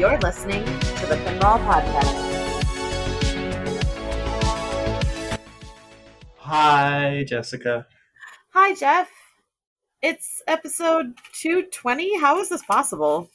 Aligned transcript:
You're 0.00 0.18
listening 0.20 0.64
to 0.64 1.06
the 1.06 1.16
Pinball 1.26 1.62
Podcast. 1.66 2.64
Hi, 6.38 7.22
Jessica. 7.28 7.86
Hi, 8.54 8.74
Jeff. 8.74 9.10
It's 10.00 10.42
episode 10.46 11.18
220. 11.34 12.18
How 12.18 12.40
is 12.40 12.48
this 12.48 12.62
possible? 12.62 13.30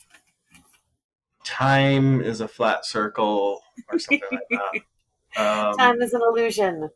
Time 1.43 2.20
is 2.20 2.41
a 2.41 2.48
flat 2.48 2.84
circle 2.84 3.61
or 3.91 4.00
something 4.00 4.27
like 4.32 4.41
that. 4.50 4.82
Um, 5.38 5.75
Time 5.75 6.02
is 6.02 6.13
an 6.13 6.21
illusion. 6.27 6.89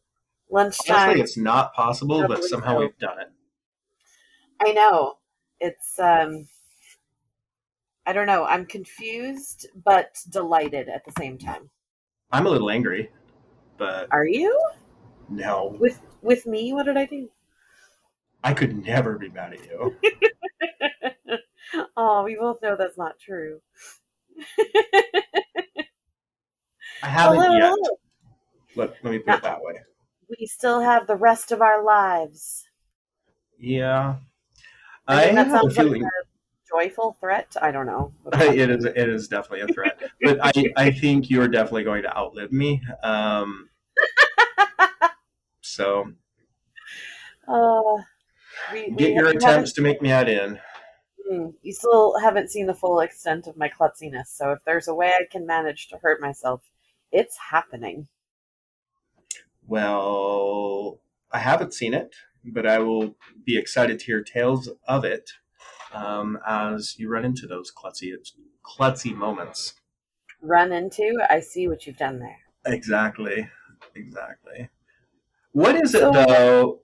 Lunchtime. 0.50 0.96
honestly, 0.96 1.22
it's 1.22 1.38
not 1.38 1.76
possible, 1.76 2.28
but 2.28 2.44
somehow 2.44 2.76
so. 2.76 2.80
we've 2.80 2.98
done 2.98 3.20
it. 3.20 3.28
I 4.60 4.72
know. 4.72 5.18
It's 5.60 6.00
um 6.00 6.48
I 8.10 8.12
don't 8.12 8.26
know. 8.26 8.44
I'm 8.44 8.66
confused 8.66 9.68
but 9.86 10.16
delighted 10.28 10.90
at 10.90 11.06
the 11.06 11.12
same 11.20 11.38
time. 11.38 11.70
I'm 12.32 12.48
a 12.48 12.50
little 12.50 12.72
angry, 12.72 13.12
but 13.78 14.10
Are 14.10 14.26
you? 14.26 14.60
no, 15.30 15.80
With 15.80 16.02
with 16.24 16.48
me? 16.48 16.74
What 16.74 16.88
did 16.88 16.98
I 16.98 17.06
do? 17.06 17.30
I 18.44 18.54
could 18.54 18.84
never 18.86 19.18
be 19.18 19.30
mad 19.30 19.54
at 19.54 19.66
you. 19.66 19.96
oh, 21.98 22.24
we 22.24 22.36
both 22.36 22.62
know 22.62 22.76
that's 22.76 22.98
not 22.98 23.20
true. 23.20 23.62
I 27.04 27.10
haven't 27.10 27.38
Hello, 27.38 27.52
yet. 27.52 27.74
hello. 27.74 27.98
Let, 28.76 29.04
let 29.04 29.12
me 29.12 29.20
put 29.20 29.36
it 29.36 29.42
that 29.44 29.62
way. 29.62 29.82
We 30.30 30.46
still 30.48 30.80
have 30.80 31.08
the 31.08 31.18
rest 31.18 31.52
of 31.52 31.62
our 31.62 31.84
lives. 31.84 32.66
Yeah, 33.60 34.18
I 35.08 35.28
that 35.36 35.48
have 35.48 35.64
a 35.66 35.70
sounds 35.70 35.78
like 35.78 35.88
feeling 35.88 36.04
a 36.04 36.39
joyful 36.70 37.18
threat. 37.20 37.56
I 37.62 37.72
don't 37.72 37.86
know. 37.86 38.14
it 38.34 38.70
is. 38.70 38.86
It 38.86 39.10
is 39.10 39.28
definitely 39.28 39.62
a 39.62 39.68
threat, 39.74 40.00
but 40.22 40.40
I, 40.42 40.52
I 40.76 40.92
think 40.92 41.30
you're 41.30 41.48
definitely 41.48 41.84
going 41.84 42.04
to 42.04 42.16
outlive 42.18 42.52
me. 42.52 42.82
Um, 43.04 43.70
so 45.62 46.12
Uh, 47.48 47.98
we, 48.72 48.90
we- 48.90 48.96
get 48.96 49.14
your 49.14 49.28
we 49.28 49.38
attempts 49.38 49.74
to 49.74 49.82
make 49.82 50.02
me 50.02 50.12
add 50.12 50.30
in. 50.30 50.60
hmm, 51.28 51.50
You 51.62 51.74
still 51.74 52.20
haven't 52.20 52.50
seen 52.52 52.66
the 52.68 52.74
full 52.74 53.00
extent 53.00 53.48
of 53.48 53.56
my 53.58 53.70
klutziness, 53.70 54.28
so 54.28 54.52
if 54.52 54.60
there's 54.66 54.88
a 54.88 54.94
way 54.94 55.14
I 55.14 55.26
can 55.32 55.46
manage 55.46 55.88
to 55.90 55.98
hurt 55.98 56.20
myself, 56.22 56.70
it's 57.12 57.38
happening. 57.52 58.08
Well, 59.66 61.00
I 61.32 61.40
haven't 61.40 61.74
seen 61.74 61.94
it, 61.94 62.16
but 62.44 62.66
I 62.66 62.80
will 62.80 63.16
be 63.46 63.58
excited 63.58 64.00
to 64.00 64.06
hear 64.06 64.24
tales 64.24 64.70
of 64.88 65.06
it 65.06 65.32
um, 65.94 66.40
as 66.46 66.98
you 67.00 67.10
run 67.10 67.26
into 67.26 67.48
those 67.48 67.72
klutzy, 67.72 68.14
klutzy 68.64 69.16
moments. 69.16 69.74
Run 70.42 70.72
into, 70.72 71.18
I 71.30 71.40
see 71.40 71.68
what 71.68 71.86
you've 71.86 71.98
done 71.98 72.20
there. 72.20 72.38
Exactly, 72.66 73.50
exactly. 73.96 74.70
What 75.52 75.76
is 75.76 75.94
it 75.96 76.00
So- 76.00 76.12
though? 76.12 76.82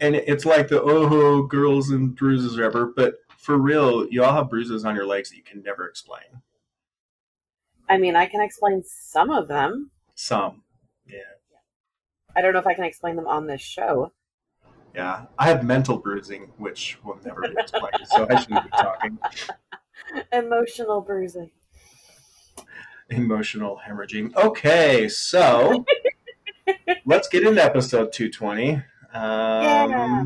And 0.00 0.16
it's 0.16 0.44
like 0.44 0.66
the 0.66 0.82
oh 0.82 1.42
girls 1.44 1.90
and 1.90 2.16
bruises 2.16 2.58
or 2.58 2.62
whatever, 2.62 2.86
but 2.86 3.14
for 3.38 3.56
real, 3.56 4.06
you 4.10 4.24
all 4.24 4.34
have 4.34 4.50
bruises 4.50 4.84
on 4.84 4.96
your 4.96 5.06
legs 5.06 5.30
that 5.30 5.36
you 5.36 5.44
can 5.44 5.62
never 5.62 5.86
explain. 5.86 6.42
I 7.88 7.98
mean, 7.98 8.16
I 8.16 8.26
can 8.26 8.40
explain 8.40 8.82
some 8.84 9.30
of 9.30 9.46
them. 9.46 9.90
Some, 10.16 10.64
yeah, 11.06 11.18
I 12.34 12.40
don't 12.40 12.52
know 12.52 12.58
if 12.58 12.66
I 12.66 12.74
can 12.74 12.84
explain 12.84 13.14
them 13.16 13.28
on 13.28 13.46
this 13.46 13.60
show. 13.60 14.12
Yeah. 14.94 15.26
I 15.38 15.48
have 15.48 15.64
mental 15.64 15.98
bruising, 15.98 16.50
which 16.58 16.98
will 17.04 17.18
never 17.24 17.42
be 17.42 17.54
explained, 17.58 17.96
so 18.06 18.26
I 18.28 18.40
shouldn't 18.40 18.64
be 18.64 18.70
talking. 18.70 19.18
Emotional 20.32 21.00
bruising. 21.00 21.50
emotional 23.10 23.80
hemorrhaging. 23.86 24.34
Okay, 24.36 25.08
so 25.08 25.84
let's 27.06 27.28
get 27.28 27.46
into 27.46 27.62
episode 27.62 28.12
220. 28.12 28.74
Um, 28.74 28.82
Yeah. 29.14 30.24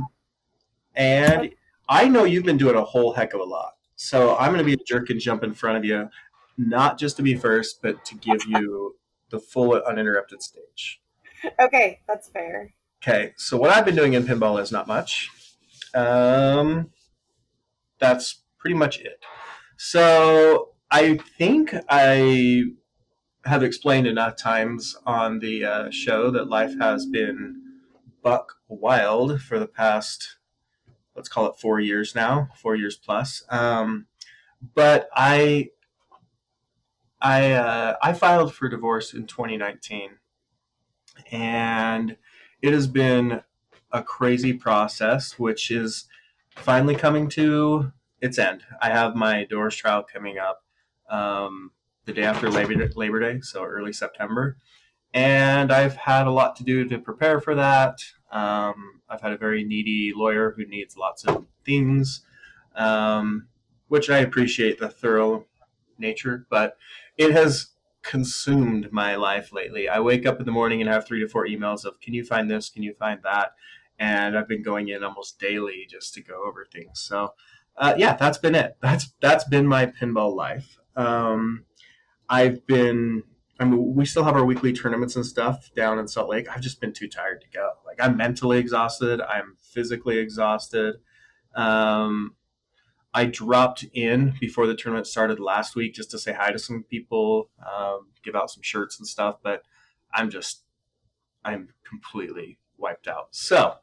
And 0.95 1.51
I 1.89 2.09
know 2.09 2.25
you've 2.25 2.45
been 2.45 2.57
doing 2.57 2.75
a 2.77 2.83
whole 2.83 3.13
heck 3.13 3.35
of 3.35 3.41
a 3.41 3.45
lot. 3.45 3.75
So 3.97 4.37
I'm 4.37 4.49
going 4.53 4.59
to 4.59 4.65
be 4.65 4.73
a 4.73 4.85
jerk 4.87 5.11
and 5.11 5.21
jump 5.21 5.43
in 5.45 5.53
front 5.53 5.77
of 5.79 5.85
you, 5.85 6.09
not 6.57 6.99
just 6.99 7.17
to 7.19 7.23
be 7.23 7.35
first, 7.35 7.83
but 7.83 8.03
to 8.07 8.15
give 8.17 8.45
you 8.47 8.97
the 9.31 9.39
full 9.39 9.75
uninterrupted 9.75 10.43
stage. 10.43 11.01
Okay, 11.61 12.01
that's 12.09 12.29
fair. 12.31 12.73
Okay, 13.03 13.33
so 13.37 13.57
what 13.57 13.71
I've 13.71 13.85
been 13.85 13.97
doing 13.97 14.15
in 14.15 14.25
pinball 14.25 14.61
is 14.61 14.73
not 14.73 14.87
much. 14.87 15.31
Um, 15.95 16.91
that's 17.99 18.43
pretty 18.59 18.75
much 18.75 19.01
it. 19.01 19.23
So 19.77 20.71
I 20.91 21.19
think 21.39 21.75
I 21.89 22.65
have 23.45 23.63
explained 23.63 24.07
enough 24.07 24.37
times 24.37 24.97
on 25.07 25.39
the 25.39 25.65
uh, 25.65 25.91
show 25.91 26.31
that 26.31 26.49
life 26.49 26.75
has 26.81 27.07
been 27.07 27.63
buck 28.23 28.55
wild 28.69 29.41
for 29.41 29.59
the 29.59 29.69
past, 29.69 30.39
let's 31.15 31.29
call 31.29 31.47
it 31.47 31.61
four 31.61 31.79
years 31.79 32.15
now, 32.15 32.49
four 32.57 32.75
years 32.75 32.97
plus. 32.97 33.45
Um, 33.51 34.07
but 34.75 35.09
I, 35.15 35.71
I, 37.21 37.53
uh, 37.53 37.97
I 38.03 38.13
filed 38.15 38.53
for 38.53 38.69
divorce 38.69 39.15
in 39.15 39.27
2019, 39.27 40.11
and 41.31 42.17
it 42.63 42.73
has 42.73 42.87
been 42.87 43.43
a 43.93 44.03
crazy 44.03 44.53
process, 44.53 45.39
which 45.39 45.71
is 45.71 46.07
finally 46.51 46.95
coming 46.95 47.29
to 47.31 47.93
its 48.21 48.39
end. 48.39 48.63
I 48.81 48.91
have 48.91 49.15
my 49.15 49.45
Doors 49.45 49.77
trial 49.77 50.03
coming 50.03 50.39
up 50.39 50.65
um, 51.09 51.71
the 52.05 52.13
day 52.13 52.25
after 52.25 52.51
Labor 52.51 52.75
Day, 52.75 52.89
Labor 52.95 53.21
Day, 53.21 53.41
so 53.41 53.65
early 53.65 53.93
September. 53.93 54.57
And 55.15 55.73
I've 55.73 55.97
had 55.97 56.27
a 56.27 56.31
lot 56.31 56.57
to 56.57 56.65
do 56.65 56.85
to 56.89 56.99
prepare 56.99 57.41
for 57.41 57.55
that. 57.55 57.99
Um, 58.31 59.01
I've 59.09 59.21
had 59.21 59.33
a 59.33 59.39
very 59.39 59.65
needy 59.65 60.13
lawyer 60.15 60.53
who 60.57 60.67
needs 60.67 60.97
lots 60.97 61.25
of 61.25 61.47
things, 61.65 62.23
um, 62.75 63.47
which 63.89 64.11
I 64.11 64.19
appreciate 64.19 64.79
the 64.79 64.89
thorough 64.89 65.47
nature, 65.99 66.47
but 66.51 66.77
it 67.17 67.33
has 67.33 67.69
consumed 68.07 68.93
my 68.93 69.17
life 69.17 69.53
lately. 69.53 69.89
I 69.89 70.01
wake 70.01 70.27
up 70.27 70.39
in 70.39 70.47
the 70.47 70.53
morning 70.53 70.81
and 70.81 70.89
have 70.89 71.07
three 71.07 71.21
to 71.21 71.29
four 71.29 71.47
emails 71.47 71.85
of, 71.85 72.01
can 72.01 72.15
you 72.15 72.25
find 72.25 72.51
this? 72.51 72.71
Can 72.71 72.83
you 72.83 72.95
find 72.95 73.21
that? 73.25 73.53
And 73.99 74.39
I've 74.39 74.49
been 74.49 74.63
going 74.63 74.89
in 74.89 75.03
almost 75.03 75.41
daily 75.41 75.87
just 75.89 76.15
to 76.15 76.23
go 76.23 76.45
over 76.47 76.65
things. 76.65 77.01
So, 77.01 77.35
uh, 77.77 77.95
yeah, 77.97 78.15
that's 78.15 78.39
been 78.39 78.55
it. 78.55 78.77
That's 78.81 79.13
that's 79.21 79.45
been 79.45 79.67
my 79.67 79.87
pinball 79.87 80.35
life. 80.35 80.79
Um, 80.97 81.65
I've 82.29 82.67
been. 82.67 83.23
I 83.59 83.65
mean, 83.65 83.95
we 83.95 84.05
still 84.05 84.25
have 84.25 84.37
our 84.37 84.45
weekly 84.45 84.75
tournaments 84.75 85.17
and 85.17 85.25
stuff 85.25 85.71
down 85.75 85.99
in 85.99 86.07
Salt 86.09 86.29
Lake. 86.29 86.47
I've 86.51 86.61
just 86.61 86.79
been 86.79 86.93
too 86.93 87.09
tired 87.09 87.41
to 87.41 87.49
go. 87.49 87.71
Like 87.87 87.97
I'm 88.01 88.17
mentally 88.17 88.59
exhausted. 88.59 89.21
I'm 89.23 89.57
physically 89.59 90.19
exhausted. 90.19 90.97
Um, 91.55 92.35
I 93.17 93.25
dropped 93.25 93.83
in 93.95 94.35
before 94.39 94.67
the 94.67 94.75
tournament 94.75 95.07
started 95.07 95.41
last 95.41 95.75
week 95.75 95.95
just 95.95 96.11
to 96.11 96.19
say 96.19 96.35
hi 96.35 96.53
to 96.53 96.59
some 96.59 96.83
people, 96.83 97.49
um, 97.67 98.09
give 98.23 98.37
out 98.37 98.51
some 98.51 98.63
shirts 98.63 98.99
and 98.99 99.09
stuff. 99.09 99.37
But 99.43 99.63
I'm 100.13 100.29
just, 100.29 100.65
I'm 101.43 101.71
completely 101.89 102.59
wiped 102.77 103.09
out. 103.09 103.29
So, 103.31 103.77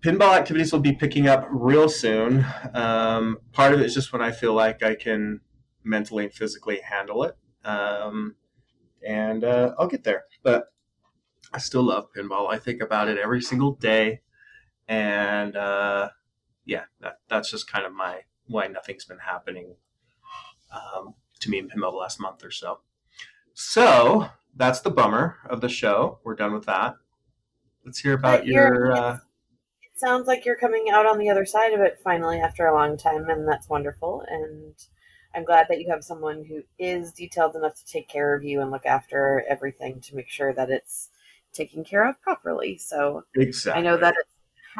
pinball 0.00 0.36
activities 0.36 0.72
will 0.72 0.78
be 0.78 0.92
picking 0.92 1.26
up 1.26 1.48
real 1.50 1.88
soon. 1.88 2.46
Um, 2.72 3.38
part 3.50 3.74
of 3.74 3.80
it 3.80 3.86
is 3.86 3.94
just 3.94 4.12
when 4.12 4.22
I 4.22 4.30
feel 4.30 4.54
like 4.54 4.80
I 4.84 4.94
can 4.94 5.40
mentally 5.82 6.22
and 6.22 6.32
physically 6.32 6.78
handle 6.80 7.24
it. 7.24 7.36
Um, 7.64 8.36
and 9.04 9.42
uh, 9.42 9.74
I'll 9.76 9.88
get 9.88 10.04
there. 10.04 10.26
But 10.44 10.66
I 11.52 11.58
still 11.58 11.82
love 11.82 12.06
pinball. 12.16 12.48
I 12.48 12.60
think 12.60 12.80
about 12.80 13.08
it 13.08 13.18
every 13.18 13.42
single 13.42 13.72
day. 13.72 14.20
And 14.86 15.56
uh, 15.56 16.10
yeah, 16.68 16.84
that, 17.00 17.18
that's 17.28 17.50
just 17.50 17.70
kind 17.70 17.86
of 17.86 17.92
my 17.94 18.20
why 18.46 18.66
nothing's 18.66 19.06
been 19.06 19.18
happening 19.18 19.74
um, 20.72 21.14
to 21.40 21.50
me 21.50 21.58
in 21.58 21.68
pinball 21.68 21.92
the 21.92 21.96
last 21.96 22.20
month 22.20 22.44
or 22.44 22.50
so. 22.50 22.80
So 23.54 24.28
that's 24.54 24.80
the 24.80 24.90
bummer 24.90 25.38
of 25.48 25.62
the 25.62 25.68
show. 25.68 26.18
We're 26.22 26.36
done 26.36 26.52
with 26.52 26.66
that. 26.66 26.96
Let's 27.84 28.00
hear 28.00 28.12
about 28.12 28.46
your. 28.46 28.92
Uh, 28.92 29.14
It 29.82 29.98
sounds 29.98 30.26
like 30.26 30.44
you're 30.44 30.56
coming 30.56 30.90
out 30.92 31.06
on 31.06 31.18
the 31.18 31.30
other 31.30 31.46
side 31.46 31.72
of 31.72 31.80
it 31.80 32.00
finally 32.04 32.38
after 32.38 32.66
a 32.66 32.74
long 32.74 32.98
time, 32.98 33.30
and 33.30 33.48
that's 33.48 33.68
wonderful. 33.68 34.22
And 34.28 34.74
I'm 35.34 35.44
glad 35.44 35.66
that 35.70 35.80
you 35.80 35.90
have 35.90 36.04
someone 36.04 36.44
who 36.44 36.62
is 36.78 37.12
detailed 37.12 37.56
enough 37.56 37.76
to 37.76 37.86
take 37.86 38.08
care 38.08 38.34
of 38.34 38.44
you 38.44 38.60
and 38.60 38.70
look 38.70 38.84
after 38.84 39.42
everything 39.48 40.00
to 40.02 40.14
make 40.14 40.28
sure 40.28 40.52
that 40.52 40.68
it's 40.70 41.08
taken 41.54 41.82
care 41.82 42.06
of 42.06 42.20
properly. 42.20 42.76
So 42.76 43.24
exactly. 43.34 43.80
I 43.80 43.84
know 43.84 43.96
that 43.96 44.14
it 44.14 44.26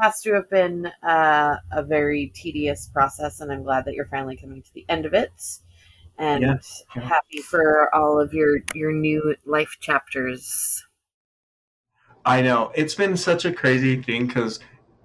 has 0.00 0.20
to 0.22 0.34
have 0.34 0.48
been 0.50 0.86
uh, 1.02 1.56
a 1.72 1.82
very 1.82 2.32
tedious 2.34 2.88
process, 2.92 3.40
and 3.40 3.52
I'm 3.52 3.62
glad 3.62 3.84
that 3.84 3.94
you're 3.94 4.06
finally 4.06 4.36
coming 4.36 4.62
to 4.62 4.74
the 4.74 4.84
end 4.88 5.06
of 5.06 5.14
it. 5.14 5.32
And 6.18 6.42
Yeah, 6.42 6.58
yeah. 6.96 7.08
happy 7.08 7.38
for 7.38 7.94
all 7.94 8.20
of 8.20 8.32
your 8.32 8.58
your 8.74 8.92
new 8.92 9.36
life 9.46 9.76
chapters. 9.80 10.84
I 12.24 12.42
know 12.42 12.72
it's 12.74 12.94
been 12.94 13.16
such 13.16 13.44
a 13.44 13.52
crazy 13.52 14.02
thing 14.02 14.26
because 14.26 14.60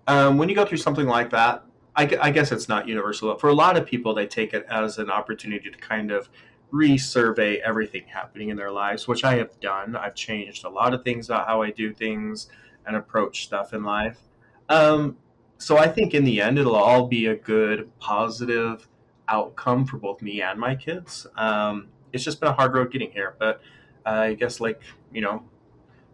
um, 0.08 0.38
when 0.38 0.50
you 0.50 0.56
go 0.56 0.66
through 0.66 0.80
something 0.80 1.08
like 1.08 1.30
that, 1.30 1.64
I, 1.96 2.18
I 2.22 2.32
guess 2.32 2.52
it's 2.52 2.68
not 2.68 2.88
universal. 2.88 3.30
But 3.30 3.40
for 3.40 3.50
a 3.50 3.54
lot 3.54 3.78
of 3.78 3.86
people, 3.86 4.14
they 4.14 4.28
take 4.28 4.54
it 4.54 4.66
as 4.70 4.98
an 4.98 5.10
opportunity 5.10 5.70
to 5.70 5.78
kind 5.78 6.12
of 6.12 6.30
resurvey 6.74 7.60
everything 7.60 8.04
happening 8.08 8.50
in 8.50 8.58
their 8.58 8.72
lives, 8.72 9.08
which 9.08 9.24
I 9.24 9.36
have 9.36 9.60
done. 9.60 9.96
I've 9.96 10.16
changed 10.16 10.66
a 10.66 10.70
lot 10.70 10.94
of 10.94 11.04
things 11.04 11.30
about 11.30 11.48
how 11.48 11.62
I 11.62 11.70
do 11.70 11.94
things 11.94 12.50
and 12.86 12.96
approach 12.96 13.46
stuff 13.46 13.74
in 13.74 13.84
life. 13.84 14.20
Um, 14.70 15.18
so 15.58 15.78
I 15.78 15.88
think 15.88 16.14
in 16.14 16.24
the 16.24 16.42
end, 16.42 16.60
it'll 16.60 16.76
all 16.76 17.08
be 17.08 17.28
a 17.28 17.36
good, 17.36 17.90
positive 18.00 18.88
outcome 19.28 19.86
for 19.86 19.98
both 19.98 20.22
me 20.22 20.42
and 20.42 20.60
my 20.60 20.76
kids. 20.76 21.26
Um, 21.36 21.88
it's 22.12 22.24
just 22.24 22.40
been 22.40 22.50
a 22.50 22.54
hard 22.54 22.74
road 22.74 22.92
getting 22.92 23.12
here, 23.12 23.36
but 23.40 23.62
uh, 24.06 24.10
I 24.10 24.34
guess 24.34 24.60
like 24.60 24.82
you 25.12 25.22
know, 25.22 25.44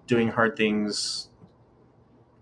doing 0.08 0.30
hard 0.30 0.56
things 0.56 1.30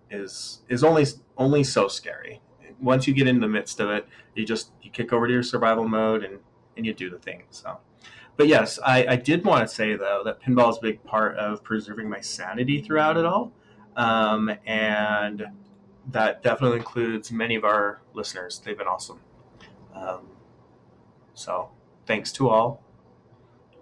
is 0.09 0.61
is 0.69 0.83
only 0.83 1.05
only 1.37 1.63
so 1.63 1.87
scary. 1.87 2.41
Once 2.79 3.07
you 3.07 3.13
get 3.13 3.27
in 3.27 3.39
the 3.39 3.47
midst 3.47 3.79
of 3.79 3.89
it, 3.89 4.07
you 4.35 4.45
just 4.45 4.71
you 4.81 4.91
kick 4.91 5.11
over 5.11 5.27
to 5.27 5.33
your 5.33 5.43
survival 5.43 5.87
mode 5.87 6.23
and 6.23 6.39
and 6.75 6.85
you 6.85 6.93
do 6.93 7.09
the 7.09 7.17
thing. 7.17 7.43
So, 7.49 7.79
but 8.35 8.47
yes, 8.47 8.79
I, 8.85 9.07
I 9.07 9.15
did 9.15 9.43
want 9.45 9.67
to 9.67 9.73
say 9.73 9.95
though 9.95 10.21
that 10.25 10.41
pinball 10.41 10.69
is 10.71 10.77
a 10.77 10.81
big 10.81 11.03
part 11.03 11.37
of 11.37 11.63
preserving 11.63 12.09
my 12.09 12.21
sanity 12.21 12.81
throughout 12.81 13.17
it 13.17 13.25
all, 13.25 13.51
um, 13.95 14.51
and 14.65 15.45
that 16.11 16.41
definitely 16.41 16.77
includes 16.77 17.31
many 17.31 17.55
of 17.55 17.63
our 17.63 18.01
listeners. 18.13 18.61
They've 18.63 18.77
been 18.77 18.87
awesome. 18.87 19.19
Um, 19.93 20.27
so, 21.33 21.69
thanks 22.05 22.31
to 22.33 22.49
all, 22.49 22.83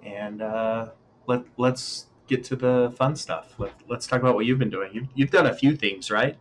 and 0.04 0.42
uh, 0.42 0.90
let 1.28 1.44
let's 1.58 2.08
get 2.28 2.44
to 2.46 2.56
the 2.56 2.94
fun 2.98 3.16
stuff. 3.16 3.56
Let, 3.58 3.74
let's 3.88 4.08
talk 4.08 4.20
about 4.20 4.36
what 4.36 4.46
you've 4.46 4.60
been 4.60 4.70
doing. 4.70 4.94
You, 4.94 5.08
you've 5.14 5.32
done 5.32 5.46
a 5.46 5.54
few 5.54 5.76
things, 5.76 6.10
right? 6.10 6.38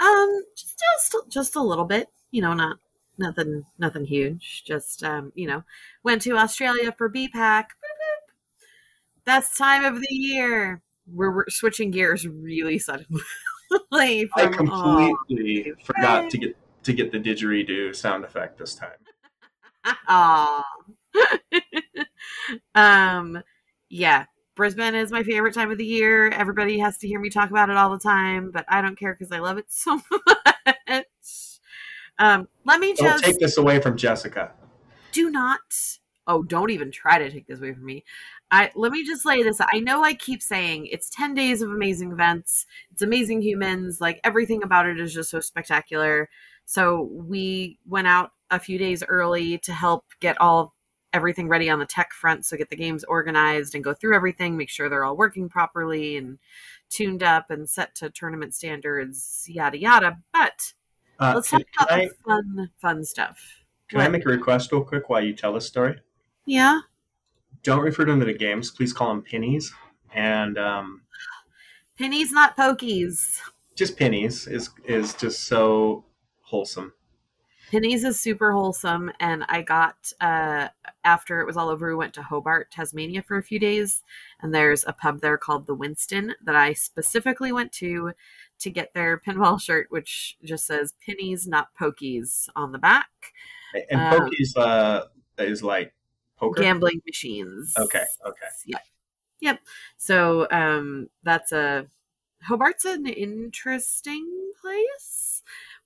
Um, 0.00 0.42
just 0.56 1.14
just 1.28 1.56
a 1.56 1.62
little 1.62 1.84
bit. 1.84 2.08
You 2.30 2.42
know, 2.42 2.54
not 2.54 2.78
nothing 3.18 3.64
nothing 3.78 4.04
huge. 4.04 4.64
Just 4.66 5.02
um, 5.04 5.32
you 5.34 5.46
know, 5.46 5.62
went 6.02 6.22
to 6.22 6.36
Australia 6.36 6.92
for 6.96 7.10
BPAC. 7.10 7.66
Best 9.24 9.56
time 9.56 9.84
of 9.84 10.00
the 10.00 10.14
year. 10.14 10.82
We're, 11.06 11.34
we're 11.34 11.48
switching 11.48 11.90
gears 11.90 12.26
really 12.26 12.78
suddenly. 12.78 13.22
I 13.92 14.28
completely 14.48 15.72
oh, 15.72 15.84
forgot 15.84 16.30
to 16.30 16.38
get 16.38 16.56
to 16.84 16.92
get 16.92 17.12
the 17.12 17.18
didgeridoo 17.18 17.94
sound 17.94 18.24
effect 18.24 18.58
this 18.58 18.74
time. 18.74 18.90
Um, 22.74 23.42
yeah, 23.88 24.24
Brisbane 24.56 24.94
is 24.94 25.10
my 25.10 25.22
favorite 25.22 25.54
time 25.54 25.70
of 25.70 25.78
the 25.78 25.84
year. 25.84 26.28
Everybody 26.28 26.78
has 26.78 26.98
to 26.98 27.08
hear 27.08 27.20
me 27.20 27.30
talk 27.30 27.50
about 27.50 27.70
it 27.70 27.76
all 27.76 27.90
the 27.90 27.98
time, 27.98 28.50
but 28.50 28.64
I 28.68 28.82
don't 28.82 28.98
care 28.98 29.14
because 29.14 29.32
I 29.32 29.38
love 29.38 29.58
it 29.58 29.66
so 29.68 30.00
much. 30.10 31.04
Um, 32.18 32.48
let 32.64 32.80
me 32.80 32.94
don't 32.94 33.06
just 33.06 33.24
take 33.24 33.38
this 33.38 33.56
away 33.56 33.80
from 33.80 33.96
Jessica. 33.96 34.52
Do 35.12 35.30
not. 35.30 35.60
Oh, 36.26 36.42
don't 36.42 36.70
even 36.70 36.90
try 36.90 37.18
to 37.18 37.30
take 37.30 37.46
this 37.46 37.58
away 37.58 37.74
from 37.74 37.84
me. 37.84 38.04
I 38.50 38.70
let 38.74 38.92
me 38.92 39.04
just 39.04 39.24
lay 39.24 39.42
this. 39.42 39.60
I 39.60 39.80
know 39.80 40.04
I 40.04 40.14
keep 40.14 40.42
saying 40.42 40.86
it's 40.86 41.10
ten 41.10 41.34
days 41.34 41.62
of 41.62 41.70
amazing 41.70 42.12
events. 42.12 42.66
It's 42.92 43.02
amazing 43.02 43.42
humans. 43.42 44.00
Like 44.00 44.20
everything 44.22 44.62
about 44.62 44.86
it 44.86 45.00
is 45.00 45.12
just 45.12 45.30
so 45.30 45.40
spectacular. 45.40 46.28
So 46.66 47.08
we 47.12 47.78
went 47.86 48.06
out 48.06 48.32
a 48.50 48.58
few 48.58 48.78
days 48.78 49.02
early 49.06 49.58
to 49.58 49.72
help 49.72 50.04
get 50.20 50.40
all 50.40 50.74
everything 51.12 51.48
ready 51.48 51.70
on 51.70 51.78
the 51.78 51.86
tech 51.86 52.12
front. 52.12 52.44
So 52.44 52.56
get 52.56 52.70
the 52.70 52.76
games 52.76 53.04
organized 53.04 53.74
and 53.74 53.84
go 53.84 53.94
through 53.94 54.16
everything, 54.16 54.56
make 54.56 54.68
sure 54.68 54.88
they're 54.88 55.04
all 55.04 55.16
working 55.16 55.48
properly 55.48 56.16
and 56.16 56.38
tuned 56.90 57.22
up 57.22 57.50
and 57.50 57.68
set 57.68 57.94
to 57.96 58.10
tournament 58.10 58.54
standards, 58.54 59.46
yada 59.48 59.78
yada. 59.78 60.18
But 60.32 60.74
uh, 61.20 61.32
let's 61.36 61.50
talk 61.50 61.62
about 61.76 61.92
I, 61.92 62.08
fun, 62.26 62.70
fun 62.80 63.04
stuff. 63.04 63.38
Can 63.88 63.98
what? 63.98 64.06
I 64.06 64.08
make 64.08 64.26
a 64.26 64.28
request 64.28 64.72
real 64.72 64.82
quick 64.82 65.08
while 65.08 65.22
you 65.22 65.34
tell 65.34 65.52
this 65.52 65.66
story? 65.66 66.00
Yeah. 66.46 66.80
Don't 67.64 67.80
refer 67.80 68.04
to 68.04 68.12
them 68.12 68.22
as 68.22 68.36
games. 68.36 68.70
Please 68.70 68.92
call 68.92 69.08
them 69.08 69.22
pinnies. 69.22 69.72
And 70.14 70.56
um, 70.58 71.02
pinnies, 71.98 72.28
not 72.30 72.56
pokies. 72.56 73.38
Just 73.74 73.98
pinnies 73.98 74.48
is 74.48 74.70
is 74.84 75.14
just 75.14 75.44
so 75.44 76.04
wholesome. 76.42 76.92
Pinnies 77.72 78.04
is 78.04 78.20
super 78.20 78.52
wholesome, 78.52 79.10
and 79.18 79.44
I 79.48 79.62
got 79.62 79.96
uh, 80.20 80.68
after 81.02 81.40
it 81.40 81.46
was 81.46 81.56
all 81.56 81.70
over. 81.70 81.88
We 81.88 81.94
went 81.94 82.14
to 82.14 82.22
Hobart, 82.22 82.70
Tasmania, 82.70 83.22
for 83.22 83.38
a 83.38 83.42
few 83.42 83.58
days, 83.58 84.02
and 84.40 84.54
there's 84.54 84.84
a 84.86 84.92
pub 84.92 85.20
there 85.20 85.38
called 85.38 85.66
the 85.66 85.74
Winston 85.74 86.34
that 86.44 86.54
I 86.54 86.74
specifically 86.74 87.50
went 87.50 87.72
to 87.72 88.12
to 88.60 88.70
get 88.70 88.92
their 88.94 89.18
pinball 89.26 89.60
shirt, 89.60 89.86
which 89.90 90.36
just 90.44 90.66
says 90.66 90.94
"Pinnies, 91.04 91.48
not 91.48 91.68
Pokies" 91.80 92.48
on 92.54 92.72
the 92.72 92.78
back. 92.78 93.08
And 93.90 94.00
um, 94.00 94.20
Pokies 94.20 94.56
uh, 94.56 95.06
is 95.38 95.62
like 95.62 95.94
poker 96.38 96.62
gambling 96.62 97.00
machines. 97.06 97.74
Okay. 97.78 98.04
Okay. 98.26 98.46
Yep. 98.66 98.80
Yep. 99.40 99.60
So 99.96 100.48
um, 100.50 101.08
that's 101.22 101.52
a 101.52 101.86
Hobart's 102.48 102.84
an 102.84 103.06
interesting 103.06 104.52
place. 104.60 105.42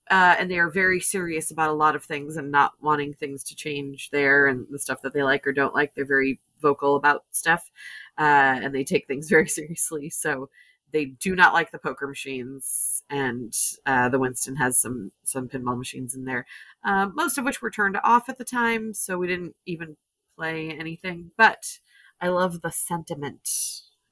Uh, 0.09 0.35
and 0.39 0.49
they 0.49 0.57
are 0.57 0.71
very 0.71 0.99
serious 0.99 1.51
about 1.51 1.69
a 1.69 1.73
lot 1.73 1.95
of 1.95 2.03
things 2.03 2.35
and 2.35 2.51
not 2.51 2.73
wanting 2.81 3.13
things 3.13 3.43
to 3.43 3.55
change 3.55 4.09
there 4.09 4.47
and 4.47 4.65
the 4.71 4.79
stuff 4.79 5.03
that 5.03 5.13
they 5.13 5.21
like 5.21 5.45
or 5.45 5.53
don't 5.53 5.75
like. 5.75 5.93
They're 5.93 6.03
very 6.03 6.39
vocal 6.59 6.95
about 6.95 7.25
stuff 7.31 7.69
uh, 8.17 8.59
and 8.63 8.73
they 8.73 8.83
take 8.83 9.07
things 9.07 9.29
very 9.29 9.47
seriously. 9.47 10.09
So 10.09 10.49
they 10.91 11.05
do 11.05 11.35
not 11.35 11.53
like 11.53 11.71
the 11.71 11.79
poker 11.79 12.07
machines, 12.07 13.03
and 13.09 13.53
uh, 13.85 14.09
the 14.09 14.19
Winston 14.19 14.55
has 14.55 14.79
some 14.79 15.11
some 15.23 15.47
pinball 15.47 15.77
machines 15.77 16.15
in 16.15 16.25
there, 16.25 16.45
uh, 16.83 17.07
most 17.13 17.37
of 17.37 17.45
which 17.45 17.61
were 17.61 17.69
turned 17.69 17.97
off 18.03 18.29
at 18.29 18.37
the 18.37 18.43
time, 18.43 18.93
so 18.93 19.17
we 19.17 19.27
didn't 19.27 19.55
even 19.65 19.97
play 20.39 20.69
anything. 20.69 21.31
But 21.37 21.79
I 22.21 22.29
love 22.29 22.61
the 22.61 22.71
sentiment 22.71 23.49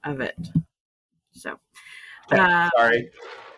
of 0.03 0.19
it. 0.19 0.49
So, 1.31 1.55
uh, 2.31 2.69
sorry. 2.75 3.09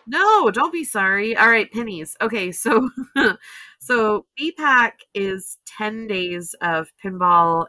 No, 0.06 0.50
don't 0.50 0.72
be 0.72 0.84
sorry. 0.84 1.36
All 1.36 1.48
right, 1.48 1.70
pinnies. 1.72 2.14
Okay, 2.20 2.52
so 2.52 2.88
so 3.80 4.26
BPAC 4.38 4.92
is 5.14 5.58
10 5.78 6.06
days 6.06 6.54
of 6.60 6.88
pinball 7.04 7.66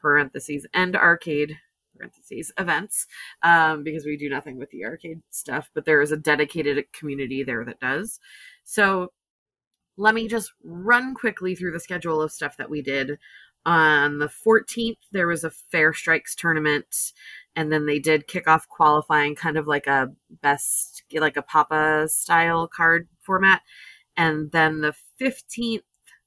parentheses 0.00 0.66
and 0.74 0.96
arcade 0.96 1.56
parentheses 1.96 2.52
events 2.58 3.06
um, 3.42 3.82
because 3.82 4.04
we 4.04 4.16
do 4.16 4.28
nothing 4.28 4.58
with 4.58 4.70
the 4.70 4.84
arcade 4.84 5.22
stuff, 5.30 5.70
but 5.74 5.84
there 5.86 6.02
is 6.02 6.12
a 6.12 6.16
dedicated 6.16 6.84
community 6.92 7.42
there 7.42 7.64
that 7.64 7.80
does. 7.80 8.20
So 8.64 9.12
let 9.96 10.14
me 10.14 10.28
just 10.28 10.52
run 10.62 11.14
quickly 11.14 11.54
through 11.54 11.72
the 11.72 11.80
schedule 11.80 12.20
of 12.20 12.32
stuff 12.32 12.56
that 12.58 12.70
we 12.70 12.82
did. 12.82 13.18
On 13.66 14.18
the 14.18 14.28
14th, 14.28 14.98
there 15.10 15.26
was 15.26 15.42
a 15.42 15.50
Fair 15.50 15.92
Strikes 15.92 16.36
tournament 16.36 17.12
and 17.56 17.72
then 17.72 17.86
they 17.86 17.98
did 17.98 18.28
kick 18.28 18.46
off 18.46 18.68
qualifying 18.68 19.34
kind 19.34 19.58
of 19.58 19.66
like 19.66 19.88
a 19.88 20.12
best 20.40 21.02
like 21.12 21.36
a 21.36 21.42
papa 21.42 22.06
style 22.08 22.68
card 22.68 23.08
format. 23.20 23.62
And 24.16 24.52
then 24.52 24.82
the 24.82 24.94
15th 25.20 25.82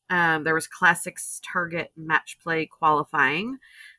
um, 0.09 0.43
there 0.43 0.55
was 0.55 0.67
classics 0.67 1.39
target 1.43 1.91
match 1.95 2.37
play 2.43 2.65
qualifying. 2.65 3.57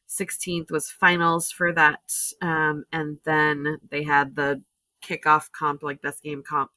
16th 0.09 0.71
was 0.71 0.91
finals 0.91 1.51
for 1.51 1.73
that 1.73 2.13
um, 2.43 2.85
and 2.93 3.19
then 3.25 3.79
they 3.91 4.03
had 4.03 4.37
the 4.37 4.61
kickoff 5.03 5.51
comp 5.53 5.83
like 5.83 6.03
best 6.03 6.23
game 6.23 6.43
comp 6.47 6.71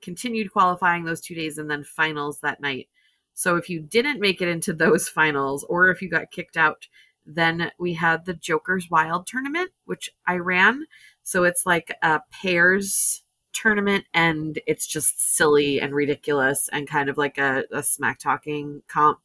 continued 0.00 0.50
qualifying 0.52 1.04
those 1.04 1.20
two 1.20 1.34
days 1.34 1.58
and 1.58 1.70
then 1.70 1.84
finals 1.84 2.40
that 2.40 2.60
night 2.60 2.88
so 3.34 3.56
if 3.56 3.68
you 3.68 3.80
didn't 3.80 4.20
make 4.20 4.40
it 4.40 4.48
into 4.48 4.72
those 4.72 5.08
finals 5.20 5.64
or 5.68 5.90
if 5.90 6.02
you 6.02 6.08
got 6.08 6.30
kicked 6.30 6.56
out 6.56 6.86
then 7.26 7.70
we 7.78 7.94
had 7.94 8.24
the 8.24 8.34
Joker's 8.34 8.90
Wild 8.90 9.26
tournament, 9.26 9.70
which 9.84 10.10
I 10.26 10.36
ran. 10.36 10.86
So 11.22 11.44
it's 11.44 11.66
like 11.66 11.96
a 12.02 12.20
pairs 12.30 13.22
tournament 13.52 14.06
and 14.14 14.58
it's 14.66 14.86
just 14.86 15.36
silly 15.36 15.80
and 15.80 15.94
ridiculous 15.94 16.68
and 16.72 16.88
kind 16.88 17.08
of 17.08 17.18
like 17.18 17.38
a, 17.38 17.64
a 17.72 17.82
smack 17.82 18.18
talking 18.18 18.82
comp. 18.88 19.20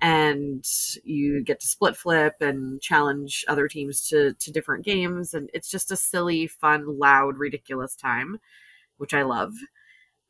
And 0.00 0.64
you 1.04 1.42
get 1.42 1.60
to 1.60 1.66
split 1.66 1.96
flip 1.96 2.34
and 2.40 2.80
challenge 2.80 3.44
other 3.48 3.68
teams 3.68 4.06
to, 4.08 4.34
to 4.34 4.52
different 4.52 4.84
games. 4.84 5.34
And 5.34 5.50
it's 5.54 5.70
just 5.70 5.92
a 5.92 5.96
silly, 5.96 6.46
fun, 6.46 6.98
loud, 6.98 7.38
ridiculous 7.38 7.94
time, 7.94 8.38
which 8.98 9.14
I 9.14 9.22
love. 9.22 9.54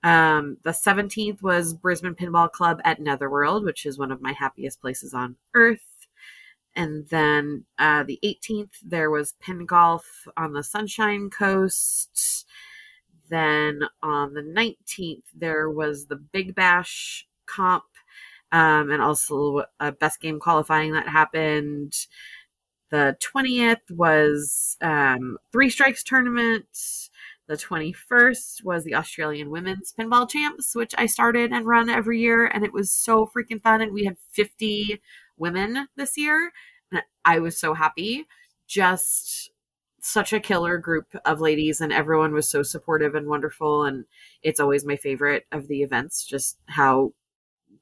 Um, 0.04 0.58
the 0.62 0.70
17th 0.70 1.42
was 1.42 1.72
Brisbane 1.72 2.14
Pinball 2.14 2.52
Club 2.52 2.80
at 2.84 3.00
Netherworld, 3.00 3.64
which 3.64 3.86
is 3.86 3.98
one 3.98 4.12
of 4.12 4.20
my 4.20 4.32
happiest 4.32 4.80
places 4.80 5.14
on 5.14 5.36
earth. 5.54 5.80
And 6.76 7.08
then 7.08 7.64
uh, 7.78 8.04
the 8.04 8.18
18th, 8.22 8.72
there 8.84 9.10
was 9.10 9.34
pin 9.40 9.64
golf 9.64 10.28
on 10.36 10.52
the 10.52 10.62
Sunshine 10.62 11.30
Coast. 11.30 12.46
Then 13.30 13.80
on 14.02 14.34
the 14.34 14.42
19th, 14.42 15.22
there 15.34 15.70
was 15.70 16.06
the 16.06 16.16
Big 16.16 16.54
Bash 16.54 17.26
comp 17.46 17.84
um, 18.52 18.90
and 18.90 19.00
also 19.00 19.64
a 19.80 19.90
best 19.90 20.20
game 20.20 20.38
qualifying 20.38 20.92
that 20.92 21.08
happened. 21.08 21.94
The 22.90 23.16
20th 23.34 23.90
was 23.90 24.76
um, 24.82 25.38
Three 25.50 25.70
Strikes 25.70 26.04
tournament. 26.04 26.66
The 27.46 27.56
21st 27.56 28.64
was 28.64 28.84
the 28.84 28.94
Australian 28.94 29.50
Women's 29.50 29.92
Pinball 29.98 30.28
Champs, 30.28 30.74
which 30.74 30.94
I 30.96 31.06
started 31.06 31.52
and 31.52 31.66
run 31.66 31.90
every 31.90 32.20
year, 32.20 32.46
and 32.46 32.64
it 32.64 32.72
was 32.72 32.90
so 32.90 33.26
freaking 33.26 33.60
fun. 33.60 33.82
And 33.82 33.92
we 33.92 34.04
had 34.04 34.16
50 34.32 35.00
women 35.36 35.88
this 35.96 36.16
year 36.16 36.52
and 36.94 37.02
I 37.24 37.38
was 37.38 37.58
so 37.58 37.74
happy. 37.74 38.26
Just 38.66 39.50
such 40.00 40.32
a 40.32 40.40
killer 40.40 40.78
group 40.78 41.06
of 41.24 41.40
ladies, 41.40 41.80
and 41.80 41.92
everyone 41.92 42.32
was 42.32 42.48
so 42.48 42.62
supportive 42.62 43.14
and 43.14 43.26
wonderful. 43.26 43.84
And 43.84 44.04
it's 44.42 44.60
always 44.60 44.84
my 44.84 44.96
favorite 44.96 45.46
of 45.52 45.68
the 45.68 45.82
events, 45.82 46.24
just 46.24 46.58
how 46.66 47.12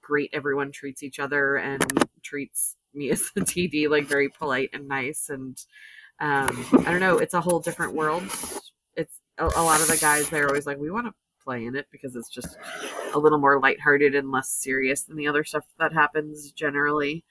great 0.00 0.30
everyone 0.32 0.72
treats 0.72 1.02
each 1.02 1.18
other 1.18 1.56
and 1.56 1.84
treats 2.22 2.76
me 2.94 3.10
as 3.10 3.30
the 3.34 3.42
TD 3.42 3.88
like 3.88 4.06
very 4.06 4.28
polite 4.28 4.70
and 4.72 4.88
nice. 4.88 5.28
And 5.28 5.56
um, 6.20 6.66
I 6.86 6.90
don't 6.90 7.00
know, 7.00 7.18
it's 7.18 7.34
a 7.34 7.40
whole 7.40 7.60
different 7.60 7.94
world. 7.94 8.22
It's 8.96 9.18
a, 9.38 9.44
a 9.44 9.62
lot 9.62 9.80
of 9.80 9.88
the 9.88 9.96
guys 9.96 10.28
they're 10.28 10.48
always 10.48 10.66
like, 10.66 10.78
we 10.78 10.90
want 10.90 11.06
to 11.06 11.14
play 11.42 11.66
in 11.66 11.74
it 11.74 11.86
because 11.90 12.14
it's 12.14 12.28
just 12.28 12.56
a 13.14 13.18
little 13.18 13.38
more 13.38 13.60
lighthearted 13.60 14.14
and 14.14 14.30
less 14.30 14.50
serious 14.50 15.02
than 15.02 15.16
the 15.16 15.26
other 15.26 15.44
stuff 15.44 15.64
that 15.78 15.92
happens 15.92 16.52
generally. 16.52 17.24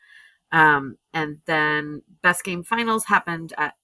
Um, 0.51 0.98
and 1.13 1.39
then 1.46 2.01
best 2.22 2.43
game 2.43 2.63
finals 2.63 3.05
happened 3.05 3.53
at 3.58 3.75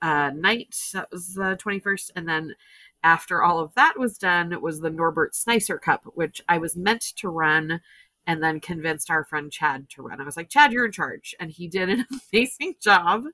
uh, 0.00 0.30
night. 0.30 0.74
That 0.94 1.08
was 1.12 1.34
the 1.34 1.58
21st. 1.62 2.12
And 2.16 2.28
then 2.28 2.54
after 3.02 3.42
all 3.42 3.60
of 3.60 3.74
that 3.74 3.98
was 3.98 4.18
done, 4.18 4.58
was 4.60 4.80
the 4.80 4.90
Norbert 4.90 5.34
Snicer 5.34 5.78
Cup, 5.78 6.04
which 6.14 6.40
I 6.48 6.58
was 6.58 6.76
meant 6.76 7.02
to 7.16 7.28
run 7.28 7.80
and 8.26 8.42
then 8.42 8.60
convinced 8.60 9.10
our 9.10 9.24
friend 9.24 9.52
Chad 9.52 9.88
to 9.90 10.02
run. 10.02 10.20
I 10.20 10.24
was 10.24 10.36
like, 10.36 10.48
Chad, 10.48 10.72
you're 10.72 10.86
in 10.86 10.92
charge. 10.92 11.34
And 11.38 11.50
he 11.50 11.68
did 11.68 11.88
an 11.88 12.06
amazing 12.32 12.74
job. 12.80 13.24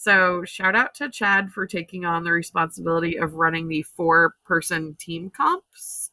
So 0.00 0.44
shout 0.44 0.76
out 0.76 0.94
to 0.94 1.10
Chad 1.10 1.50
for 1.50 1.66
taking 1.66 2.04
on 2.04 2.22
the 2.22 2.30
responsibility 2.30 3.18
of 3.18 3.34
running 3.34 3.66
the 3.66 3.82
four 3.82 4.36
person 4.44 4.94
team 4.94 5.28
comps, 5.28 6.12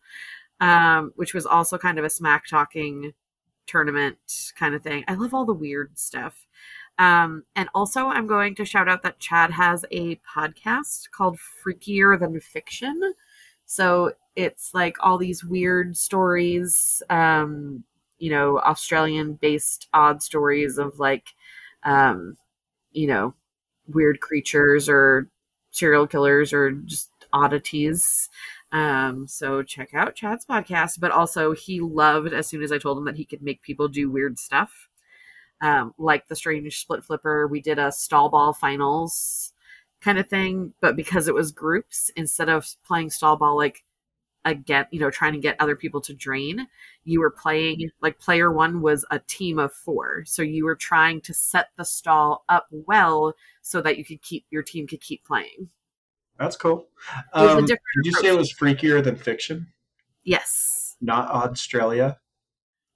um, 0.59 1.13
which 1.17 1.35
was 1.35 1.45
also 1.45 1.77
kind 1.77 1.99
of 1.99 2.03
a 2.03 2.09
smack 2.09 2.47
talking 2.47 3.13
tournament 3.67 4.53
kind 4.57 4.73
of 4.73 4.81
thing. 4.81 5.03
I 5.07 5.13
love 5.13 5.35
all 5.35 5.45
the 5.45 5.53
weird 5.53 5.99
stuff. 5.99 6.47
Um, 6.97 7.43
and 7.55 7.69
also, 7.75 8.07
I'm 8.07 8.25
going 8.25 8.55
to 8.55 8.65
shout 8.65 8.89
out 8.89 9.03
that 9.03 9.19
Chad 9.19 9.51
has 9.51 9.85
a 9.91 10.15
podcast 10.15 11.11
called 11.11 11.37
Freakier 11.37 12.19
Than 12.19 12.39
Fiction. 12.39 13.13
So 13.67 14.13
it's 14.35 14.73
like 14.73 14.97
all 14.99 15.19
these 15.19 15.45
weird 15.45 15.95
stories, 15.95 17.03
um, 17.11 17.83
you 18.17 18.31
know, 18.31 18.57
Australian 18.61 19.33
based 19.33 19.89
odd 19.93 20.23
stories 20.23 20.79
of 20.79 20.97
like, 20.97 21.35
um, 21.83 22.35
you 22.91 23.05
know, 23.05 23.35
weird 23.87 24.19
creatures 24.19 24.89
or 24.89 25.27
serial 25.71 26.07
killers 26.07 26.53
or 26.53 26.71
just 26.71 27.09
oddities. 27.33 28.29
Um, 28.71 29.27
so 29.27 29.63
check 29.63 29.93
out 29.93 30.15
Chad's 30.15 30.45
podcast. 30.45 30.99
But 30.99 31.11
also, 31.11 31.53
he 31.53 31.79
loved 31.79 32.33
as 32.33 32.47
soon 32.47 32.63
as 32.63 32.71
I 32.71 32.77
told 32.77 32.97
him 32.97 33.05
that 33.05 33.17
he 33.17 33.25
could 33.25 33.41
make 33.41 33.61
people 33.61 33.87
do 33.87 34.09
weird 34.09 34.39
stuff, 34.39 34.89
um, 35.61 35.93
like 35.97 36.27
the 36.27 36.35
strange 36.35 36.79
split 36.79 37.03
flipper. 37.03 37.47
We 37.47 37.61
did 37.61 37.79
a 37.79 37.91
stall 37.91 38.29
ball 38.29 38.53
finals 38.53 39.53
kind 40.01 40.17
of 40.19 40.27
thing, 40.27 40.73
but 40.81 40.95
because 40.95 41.27
it 41.27 41.33
was 41.33 41.51
groups, 41.51 42.11
instead 42.15 42.49
of 42.49 42.67
playing 42.85 43.09
stall 43.09 43.37
ball 43.37 43.57
like 43.57 43.83
again, 44.45 44.85
you 44.91 44.99
know, 44.99 45.09
trying 45.09 45.33
to 45.33 45.39
get 45.39 45.55
other 45.59 45.75
people 45.75 45.99
to 46.01 46.13
drain. 46.13 46.67
You 47.03 47.19
were 47.19 47.31
playing 47.31 47.89
like 48.01 48.19
player 48.19 48.51
one 48.51 48.81
was 48.81 49.05
a 49.11 49.19
team 49.19 49.59
of 49.59 49.73
four. 49.73 50.23
So 50.25 50.41
you 50.41 50.65
were 50.65 50.75
trying 50.75 51.21
to 51.21 51.33
set 51.33 51.69
the 51.77 51.83
stall 51.83 52.45
up 52.47 52.67
well 52.71 53.33
so 53.61 53.81
that 53.81 53.97
you 53.97 54.05
could 54.05 54.21
keep 54.21 54.45
your 54.51 54.63
team 54.63 54.87
could 54.87 55.01
keep 55.01 55.25
playing. 55.25 55.69
That's 56.37 56.55
cool. 56.55 56.87
Um, 57.33 57.65
did 57.65 57.79
you 58.03 58.11
say 58.13 58.27
it 58.27 58.37
was 58.37 58.53
freakier 58.53 59.03
than 59.03 59.15
fiction? 59.15 59.67
Yes. 60.23 60.97
Not 61.01 61.29
Australia. 61.29 62.19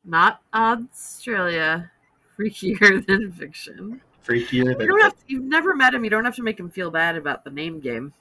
Not 0.04 0.42
Australia. 0.54 1.92
Freakier 2.38 3.06
than 3.08 3.32
fiction. 3.32 4.02
Freakier 4.26 4.78
than. 4.78 4.82
You 4.82 4.88
don't 4.88 5.02
have 5.02 5.14
to, 5.14 5.24
you've 5.28 5.44
never 5.44 5.76
met 5.76 5.94
him. 5.94 6.04
You 6.04 6.10
don't 6.10 6.26
have 6.26 6.36
to 6.36 6.44
make 6.44 6.60
him 6.60 6.70
feel 6.70 6.92
bad 6.92 7.16
about 7.16 7.44
the 7.44 7.52
name 7.52 7.80
game. 7.80 8.14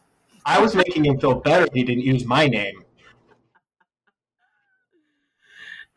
I 0.44 0.61
was 0.61 0.75
making 0.75 1.04
him 1.04 1.18
feel 1.18 1.35
better. 1.35 1.66
He 1.75 1.82
didn't 1.82 2.04
use 2.04 2.25
my 2.25 2.47
name. 2.47 2.85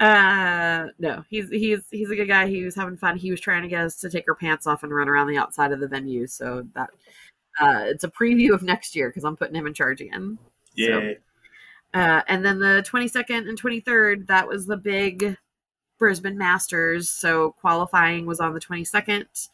Uh, 0.02 0.88
no, 0.98 1.24
he's 1.30 1.48
he's 1.50 1.82
he's 1.92 2.10
a 2.10 2.16
good 2.16 2.28
guy. 2.28 2.48
He 2.48 2.64
was 2.64 2.74
having 2.74 2.98
fun. 2.98 3.18
He 3.18 3.30
was 3.30 3.40
trying 3.40 3.62
to 3.62 3.68
get 3.68 3.86
us 3.86 3.96
to 3.98 4.10
take 4.10 4.28
our 4.28 4.34
pants 4.34 4.66
off 4.66 4.82
and 4.82 4.94
run 4.94 5.08
around 5.08 5.28
the 5.28 5.38
outside 5.38 5.72
of 5.72 5.80
the 5.80 5.88
venue. 5.88 6.26
So 6.26 6.68
that 6.74 6.90
uh, 7.60 7.84
it's 7.86 8.04
a 8.04 8.10
preview 8.10 8.52
of 8.52 8.64
next 8.64 8.96
year 8.96 9.10
because 9.10 9.24
I'm 9.24 9.38
putting 9.38 9.56
him 9.56 9.68
in 9.68 9.76
charge 9.76 10.02
again. 10.02 10.40
Yeah. 10.74 10.88
So, 10.88 11.14
uh, 11.94 12.22
and 12.28 12.44
then 12.44 12.58
the 12.58 12.84
22nd 12.88 13.48
and 13.48 13.62
23rd, 13.62 14.26
that 14.28 14.48
was 14.48 14.66
the 14.66 14.78
big 14.78 15.38
Brisbane 16.00 16.38
Masters. 16.38 17.10
So 17.10 17.52
qualifying 17.52 18.26
was 18.26 18.40
on 18.40 18.56
the 18.56 18.60
22nd 18.60 19.50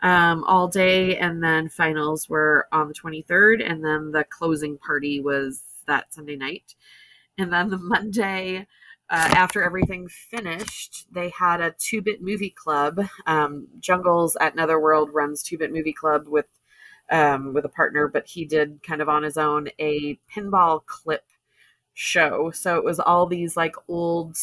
um, 0.00 0.44
all 0.44 0.66
day, 0.66 1.18
and 1.18 1.44
then 1.44 1.68
finals 1.68 2.26
were 2.26 2.68
on 2.72 2.88
the 2.88 2.94
23rd, 2.94 3.68
and 3.68 3.84
then 3.84 4.12
the 4.12 4.24
closing 4.24 4.78
party 4.78 5.20
was 5.20 5.62
that 5.86 6.14
Sunday 6.14 6.36
night. 6.36 6.74
And 7.36 7.52
then 7.52 7.68
the 7.68 7.78
Monday, 7.78 8.66
uh, 9.10 9.28
after 9.32 9.60
everything 9.62 10.08
finished, 10.08 11.06
they 11.10 11.30
had 11.30 11.60
a 11.60 11.74
two 11.76 12.00
bit 12.00 12.22
movie 12.22 12.50
club. 12.50 13.00
Um, 13.26 13.66
Jungles 13.80 14.36
at 14.40 14.54
Netherworld 14.54 15.10
runs 15.12 15.42
two 15.42 15.58
bit 15.58 15.72
movie 15.72 15.92
club 15.92 16.28
with 16.28 16.46
um, 17.10 17.52
with 17.52 17.64
a 17.64 17.68
partner, 17.68 18.06
but 18.06 18.28
he 18.28 18.44
did 18.44 18.84
kind 18.84 19.02
of 19.02 19.08
on 19.08 19.24
his 19.24 19.36
own 19.36 19.68
a 19.80 20.18
pinball 20.32 20.86
clip 20.86 21.24
show. 21.92 22.52
So 22.52 22.76
it 22.76 22.84
was 22.84 23.00
all 23.00 23.26
these 23.26 23.56
like 23.56 23.74
old 23.88 24.36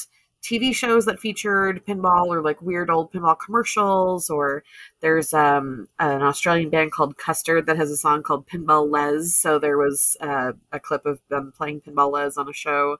TV 0.43 0.75
shows 0.75 1.05
that 1.05 1.19
featured 1.19 1.85
pinball 1.85 2.27
or 2.27 2.41
like 2.41 2.61
weird 2.61 2.89
old 2.89 3.13
pinball 3.13 3.37
commercials. 3.39 4.29
Or 4.29 4.65
there's 4.99 5.33
um, 5.33 5.87
an 5.97 6.21
Australian 6.21 6.69
band 6.69 6.91
called 6.91 7.17
Custard 7.17 7.67
that 7.67 7.77
has 7.77 7.89
a 7.89 7.95
song 7.97 8.21
called 8.21 8.47
Pinball 8.47 8.91
Les. 8.91 9.33
So 9.33 9.59
there 9.59 9.77
was 9.77 10.17
uh, 10.19 10.53
a 10.73 10.79
clip 10.81 11.05
of 11.05 11.21
them 11.29 11.53
playing 11.55 11.81
Pinball 11.81 12.11
Les 12.11 12.35
on 12.37 12.49
a 12.49 12.53
show 12.53 12.97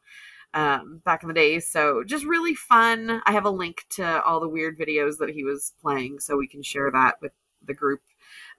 um, 0.58 1.04
back 1.06 1.22
in 1.22 1.28
the 1.28 1.36
day. 1.36 1.60
So 1.60 2.04
just 2.04 2.26
really 2.26 2.56
fun. 2.56 3.22
I 3.28 3.32
have 3.32 3.46
a 3.46 3.52
link 3.52 3.86
to 3.92 4.24
all 4.24 4.40
the 4.40 4.50
weird 4.50 4.80
videos 4.80 5.20
that 5.20 5.30
he 5.30 5.44
was 5.44 5.74
playing, 5.84 6.20
so 6.20 6.36
we 6.36 6.48
can 6.48 6.64
share 6.64 6.90
that 6.90 7.22
with 7.22 7.32
the 7.64 7.76
group. 7.76 8.02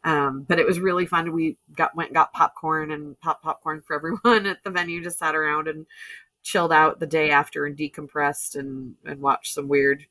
Um, 0.04 0.46
but 0.48 0.60
it 0.60 0.66
was 0.66 0.78
really 0.78 1.06
fun. 1.06 1.32
We 1.32 1.56
got 1.76 1.96
went 1.96 2.12
got 2.14 2.32
popcorn 2.32 2.92
and 2.92 3.18
pop 3.18 3.42
popcorn 3.42 3.82
for 3.84 3.96
everyone 3.96 4.46
at 4.46 4.62
the 4.62 4.70
venue. 4.70 5.02
Just 5.02 5.18
sat 5.18 5.34
around 5.34 5.66
and 5.66 5.86
chilled 6.44 6.72
out 6.72 7.00
the 7.00 7.06
day 7.06 7.32
after 7.32 7.66
and 7.66 7.76
decompressed 7.76 8.54
and 8.54 8.94
and 9.04 9.20
watched 9.20 9.52
some 9.52 9.66
weird 9.66 10.06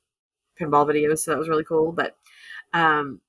pinball 0.59 0.85
videos. 0.85 1.19
So 1.19 1.31
that 1.31 1.39
was 1.39 1.47
really 1.47 1.63
cool. 1.63 1.93
But 1.93 2.17
um, 2.73 3.21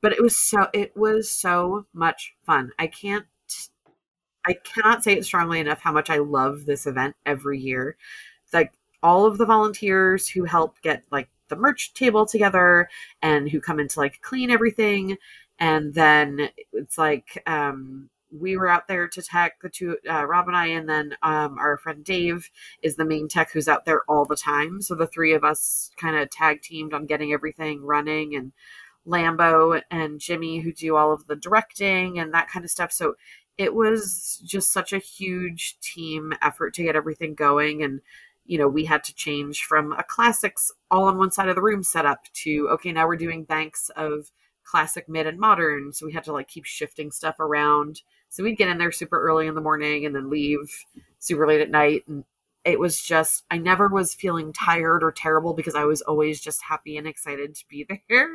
but 0.00 0.14
it 0.14 0.22
was 0.22 0.38
so 0.38 0.68
it 0.72 0.96
was 0.96 1.30
so 1.30 1.84
much 1.92 2.34
fun. 2.46 2.70
I 2.78 2.86
can't 2.86 3.26
I 4.46 4.54
cannot 4.54 5.02
say 5.02 5.14
it 5.14 5.24
strongly 5.24 5.60
enough 5.60 5.80
how 5.80 5.92
much 5.92 6.08
I 6.10 6.18
love 6.18 6.66
this 6.66 6.86
event 6.86 7.16
every 7.26 7.58
year. 7.58 7.96
Like 8.52 8.72
all 9.02 9.26
of 9.26 9.38
the 9.38 9.46
volunteers 9.46 10.28
who 10.28 10.44
help 10.44 10.80
get 10.82 11.04
like 11.10 11.28
the 11.48 11.56
merch 11.56 11.94
table 11.94 12.26
together 12.26 12.88
and 13.22 13.48
who 13.48 13.60
come 13.60 13.80
in 13.80 13.88
to 13.88 14.00
like 14.00 14.20
clean 14.20 14.50
everything. 14.50 15.16
And 15.58 15.94
then 15.94 16.50
it's 16.72 16.98
like 16.98 17.42
um, 17.46 18.08
we 18.30 18.56
were 18.56 18.68
out 18.68 18.88
there 18.88 19.08
to 19.08 19.22
tech 19.22 19.60
the 19.62 19.68
two 19.68 19.96
uh, 20.08 20.26
Rob 20.26 20.48
and 20.48 20.56
I, 20.56 20.66
and 20.66 20.88
then 20.88 21.16
um, 21.22 21.56
our 21.58 21.78
friend 21.78 22.04
Dave 22.04 22.50
is 22.82 22.96
the 22.96 23.04
main 23.04 23.28
tech 23.28 23.50
who's 23.52 23.68
out 23.68 23.84
there 23.84 24.02
all 24.08 24.24
the 24.24 24.36
time. 24.36 24.80
So 24.82 24.94
the 24.94 25.06
three 25.06 25.32
of 25.32 25.44
us 25.44 25.90
kind 25.96 26.16
of 26.16 26.30
tag 26.30 26.62
teamed 26.62 26.94
on 26.94 27.06
getting 27.06 27.32
everything 27.32 27.82
running 27.82 28.36
and. 28.36 28.52
Lambo 29.08 29.80
and 29.88 30.18
Jimmy 30.18 30.58
who 30.58 30.72
do 30.72 30.96
all 30.96 31.12
of 31.12 31.28
the 31.28 31.36
directing 31.36 32.18
and 32.18 32.34
that 32.34 32.48
kind 32.48 32.64
of 32.64 32.72
stuff. 32.72 32.90
So 32.90 33.14
it 33.58 33.74
was 33.74 34.40
just 34.44 34.72
such 34.72 34.92
a 34.92 34.98
huge 34.98 35.78
team 35.80 36.32
effort 36.42 36.74
to 36.74 36.82
get 36.82 36.96
everything 36.96 37.34
going. 37.34 37.82
And 37.82 38.00
you 38.44 38.58
know 38.58 38.68
we 38.68 38.84
had 38.84 39.02
to 39.04 39.14
change 39.14 39.64
from 39.64 39.92
a 39.92 40.04
classics 40.04 40.70
all 40.90 41.04
on 41.04 41.18
one 41.18 41.32
side 41.32 41.48
of 41.48 41.56
the 41.56 41.62
room 41.62 41.82
setup 41.82 42.26
to 42.32 42.68
okay 42.70 42.92
now 42.92 43.04
we're 43.06 43.16
doing 43.16 43.42
banks 43.42 43.90
of 43.96 44.30
classic 44.64 45.08
mid 45.08 45.26
and 45.26 45.38
modern. 45.38 45.92
So 45.92 46.06
we 46.06 46.12
had 46.12 46.24
to 46.24 46.32
like 46.32 46.48
keep 46.48 46.64
shifting 46.64 47.10
stuff 47.10 47.40
around. 47.40 48.02
So 48.28 48.42
we'd 48.42 48.58
get 48.58 48.68
in 48.68 48.78
there 48.78 48.92
super 48.92 49.20
early 49.20 49.46
in 49.46 49.54
the 49.54 49.60
morning 49.60 50.04
and 50.04 50.14
then 50.14 50.28
leave 50.28 50.84
super 51.18 51.46
late 51.46 51.60
at 51.60 51.70
night. 51.70 52.04
And 52.08 52.24
it 52.64 52.80
was 52.80 53.00
just 53.00 53.44
i 53.50 53.56
never 53.56 53.88
was 53.88 54.12
feeling 54.12 54.52
tired 54.52 55.02
or 55.04 55.12
terrible 55.12 55.54
because 55.54 55.76
i 55.76 55.84
was 55.84 56.02
always 56.02 56.40
just 56.40 56.60
happy 56.62 56.98
and 56.98 57.06
excited 57.06 57.54
to 57.54 57.64
be 57.68 57.86
there 58.08 58.28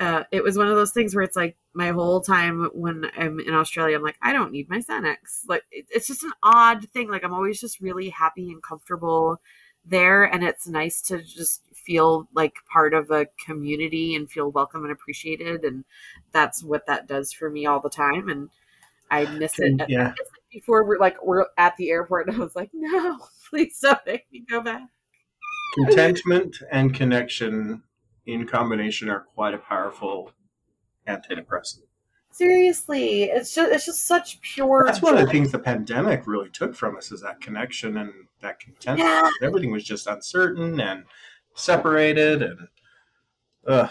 uh, 0.00 0.24
it 0.32 0.42
was 0.42 0.56
one 0.56 0.66
of 0.66 0.76
those 0.76 0.92
things 0.92 1.14
where 1.14 1.22
it's 1.22 1.36
like 1.36 1.56
my 1.74 1.90
whole 1.90 2.22
time 2.22 2.70
when 2.72 3.04
I'm 3.16 3.38
in 3.38 3.52
Australia, 3.52 3.96
I'm 3.96 4.02
like, 4.02 4.16
I 4.22 4.32
don't 4.32 4.50
need 4.50 4.70
my 4.70 4.78
Xanax. 4.78 5.42
Like, 5.46 5.62
it, 5.70 5.86
it's 5.90 6.06
just 6.06 6.24
an 6.24 6.32
odd 6.42 6.88
thing. 6.88 7.10
Like, 7.10 7.22
I'm 7.22 7.34
always 7.34 7.60
just 7.60 7.80
really 7.80 8.08
happy 8.08 8.50
and 8.50 8.62
comfortable 8.62 9.40
there. 9.84 10.24
And 10.24 10.42
it's 10.42 10.66
nice 10.66 11.02
to 11.02 11.22
just 11.22 11.62
feel 11.74 12.28
like 12.34 12.54
part 12.72 12.94
of 12.94 13.10
a 13.10 13.26
community 13.44 14.14
and 14.14 14.30
feel 14.30 14.50
welcome 14.50 14.84
and 14.84 14.92
appreciated. 14.92 15.64
And 15.64 15.84
that's 16.32 16.64
what 16.64 16.86
that 16.86 17.06
does 17.06 17.30
for 17.30 17.50
me 17.50 17.66
all 17.66 17.80
the 17.80 17.90
time. 17.90 18.30
And 18.30 18.48
I 19.10 19.26
miss 19.26 19.58
it. 19.58 19.82
Yeah. 19.88 20.08
Miss 20.08 20.18
it 20.18 20.40
before 20.50 20.84
we're 20.84 20.98
like, 20.98 21.22
we're 21.22 21.44
at 21.58 21.76
the 21.76 21.90
airport. 21.90 22.28
And 22.28 22.36
I 22.36 22.40
was 22.40 22.56
like, 22.56 22.70
no, 22.74 23.18
please 23.50 23.78
don't 23.82 23.98
make 24.06 24.26
me 24.32 24.44
go 24.48 24.62
back. 24.62 24.88
Contentment 25.74 26.56
and 26.72 26.94
connection 26.94 27.82
in 28.30 28.46
combination 28.46 29.08
are 29.08 29.20
quite 29.20 29.54
a 29.54 29.58
powerful 29.58 30.32
antidepressant. 31.06 31.82
Seriously, 32.32 33.24
it's 33.24 33.54
just 33.54 33.72
it's 33.72 33.86
just 33.86 34.06
such 34.06 34.40
pure. 34.40 34.84
That's 34.86 35.02
one 35.02 35.16
of 35.16 35.26
the 35.26 35.32
things 35.32 35.50
the 35.50 35.58
pandemic 35.58 36.26
really 36.26 36.48
took 36.50 36.74
from 36.74 36.96
us 36.96 37.10
is 37.10 37.22
that 37.22 37.40
connection 37.40 37.96
and 37.96 38.12
that 38.40 38.60
contentment. 38.60 39.08
Yeah. 39.08 39.28
Everything 39.42 39.72
was 39.72 39.82
just 39.82 40.06
uncertain 40.06 40.80
and 40.80 41.04
separated 41.54 42.42
and 42.42 42.68
ugh. 43.66 43.90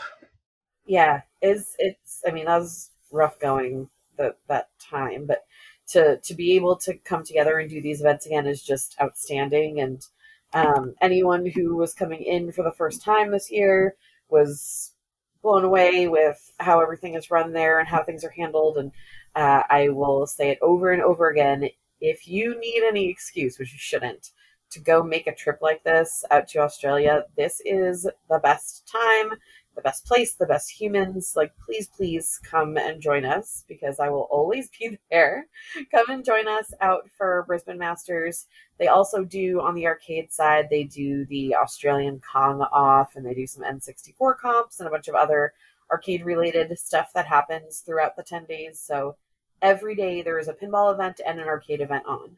yeah 0.86 1.22
is 1.42 1.76
it's 1.78 2.22
i 2.28 2.32
mean 2.32 2.46
that 2.46 2.58
was 2.58 2.92
rough 3.12 3.40
going 3.40 3.90
that 4.18 4.38
that 4.48 4.70
time 4.80 5.26
but 5.26 5.44
to 5.88 6.18
to 6.24 6.34
be 6.34 6.56
able 6.56 6.76
to 6.76 6.94
come 7.00 7.24
together 7.24 7.60
and 7.60 7.70
do 7.70 7.82
these 7.82 8.02
events 8.02 8.26
again 8.26 8.48
is 8.48 8.64
just 8.64 8.96
outstanding 9.02 9.80
and 9.80 10.06
um, 10.52 10.96
anyone 11.00 11.46
who 11.46 11.76
was 11.76 11.94
coming 11.94 12.24
in 12.24 12.52
for 12.52 12.64
the 12.64 12.72
first 12.72 13.04
time 13.04 13.30
this 13.30 13.52
year 13.52 13.96
was 14.30 14.94
blown 15.42 15.64
away 15.64 16.08
with 16.08 16.52
how 16.60 16.82
everything 16.82 17.14
is 17.16 17.32
run 17.32 17.54
there 17.54 17.80
and 17.80 17.88
how 17.88 18.04
things 18.04 18.24
are 18.24 18.30
handled. 18.32 18.78
And 18.78 18.92
uh, 19.36 19.64
i 19.70 19.90
will 19.90 20.26
say 20.28 20.50
it 20.50 20.60
over 20.62 20.92
and 20.92 21.02
over 21.02 21.30
again 21.30 21.68
if 22.02 22.28
you 22.28 22.60
need 22.60 22.84
any 22.84 23.10
excuse 23.10 23.60
which 23.60 23.72
you 23.72 23.80
shouldn't 23.80 24.32
to 24.72 24.80
go 24.80 25.02
make 25.02 25.28
a 25.28 25.36
trip 25.36 25.60
like 25.62 25.84
this 25.84 26.24
out 26.32 26.48
to 26.48 26.60
australia 26.60 27.24
this 27.38 27.62
is 27.66 28.08
the 28.30 28.40
best 28.40 28.88
time 28.88 29.32
the 29.80 29.90
best 29.90 30.06
place, 30.06 30.34
the 30.34 30.46
best 30.46 30.70
humans. 30.70 31.34
Like, 31.36 31.54
please, 31.66 31.88
please 31.88 32.40
come 32.44 32.78
and 32.78 33.02
join 33.02 33.24
us 33.24 33.64
because 33.68 34.00
I 34.00 34.10
will 34.10 34.28
always 34.30 34.70
be 34.70 34.98
there. 35.12 35.48
Come 35.92 36.10
and 36.10 36.26
join 36.26 36.48
us 36.48 36.74
out 36.82 37.10
for 37.18 37.46
Brisbane 37.48 37.78
Masters. 37.78 38.46
They 38.78 38.88
also 38.88 39.24
do 39.24 39.62
on 39.62 39.76
the 39.76 39.88
arcade 39.88 40.32
side, 40.32 40.68
they 40.70 40.84
do 40.84 41.26
the 41.26 41.56
Australian 41.56 42.22
Kong 42.22 42.62
off 42.62 43.16
and 43.16 43.26
they 43.26 43.34
do 43.34 43.48
some 43.48 43.64
N64 43.64 44.38
comps 44.38 44.80
and 44.80 44.88
a 44.88 44.92
bunch 44.92 45.08
of 45.08 45.16
other 45.16 45.54
arcade 45.92 46.24
related 46.24 46.78
stuff 46.78 47.12
that 47.14 47.26
happens 47.26 47.80
throughout 47.80 48.16
the 48.16 48.24
10 48.24 48.46
days. 48.46 48.80
So 48.80 49.16
every 49.62 49.96
day 49.96 50.22
there 50.22 50.40
is 50.40 50.48
a 50.48 50.54
pinball 50.54 50.94
event 50.94 51.20
and 51.26 51.40
an 51.40 51.48
arcade 51.48 51.82
event 51.82 52.06
on. 52.06 52.38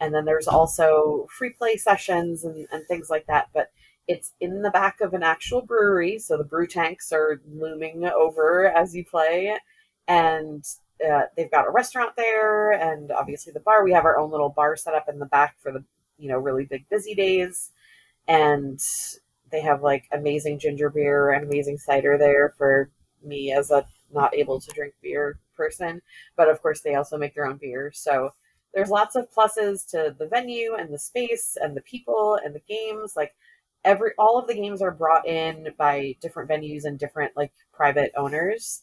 And 0.00 0.12
then 0.12 0.24
there's 0.24 0.48
also 0.48 1.28
free 1.30 1.50
play 1.50 1.76
sessions 1.76 2.44
and, 2.44 2.66
and 2.72 2.86
things 2.86 3.08
like 3.08 3.26
that. 3.26 3.48
But 3.54 3.70
it's 4.08 4.32
in 4.40 4.62
the 4.62 4.70
back 4.70 5.00
of 5.00 5.14
an 5.14 5.22
actual 5.22 5.62
brewery, 5.62 6.18
so 6.18 6.36
the 6.36 6.44
brew 6.44 6.66
tanks 6.66 7.12
are 7.12 7.40
looming 7.48 8.04
over 8.06 8.66
as 8.66 8.94
you 8.94 9.04
play, 9.04 9.56
and 10.08 10.64
uh, 11.08 11.22
they've 11.36 11.50
got 11.50 11.66
a 11.66 11.70
restaurant 11.70 12.12
there, 12.16 12.72
and 12.72 13.12
obviously 13.12 13.52
the 13.52 13.60
bar. 13.60 13.84
We 13.84 13.92
have 13.92 14.04
our 14.04 14.18
own 14.18 14.30
little 14.30 14.50
bar 14.50 14.76
set 14.76 14.94
up 14.94 15.08
in 15.08 15.18
the 15.18 15.26
back 15.26 15.56
for 15.60 15.72
the 15.72 15.84
you 16.18 16.28
know 16.28 16.38
really 16.38 16.64
big 16.64 16.88
busy 16.88 17.14
days, 17.14 17.70
and 18.28 18.80
they 19.50 19.60
have 19.60 19.82
like 19.82 20.04
amazing 20.12 20.58
ginger 20.58 20.90
beer 20.90 21.30
and 21.30 21.44
amazing 21.44 21.78
cider 21.78 22.18
there 22.18 22.54
for 22.58 22.90
me 23.24 23.52
as 23.52 23.70
a 23.70 23.84
not 24.12 24.34
able 24.34 24.60
to 24.60 24.70
drink 24.72 24.94
beer 25.02 25.38
person, 25.56 26.02
but 26.36 26.48
of 26.48 26.60
course 26.60 26.80
they 26.80 26.94
also 26.96 27.16
make 27.16 27.34
their 27.34 27.46
own 27.46 27.56
beer, 27.56 27.92
so 27.94 28.30
there's 28.74 28.90
lots 28.90 29.16
of 29.16 29.30
pluses 29.30 29.86
to 29.90 30.14
the 30.18 30.26
venue 30.26 30.74
and 30.74 30.92
the 30.92 30.98
space 30.98 31.56
and 31.60 31.76
the 31.76 31.82
people 31.82 32.38
and 32.42 32.54
the 32.54 32.62
games 32.66 33.14
like 33.16 33.34
every 33.84 34.12
all 34.18 34.38
of 34.38 34.46
the 34.46 34.54
games 34.54 34.82
are 34.82 34.90
brought 34.90 35.26
in 35.26 35.68
by 35.76 36.16
different 36.20 36.50
venues 36.50 36.84
and 36.84 36.98
different 36.98 37.36
like 37.36 37.52
private 37.72 38.12
owners. 38.16 38.82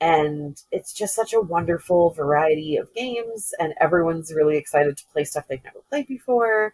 And 0.00 0.56
it's 0.72 0.94
just 0.94 1.14
such 1.14 1.34
a 1.34 1.40
wonderful 1.40 2.10
variety 2.10 2.76
of 2.76 2.94
games 2.94 3.52
and 3.58 3.74
everyone's 3.80 4.32
really 4.34 4.56
excited 4.56 4.96
to 4.96 5.04
play 5.12 5.24
stuff 5.24 5.46
they've 5.48 5.62
never 5.62 5.80
played 5.90 6.06
before. 6.06 6.72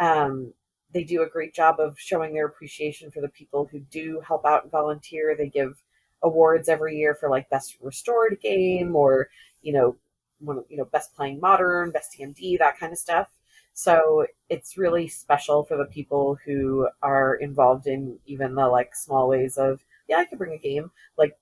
Um, 0.00 0.54
they 0.92 1.04
do 1.04 1.22
a 1.22 1.28
great 1.28 1.54
job 1.54 1.78
of 1.78 1.98
showing 1.98 2.34
their 2.34 2.46
appreciation 2.46 3.10
for 3.10 3.20
the 3.20 3.28
people 3.28 3.68
who 3.70 3.80
do 3.80 4.20
help 4.26 4.44
out 4.44 4.64
and 4.64 4.72
volunteer. 4.72 5.36
They 5.36 5.48
give 5.48 5.82
awards 6.24 6.68
every 6.68 6.96
year 6.96 7.14
for 7.14 7.28
like 7.28 7.50
best 7.50 7.76
restored 7.80 8.38
game 8.42 8.96
or 8.96 9.28
you 9.62 9.72
know 9.72 9.96
one 10.40 10.64
you 10.68 10.76
know 10.76 10.86
best 10.86 11.14
playing 11.14 11.38
modern 11.38 11.90
best 11.90 12.16
tmd 12.18 12.58
that 12.58 12.78
kind 12.78 12.92
of 12.92 12.98
stuff 12.98 13.28
so 13.74 14.26
it's 14.48 14.78
really 14.78 15.08
special 15.08 15.64
for 15.64 15.76
the 15.76 15.84
people 15.86 16.38
who 16.44 16.88
are 17.02 17.34
involved 17.34 17.86
in 17.86 18.18
even 18.26 18.54
the 18.54 18.68
like 18.68 18.94
small 18.94 19.28
ways 19.28 19.58
of, 19.58 19.84
yeah, 20.08 20.18
I 20.18 20.24
could 20.24 20.38
bring 20.38 20.52
a 20.54 20.58
game. 20.58 20.90
Like 21.18 21.36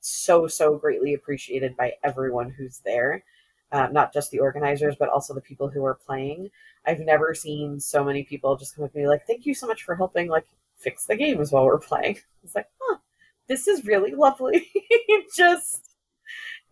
so, 0.00 0.46
so 0.46 0.76
greatly 0.76 1.14
appreciated 1.14 1.76
by 1.76 1.94
everyone 2.04 2.50
who's 2.50 2.78
there. 2.84 3.24
Uh, 3.70 3.88
not 3.92 4.12
just 4.14 4.30
the 4.30 4.38
organizers, 4.38 4.96
but 4.98 5.08
also 5.10 5.34
the 5.34 5.40
people 5.42 5.68
who 5.68 5.84
are 5.84 5.94
playing. 5.94 6.50
I've 6.86 7.00
never 7.00 7.34
seen 7.34 7.80
so 7.80 8.02
many 8.02 8.22
people 8.24 8.56
just 8.56 8.74
come 8.74 8.84
up 8.84 8.92
to 8.92 8.98
me 8.98 9.06
like, 9.08 9.26
"Thank 9.26 9.44
you 9.44 9.54
so 9.54 9.66
much 9.66 9.82
for 9.82 9.94
helping 9.94 10.28
like 10.28 10.46
fix 10.78 11.04
the 11.04 11.16
games 11.16 11.52
while 11.52 11.64
we're 11.66 11.78
playing." 11.78 12.18
It's 12.42 12.54
like, 12.54 12.68
huh, 12.80 12.98
this 13.46 13.68
is 13.68 13.84
really 13.84 14.12
lovely. 14.14 14.70
just, 15.36 15.90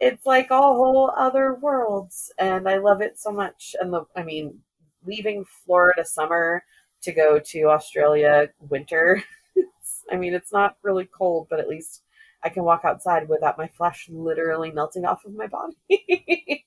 it's 0.01 0.27
like 0.27 0.51
a 0.51 0.61
whole 0.61 1.11
other 1.17 1.55
world, 1.55 2.13
and 2.39 2.69
I 2.69 2.79
love 2.79 3.01
it 3.01 3.19
so 3.19 3.33
much. 3.33 3.75
And 3.81 3.93
the, 3.93 4.05
I 4.17 4.23
mean, 4.23 4.63
leaving 5.07 5.45
Florida 5.65 6.05
summer 6.05 6.65
to 7.03 7.13
go 7.13 7.39
to 7.39 7.63
Australia 7.65 8.49
winter. 8.59 9.23
I 10.11 10.17
mean, 10.17 10.35
it's 10.35 10.53
not 10.53 10.77
really 10.83 11.07
cold, 11.07 11.49
but 11.51 11.61
at 11.61 11.69
least 11.69 12.03
I 12.43 12.49
can 12.49 12.65
walk 12.65 12.83
outside 12.85 13.29
without 13.29 13.59
my 13.59 13.69
flesh 13.69 14.09
literally 14.11 14.71
melting 14.71 15.05
off 15.05 15.25
of 15.25 15.35
my 15.35 15.47
body. 15.47 15.77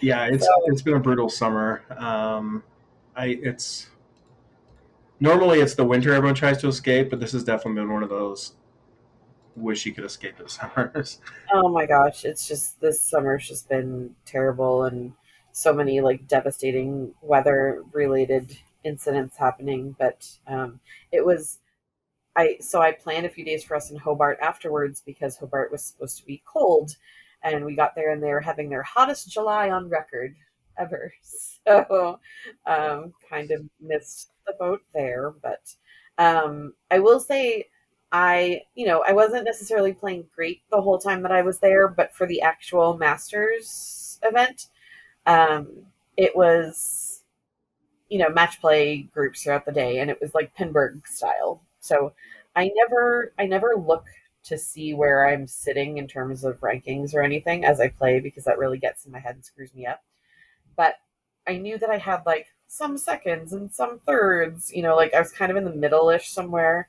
yeah, 0.00 0.26
it's 0.26 0.44
So- 0.44 0.50
it's 0.66 0.82
been 0.82 0.94
a 0.94 1.00
brutal 1.00 1.28
summer. 1.28 1.82
Um, 1.96 2.62
I 3.16 3.26
it's 3.42 3.90
normally 5.20 5.60
it's 5.60 5.74
the 5.74 5.84
winter 5.84 6.12
everyone 6.12 6.34
tries 6.34 6.58
to 6.58 6.68
escape, 6.68 7.10
but 7.10 7.20
this 7.20 7.32
has 7.32 7.44
definitely 7.44 7.80
been 7.80 7.92
one 7.92 8.02
of 8.02 8.08
those 8.10 8.54
wish 9.56 9.86
you 9.86 9.92
could 9.92 10.04
escape 10.04 10.36
the 10.36 10.48
summers. 10.48 11.20
oh 11.52 11.68
my 11.68 11.86
gosh, 11.86 12.24
it's 12.24 12.46
just 12.46 12.80
this 12.80 13.00
summer's 13.00 13.46
just 13.48 13.68
been 13.68 14.14
terrible 14.26 14.84
and 14.84 15.12
so 15.54 15.72
many 15.72 16.00
like 16.00 16.26
devastating 16.26 17.14
weather 17.22 17.84
related 17.92 18.58
incidents 18.82 19.36
happening. 19.36 19.94
But 19.98 20.28
um, 20.48 20.80
it 21.12 21.24
was 21.24 21.60
I 22.36 22.58
so 22.60 22.82
I 22.82 22.92
planned 22.92 23.24
a 23.24 23.30
few 23.30 23.44
days 23.44 23.62
for 23.62 23.76
us 23.76 23.90
in 23.90 23.96
Hobart 23.96 24.38
afterwards 24.42 25.02
because 25.06 25.36
Hobart 25.36 25.70
was 25.70 25.82
supposed 25.84 26.18
to 26.18 26.26
be 26.26 26.42
cold, 26.44 26.96
and 27.42 27.64
we 27.64 27.76
got 27.76 27.94
there 27.94 28.12
and 28.12 28.22
they 28.22 28.32
were 28.32 28.40
having 28.40 28.68
their 28.68 28.82
hottest 28.82 29.30
July 29.30 29.70
on 29.70 29.88
record 29.88 30.34
ever. 30.78 31.12
So 31.66 32.20
um, 32.66 33.14
kind 33.30 33.50
of 33.50 33.62
missed 33.80 34.32
the 34.46 34.52
boat 34.52 34.82
there, 34.92 35.30
but 35.30 35.74
um, 36.18 36.74
I 36.90 36.98
will 36.98 37.18
say 37.18 37.68
I 38.12 38.60
you 38.74 38.86
know 38.86 39.02
I 39.08 39.14
wasn't 39.14 39.46
necessarily 39.46 39.94
playing 39.94 40.26
great 40.34 40.60
the 40.70 40.82
whole 40.82 40.98
time 40.98 41.22
that 41.22 41.32
I 41.32 41.40
was 41.40 41.60
there, 41.60 41.88
but 41.88 42.14
for 42.14 42.26
the 42.26 42.42
actual 42.42 42.98
Masters 42.98 44.18
event, 44.22 44.66
um, 45.26 45.68
it 46.16 46.36
was 46.36 47.22
you 48.08 48.18
know 48.18 48.28
match 48.30 48.60
play 48.60 49.02
groups 49.14 49.42
throughout 49.42 49.66
the 49.66 49.72
day, 49.72 49.98
and 50.00 50.10
it 50.10 50.20
was 50.20 50.34
like 50.34 50.54
Pinburgh 50.56 51.06
style. 51.06 51.62
So 51.80 52.12
I 52.56 52.70
never 52.74 53.32
I 53.38 53.46
never 53.46 53.74
look 53.76 54.06
to 54.44 54.58
see 54.58 54.94
where 54.94 55.26
I'm 55.28 55.46
sitting 55.46 55.98
in 55.98 56.06
terms 56.08 56.44
of 56.44 56.60
rankings 56.60 57.14
or 57.14 57.22
anything 57.22 57.64
as 57.64 57.80
I 57.80 57.88
play 57.88 58.20
because 58.20 58.44
that 58.44 58.58
really 58.58 58.78
gets 58.78 59.06
in 59.06 59.12
my 59.12 59.18
head 59.18 59.36
and 59.36 59.44
screws 59.44 59.74
me 59.74 59.86
up. 59.86 60.02
But 60.76 60.96
I 61.46 61.56
knew 61.58 61.78
that 61.78 61.90
I 61.90 61.98
had 61.98 62.26
like 62.26 62.48
some 62.68 62.98
seconds 62.98 63.52
and 63.52 63.72
some 63.72 64.00
thirds, 64.00 64.72
you 64.72 64.82
know, 64.82 64.96
like 64.96 65.14
I 65.14 65.20
was 65.20 65.32
kind 65.32 65.50
of 65.50 65.56
in 65.56 65.64
the 65.64 65.70
middle 65.74 66.10
ish 66.10 66.30
somewhere. 66.30 66.88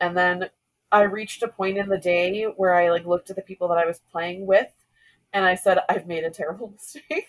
And 0.00 0.16
then 0.16 0.50
I 0.92 1.02
reached 1.02 1.42
a 1.42 1.48
point 1.48 1.78
in 1.78 1.88
the 1.88 1.98
day 1.98 2.44
where 2.44 2.74
I 2.74 2.90
like 2.90 3.06
looked 3.06 3.30
at 3.30 3.36
the 3.36 3.42
people 3.42 3.68
that 3.68 3.78
I 3.78 3.86
was 3.86 4.00
playing 4.12 4.46
with 4.46 4.68
and 5.32 5.44
I 5.44 5.54
said, 5.54 5.78
I've 5.88 6.06
made 6.06 6.24
a 6.24 6.30
terrible 6.30 6.68
mistake. 6.72 7.26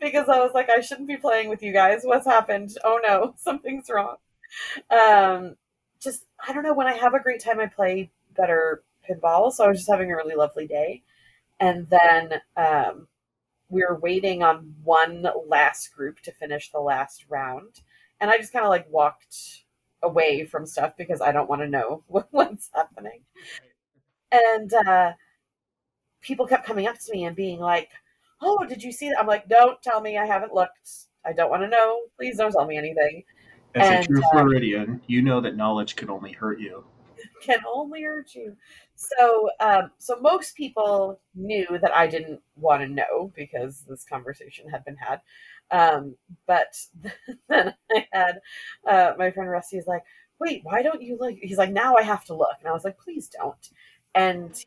because 0.00 0.28
I 0.28 0.38
was 0.38 0.52
like, 0.54 0.68
I 0.70 0.80
shouldn't 0.80 1.08
be 1.08 1.16
playing 1.16 1.48
with 1.48 1.62
you 1.62 1.72
guys. 1.72 2.02
What's 2.04 2.26
happened? 2.26 2.70
Oh 2.84 3.00
no, 3.06 3.34
something's 3.38 3.88
wrong. 3.90 4.16
Um, 4.90 5.56
just 6.00 6.26
I 6.46 6.52
don't 6.52 6.64
know. 6.64 6.74
When 6.74 6.86
I 6.86 6.94
have 6.94 7.14
a 7.14 7.20
great 7.20 7.40
time, 7.40 7.60
I 7.60 7.66
play 7.66 8.10
better 8.36 8.82
pinball. 9.08 9.52
So 9.52 9.64
I 9.64 9.68
was 9.68 9.78
just 9.78 9.90
having 9.90 10.10
a 10.10 10.16
really 10.16 10.34
lovely 10.34 10.66
day, 10.66 11.02
and 11.60 11.88
then 11.88 12.40
um, 12.56 13.08
we 13.68 13.82
were 13.82 13.98
waiting 13.98 14.42
on 14.42 14.74
one 14.84 15.26
last 15.48 15.94
group 15.94 16.20
to 16.20 16.32
finish 16.32 16.70
the 16.70 16.80
last 16.80 17.24
round, 17.28 17.80
and 18.20 18.30
I 18.30 18.38
just 18.38 18.52
kind 18.52 18.64
of 18.64 18.70
like 18.70 18.86
walked 18.90 19.62
away 20.02 20.44
from 20.44 20.66
stuff 20.66 20.94
because 20.98 21.20
I 21.20 21.32
don't 21.32 21.48
want 21.48 21.62
to 21.62 21.68
know 21.68 22.02
what's 22.30 22.70
happening. 22.74 23.20
And 24.30 24.72
uh, 24.72 25.12
people 26.22 26.46
kept 26.46 26.66
coming 26.66 26.86
up 26.86 26.98
to 26.98 27.12
me 27.12 27.24
and 27.24 27.36
being 27.36 27.60
like, 27.60 27.90
"Oh, 28.40 28.64
did 28.64 28.82
you 28.82 28.92
see 28.92 29.10
that?" 29.10 29.20
I'm 29.20 29.26
like, 29.26 29.48
"Don't 29.48 29.82
tell 29.82 30.00
me. 30.00 30.16
I 30.16 30.26
haven't 30.26 30.54
looked. 30.54 31.06
I 31.24 31.32
don't 31.32 31.50
want 31.50 31.62
to 31.62 31.68
know. 31.68 32.02
Please 32.16 32.38
don't 32.38 32.52
tell 32.52 32.66
me 32.66 32.78
anything." 32.78 33.24
As 33.74 33.88
And, 33.88 34.04
a 34.04 34.06
true 34.06 34.22
Floridian, 34.32 35.00
you 35.06 35.22
know 35.22 35.40
that 35.40 35.56
knowledge 35.56 35.96
can 35.96 36.10
only 36.10 36.32
hurt 36.32 36.60
you. 36.60 36.84
can 37.42 37.60
only 37.66 38.02
hurt 38.02 38.34
you. 38.34 38.56
So, 38.94 39.48
um, 39.60 39.90
so 39.98 40.18
most 40.20 40.56
people 40.56 41.20
knew 41.34 41.66
that 41.80 41.94
I 41.94 42.06
didn't 42.06 42.40
want 42.56 42.82
to 42.82 42.88
know 42.88 43.32
because 43.34 43.84
this 43.88 44.04
conversation 44.04 44.68
had 44.68 44.84
been 44.84 44.96
had. 44.96 45.20
Um, 45.70 46.16
but 46.46 46.76
then 47.48 47.74
I 47.90 48.06
had 48.12 48.40
uh, 48.86 49.12
my 49.18 49.30
friend 49.30 49.50
Rusty 49.50 49.78
is 49.78 49.86
like, 49.86 50.02
wait, 50.38 50.60
why 50.64 50.82
don't 50.82 51.02
you 51.02 51.16
look? 51.18 51.34
He's 51.40 51.58
like, 51.58 51.70
now 51.70 51.96
I 51.96 52.02
have 52.02 52.24
to 52.26 52.34
look. 52.34 52.56
And 52.60 52.68
I 52.68 52.72
was 52.72 52.84
like, 52.84 52.98
please 52.98 53.28
don't. 53.28 53.70
And 54.14 54.62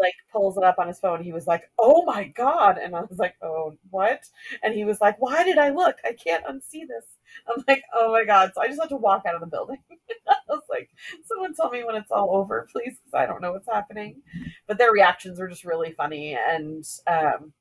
like 0.00 0.14
pulls 0.32 0.56
it 0.56 0.64
up 0.64 0.76
on 0.78 0.88
his 0.88 0.98
phone. 0.98 1.22
He 1.22 1.32
was 1.32 1.46
like, 1.46 1.70
oh 1.78 2.04
my 2.04 2.24
God. 2.24 2.78
And 2.78 2.96
I 2.96 3.02
was 3.02 3.18
like, 3.18 3.34
oh, 3.42 3.74
what? 3.90 4.22
And 4.62 4.74
he 4.74 4.84
was 4.84 5.00
like, 5.00 5.20
why 5.20 5.44
did 5.44 5.58
I 5.58 5.70
look? 5.70 5.96
I 6.04 6.12
can't 6.12 6.44
unsee 6.44 6.86
this. 6.88 7.04
I'm 7.48 7.64
like, 7.68 7.84
oh 7.94 8.12
my 8.12 8.24
God. 8.24 8.52
So 8.54 8.62
I 8.62 8.68
just 8.68 8.80
had 8.80 8.90
to 8.90 8.96
walk 8.96 9.24
out 9.26 9.34
of 9.34 9.40
the 9.40 9.46
building. 9.46 9.78
I 10.28 10.34
was 10.48 10.62
like, 10.70 10.90
someone 11.26 11.54
tell 11.54 11.70
me 11.70 11.84
when 11.84 11.96
it's 11.96 12.10
all 12.10 12.36
over, 12.36 12.68
please, 12.72 12.96
because 13.04 13.14
I 13.14 13.26
don't 13.26 13.42
know 13.42 13.52
what's 13.52 13.68
happening. 13.70 14.22
But 14.66 14.78
their 14.78 14.92
reactions 14.92 15.38
were 15.38 15.48
just 15.48 15.64
really 15.64 15.92
funny. 15.92 16.36
And 16.36 16.84
um, 17.06 17.52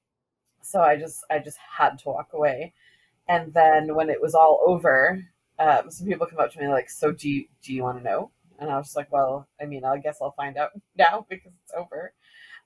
so 0.62 0.82
I 0.82 0.98
just, 0.98 1.24
I 1.30 1.40
just 1.40 1.58
had 1.78 2.00
to 2.00 2.10
walk 2.10 2.30
away. 2.34 2.74
And 3.28 3.54
then 3.54 3.96
when 3.96 4.10
it 4.10 4.22
was 4.22 4.36
all 4.36 4.62
over, 4.66 5.24
um, 5.60 5.92
some 5.92 6.08
people 6.08 6.28
come 6.28 6.40
up 6.40 6.52
to 6.54 6.60
me 6.60 6.68
like, 6.68 6.90
"So 6.90 7.12
do 7.12 7.30
you 7.30 7.46
do 7.64 7.74
you 7.74 7.84
want 7.84 8.00
to 8.00 8.04
know?" 8.04 8.32
And 8.60 8.70
I 8.72 8.78
was 8.78 8.88
just 8.88 8.98
like, 8.98 9.12
"Well, 9.12 9.48
I 9.62 9.66
mean, 9.66 9.86
I 9.86 9.98
guess 9.98 10.20
I'll 10.22 10.32
find 10.34 10.58
out 10.58 10.72
now 10.98 11.26
because 11.30 11.54
it's 11.64 11.74
over." 11.78 12.14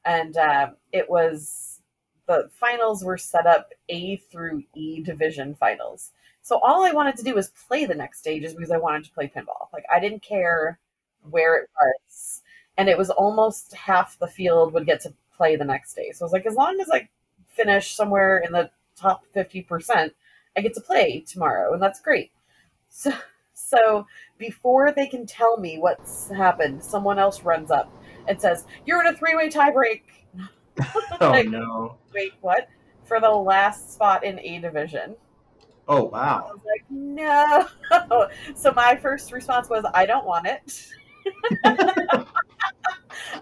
And 0.05 0.35
um, 0.37 0.75
it 0.91 1.09
was 1.09 1.79
the 2.27 2.49
finals 2.59 3.03
were 3.03 3.17
set 3.17 3.45
up 3.45 3.69
A 3.89 4.17
through 4.17 4.63
E 4.75 5.01
division 5.01 5.55
finals. 5.55 6.11
So 6.41 6.59
all 6.59 6.83
I 6.85 6.91
wanted 6.91 7.15
to 7.17 7.23
do 7.23 7.35
was 7.35 7.49
play 7.67 7.85
the 7.85 7.95
next 7.95 8.19
stage, 8.19 8.43
just 8.43 8.57
because 8.57 8.71
I 8.71 8.77
wanted 8.77 9.05
to 9.05 9.11
play 9.11 9.31
pinball. 9.33 9.67
Like 9.71 9.85
I 9.93 9.99
didn't 9.99 10.21
care 10.21 10.79
where 11.29 11.55
it 11.57 11.69
was, 11.81 12.41
and 12.77 12.89
it 12.89 12.97
was 12.97 13.09
almost 13.09 13.73
half 13.75 14.17
the 14.19 14.27
field 14.27 14.73
would 14.73 14.85
get 14.85 15.01
to 15.01 15.13
play 15.35 15.55
the 15.55 15.65
next 15.65 15.93
day. 15.93 16.11
So 16.11 16.23
I 16.23 16.25
was 16.25 16.33
like, 16.33 16.45
as 16.45 16.55
long 16.55 16.79
as 16.81 16.89
I 16.91 17.07
finish 17.47 17.95
somewhere 17.95 18.39
in 18.39 18.51
the 18.51 18.69
top 18.95 19.25
fifty 19.33 19.61
percent, 19.61 20.13
I 20.57 20.61
get 20.61 20.73
to 20.75 20.81
play 20.81 21.23
tomorrow, 21.27 21.73
and 21.73 21.81
that's 21.81 22.01
great. 22.01 22.31
So, 22.89 23.11
so 23.53 24.07
before 24.37 24.91
they 24.91 25.07
can 25.07 25.25
tell 25.25 25.57
me 25.57 25.77
what's 25.79 26.29
happened, 26.29 26.83
someone 26.83 27.19
else 27.19 27.43
runs 27.43 27.71
up 27.71 27.91
and 28.27 28.39
says, 28.39 28.65
"You're 28.85 29.01
in 29.01 29.07
a 29.07 29.17
three-way 29.17 29.49
tiebreak." 29.49 30.01
oh 31.21 31.29
Like, 31.29 31.47
no! 31.47 31.97
Wait, 32.13 32.33
what? 32.41 32.67
For 33.05 33.19
the 33.19 33.29
last 33.29 33.93
spot 33.93 34.23
in 34.23 34.39
A 34.39 34.59
division. 34.59 35.15
Oh 35.87 36.05
wow. 36.05 36.47
I 36.49 36.53
was 36.53 36.61
like, 36.65 36.85
no. 36.89 37.67
So 38.55 38.71
my 38.71 38.95
first 38.95 39.31
response 39.31 39.69
was, 39.69 39.85
I 39.93 40.05
don't 40.05 40.25
want 40.25 40.47
it. 40.47 40.87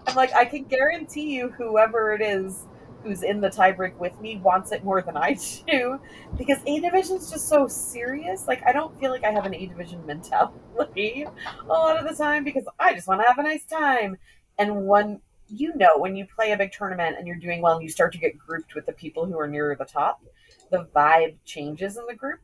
I'm 0.06 0.16
like, 0.16 0.34
I 0.34 0.44
can 0.44 0.64
guarantee 0.64 1.34
you, 1.34 1.50
whoever 1.50 2.12
it 2.12 2.20
is 2.20 2.66
who's 3.02 3.22
in 3.22 3.40
the 3.40 3.48
tiebreak 3.48 3.96
with 3.96 4.18
me 4.20 4.36
wants 4.38 4.70
it 4.70 4.84
more 4.84 5.02
than 5.02 5.16
I 5.16 5.36
do, 5.66 5.98
because 6.36 6.58
A 6.66 6.80
division 6.80 7.16
is 7.16 7.30
just 7.30 7.48
so 7.48 7.66
serious. 7.66 8.46
Like, 8.46 8.62
I 8.66 8.72
don't 8.72 8.98
feel 8.98 9.10
like 9.10 9.24
I 9.24 9.30
have 9.30 9.44
an 9.44 9.54
A 9.54 9.66
division 9.66 10.04
mentality 10.06 11.24
a 11.24 11.66
lot 11.66 11.96
of 11.96 12.08
the 12.08 12.14
time 12.14 12.44
because 12.44 12.64
I 12.78 12.94
just 12.94 13.08
want 13.08 13.20
to 13.20 13.26
have 13.26 13.38
a 13.38 13.42
nice 13.42 13.64
time. 13.64 14.16
And 14.58 14.86
when 14.86 15.20
you 15.48 15.74
know, 15.76 15.98
when 15.98 16.16
you 16.16 16.26
play 16.34 16.52
a 16.52 16.56
big 16.56 16.72
tournament 16.72 17.16
and 17.18 17.26
you're 17.26 17.36
doing 17.36 17.60
well, 17.60 17.74
and 17.74 17.82
you 17.82 17.88
start 17.90 18.12
to 18.12 18.18
get 18.18 18.38
grouped 18.38 18.74
with 18.74 18.86
the 18.86 18.92
people 18.92 19.26
who 19.26 19.38
are 19.38 19.46
nearer 19.46 19.76
the 19.76 19.84
top, 19.84 20.22
the 20.70 20.86
vibe 20.94 21.34
changes 21.44 21.96
in 21.98 22.06
the 22.06 22.14
group 22.14 22.40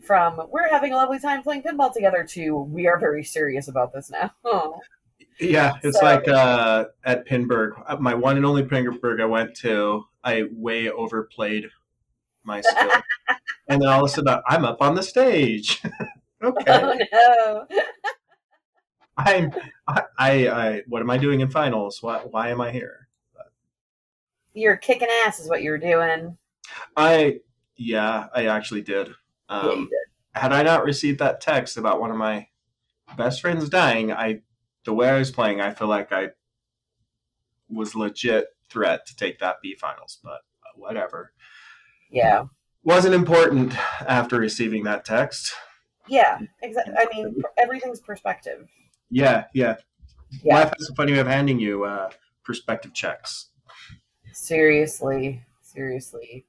from 0.00 0.40
we're 0.50 0.68
having 0.68 0.92
a 0.92 0.96
lovely 0.96 1.20
time 1.20 1.42
playing 1.44 1.62
pinball 1.62 1.92
together 1.92 2.24
to 2.24 2.56
we 2.56 2.88
are 2.88 2.98
very 2.98 3.22
serious 3.22 3.68
about 3.68 3.92
this 3.92 4.10
now. 4.10 4.32
Yeah, 5.40 5.74
it's 5.82 5.98
So- 5.98 6.04
like 6.04 6.28
uh, 6.28 6.86
at 7.04 7.26
Pinburgh, 7.26 7.72
uh, 7.86 7.96
my 7.96 8.14
one 8.14 8.36
and 8.36 8.44
only 8.44 8.62
Pinburgh 8.64 9.20
I 9.20 9.24
went 9.24 9.54
to. 9.56 10.04
I 10.22 10.44
way 10.52 10.90
overplayed 10.90 11.68
my 12.44 12.60
skill, 12.60 12.90
and 13.68 13.80
then 13.80 13.88
all 13.88 14.04
of 14.04 14.10
a 14.10 14.12
sudden 14.12 14.40
I'm 14.46 14.64
up 14.64 14.82
on 14.82 14.94
the 14.94 15.02
stage. 15.02 15.82
okay, 16.42 16.64
Oh 16.68 16.96
no. 17.12 17.66
I'm. 19.16 19.52
I, 19.86 20.02
I, 20.18 20.48
I. 20.48 20.82
What 20.88 21.02
am 21.02 21.10
I 21.10 21.18
doing 21.18 21.40
in 21.40 21.50
finals? 21.50 22.02
Why? 22.02 22.18
Why 22.18 22.48
am 22.48 22.60
I 22.60 22.70
here? 22.70 23.08
You're 24.54 24.76
kicking 24.76 25.08
ass 25.24 25.40
is 25.40 25.48
what 25.48 25.62
you're 25.62 25.78
doing. 25.78 26.36
I. 26.96 27.40
Yeah, 27.76 28.28
I 28.34 28.46
actually 28.46 28.82
did. 28.82 29.08
Yeah, 29.50 29.58
Um, 29.58 29.88
did. 29.90 30.40
had 30.40 30.52
I 30.52 30.62
not 30.62 30.84
received 30.84 31.18
that 31.18 31.40
text 31.40 31.76
about 31.76 32.00
one 32.00 32.10
of 32.10 32.16
my 32.16 32.48
best 33.16 33.40
friends 33.40 33.68
dying, 33.68 34.12
I 34.12 34.40
the 34.84 34.92
way 34.94 35.08
I 35.08 35.18
was 35.18 35.30
playing, 35.30 35.60
I 35.60 35.72
feel 35.72 35.88
like 35.88 36.12
I 36.12 36.28
was 37.68 37.94
legit 37.94 38.48
threat 38.68 39.06
to 39.06 39.16
take 39.16 39.38
that 39.38 39.56
B 39.62 39.74
finals, 39.74 40.18
but 40.22 40.40
whatever. 40.76 41.32
Yeah. 42.10 42.44
Wasn't 42.84 43.14
important 43.14 43.74
after 44.06 44.38
receiving 44.38 44.84
that 44.84 45.04
text. 45.04 45.52
Yeah. 46.08 46.38
Exactly. 46.62 46.94
I 46.98 47.06
mean, 47.14 47.42
everything's 47.56 48.00
perspective. 48.00 48.68
Yeah, 49.12 49.44
yeah. 49.52 49.76
Yeah. 50.42 50.54
Life 50.54 50.72
has 50.78 50.88
a 50.88 50.94
funny 50.94 51.12
way 51.12 51.18
of 51.18 51.26
handing 51.26 51.60
you 51.60 51.84
uh, 51.84 52.08
perspective 52.44 52.94
checks. 52.94 53.50
Seriously. 54.32 55.42
Seriously. 55.60 56.46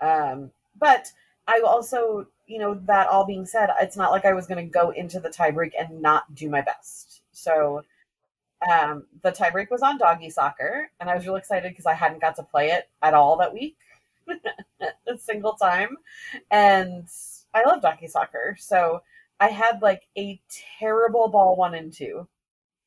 Um, 0.00 0.50
but 0.78 1.12
I 1.46 1.62
also, 1.64 2.26
you 2.46 2.58
know, 2.58 2.74
that 2.86 3.06
all 3.06 3.24
being 3.24 3.46
said, 3.46 3.70
it's 3.80 3.96
not 3.96 4.10
like 4.10 4.24
I 4.24 4.32
was 4.32 4.46
going 4.46 4.64
to 4.64 4.70
go 4.70 4.90
into 4.90 5.20
the 5.20 5.28
tiebreak 5.28 5.72
and 5.78 6.02
not 6.02 6.34
do 6.34 6.50
my 6.50 6.60
best. 6.60 7.22
So 7.30 7.82
um, 8.68 9.06
the 9.22 9.30
tiebreak 9.30 9.70
was 9.70 9.82
on 9.82 9.98
doggy 9.98 10.30
soccer, 10.30 10.90
and 10.98 11.08
I 11.08 11.14
was 11.14 11.26
really 11.26 11.38
excited 11.38 11.70
because 11.70 11.86
I 11.86 11.94
hadn't 11.94 12.20
got 12.20 12.34
to 12.36 12.42
play 12.42 12.70
it 12.70 12.88
at 13.00 13.14
all 13.14 13.36
that 13.38 13.54
week, 13.54 13.76
a 14.80 15.18
single 15.18 15.52
time. 15.52 15.96
And 16.50 17.06
I 17.54 17.62
love 17.64 17.82
doggy 17.82 18.08
soccer. 18.08 18.56
So 18.58 19.02
I 19.42 19.48
had 19.48 19.82
like 19.82 20.06
a 20.16 20.40
terrible 20.78 21.26
ball 21.26 21.56
one 21.56 21.74
and 21.74 21.92
two 21.92 22.28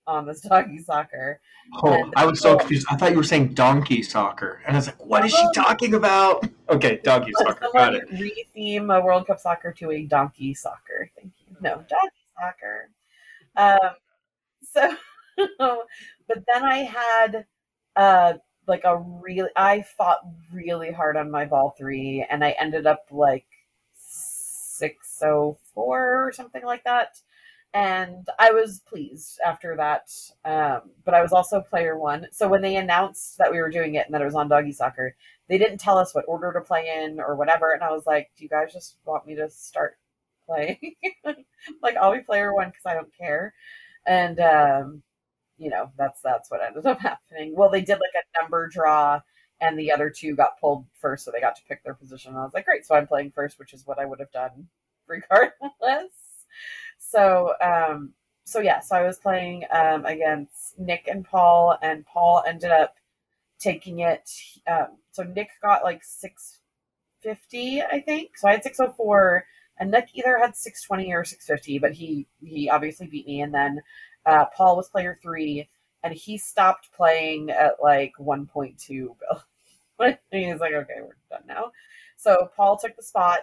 on 0.07 0.25
this 0.25 0.39
doggy 0.39 0.77
soccer. 0.77 1.41
Oh, 1.83 1.91
And- 1.91 2.13
I 2.15 2.25
was 2.25 2.39
so 2.39 2.55
confused. 2.57 2.87
I 2.89 2.95
thought 2.95 3.11
you 3.11 3.17
were 3.17 3.23
saying 3.23 3.55
donkey 3.55 4.01
soccer, 4.01 4.61
and 4.65 4.77
I 4.77 4.79
was 4.79 4.87
like, 4.87 5.05
"What 5.05 5.25
is 5.25 5.33
she 5.33 5.45
talking 5.53 5.95
about?" 5.95 6.47
Okay, 6.69 7.01
donkey 7.03 7.33
soccer. 7.33 7.67
Got 7.73 7.95
it. 7.95 8.09
retheme 8.09 8.95
a 8.95 9.01
World 9.01 9.27
Cup 9.27 9.39
soccer 9.39 9.73
to 9.73 9.91
a 9.91 10.03
donkey 10.05 10.53
soccer. 10.53 11.11
Thank 11.17 11.33
you. 11.45 11.57
No, 11.59 11.83
donkey 11.89 12.25
soccer. 12.39 12.89
Um, 13.57 13.95
so, 14.61 14.95
but 16.29 16.43
then 16.47 16.63
I 16.63 16.77
had 16.77 17.45
uh, 17.97 18.33
like 18.65 18.85
a 18.85 18.97
really, 18.97 19.49
I 19.57 19.81
fought 19.81 20.21
really 20.53 20.93
hard 20.93 21.17
on 21.17 21.29
my 21.29 21.43
ball 21.43 21.75
three, 21.77 22.25
and 22.29 22.45
I 22.45 22.51
ended 22.51 22.87
up 22.87 23.07
like 23.11 23.45
six 24.77 25.21
oh 25.23 25.57
four 25.73 26.27
or 26.27 26.31
something 26.31 26.63
like 26.65 26.83
that. 26.85 27.19
And 27.73 28.27
I 28.39 28.51
was 28.51 28.79
pleased 28.87 29.39
after 29.45 29.75
that. 29.75 30.09
Um, 30.45 30.91
but 31.03 31.13
I 31.13 31.21
was 31.21 31.33
also 31.33 31.59
player 31.61 31.97
one. 31.97 32.27
So 32.31 32.47
when 32.47 32.61
they 32.61 32.77
announced 32.77 33.37
that 33.37 33.51
we 33.51 33.59
were 33.59 33.69
doing 33.69 33.95
it 33.95 34.05
and 34.05 34.13
that 34.13 34.21
it 34.21 34.25
was 34.25 34.35
on 34.35 34.47
doggy 34.47 34.71
soccer, 34.71 35.15
they 35.49 35.57
didn't 35.57 35.79
tell 35.79 35.97
us 35.97 36.15
what 36.15 36.25
order 36.27 36.53
to 36.53 36.61
play 36.61 37.03
in 37.03 37.19
or 37.19 37.35
whatever. 37.35 37.71
And 37.73 37.83
I 37.83 37.91
was 37.91 38.05
like, 38.05 38.31
do 38.37 38.43
you 38.43 38.49
guys 38.49 38.71
just 38.71 38.95
want 39.05 39.27
me 39.27 39.35
to 39.35 39.49
start 39.49 39.97
playing? 40.47 40.95
like, 41.81 41.97
I'll 41.97 42.13
be 42.13 42.19
player 42.21 42.53
one 42.53 42.69
because 42.69 42.85
I 42.85 42.93
don't 42.93 43.13
care. 43.17 43.53
And, 44.05 44.39
um, 44.39 45.03
you 45.57 45.69
know, 45.69 45.91
that's, 45.97 46.21
that's 46.21 46.51
what 46.51 46.61
ended 46.65 46.85
up 46.85 46.99
happening. 47.01 47.53
Well, 47.55 47.69
they 47.69 47.81
did 47.81 47.93
like 47.95 48.15
a 48.15 48.41
number 48.41 48.67
draw 48.67 49.21
and 49.61 49.79
the 49.79 49.91
other 49.91 50.09
two 50.09 50.35
got 50.35 50.59
pulled 50.59 50.85
first. 50.99 51.25
So 51.25 51.31
they 51.31 51.39
got 51.39 51.55
to 51.55 51.63
pick 51.67 51.83
their 51.83 51.93
position. 51.93 52.31
And 52.31 52.39
I 52.39 52.43
was 52.43 52.53
like, 52.53 52.65
great. 52.65 52.85
So 52.85 52.95
I'm 52.95 53.07
playing 53.07 53.31
first, 53.31 53.59
which 53.59 53.73
is 53.73 53.85
what 53.85 53.99
I 53.99 54.05
would 54.05 54.19
have 54.19 54.31
done 54.31 54.67
regardless. 55.07 56.11
So, 56.97 57.53
um, 57.61 58.13
so 58.45 58.59
yeah, 58.59 58.79
so 58.79 58.95
I 58.95 59.03
was 59.03 59.17
playing, 59.17 59.63
um, 59.71 60.05
against 60.05 60.77
Nick 60.77 61.07
and 61.07 61.25
Paul 61.25 61.77
and 61.81 62.05
Paul 62.05 62.43
ended 62.47 62.71
up 62.71 62.95
taking 63.59 63.99
it. 63.99 64.29
Um, 64.67 64.97
so 65.11 65.23
Nick 65.23 65.49
got 65.61 65.83
like 65.83 66.03
650, 66.03 67.81
I 67.81 68.01
think. 68.01 68.37
So 68.37 68.47
I 68.47 68.53
had 68.53 68.63
604 68.63 69.45
and 69.79 69.91
Nick 69.91 70.09
either 70.13 70.37
had 70.37 70.55
620 70.55 71.13
or 71.13 71.23
650, 71.23 71.79
but 71.79 71.93
he, 71.93 72.27
he 72.41 72.69
obviously 72.69 73.07
beat 73.07 73.27
me. 73.27 73.41
And 73.41 73.53
then, 73.53 73.81
uh, 74.25 74.45
Paul 74.55 74.75
was 74.75 74.89
player 74.89 75.17
three 75.21 75.69
and 76.05 76.13
he 76.13 76.37
stopped 76.37 76.91
playing 76.95 77.49
at 77.49 77.73
like 77.81 78.13
1.2 78.19 78.77
bill. 78.87 79.43
and 79.99 80.17
he's 80.31 80.59
like, 80.59 80.73
okay, 80.73 81.01
we're 81.01 81.17
done 81.31 81.41
now. 81.47 81.71
So 82.15 82.49
Paul 82.55 82.77
took 82.77 82.95
the 82.95 83.01
spot 83.01 83.39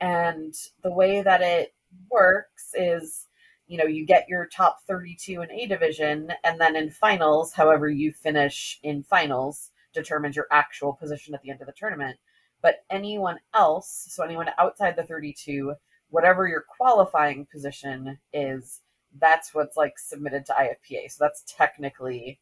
and 0.00 0.54
the 0.82 0.92
way 0.92 1.22
that 1.22 1.40
it 1.40 1.74
works 2.10 2.74
is 2.74 3.26
you 3.66 3.78
know 3.78 3.84
you 3.84 4.04
get 4.04 4.28
your 4.28 4.46
top 4.46 4.80
32 4.86 5.40
in 5.40 5.50
a 5.50 5.66
division 5.66 6.30
and 6.44 6.60
then 6.60 6.76
in 6.76 6.90
finals 6.90 7.54
however 7.54 7.88
you 7.88 8.12
finish 8.12 8.78
in 8.82 9.02
finals 9.02 9.70
determines 9.94 10.36
your 10.36 10.46
actual 10.52 10.92
position 10.92 11.34
at 11.34 11.40
the 11.40 11.50
end 11.50 11.62
of 11.62 11.66
the 11.66 11.72
tournament 11.72 12.18
but 12.60 12.84
anyone 12.90 13.38
else 13.54 14.06
so 14.10 14.22
anyone 14.22 14.50
outside 14.58 14.94
the 14.94 15.02
32 15.02 15.72
whatever 16.10 16.46
your 16.46 16.64
qualifying 16.76 17.46
position 17.50 18.18
is 18.34 18.82
that's 19.20 19.54
what's 19.54 19.76
like 19.76 19.98
submitted 19.98 20.46
to 20.46 20.52
ifpa 20.52 21.10
so 21.10 21.16
that's 21.20 21.44
technically 21.46 22.38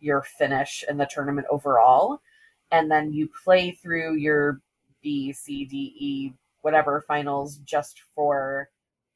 your 0.00 0.22
finish 0.22 0.84
in 0.88 0.96
the 0.96 1.06
tournament 1.06 1.46
overall 1.50 2.20
and 2.70 2.90
then 2.90 3.12
you 3.12 3.28
play 3.44 3.70
through 3.70 4.14
your 4.16 4.60
b 5.02 5.32
c 5.32 5.64
d 5.64 5.94
e 5.98 6.32
whatever 6.62 7.04
finals 7.06 7.56
just 7.58 8.00
for 8.14 8.68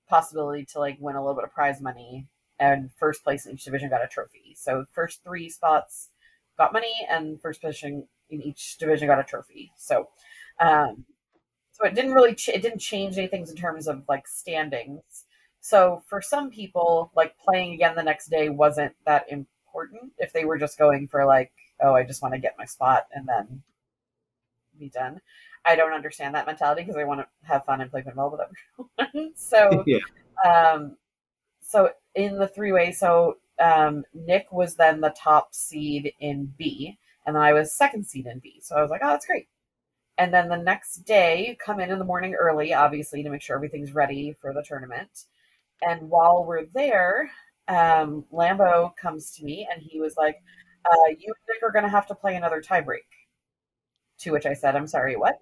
possibility 0.08 0.64
to 0.64 0.78
like 0.78 0.96
win 1.00 1.16
a 1.16 1.20
little 1.20 1.34
bit 1.34 1.44
of 1.44 1.52
prize 1.52 1.80
money, 1.80 2.26
and 2.58 2.90
first 2.96 3.24
place 3.24 3.46
in 3.46 3.54
each 3.54 3.64
division 3.64 3.88
got 3.90 4.04
a 4.04 4.08
trophy. 4.08 4.54
So 4.56 4.84
first 4.92 5.22
three 5.24 5.48
spots 5.48 6.10
got 6.58 6.72
money, 6.72 6.92
and 7.10 7.40
first 7.40 7.60
position 7.60 8.06
in 8.30 8.42
each 8.42 8.78
division 8.78 9.08
got 9.08 9.20
a 9.20 9.24
trophy. 9.24 9.72
So, 9.76 10.08
um, 10.60 11.04
so 11.72 11.86
it 11.86 11.94
didn't 11.94 12.14
really 12.14 12.34
ch- 12.34 12.48
it 12.48 12.62
didn't 12.62 12.80
change 12.80 13.18
anything 13.18 13.46
in 13.48 13.56
terms 13.56 13.88
of 13.88 14.04
like 14.08 14.26
standings. 14.28 15.24
So 15.66 16.04
for 16.06 16.22
some 16.22 16.48
people, 16.48 17.10
like 17.16 17.36
playing 17.38 17.74
again 17.74 17.96
the 17.96 18.02
next 18.04 18.28
day 18.28 18.48
wasn't 18.50 18.94
that 19.04 19.26
important 19.28 20.12
if 20.16 20.32
they 20.32 20.44
were 20.44 20.58
just 20.58 20.78
going 20.78 21.08
for 21.08 21.24
like, 21.24 21.50
oh, 21.80 21.92
I 21.92 22.04
just 22.04 22.22
want 22.22 22.34
to 22.34 22.38
get 22.38 22.54
my 22.56 22.64
spot 22.64 23.08
and 23.12 23.26
then 23.26 23.64
be 24.78 24.90
done. 24.90 25.20
I 25.64 25.74
don't 25.74 25.92
understand 25.92 26.36
that 26.36 26.46
mentality 26.46 26.82
because 26.82 26.96
I 26.96 27.02
want 27.02 27.22
to 27.22 27.26
have 27.48 27.64
fun 27.64 27.80
and 27.80 27.90
play 27.90 28.02
pinball 28.02 28.30
with 28.30 28.42
everyone. 29.00 29.32
so, 29.34 29.82
Yeah. 29.88 29.98
um, 30.48 30.96
so 31.62 31.90
in 32.14 32.38
the 32.38 32.46
three 32.46 32.70
way, 32.70 32.92
so 32.92 33.38
um, 33.58 34.04
Nick 34.14 34.52
was 34.52 34.76
then 34.76 35.00
the 35.00 35.16
top 35.18 35.52
seed 35.52 36.12
in 36.20 36.54
B, 36.56 36.96
and 37.26 37.34
then 37.34 37.42
I 37.42 37.54
was 37.54 37.72
second 37.72 38.06
seed 38.06 38.26
in 38.26 38.38
B. 38.38 38.60
So 38.62 38.76
I 38.76 38.82
was 38.82 38.90
like, 38.92 39.00
oh, 39.02 39.08
that's 39.08 39.26
great. 39.26 39.48
And 40.16 40.32
then 40.32 40.48
the 40.48 40.58
next 40.58 40.98
day, 40.98 41.58
come 41.58 41.80
in 41.80 41.90
in 41.90 41.98
the 41.98 42.04
morning 42.04 42.34
early, 42.34 42.72
obviously, 42.72 43.24
to 43.24 43.30
make 43.30 43.42
sure 43.42 43.56
everything's 43.56 43.92
ready 43.96 44.32
for 44.40 44.54
the 44.54 44.62
tournament. 44.62 45.24
And 45.82 46.08
while 46.08 46.44
we're 46.44 46.66
there, 46.74 47.30
um, 47.68 48.24
Lambo 48.32 48.94
comes 48.96 49.30
to 49.32 49.44
me 49.44 49.68
and 49.70 49.82
he 49.82 50.00
was 50.00 50.16
like, 50.16 50.36
uh, 50.84 51.08
You 51.10 51.34
and 51.34 51.46
Nick 51.48 51.62
are 51.62 51.72
going 51.72 51.84
to 51.84 51.90
have 51.90 52.06
to 52.08 52.14
play 52.14 52.36
another 52.36 52.60
tiebreak. 52.60 53.06
To 54.20 54.32
which 54.32 54.46
I 54.46 54.54
said, 54.54 54.76
I'm 54.76 54.86
sorry, 54.86 55.16
what? 55.16 55.40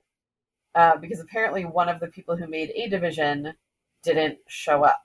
Uh, 0.74 0.96
because 0.96 1.20
apparently 1.20 1.64
one 1.64 1.88
of 1.88 2.00
the 2.00 2.08
people 2.08 2.36
who 2.36 2.48
made 2.48 2.70
A 2.74 2.88
Division 2.88 3.54
didn't 4.02 4.38
show 4.48 4.84
up 4.84 5.02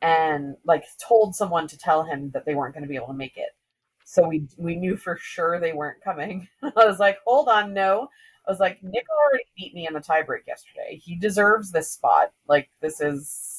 and 0.00 0.56
like 0.64 0.84
told 0.98 1.34
someone 1.36 1.68
to 1.68 1.78
tell 1.78 2.02
him 2.02 2.30
that 2.32 2.44
they 2.44 2.54
weren't 2.54 2.74
going 2.74 2.82
to 2.82 2.88
be 2.88 2.96
able 2.96 3.06
to 3.08 3.14
make 3.14 3.36
it. 3.36 3.50
So 4.04 4.26
we 4.28 4.46
we 4.58 4.76
knew 4.76 4.96
for 4.96 5.16
sure 5.16 5.60
they 5.60 5.72
weren't 5.72 6.02
coming. 6.02 6.48
I 6.62 6.84
was 6.84 6.98
like, 6.98 7.18
hold 7.24 7.48
on, 7.48 7.72
no. 7.72 8.08
I 8.46 8.50
was 8.50 8.58
like, 8.60 8.82
Nick 8.82 9.06
already 9.08 9.44
beat 9.56 9.74
me 9.74 9.86
in 9.86 9.94
the 9.94 10.00
tiebreak 10.00 10.46
yesterday. 10.46 11.00
He 11.02 11.14
deserves 11.16 11.70
this 11.70 11.90
spot. 11.90 12.32
Like 12.48 12.68
this 12.80 13.00
is 13.00 13.51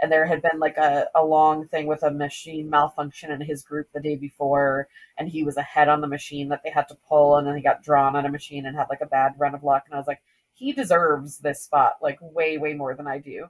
and 0.00 0.12
there 0.12 0.26
had 0.26 0.42
been 0.42 0.58
like 0.58 0.76
a, 0.76 1.06
a 1.14 1.24
long 1.24 1.66
thing 1.66 1.86
with 1.86 2.02
a 2.02 2.10
machine 2.10 2.68
malfunction 2.68 3.30
in 3.30 3.40
his 3.40 3.62
group 3.62 3.88
the 3.92 4.00
day 4.00 4.16
before 4.16 4.88
and 5.18 5.28
he 5.28 5.42
was 5.42 5.56
ahead 5.56 5.88
on 5.88 6.00
the 6.00 6.06
machine 6.06 6.48
that 6.48 6.60
they 6.62 6.70
had 6.70 6.88
to 6.88 6.96
pull 7.08 7.36
and 7.36 7.46
then 7.46 7.56
he 7.56 7.62
got 7.62 7.82
drawn 7.82 8.14
on 8.16 8.26
a 8.26 8.30
machine 8.30 8.66
and 8.66 8.76
had 8.76 8.86
like 8.90 9.00
a 9.00 9.06
bad 9.06 9.32
run 9.38 9.54
of 9.54 9.64
luck 9.64 9.84
and 9.86 9.94
I 9.94 9.98
was 9.98 10.06
like, 10.06 10.20
he 10.52 10.72
deserves 10.72 11.38
this 11.38 11.62
spot 11.62 11.94
like 12.02 12.18
way, 12.20 12.58
way 12.58 12.74
more 12.74 12.94
than 12.94 13.06
I 13.06 13.18
do. 13.18 13.46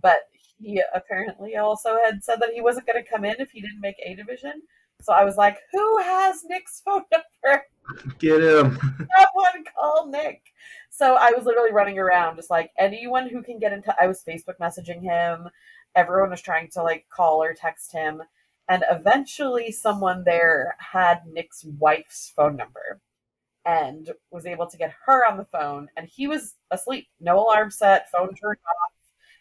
But 0.00 0.18
he 0.58 0.82
apparently 0.94 1.56
also 1.56 1.98
had 2.04 2.22
said 2.22 2.40
that 2.40 2.52
he 2.54 2.60
wasn't 2.60 2.86
going 2.86 3.02
to 3.02 3.10
come 3.10 3.24
in 3.24 3.36
if 3.38 3.50
he 3.50 3.60
didn't 3.60 3.80
make 3.80 3.96
A 4.04 4.14
division. 4.14 4.62
So 5.02 5.12
I 5.12 5.24
was 5.24 5.36
like, 5.36 5.58
who 5.72 5.98
has 5.98 6.42
Nick's 6.48 6.82
phone 6.84 7.02
number? 7.12 7.64
Get 8.18 8.40
him. 8.40 8.78
Someone 8.80 9.64
call 9.74 10.08
Nick. 10.10 10.40
So 10.90 11.16
I 11.16 11.32
was 11.32 11.44
literally 11.44 11.72
running 11.72 11.98
around, 11.98 12.36
just 12.36 12.50
like 12.50 12.70
anyone 12.78 13.28
who 13.28 13.42
can 13.42 13.58
get 13.58 13.72
into. 13.72 13.94
I 14.00 14.06
was 14.06 14.24
Facebook 14.26 14.58
messaging 14.60 15.02
him. 15.02 15.48
Everyone 15.96 16.30
was 16.30 16.42
trying 16.42 16.68
to 16.70 16.82
like 16.82 17.06
call 17.10 17.42
or 17.42 17.54
text 17.54 17.92
him, 17.92 18.22
and 18.68 18.84
eventually 18.90 19.72
someone 19.72 20.24
there 20.24 20.76
had 20.78 21.22
Nick's 21.26 21.64
wife's 21.78 22.32
phone 22.36 22.56
number, 22.56 23.00
and 23.64 24.12
was 24.30 24.46
able 24.46 24.66
to 24.68 24.76
get 24.76 24.94
her 25.06 25.28
on 25.28 25.38
the 25.38 25.44
phone. 25.44 25.88
And 25.96 26.08
he 26.08 26.28
was 26.28 26.54
asleep, 26.70 27.08
no 27.20 27.40
alarm 27.40 27.70
set, 27.70 28.10
phone 28.10 28.34
turned 28.34 28.58
off, 28.58 28.92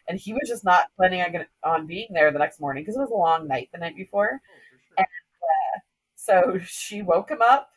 and 0.07 0.19
he 0.19 0.33
was 0.33 0.47
just 0.47 0.63
not 0.65 0.87
planning 0.97 1.21
on 1.21 1.45
on 1.63 1.87
being 1.87 2.07
there 2.11 2.31
the 2.31 2.39
next 2.39 2.59
morning 2.59 2.83
because 2.83 2.95
it 2.95 3.01
was 3.01 3.11
a 3.11 3.15
long 3.15 3.47
night 3.47 3.69
the 3.71 3.79
night 3.79 3.95
before. 3.95 4.41
And 4.97 5.05
uh, 5.05 5.79
so 6.15 6.59
she 6.65 7.01
woke 7.01 7.29
him 7.29 7.41
up 7.41 7.69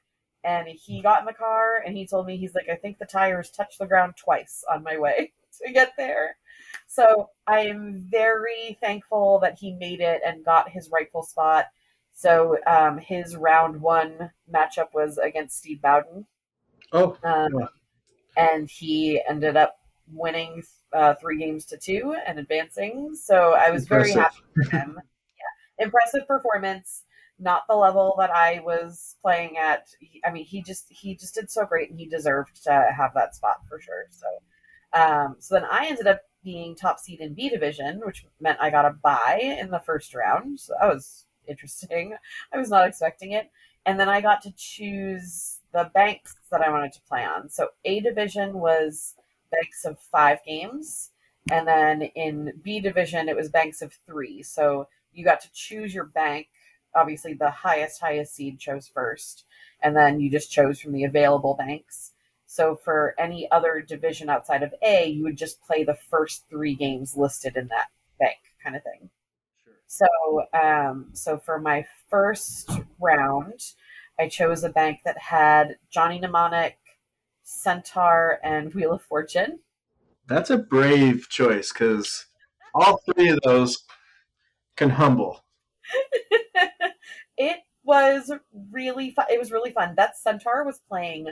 and 0.44 0.68
he 0.68 1.02
got 1.02 1.20
in 1.20 1.26
the 1.26 1.32
car 1.32 1.82
and 1.84 1.96
he 1.96 2.06
told 2.06 2.26
me 2.26 2.36
he's 2.36 2.54
like 2.54 2.68
i 2.70 2.76
think 2.76 2.98
the 2.98 3.04
tires 3.04 3.50
touched 3.50 3.78
the 3.78 3.86
ground 3.86 4.14
twice 4.16 4.64
on 4.72 4.82
my 4.82 4.98
way 4.98 5.32
to 5.64 5.72
get 5.72 5.92
there 5.96 6.36
so 6.86 7.30
i'm 7.46 8.06
very 8.10 8.78
thankful 8.82 9.38
that 9.40 9.56
he 9.58 9.74
made 9.74 10.00
it 10.00 10.20
and 10.26 10.44
got 10.44 10.68
his 10.70 10.90
rightful 10.92 11.22
spot. 11.22 11.66
So 12.12 12.58
um, 12.66 12.98
his 12.98 13.36
round 13.36 13.80
one 13.80 14.30
matchup 14.52 14.88
was 14.92 15.18
against 15.18 15.58
steve 15.58 15.80
bowden. 15.80 16.26
Oh, 16.92 17.16
um, 17.22 17.52
Yeah. 17.56 17.66
and 18.36 18.68
he 18.68 19.22
ended 19.28 19.56
up 19.56 19.76
winning 20.12 20.62
uh, 20.92 21.14
three 21.20 21.38
games 21.38 21.64
to 21.66 21.76
two 21.76 22.16
and 22.26 22.38
advancing. 22.38 23.14
So 23.14 23.52
i 23.54 23.70
was 23.70 23.86
very 23.86 24.10
happy 24.12 24.38
for 24.54 24.70
him. 24.76 24.98
Yeah. 24.98 25.84
Impressive 25.84 26.26
performance. 26.26 27.04
Not 27.38 27.62
the 27.68 27.76
level 27.76 28.16
that 28.18 28.30
I 28.30 28.60
was 28.64 29.14
playing 29.22 29.58
at. 29.58 29.86
I 30.26 30.32
mean, 30.32 30.44
he 30.44 30.60
just 30.60 30.86
he 30.88 31.14
just 31.14 31.36
did 31.36 31.48
so 31.52 31.64
great, 31.66 31.88
and 31.88 31.96
he 31.96 32.06
deserved 32.06 32.64
to 32.64 32.72
have 32.96 33.12
that 33.14 33.36
spot 33.36 33.58
for 33.68 33.78
sure. 33.80 34.06
So, 34.10 34.26
um, 35.00 35.36
so 35.38 35.54
then 35.54 35.64
I 35.70 35.86
ended 35.86 36.08
up 36.08 36.22
being 36.44 36.74
top 36.74 36.98
seed 36.98 37.20
in 37.20 37.34
B 37.34 37.48
division, 37.48 38.00
which 38.04 38.24
meant 38.40 38.58
I 38.60 38.70
got 38.70 38.84
a 38.84 38.90
bye 38.90 39.56
in 39.60 39.70
the 39.70 39.80
first 39.80 40.14
round. 40.14 40.60
So 40.60 40.74
that 40.80 40.92
was 40.92 41.26
interesting. 41.46 42.16
I 42.52 42.58
was 42.58 42.70
not 42.70 42.86
expecting 42.86 43.32
it, 43.32 43.50
and 43.86 43.98
then 43.98 44.08
I 44.08 44.20
got 44.20 44.42
to 44.42 44.52
choose 44.56 45.58
the 45.72 45.90
banks 45.94 46.36
that 46.50 46.62
I 46.62 46.70
wanted 46.70 46.92
to 46.94 47.02
play 47.02 47.24
on. 47.24 47.48
So 47.50 47.68
A 47.84 48.00
division 48.00 48.54
was 48.54 49.14
banks 49.50 49.84
of 49.84 49.98
five 49.98 50.38
games, 50.46 51.10
and 51.50 51.66
then 51.66 52.02
in 52.02 52.52
B 52.62 52.80
division 52.80 53.28
it 53.28 53.36
was 53.36 53.48
banks 53.48 53.82
of 53.82 53.92
three. 54.06 54.42
So 54.42 54.88
you 55.12 55.24
got 55.24 55.40
to 55.40 55.52
choose 55.52 55.94
your 55.94 56.04
bank 56.04 56.48
obviously 56.94 57.34
the 57.34 57.50
highest 57.50 58.00
highest 58.00 58.34
seed 58.34 58.58
chose 58.58 58.88
first 58.88 59.44
and 59.82 59.96
then 59.96 60.20
you 60.20 60.30
just 60.30 60.50
chose 60.50 60.80
from 60.80 60.92
the 60.92 61.04
available 61.04 61.54
banks 61.54 62.12
so 62.58 62.74
for 62.74 63.14
any 63.18 63.48
other 63.52 63.80
division 63.80 64.28
outside 64.28 64.64
of 64.64 64.74
a 64.82 65.08
you 65.08 65.22
would 65.22 65.36
just 65.36 65.62
play 65.62 65.84
the 65.84 65.96
first 66.10 66.44
three 66.50 66.74
games 66.74 67.16
listed 67.16 67.56
in 67.56 67.68
that 67.68 67.86
bank 68.18 68.38
kind 68.62 68.74
of 68.74 68.82
thing 68.82 69.08
Sure. 69.62 69.74
so 69.86 70.06
um 70.52 71.10
so 71.12 71.38
for 71.38 71.60
my 71.60 71.86
first 72.10 72.68
round 73.00 73.60
i 74.18 74.28
chose 74.28 74.64
a 74.64 74.70
bank 74.70 75.00
that 75.04 75.18
had 75.18 75.76
johnny 75.88 76.18
mnemonic 76.18 76.78
centaur 77.44 78.40
and 78.42 78.74
wheel 78.74 78.92
of 78.92 79.02
fortune 79.02 79.60
That's 80.26 80.50
a 80.50 80.58
brave 80.58 81.28
choice 81.30 81.72
because 81.72 82.26
all 82.74 83.00
three 83.06 83.30
of 83.30 83.40
those 83.44 83.84
can 84.76 84.90
humble. 84.90 85.42
it 87.38 87.60
was 87.82 88.30
really 88.70 89.10
fun. 89.10 89.24
It 89.30 89.38
was 89.38 89.50
really 89.50 89.72
fun. 89.72 89.94
That 89.96 90.18
centaur 90.18 90.64
was 90.64 90.80
playing 90.88 91.28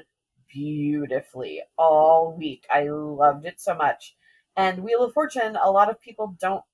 beautifully 0.52 1.62
all 1.76 2.34
week. 2.36 2.64
I 2.70 2.84
loved 2.88 3.44
it 3.46 3.60
so 3.60 3.74
much. 3.74 4.16
And 4.56 4.82
Wheel 4.82 5.04
of 5.04 5.12
Fortune, 5.12 5.56
a 5.56 5.70
lot 5.70 5.90
of 5.90 6.00
people 6.00 6.36
don't 6.40 6.64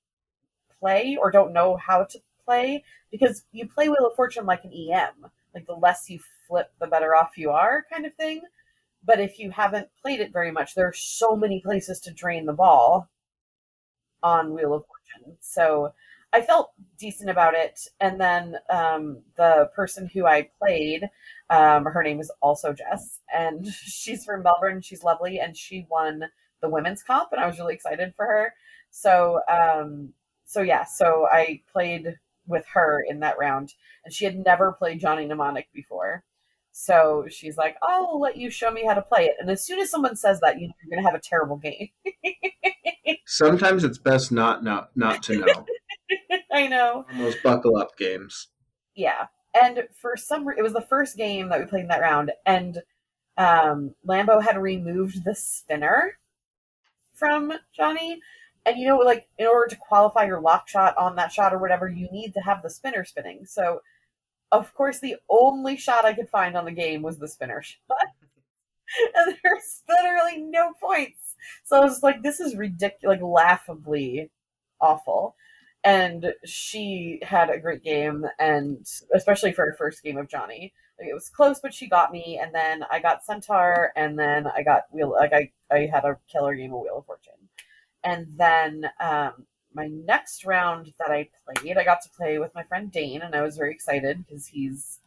play 0.81 1.17
or 1.21 1.31
don't 1.31 1.53
know 1.53 1.77
how 1.77 2.05
to 2.05 2.21
play 2.45 2.85
because 3.11 3.45
you 3.53 3.69
play 3.69 3.89
Wheel 3.89 4.07
of 4.07 4.17
Fortune 4.17 4.47
like 4.47 4.65
an 4.65 4.73
EM. 4.73 5.31
Like 5.55 5.67
the 5.67 5.75
less 5.75 6.09
you 6.09 6.19
flip, 6.49 6.73
the 6.81 6.87
better 6.87 7.15
off 7.15 7.37
you 7.37 7.51
are, 7.51 7.85
kind 7.93 8.07
of 8.07 8.15
thing. 8.15 8.43
But 9.05 9.21
if 9.21 9.39
you 9.39 9.51
haven't 9.51 9.89
played 10.01 10.21
it 10.21 10.33
very 10.33 10.51
much, 10.51 10.75
there 10.75 10.87
are 10.87 10.95
so 10.95 11.37
many 11.37 11.61
places 11.61 12.01
to 12.01 12.13
drain 12.13 12.47
the 12.47 12.53
ball 12.53 13.09
on 14.23 14.55
Wheel 14.55 14.75
of 14.75 14.85
Fortune. 14.87 15.37
So 15.41 15.93
I 16.33 16.41
felt 16.41 16.73
decent 16.99 17.31
about 17.31 17.55
it. 17.55 17.81
And 18.01 18.21
then 18.21 18.57
um, 18.71 19.19
the 19.37 19.71
person 19.75 20.09
who 20.13 20.27
I 20.27 20.49
played, 20.59 21.09
um, 21.51 21.85
her 21.85 22.03
name 22.03 22.21
is 22.21 22.33
also 22.41 22.73
Jess, 22.73 23.21
and 23.33 23.67
she's 23.73 24.25
from 24.25 24.43
Melbourne. 24.43 24.81
She's 24.81 25.03
lovely, 25.03 25.39
and 25.39 25.57
she 25.57 25.87
won 25.91 26.25
the 26.61 26.71
women's 26.71 27.03
comp, 27.03 27.31
and 27.33 27.41
I 27.41 27.47
was 27.47 27.59
really 27.59 27.75
excited 27.75 28.15
for 28.17 28.25
her. 28.25 28.55
So, 28.91 29.41
um, 29.49 30.13
so 30.45 30.63
yeah, 30.63 30.85
so 30.85 31.27
I 31.31 31.61
played 31.73 32.17
with 32.47 32.65
her 32.73 33.05
in 33.09 33.21
that 33.21 33.39
round, 33.39 33.75
and 34.05 34.13
she 34.13 34.25
had 34.25 34.37
never 34.39 34.73
played 34.73 35.01
Johnny 35.01 35.27
Mnemonic 35.27 35.69
before. 35.73 36.25
So 36.73 37.27
she's 37.29 37.59
like, 37.59 37.77
"I'll 37.83 38.19
let 38.19 38.37
you 38.37 38.51
show 38.51 38.71
me 38.71 38.85
how 38.87 38.95
to 38.95 39.03
play 39.03 39.27
it." 39.27 39.37
And 39.39 39.51
as 39.51 39.65
soon 39.65 39.79
as 39.79 39.91
someone 39.91 40.17
says 40.17 40.41
that, 40.41 40.59
you 40.59 40.69
know 40.69 40.75
you're 40.83 40.97
gonna 40.97 41.07
have 41.07 41.19
a 41.19 41.23
terrible 41.23 41.57
game. 41.57 41.89
Sometimes 43.27 43.85
it's 43.85 43.99
best 43.99 44.33
not 44.33 44.65
not 44.65 44.91
not 44.97 45.23
to 45.25 45.37
know. 45.37 45.67
I 46.53 46.67
know. 46.69 47.07
Those 47.17 47.37
buckle 47.37 47.77
up 47.77 47.97
games. 47.97 48.49
yeah 48.95 49.27
and 49.61 49.85
for 50.01 50.17
some 50.17 50.47
re- 50.47 50.55
it 50.59 50.63
was 50.63 50.73
the 50.73 50.81
first 50.81 51.17
game 51.17 51.49
that 51.49 51.59
we 51.61 51.67
played 51.67 51.83
in 51.83 51.89
that 51.89 52.01
round 52.01 52.31
and 52.47 52.79
um 53.39 53.95
lambo 54.07 54.43
had 54.43 54.59
removed 54.59 55.25
the 55.25 55.35
spinner 55.35 56.19
from 57.15 57.53
johnny 57.75 58.21
and 58.67 58.77
you 58.79 58.87
know 58.87 58.99
like 58.99 59.29
in 59.39 59.47
order 59.47 59.69
to 59.69 59.77
qualify 59.77 60.25
your 60.25 60.41
lock 60.41 60.69
shot 60.69 60.97
on 60.97 61.17
that 61.17 61.33
shot 61.33 61.53
or 61.55 61.59
whatever 61.59 61.89
you 61.89 62.09
need 62.13 62.33
to 62.35 62.41
have 62.41 62.63
the 62.63 62.71
spinner 62.71 63.05
spinning 63.05 63.45
so 63.47 63.81
of 64.51 64.73
course 64.75 65.01
the 65.01 65.17
only 65.31 65.77
shot 65.77 66.05
i 66.05 66.13
could 66.13 66.29
find 66.29 66.57
on 66.57 66.65
the 66.65 66.71
game 66.73 67.03
was 67.03 67.19
the 67.19 67.29
spinner 67.29 67.63
shot 67.63 67.81
and 69.15 69.37
there's 69.43 69.83
literally 69.89 70.39
no 70.43 70.73
points 70.81 71.35
so 71.65 71.77
i 71.77 71.81
was 71.85 72.03
like 72.03 72.23
this 72.23 72.41
is 72.41 72.55
ridiculous 72.57 73.21
like 73.21 73.23
laughably 73.23 74.31
awful. 74.81 75.37
And 75.85 76.33
she 76.45 77.19
had 77.23 77.51
a 77.51 77.59
great 77.59 77.83
game, 77.83 78.25
and 78.39 78.87
especially 79.15 79.53
for 79.53 79.65
her 79.65 79.75
first 79.77 80.03
game 80.03 80.17
of 80.17 80.29
Johnny, 80.29 80.73
like 80.99 81.09
it 81.09 81.15
was 81.15 81.29
close, 81.29 81.59
but 81.61 81.75
she 81.75 81.89
got 81.89 82.13
me. 82.13 82.39
And 82.41 82.55
then 82.55 82.85
I 82.91 83.01
got 83.01 83.25
Centaur, 83.25 83.93
and 83.97 84.19
then 84.19 84.47
I 84.47 84.63
got 84.63 84.83
Wheel. 84.93 85.11
Like 85.11 85.33
I, 85.33 85.51
I 85.73 85.89
had 85.93 86.05
a 86.05 86.19
killer 86.31 86.55
game 86.55 86.73
of 86.73 86.81
Wheel 86.81 86.99
of 86.99 87.07
Fortune, 87.07 87.49
and 88.05 88.27
then 88.37 88.87
um, 89.01 89.47
my 89.75 89.89
next 89.89 90.45
round 90.45 90.93
that 90.99 91.11
I 91.11 91.29
played, 91.47 91.77
I 91.77 91.85
got 91.85 92.03
to 92.03 92.11
play 92.11 92.39
with 92.39 92.55
my 92.55 92.63
friend 92.63 92.91
Dane, 92.91 93.23
and 93.23 93.35
I 93.35 93.43
was 93.43 93.57
very 93.57 93.73
excited 93.73 94.25
because 94.27 94.47
he's 94.47 95.01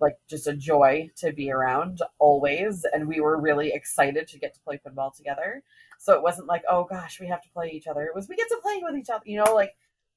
like 0.00 0.18
just 0.28 0.46
a 0.46 0.56
joy 0.56 1.10
to 1.16 1.32
be 1.32 1.50
around 1.50 2.00
always. 2.18 2.84
And 2.92 3.08
we 3.08 3.20
were 3.20 3.40
really 3.40 3.72
excited 3.72 4.28
to 4.28 4.38
get 4.38 4.54
to 4.54 4.60
play 4.60 4.80
football 4.82 5.12
together. 5.12 5.62
So 5.98 6.14
it 6.14 6.22
wasn't 6.22 6.48
like, 6.48 6.62
oh 6.68 6.84
gosh, 6.84 7.20
we 7.20 7.28
have 7.28 7.42
to 7.42 7.48
play 7.50 7.70
each 7.70 7.86
other. 7.86 8.02
It 8.02 8.14
was 8.14 8.28
we 8.28 8.36
get 8.36 8.48
to 8.48 8.58
play 8.60 8.80
with 8.82 8.96
each 8.96 9.10
other, 9.10 9.22
you 9.24 9.42
know, 9.42 9.54
like 9.54 9.74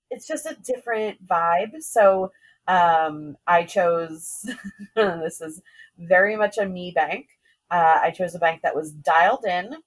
it's 0.10 0.28
just 0.28 0.46
a 0.46 0.58
different 0.64 1.26
vibe. 1.28 1.82
So 1.82 2.32
um, 2.68 3.38
I 3.48 3.64
chose 3.64 4.50
this 4.96 5.42
is 5.42 5.62
very 5.98 6.36
much 6.36 6.58
a 6.58 6.66
me 6.66 6.92
bank. 6.92 7.28
Uh, 7.72 8.00
I 8.02 8.12
chose 8.12 8.36
a 8.36 8.40
bank 8.40 8.62
that 8.62 8.76
was 8.76 8.92
dialed 8.92 9.46
in, 9.46 9.78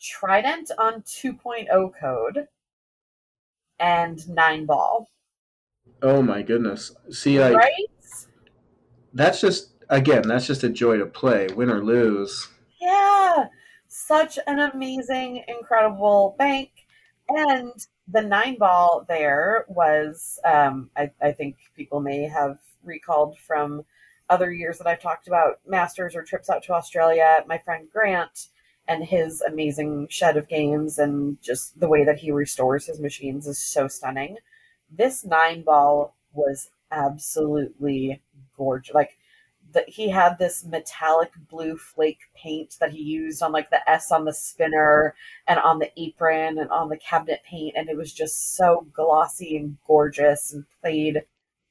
Trident 0.00 0.70
on 0.78 1.02
2.0 1.02 1.92
code, 1.98 2.46
and 3.80 4.28
nine 4.28 4.66
ball. 4.66 5.08
Oh 6.02 6.22
my 6.22 6.42
goodness! 6.42 6.92
See, 7.10 7.40
like 7.40 7.54
right? 7.54 7.88
that's 9.12 9.40
just 9.40 9.70
again, 9.88 10.22
that's 10.26 10.46
just 10.46 10.62
a 10.64 10.68
joy 10.68 10.98
to 10.98 11.06
play, 11.06 11.48
win 11.56 11.70
or 11.70 11.82
lose. 11.82 12.48
Yeah, 12.80 13.46
such 13.88 14.38
an 14.46 14.58
amazing, 14.58 15.44
incredible 15.48 16.36
bank, 16.38 16.70
and 17.28 17.72
the 18.08 18.22
nine 18.22 18.56
ball 18.58 19.04
there 19.08 19.64
was. 19.68 20.38
Um, 20.44 20.90
I, 20.96 21.10
I 21.22 21.32
think 21.32 21.56
people 21.76 22.00
may 22.00 22.22
have 22.22 22.58
recalled 22.82 23.38
from 23.38 23.84
other 24.28 24.52
years 24.52 24.78
that 24.78 24.86
I've 24.86 25.00
talked 25.00 25.26
about 25.26 25.60
masters 25.66 26.14
or 26.16 26.22
trips 26.22 26.48
out 26.48 26.62
to 26.64 26.72
Australia. 26.72 27.44
My 27.46 27.58
friend 27.58 27.88
Grant 27.92 28.48
and 28.86 29.04
his 29.04 29.40
amazing 29.42 30.08
shed 30.10 30.36
of 30.36 30.48
games 30.48 30.98
and 30.98 31.40
just 31.42 31.78
the 31.78 31.88
way 31.88 32.04
that 32.04 32.18
he 32.18 32.30
restores 32.30 32.86
his 32.86 33.00
machines 33.00 33.46
is 33.46 33.58
so 33.58 33.88
stunning. 33.88 34.36
This 34.90 35.24
nine 35.24 35.62
ball 35.62 36.14
was 36.32 36.70
absolutely 36.90 38.20
gorgeous. 38.56 38.94
Like 38.94 39.18
that 39.74 39.88
he 39.88 40.08
had 40.08 40.38
this 40.38 40.64
metallic 40.64 41.30
blue 41.50 41.76
flake 41.76 42.20
paint 42.34 42.76
that 42.80 42.90
he 42.92 43.02
used 43.02 43.42
on 43.42 43.52
like 43.52 43.70
the 43.70 43.88
S 43.90 44.10
on 44.12 44.24
the 44.24 44.32
spinner 44.32 45.14
and 45.46 45.58
on 45.60 45.78
the 45.78 45.90
apron 46.00 46.58
and 46.58 46.70
on 46.70 46.88
the 46.88 46.96
cabinet 46.96 47.42
paint 47.44 47.74
and 47.76 47.88
it 47.88 47.96
was 47.96 48.12
just 48.12 48.56
so 48.56 48.86
glossy 48.92 49.56
and 49.56 49.76
gorgeous 49.86 50.52
and 50.52 50.64
played 50.80 51.22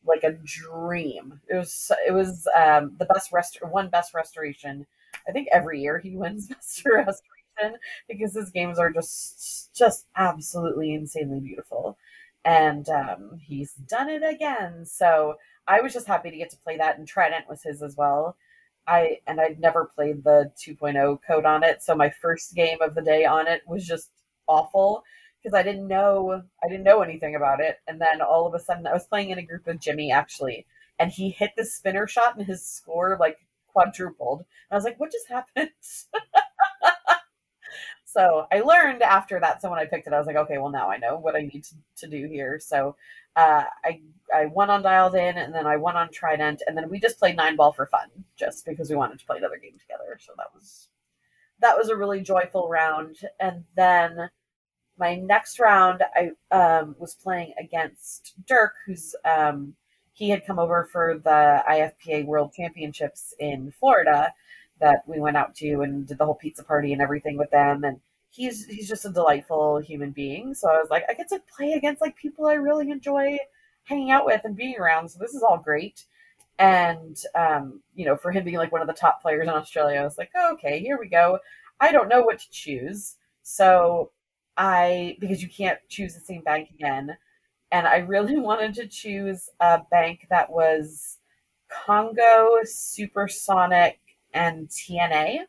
like 0.05 0.23
a 0.23 0.37
dream. 0.43 1.39
It 1.49 1.55
was 1.55 1.91
it 2.07 2.11
was 2.11 2.47
um, 2.55 2.95
the 2.99 3.05
best 3.05 3.31
rest 3.31 3.59
one 3.63 3.89
best 3.89 4.13
restoration 4.13 4.85
I 5.27 5.31
think 5.31 5.47
every 5.51 5.81
year 5.81 5.99
he 5.99 6.11
wins 6.15 6.47
best 6.47 6.83
Restoration 6.85 7.79
because 8.07 8.33
his 8.33 8.49
games 8.49 8.79
are 8.79 8.91
just 8.91 9.73
just 9.75 10.07
absolutely 10.15 10.93
insanely 10.93 11.39
beautiful. 11.39 11.97
And 12.45 12.89
um, 12.89 13.39
he's 13.41 13.73
done 13.73 14.09
it 14.09 14.21
again. 14.23 14.85
So 14.85 15.35
I 15.67 15.81
was 15.81 15.93
just 15.93 16.07
happy 16.07 16.31
to 16.31 16.37
get 16.37 16.49
to 16.51 16.57
play 16.57 16.77
that, 16.77 16.97
and 16.97 17.07
Trident 17.07 17.49
was 17.49 17.63
his 17.63 17.81
as 17.81 17.95
well. 17.97 18.37
I 18.87 19.19
and 19.27 19.39
I'd 19.39 19.59
never 19.59 19.85
played 19.85 20.23
the 20.23 20.51
2.0 20.57 21.19
code 21.25 21.45
on 21.45 21.63
it, 21.63 21.81
so 21.83 21.95
my 21.95 22.09
first 22.09 22.53
game 22.55 22.79
of 22.81 22.95
the 22.95 23.01
day 23.01 23.25
on 23.25 23.47
it 23.47 23.61
was 23.67 23.87
just 23.87 24.09
awful 24.47 25.03
because 25.41 25.57
I 25.57 25.63
didn't 25.63 25.87
know 25.87 26.43
I 26.63 26.67
didn't 26.67 26.83
know 26.83 27.01
anything 27.01 27.35
about 27.35 27.59
it. 27.61 27.79
And 27.87 28.01
then 28.01 28.21
all 28.21 28.45
of 28.47 28.53
a 28.53 28.59
sudden, 28.59 28.87
I 28.87 28.93
was 28.93 29.07
playing 29.07 29.29
in 29.29 29.39
a 29.39 29.45
group 29.45 29.65
with 29.67 29.79
Jimmy 29.79 30.11
actually, 30.11 30.65
and 30.99 31.11
he 31.11 31.29
hit 31.29 31.51
the 31.57 31.65
spinner 31.65 32.07
shot, 32.07 32.37
and 32.37 32.45
his 32.45 32.65
score 32.65 33.17
like 33.19 33.37
quadrupled. 33.67 34.39
And 34.39 34.47
I 34.71 34.75
was 34.75 34.83
like, 34.83 34.99
what 34.99 35.11
just 35.11 35.29
happened? 35.29 35.69
so 38.05 38.45
I 38.51 38.61
learned 38.61 39.01
after 39.01 39.39
that. 39.39 39.61
So 39.61 39.69
when 39.69 39.79
I 39.79 39.85
picked 39.85 40.07
it, 40.07 40.13
I 40.13 40.17
was 40.17 40.27
like, 40.27 40.35
okay, 40.35 40.57
well 40.57 40.71
now 40.71 40.89
I 40.89 40.97
know 40.97 41.17
what 41.17 41.35
I 41.35 41.41
need 41.41 41.63
to, 41.65 41.75
to 41.97 42.07
do 42.07 42.27
here. 42.27 42.59
So 42.59 42.95
uh, 43.35 43.63
I 43.83 44.01
I 44.33 44.45
won 44.47 44.69
on 44.69 44.81
dialed 44.81 45.15
in, 45.15 45.37
and 45.37 45.53
then 45.53 45.67
I 45.67 45.77
won 45.77 45.95
on 45.95 46.09
Trident, 46.11 46.63
and 46.65 46.77
then 46.77 46.89
we 46.89 46.99
just 46.99 47.19
played 47.19 47.35
nine 47.35 47.55
ball 47.55 47.71
for 47.71 47.85
fun, 47.85 48.09
just 48.35 48.65
because 48.65 48.89
we 48.89 48.95
wanted 48.95 49.19
to 49.19 49.25
play 49.25 49.37
another 49.37 49.57
game 49.57 49.77
together. 49.79 50.17
So 50.19 50.33
that 50.37 50.47
was 50.53 50.89
that 51.59 51.77
was 51.77 51.89
a 51.89 51.95
really 51.95 52.21
joyful 52.21 52.67
round. 52.69 53.17
And 53.39 53.63
then 53.75 54.29
my 54.97 55.15
next 55.15 55.59
round, 55.59 56.03
I 56.15 56.31
um, 56.55 56.95
was 56.99 57.15
playing 57.15 57.53
against 57.59 58.33
Dirk, 58.45 58.73
who's 58.85 59.15
um, 59.25 59.75
he 60.13 60.29
had 60.29 60.45
come 60.45 60.59
over 60.59 60.87
for 60.91 61.19
the 61.23 61.63
IFPA 61.67 62.25
World 62.25 62.53
Championships 62.53 63.33
in 63.39 63.71
Florida 63.79 64.33
that 64.79 65.03
we 65.07 65.19
went 65.19 65.37
out 65.37 65.55
to 65.55 65.81
and 65.81 66.07
did 66.07 66.17
the 66.17 66.25
whole 66.25 66.35
pizza 66.35 66.63
party 66.63 66.93
and 66.93 67.01
everything 67.01 67.37
with 67.37 67.49
them 67.51 67.83
and 67.83 67.99
he's 68.33 68.65
he's 68.65 68.89
just 68.89 69.05
a 69.05 69.09
delightful 69.09 69.77
human 69.79 70.11
being. 70.11 70.53
So 70.55 70.69
I 70.69 70.79
was 70.79 70.89
like 70.89 71.03
I 71.07 71.13
get 71.13 71.29
to 71.29 71.41
play 71.55 71.73
against 71.73 72.01
like 72.01 72.15
people 72.17 72.47
I 72.47 72.55
really 72.55 72.89
enjoy 72.89 73.37
hanging 73.83 74.11
out 74.11 74.25
with 74.25 74.41
and 74.43 74.55
being 74.55 74.77
around. 74.79 75.09
So 75.09 75.19
this 75.19 75.33
is 75.33 75.43
all 75.43 75.57
great. 75.57 76.05
And 76.59 77.17
um, 77.35 77.81
you 77.95 78.05
know 78.05 78.17
for 78.17 78.31
him 78.31 78.43
being 78.43 78.57
like 78.57 78.71
one 78.71 78.81
of 78.81 78.87
the 78.87 78.93
top 78.93 79.21
players 79.21 79.43
in 79.43 79.49
Australia 79.49 79.99
I 80.01 80.03
was 80.03 80.17
like 80.17 80.31
oh, 80.35 80.53
okay 80.53 80.79
here 80.79 80.97
we 80.99 81.07
go. 81.07 81.39
I 81.79 81.91
don't 81.91 82.09
know 82.09 82.21
what 82.21 82.39
to 82.39 82.51
choose. 82.51 83.15
So 83.43 84.11
I 84.57 85.17
because 85.19 85.41
you 85.41 85.49
can't 85.49 85.79
choose 85.89 86.15
the 86.15 86.21
same 86.21 86.41
bank 86.41 86.69
again. 86.71 87.17
And 87.71 87.87
I 87.87 87.97
really 87.97 88.37
wanted 88.39 88.73
to 88.75 88.87
choose 88.87 89.49
a 89.59 89.81
bank 89.91 90.27
that 90.29 90.51
was 90.51 91.19
Congo, 91.69 92.59
Supersonic, 92.63 93.99
and 94.33 94.69
TNA. 94.69 95.45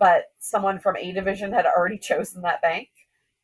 But 0.00 0.32
someone 0.40 0.80
from 0.80 0.96
A 0.96 1.12
Division 1.12 1.52
had 1.52 1.66
already 1.66 1.98
chosen 2.02 2.42
that 2.42 2.62
bank. 2.62 2.88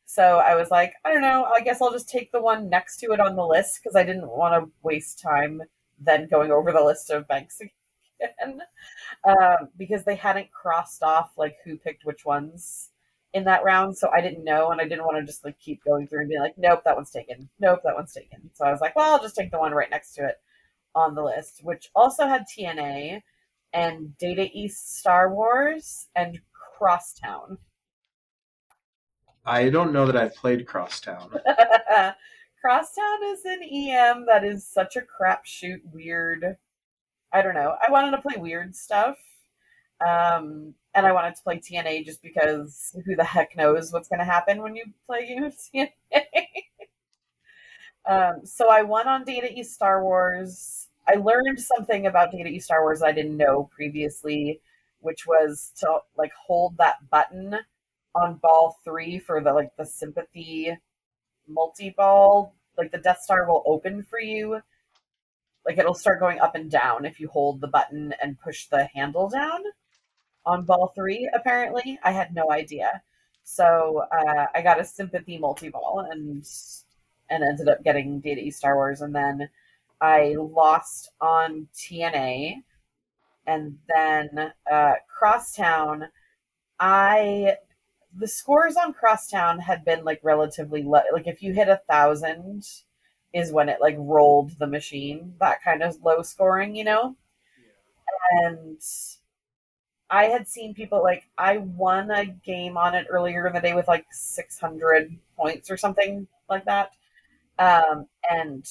So 0.05 0.39
I 0.39 0.55
was 0.55 0.71
like, 0.71 0.93
I 1.05 1.13
don't 1.13 1.21
know, 1.21 1.45
I 1.45 1.61
guess 1.61 1.81
I'll 1.81 1.91
just 1.91 2.09
take 2.09 2.31
the 2.31 2.41
one 2.41 2.69
next 2.69 2.97
to 2.97 3.11
it 3.11 3.19
on 3.19 3.35
the 3.35 3.45
list 3.45 3.79
because 3.81 3.95
I 3.95 4.03
didn't 4.03 4.29
want 4.29 4.53
to 4.53 4.71
waste 4.81 5.19
time 5.21 5.61
then 5.99 6.27
going 6.29 6.51
over 6.51 6.71
the 6.71 6.83
list 6.83 7.09
of 7.09 7.27
banks 7.27 7.59
again. 8.21 8.61
Um, 9.25 9.69
because 9.77 10.03
they 10.03 10.15
hadn't 10.15 10.51
crossed 10.51 11.03
off 11.03 11.31
like 11.37 11.57
who 11.63 11.77
picked 11.77 12.05
which 12.05 12.25
ones 12.25 12.89
in 13.33 13.43
that 13.43 13.63
round, 13.63 13.97
so 13.97 14.09
I 14.09 14.21
didn't 14.21 14.43
know, 14.43 14.71
and 14.71 14.79
I 14.79 14.87
didn't 14.87 15.05
want 15.05 15.17
to 15.17 15.25
just 15.25 15.43
like 15.43 15.59
keep 15.59 15.83
going 15.83 16.07
through 16.07 16.21
and 16.21 16.29
be 16.29 16.39
like, 16.39 16.57
nope, 16.57 16.81
that 16.85 16.95
one's 16.95 17.11
taken, 17.11 17.49
nope, 17.59 17.81
that 17.83 17.95
one's 17.95 18.13
taken. 18.13 18.49
So 18.53 18.65
I 18.65 18.71
was 18.71 18.81
like, 18.81 18.95
well, 18.95 19.13
I'll 19.13 19.21
just 19.21 19.35
take 19.35 19.51
the 19.51 19.59
one 19.59 19.73
right 19.73 19.89
next 19.89 20.13
to 20.15 20.25
it 20.25 20.39
on 20.95 21.13
the 21.13 21.23
list, 21.23 21.59
which 21.63 21.91
also 21.95 22.27
had 22.27 22.45
TNA 22.47 23.21
and 23.77 24.17
Data 24.17 24.49
East 24.53 24.97
Star 24.97 25.31
Wars 25.31 26.07
and 26.15 26.39
Crosstown. 26.51 27.59
I 29.45 29.69
don't 29.69 29.93
know 29.93 30.07
that 30.07 30.17
I've 30.17 30.33
played 30.33 30.65
Crosstown. 30.65 31.29
Crosstown 32.61 33.23
is 33.25 33.45
an 33.45 33.61
EM 33.61 34.25
that 34.25 34.43
is 34.43 34.67
such 34.67 34.95
a 34.95 35.01
crapshoot, 35.01 35.81
weird. 35.93 36.57
I 37.31 37.43
don't 37.43 37.53
know. 37.53 37.75
I 37.87 37.91
wanted 37.91 38.11
to 38.11 38.21
play 38.21 38.35
weird 38.37 38.75
stuff. 38.75 39.17
Um, 40.01 40.73
and 40.95 41.05
I 41.05 41.11
wanted 41.11 41.35
to 41.35 41.43
play 41.43 41.59
TNA 41.59 42.03
just 42.05 42.23
because 42.23 42.95
who 43.05 43.15
the 43.15 43.23
heck 43.23 43.55
knows 43.55 43.93
what's 43.93 44.09
going 44.09 44.19
to 44.19 44.25
happen 44.25 44.63
when 44.63 44.75
you 44.75 44.85
play 45.05 45.19
a 45.23 45.27
game 45.27 45.43
of 45.43 45.55
TNA. 45.55 46.25
um, 48.09 48.41
so 48.43 48.71
I 48.71 48.81
won 48.81 49.07
on 49.07 49.23
Data 49.23 49.53
East 49.53 49.75
Star 49.75 50.03
Wars. 50.03 50.86
I 51.07 51.15
learned 51.15 51.59
something 51.59 52.05
about 52.05 52.31
Data 52.31 52.49
East 52.49 52.65
Star 52.65 52.81
Wars 52.81 53.01
I 53.01 53.11
didn't 53.11 53.37
know 53.37 53.69
previously, 53.73 54.59
which 54.99 55.25
was 55.25 55.71
to 55.79 55.99
like 56.17 56.31
hold 56.33 56.77
that 56.77 57.09
button 57.09 57.55
on 58.13 58.39
ball 58.41 58.77
three 58.83 59.19
for 59.19 59.41
the 59.41 59.53
like 59.53 59.71
the 59.77 59.85
sympathy 59.85 60.77
multi 61.47 61.91
ball. 61.91 62.53
Like 62.77 62.91
the 62.91 62.97
Death 62.97 63.21
Star 63.21 63.47
will 63.47 63.63
open 63.65 64.03
for 64.03 64.19
you. 64.19 64.61
Like 65.65 65.77
it'll 65.77 65.93
start 65.93 66.19
going 66.19 66.39
up 66.39 66.55
and 66.55 66.69
down 66.69 67.05
if 67.05 67.19
you 67.19 67.27
hold 67.29 67.61
the 67.61 67.67
button 67.67 68.13
and 68.21 68.39
push 68.39 68.67
the 68.67 68.87
handle 68.93 69.29
down 69.29 69.63
on 70.45 70.65
ball 70.65 70.91
three, 70.95 71.29
apparently. 71.33 71.99
I 72.03 72.11
had 72.11 72.33
no 72.33 72.51
idea. 72.51 73.01
So 73.43 74.03
uh, 74.11 74.47
I 74.53 74.61
got 74.61 74.79
a 74.79 74.85
sympathy 74.85 75.37
multi 75.37 75.69
ball 75.69 76.05
and 76.11 76.45
and 77.29 77.43
ended 77.43 77.69
up 77.69 77.83
getting 77.83 78.19
Data 78.19 78.41
East 78.41 78.59
Star 78.59 78.75
Wars. 78.75 79.01
And 79.01 79.15
then 79.15 79.49
I 80.01 80.35
lost 80.37 81.11
on 81.21 81.67
TNA. 81.75 82.63
And 83.45 83.79
then 83.87 84.53
uh, 84.69 84.93
Crosstown, 85.07 86.09
I 86.79 87.55
the 88.17 88.27
scores 88.27 88.77
on 88.77 88.93
Crosstown 88.93 89.59
had 89.59 89.85
been 89.85 90.03
like 90.03 90.19
relatively 90.23 90.83
low. 90.83 91.01
Like 91.13 91.27
if 91.27 91.43
you 91.43 91.53
hit 91.53 91.69
a 91.69 91.81
thousand, 91.89 92.65
is 93.33 93.51
when 93.51 93.69
it 93.69 93.81
like 93.81 93.95
rolled 93.97 94.57
the 94.59 94.67
machine. 94.67 95.35
That 95.39 95.63
kind 95.63 95.83
of 95.83 96.03
low 96.03 96.21
scoring, 96.21 96.75
you 96.75 96.83
know. 96.83 97.15
Yeah. 97.59 98.49
And 98.49 98.81
I 100.09 100.25
had 100.25 100.47
seen 100.47 100.73
people 100.73 101.03
like 101.03 101.27
I 101.37 101.57
won 101.57 102.11
a 102.11 102.25
game 102.25 102.77
on 102.77 102.95
it 102.95 103.07
earlier 103.09 103.47
in 103.47 103.53
the 103.53 103.61
day 103.61 103.73
with 103.73 103.87
like 103.87 104.05
600 104.11 105.17
points 105.35 105.69
or 105.69 105.77
something 105.77 106.27
like 106.49 106.65
that. 106.65 106.91
Um, 107.59 108.07
and 108.29 108.65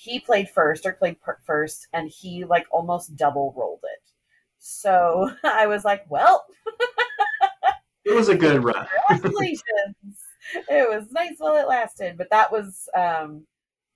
he 0.00 0.18
played 0.18 0.48
first 0.48 0.86
or 0.86 0.94
played 0.94 1.16
first, 1.44 1.86
and 1.92 2.08
he 2.08 2.46
like 2.46 2.64
almost 2.70 3.16
double 3.16 3.52
rolled 3.54 3.82
it. 3.82 4.10
So 4.58 5.30
I 5.44 5.66
was 5.66 5.84
like, 5.84 6.06
well, 6.08 6.46
it 8.06 8.14
was 8.14 8.30
a 8.30 8.34
good 8.34 8.64
run. 8.64 8.86
Congratulations. 9.08 10.24
it 10.54 10.88
was 10.88 11.12
nice 11.12 11.34
while 11.36 11.56
it 11.56 11.68
lasted, 11.68 12.16
but 12.16 12.30
that 12.30 12.50
was, 12.50 12.88
um, 12.96 13.42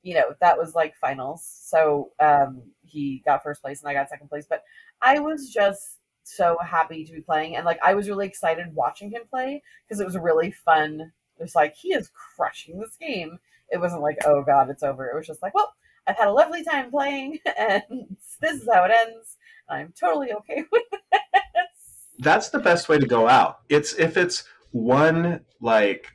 you 0.02 0.12
know, 0.12 0.34
that 0.42 0.58
was 0.58 0.74
like 0.74 0.94
finals. 0.94 1.42
So 1.42 2.10
um, 2.20 2.60
he 2.82 3.22
got 3.24 3.42
first 3.42 3.62
place 3.62 3.80
and 3.80 3.88
I 3.88 3.94
got 3.94 4.10
second 4.10 4.28
place. 4.28 4.44
But 4.46 4.62
I 5.00 5.20
was 5.20 5.48
just 5.48 6.00
so 6.22 6.58
happy 6.62 7.06
to 7.06 7.12
be 7.14 7.22
playing, 7.22 7.56
and 7.56 7.64
like 7.64 7.78
I 7.82 7.94
was 7.94 8.10
really 8.10 8.26
excited 8.26 8.74
watching 8.74 9.10
him 9.10 9.22
play 9.30 9.62
because 9.88 10.00
it 10.00 10.06
was 10.06 10.18
really 10.18 10.50
fun. 10.50 11.00
It 11.00 11.42
was 11.42 11.54
like 11.54 11.74
he 11.74 11.94
is 11.94 12.10
crushing 12.12 12.78
this 12.78 12.96
game. 13.00 13.38
It 13.70 13.80
wasn't 13.80 14.02
like, 14.02 14.18
oh 14.26 14.42
god, 14.42 14.68
it's 14.68 14.82
over. 14.82 15.08
It 15.08 15.16
was 15.16 15.26
just 15.26 15.40
like, 15.40 15.54
well, 15.54 15.72
I've 16.06 16.16
had 16.16 16.28
a 16.28 16.32
lovely 16.32 16.64
time 16.64 16.90
playing, 16.90 17.38
and 17.58 18.16
this 18.40 18.62
is 18.62 18.68
how 18.72 18.84
it 18.84 18.92
ends. 19.06 19.36
I'm 19.68 19.92
totally 19.98 20.32
okay 20.32 20.64
with 20.72 20.82
this. 20.90 22.10
That's 22.18 22.50
the 22.50 22.58
best 22.58 22.88
way 22.88 22.98
to 22.98 23.06
go 23.06 23.28
out. 23.28 23.60
It's 23.68 23.94
if 23.94 24.16
it's 24.16 24.44
one 24.72 25.40
like, 25.60 26.06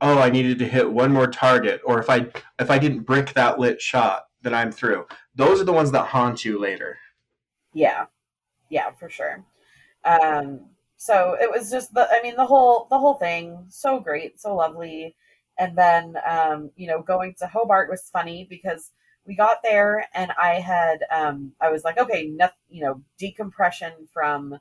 oh, 0.00 0.18
I 0.18 0.30
needed 0.30 0.58
to 0.60 0.68
hit 0.68 0.90
one 0.90 1.12
more 1.12 1.26
target, 1.26 1.80
or 1.84 1.98
if 1.98 2.08
I 2.08 2.26
if 2.58 2.70
I 2.70 2.78
didn't 2.78 3.02
brick 3.02 3.32
that 3.34 3.58
lit 3.58 3.80
shot, 3.80 4.26
then 4.42 4.54
I'm 4.54 4.72
through. 4.72 5.06
Those 5.34 5.60
are 5.60 5.64
the 5.64 5.72
ones 5.72 5.90
that 5.92 6.06
haunt 6.06 6.44
you 6.44 6.58
later. 6.60 6.98
Yeah, 7.74 8.06
yeah, 8.68 8.90
for 8.92 9.08
sure. 9.08 9.44
Um, 10.04 10.60
so 10.96 11.36
it 11.40 11.50
was 11.50 11.70
just 11.70 11.92
the, 11.94 12.08
I 12.10 12.22
mean, 12.22 12.36
the 12.36 12.46
whole 12.46 12.86
the 12.90 12.98
whole 12.98 13.14
thing 13.14 13.66
so 13.68 13.98
great, 13.98 14.40
so 14.40 14.54
lovely. 14.54 15.16
And 15.58 15.76
then, 15.76 16.16
um, 16.26 16.70
you 16.76 16.86
know, 16.86 17.02
going 17.02 17.34
to 17.38 17.46
Hobart 17.46 17.90
was 17.90 18.08
funny 18.10 18.46
because 18.48 18.90
we 19.26 19.36
got 19.36 19.62
there 19.62 20.06
and 20.14 20.32
I 20.40 20.54
had 20.54 21.04
um, 21.10 21.52
I 21.60 21.70
was 21.70 21.84
like, 21.84 21.98
okay, 21.98 22.26
nothing, 22.26 22.56
you 22.68 22.82
know, 22.82 23.02
decompression 23.18 23.92
from 24.12 24.58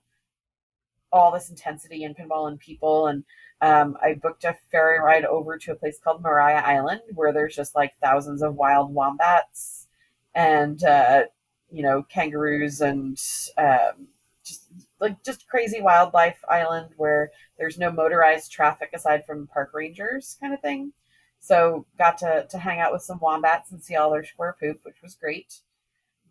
all 1.12 1.32
this 1.32 1.50
intensity 1.50 2.04
and 2.04 2.16
pinball 2.16 2.48
and 2.48 2.60
people 2.60 3.08
and 3.08 3.24
um, 3.62 3.96
I 4.02 4.16
booked 4.16 4.44
a 4.44 4.58
ferry 4.72 5.00
ride 5.00 5.26
over 5.26 5.58
to 5.58 5.72
a 5.72 5.76
place 5.76 6.00
called 6.04 6.24
Maria 6.24 6.64
Island 6.66 7.02
where 7.14 7.32
there's 7.32 7.56
just 7.56 7.76
like 7.76 7.94
thousands 8.02 8.42
of 8.42 8.56
wild 8.56 8.94
wombats 8.94 9.88
and 10.34 10.84
uh, 10.84 11.24
you 11.72 11.84
know 11.84 12.04
kangaroos 12.04 12.82
and 12.82 13.22
um, 13.58 14.08
just 14.44 14.68
like 15.00 15.24
just 15.24 15.48
crazy 15.48 15.82
wildlife 15.82 16.40
island 16.50 16.90
where 16.98 17.32
there's 17.58 17.78
no 17.78 17.92
motorized 17.92 18.52
traffic 18.52 18.90
aside 18.94 19.26
from 19.26 19.48
park 19.48 19.72
rangers 19.74 20.38
kind 20.40 20.54
of 20.54 20.62
thing. 20.62 20.94
So 21.42 21.86
got 21.98 22.20
to 22.20 22.46
to 22.50 22.58
hang 22.58 22.80
out 22.80 22.94
with 22.94 23.02
some 23.02 23.20
wombats 23.20 23.72
and 23.72 23.84
see 23.84 23.96
all 23.96 24.12
their 24.12 24.24
square 24.24 24.56
poop, 24.60 24.80
which 24.84 25.02
was 25.02 25.16
great. 25.16 25.60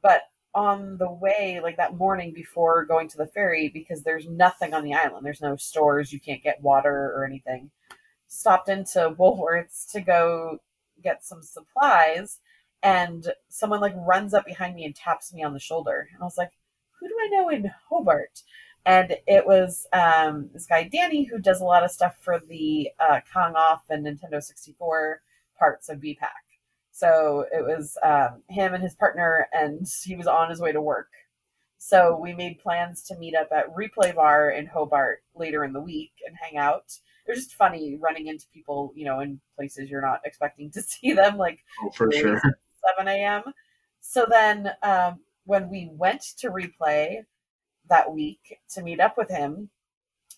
But 0.03 0.23
on 0.55 0.97
the 0.99 1.11
way, 1.11 1.61
like 1.63 1.77
that 1.77 1.97
morning 1.97 2.33
before 2.33 2.85
going 2.85 3.09
to 3.09 3.17
the 3.19 3.27
ferry, 3.27 3.69
because 3.69 4.03
there's 4.03 4.29
nothing 4.29 4.73
on 4.73 4.85
the 4.85 4.95
island. 4.95 5.27
There's 5.27 5.43
no 5.43 5.57
stores, 5.57 6.13
you 6.13 6.21
can't 6.21 6.43
get 6.43 6.63
water 6.63 7.13
or 7.15 7.25
anything. 7.25 7.71
Stopped 8.29 8.69
into 8.69 9.15
Woolworths 9.19 9.91
to 9.93 10.01
go 10.01 10.59
get 11.03 11.25
some 11.25 11.43
supplies, 11.43 12.39
and 12.83 13.33
someone 13.49 13.81
like 13.81 13.95
runs 13.97 14.33
up 14.33 14.47
behind 14.47 14.75
me 14.75 14.85
and 14.85 14.95
taps 14.95 15.33
me 15.33 15.43
on 15.43 15.53
the 15.53 15.61
shoulder. 15.61 16.09
And 16.13 16.23
I 16.23 16.25
was 16.25 16.39
like, 16.39 16.53
who 16.99 17.09
do 17.09 17.15
I 17.21 17.29
know 17.29 17.49
in 17.49 17.71
Hobart? 17.89 18.43
And 18.87 19.17
it 19.27 19.47
was 19.47 19.87
um, 19.93 20.49
this 20.53 20.67
guy, 20.67 20.89
Danny, 20.91 21.25
who 21.25 21.39
does 21.39 21.61
a 21.61 21.65
lot 21.65 21.85
of 21.85 21.91
stuff 21.91 22.17
for 22.21 22.41
the 22.49 22.91
uh, 22.99 23.21
Kong 23.33 23.55
Off 23.55 23.83
and 23.91 24.07
Nintendo 24.07 24.43
64 24.43 25.21
parts 25.59 25.89
of 25.89 25.99
BPAC. 25.99 26.29
So 26.93 27.47
it 27.53 27.63
was 27.63 27.97
um, 28.03 28.43
him 28.49 28.75
and 28.75 28.83
his 28.83 28.95
partner, 28.95 29.49
and 29.53 29.87
he 30.05 30.17
was 30.17 30.27
on 30.27 30.51
his 30.51 30.61
way 30.61 30.73
to 30.73 30.81
work. 30.81 31.09
So 31.79 32.19
we 32.21 32.35
made 32.35 32.59
plans 32.59 33.03
to 33.05 33.17
meet 33.17 33.35
up 33.35 33.49
at 33.53 33.75
Replay 33.75 34.15
Bar 34.15 34.51
in 34.51 34.67
Hobart 34.67 35.23
later 35.35 35.65
in 35.65 35.73
the 35.73 35.81
week 35.81 36.13
and 36.27 36.37
hang 36.37 36.59
out. 36.59 36.93
It 37.27 37.31
was 37.31 37.45
just 37.45 37.55
funny 37.55 37.97
running 37.99 38.27
into 38.27 38.45
people, 38.53 38.93
you 38.95 39.07
know, 39.07 39.21
in 39.21 39.41
places 39.57 39.89
you're 39.89 40.03
not 40.03 40.21
expecting 40.25 40.71
to 40.73 40.83
see 40.83 41.13
them, 41.13 41.39
like 41.39 41.61
oh, 41.83 41.91
for 41.91 42.13
sure 42.13 42.41
7 42.99 43.09
a.m. 43.09 43.43
So 44.01 44.27
then 44.29 44.71
um, 44.83 45.21
when 45.45 45.71
we 45.71 45.91
went 45.93 46.23
to 46.39 46.51
replay 46.51 47.25
that 47.91 48.13
week 48.13 48.59
to 48.71 48.83
meet 48.83 49.01
up 49.01 49.17
with 49.17 49.29
him, 49.29 49.71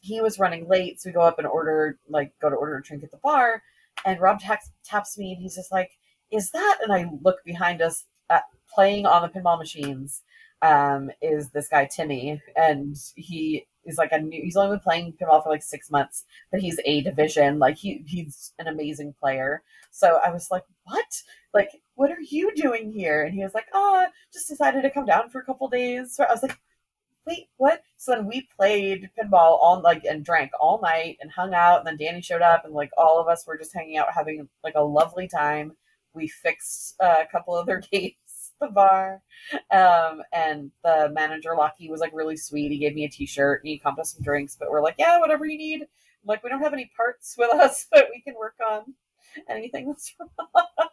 he 0.00 0.20
was 0.20 0.38
running 0.38 0.68
late. 0.68 1.00
So 1.00 1.09
we 1.09 1.14
go 1.14 1.22
up 1.22 1.38
and 1.38 1.46
order, 1.46 1.98
like, 2.09 2.32
go 2.40 2.50
to 2.50 2.57
order 2.57 2.76
a 2.76 2.82
drink 2.82 3.05
at 3.05 3.11
the 3.11 3.18
bar. 3.18 3.62
And 4.05 4.20
Rob 4.20 4.40
taps, 4.40 4.70
taps 4.84 5.16
me 5.16 5.32
and 5.32 5.42
he's 5.42 5.55
just 5.55 5.70
like, 5.72 5.90
Is 6.30 6.50
that? 6.50 6.78
And 6.82 6.92
I 6.92 7.07
look 7.22 7.44
behind 7.44 7.80
us 7.80 8.05
at, 8.28 8.44
playing 8.74 9.07
on 9.07 9.22
the 9.22 9.28
pinball 9.28 9.59
machines 9.59 10.22
um, 10.62 11.11
is 11.20 11.50
this 11.50 11.68
guy, 11.68 11.86
Timmy. 11.94 12.40
And 12.57 12.96
he 13.14 13.66
is 13.84 13.98
like 13.98 14.12
a 14.12 14.18
new, 14.20 14.42
he's 14.42 14.57
only 14.57 14.76
been 14.76 14.80
playing 14.80 15.14
pinball 15.20 15.42
for 15.42 15.50
like 15.50 15.62
six 15.62 15.90
months, 15.90 16.24
but 16.50 16.61
he's 16.61 16.80
A 16.84 17.03
division. 17.03 17.59
Like, 17.59 17.76
he, 17.76 18.03
he's 18.07 18.53
an 18.59 18.66
amazing 18.66 19.14
player. 19.20 19.62
So 19.90 20.18
I 20.24 20.30
was 20.30 20.48
like, 20.50 20.64
What? 20.84 21.22
Like, 21.55 21.70
what 21.94 22.11
are 22.11 22.20
you 22.20 22.53
doing 22.57 22.90
here? 22.90 23.22
And 23.22 23.34
he 23.34 23.42
was 23.42 23.55
like, 23.55 23.66
oh, 23.74 24.07
just 24.32 24.48
decided 24.48 24.82
to 24.82 24.90
come 24.90 25.05
down 25.05 25.30
for 25.30 25.40
a 25.40 25.44
couple 25.44 25.68
days. 25.68 26.14
So 26.14 26.24
I 26.24 26.32
was 26.32 26.42
like, 26.42 26.59
wait, 27.27 27.49
what? 27.57 27.83
So 27.97 28.12
then 28.12 28.27
we 28.27 28.49
played 28.57 29.11
pinball 29.18 29.59
all 29.61 29.81
like 29.83 30.05
and 30.05 30.25
drank 30.25 30.51
all 30.61 30.81
night 30.81 31.18
and 31.20 31.31
hung 31.31 31.55
out. 31.55 31.79
And 31.79 31.87
then 31.87 31.97
Danny 31.97 32.23
showed 32.23 32.43
up 32.43 32.64
and 32.64 32.75
like 32.75 32.91
all 32.97 33.20
of 33.20 33.29
us 33.29 33.47
were 33.47 33.59
just 33.59 33.75
hanging 33.75 33.97
out, 33.97 34.12
having 34.14 34.49
like 34.64 34.75
a 34.77 34.83
lovely 34.83 35.29
time. 35.29 35.77
We 36.14 36.29
fixed 36.29 36.95
uh, 37.01 37.23
a 37.23 37.31
couple 37.31 37.55
other 37.55 37.83
games, 37.93 38.14
the 38.61 38.68
bar. 38.68 39.23
Um, 39.70 40.23
and 40.33 40.70
the 40.85 41.11
manager 41.12 41.55
Lucky 41.57 41.89
was 41.89 42.01
like 42.01 42.12
really 42.14 42.37
sweet. 42.37 42.73
He 42.73 42.79
gave 42.79 42.95
me 42.95 43.05
a 43.05 43.11
t-shirt 43.11 43.62
and 43.62 43.68
he 43.68 43.81
comped 43.81 43.99
us 44.01 44.12
some 44.12 44.23
drinks, 44.23 44.57
but 44.59 44.70
we're 44.70 44.83
like, 44.83 44.97
yeah, 44.99 45.18
whatever 45.20 45.47
you 45.47 45.59
need. 45.59 45.83
I'm 45.83 46.27
like, 46.27 46.43
we 46.43 46.51
don't 46.51 46.62
have 46.62 46.73
any 46.75 46.91
parts 46.97 47.35
with 47.39 47.51
us, 47.55 47.87
but 47.91 48.09
we 48.12 48.20
can 48.20 48.35
work 48.35 48.55
on 48.68 48.95
anything 49.49 49.87
that's 49.87 50.14
wrong 50.20 50.89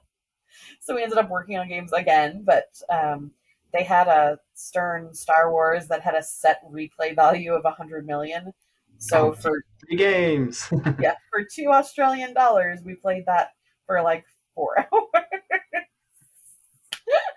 so 0.80 0.96
we 0.96 1.04
ended 1.04 1.18
up 1.18 1.30
working 1.30 1.58
on 1.58 1.68
games 1.68 1.94
again, 1.94 2.44
but 2.46 2.68
um, 2.90 3.32
they 3.74 3.84
had 3.84 4.08
a 4.08 4.40
Stern 4.54 5.14
Star 5.14 5.52
Wars 5.52 5.88
that 5.88 6.02
had 6.02 6.16
a 6.16 6.24
set 6.24 6.62
replay 6.70 7.16
value 7.16 7.54
of 7.54 7.64
100 7.64 8.06
million. 8.06 8.54
So 8.98 9.30
oh, 9.30 9.34
for 9.34 9.64
three 9.80 9.98
games, 9.98 10.68
yeah, 11.00 11.16
for 11.30 11.44
two 11.44 11.68
Australian 11.70 12.34
dollars, 12.34 12.82
we 12.84 12.96
played 12.96 13.26
that 13.28 13.52
for 13.86 14.02
like 14.02 14.26
four 14.54 14.76
hours. 14.94 15.26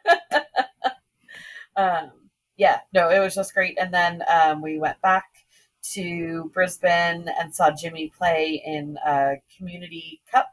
um, 1.76 2.10
yeah, 2.56 2.80
no, 2.92 3.10
it 3.10 3.20
was 3.20 3.34
just 3.34 3.54
great. 3.54 3.78
And 3.78 3.94
then 3.94 4.22
um, 4.28 4.60
we 4.60 4.78
went 4.78 5.00
back 5.02 5.24
to 5.92 6.50
Brisbane 6.52 7.28
and 7.38 7.54
saw 7.54 7.70
Jimmy 7.70 8.12
play 8.16 8.62
in 8.64 8.98
a 9.06 9.34
community 9.56 10.20
cup. 10.30 10.48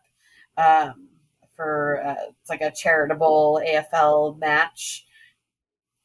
Um, 0.57 1.09
for 1.55 2.01
uh, 2.05 2.15
it's 2.39 2.49
like 2.49 2.61
a 2.61 2.71
charitable 2.71 3.61
AFL 3.67 4.39
match, 4.39 5.05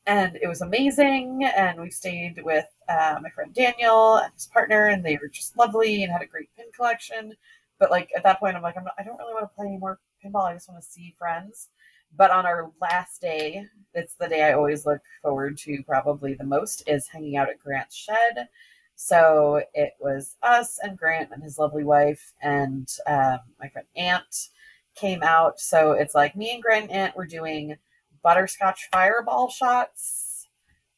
and 0.07 0.37
it 0.37 0.49
was 0.49 0.61
amazing. 0.61 1.51
And 1.57 1.81
we 1.81 1.91
stayed 1.91 2.43
with 2.45 2.67
uh, 2.89 3.19
my 3.23 3.31
friend 3.31 3.55
Daniel 3.55 4.17
and 4.17 4.33
his 4.35 4.47
partner, 4.47 4.87
and 4.87 5.05
they 5.05 5.19
were 5.21 5.29
just 5.29 5.57
lovely 5.57 6.03
and 6.03 6.13
had 6.13 6.23
a 6.23 6.27
great 6.27 6.49
pin 6.57 6.67
collection. 6.75 7.35
But 7.79 7.91
like 7.91 8.11
at 8.17 8.23
that 8.23 8.41
point, 8.41 8.57
I'm 8.57 8.63
like, 8.63 8.77
I'm 8.77 8.85
not, 8.85 8.95
I 8.99 9.03
don't 9.03 9.19
really 9.19 9.35
want 9.35 9.45
to 9.51 9.55
play 9.55 9.67
any 9.67 9.79
more 9.79 9.99
pinball. 10.25 10.45
I 10.45 10.55
just 10.55 10.69
want 10.69 10.83
to 10.83 10.89
see 10.89 11.15
friends. 11.19 11.69
But 12.17 12.31
on 12.31 12.47
our 12.47 12.71
last 12.81 13.21
day, 13.21 13.67
it's 13.93 14.15
the 14.15 14.29
day 14.29 14.45
I 14.45 14.53
always 14.53 14.87
look 14.87 15.01
forward 15.23 15.59
to 15.59 15.83
probably 15.83 16.35
the 16.35 16.45
most 16.45 16.89
is 16.89 17.09
hanging 17.09 17.37
out 17.37 17.49
at 17.49 17.59
Grant's 17.59 17.97
shed. 17.97 18.49
So 18.97 19.63
it 19.75 19.95
was 19.99 20.37
us 20.43 20.79
and 20.83 20.97
Grant 20.97 21.31
and 21.33 21.43
his 21.43 21.59
lovely 21.59 21.83
wife 21.83 22.33
and 22.41 22.89
um, 23.09 23.39
my 23.59 23.69
friend 23.69 23.89
Aunt 23.97 24.49
came 24.95 25.23
out. 25.25 25.59
So 25.59 25.93
it's 25.93 26.15
like 26.15 26.37
me 26.37 26.53
and 26.53 26.63
Grant 26.63 26.91
and 26.91 26.93
Aunt 26.93 27.17
were 27.17 27.27
doing 27.27 27.77
butterscotch 28.25 28.89
fireball 28.91 29.49
shots 29.49 30.49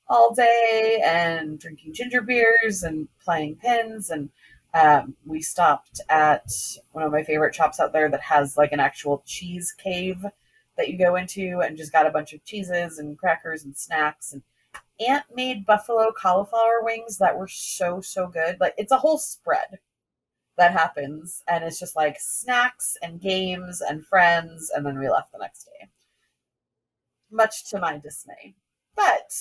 all 0.09 0.33
day 0.33 1.03
and 1.05 1.59
drinking 1.59 1.93
ginger 1.93 2.23
beers 2.23 2.83
and 2.85 3.09
playing 3.23 3.57
pins. 3.57 4.11
And 4.11 4.31
um, 4.73 5.17
we 5.27 5.43
stopped 5.43 6.01
at 6.09 6.51
one 6.93 7.05
of 7.05 7.13
my 7.13 7.25
favorite 7.25 7.55
shops 7.55 7.81
out 7.81 7.93
there 7.93 8.09
that 8.09 8.21
has 8.21 8.57
like 8.57 8.73
an 8.73 8.81
actual 8.81 9.23
cheese 9.27 9.75
cave 9.77 10.25
that 10.77 10.89
you 10.89 10.97
go 10.97 11.17
into 11.17 11.61
and 11.61 11.77
just 11.77 11.93
got 11.93 12.07
a 12.07 12.11
bunch 12.11 12.33
of 12.33 12.45
cheeses 12.45 12.99
and 12.99 13.19
crackers 13.19 13.65
and 13.65 13.77
snacks. 13.77 14.33
And 14.33 14.43
Aunt 15.07 15.25
made 15.35 15.67
buffalo 15.67 16.13
cauliflower 16.13 16.83
wings 16.83 17.19
that 17.19 17.37
were 17.37 17.49
so, 17.49 18.01
so 18.01 18.29
good. 18.29 18.59
Like 18.61 18.75
it's 18.79 18.93
a 18.93 18.99
whole 18.99 19.19
spread 19.19 19.79
that 20.57 20.73
happens 20.73 21.43
and 21.49 21.65
it's 21.65 21.79
just 21.79 21.97
like 21.97 22.17
snacks 22.19 22.97
and 23.03 23.21
games 23.21 23.83
and 23.83 24.07
friends 24.07 24.71
and 24.75 24.87
then 24.87 24.99
we 24.99 25.09
left 25.09 25.33
the 25.33 25.39
next 25.39 25.65
day 25.65 25.89
much 27.31 27.69
to 27.71 27.79
my 27.81 27.99
dismay 27.99 28.55
But 28.95 29.33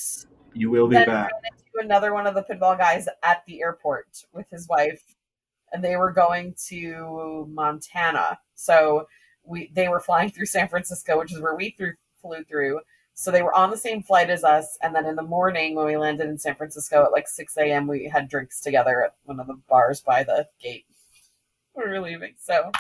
You 0.54 0.70
will 0.70 0.88
be 0.88 0.96
back. 0.96 1.08
ran 1.08 1.30
into 1.46 1.86
another 1.86 2.14
one 2.14 2.28
of 2.28 2.36
the 2.36 2.44
pinball 2.44 2.78
guys 2.78 3.08
at 3.24 3.44
the 3.46 3.62
airport 3.62 4.26
with 4.34 4.50
his 4.50 4.68
wife, 4.68 5.04
and 5.72 5.84
they 5.84 5.96
were 5.96 6.12
going 6.12 6.56
to 6.68 7.46
Montana. 7.50 8.40
So 8.56 9.08
we 9.44 9.72
they 9.74 9.88
were 9.88 10.00
flying 10.00 10.30
through 10.32 10.48
San 10.48 10.68
Francisco, 10.68 11.20
which 11.20 11.34
is 11.34 11.42
where 11.42 11.56
we 11.56 11.72
through, 11.72 11.94
flew 12.22 12.44
through. 12.44 12.82
So 13.14 13.32
they 13.32 13.44
were 13.44 13.56
on 13.56 13.72
the 13.72 13.78
same 13.78 14.04
flight 14.04 14.30
as 14.30 14.44
us, 14.44 14.78
and 14.82 14.94
then 14.94 15.06
in 15.06 15.16
the 15.16 15.22
morning 15.24 15.74
when 15.76 15.86
we 15.86 15.96
landed 15.96 16.28
in 16.28 16.38
San 16.38 16.56
Francisco 16.56 17.04
at 17.06 17.12
like 17.14 17.28
six 17.30 17.56
a.m., 17.58 17.88
we 17.88 18.10
had 18.12 18.28
drinks 18.28 18.60
together 18.60 19.04
at 19.04 19.16
one 19.24 19.40
of 19.40 19.48
the 19.48 19.58
bars 19.70 20.02
by 20.02 20.24
the 20.24 20.48
gate. 20.62 20.86
We 21.76 21.84
were 21.84 22.02
leaving, 22.02 22.36
so 22.38 22.72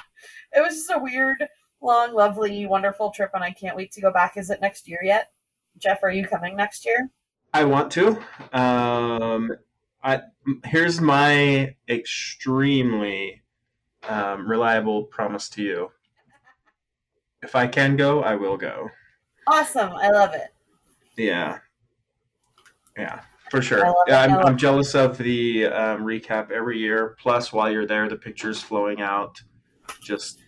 it 0.53 0.61
was 0.61 0.73
just 0.75 0.91
a 0.91 0.99
weird, 0.99 1.47
long, 1.85 2.13
lovely, 2.13 2.65
wonderful 2.65 3.11
trip, 3.11 3.31
and 3.33 3.43
I 3.43 3.51
can't 3.51 3.75
wait 3.75 3.91
to 3.93 4.01
go 4.01 4.11
back. 4.11 4.35
Is 4.37 4.49
it 4.49 4.61
next 4.61 4.87
year 4.87 4.99
yet? 5.03 5.31
Jeff, 5.77 6.03
are 6.03 6.11
you 6.11 6.25
coming 6.27 6.55
next 6.55 6.85
year? 6.85 7.09
I 7.53 7.63
want 7.63 7.91
to. 7.93 8.17
Um, 8.51 9.51
I 10.03 10.21
here's 10.65 10.99
my 10.99 11.75
extremely 11.87 13.41
um, 14.09 14.47
reliable 14.47 15.03
promise 15.03 15.49
to 15.49 15.63
you. 15.63 15.91
If 17.41 17.55
I 17.55 17.67
can 17.67 17.95
go, 17.95 18.23
I 18.23 18.35
will 18.35 18.57
go. 18.57 18.89
Awesome. 19.47 19.91
I 19.93 20.09
love 20.09 20.33
it. 20.33 20.53
Yeah, 21.17 21.59
yeah, 22.97 23.21
for 23.49 23.61
sure. 23.61 23.93
Yeah, 24.07 24.21
I'm, 24.21 24.45
I'm 24.45 24.57
jealous 24.57 24.95
of 24.95 25.17
the 25.17 25.67
um, 25.67 26.03
recap 26.03 26.51
every 26.51 26.77
year. 26.77 27.15
Plus, 27.19 27.53
while 27.53 27.71
you're 27.71 27.87
there, 27.87 28.09
the 28.09 28.17
pictures 28.17 28.61
flowing 28.61 29.01
out. 29.01 29.41
Just 30.01 30.39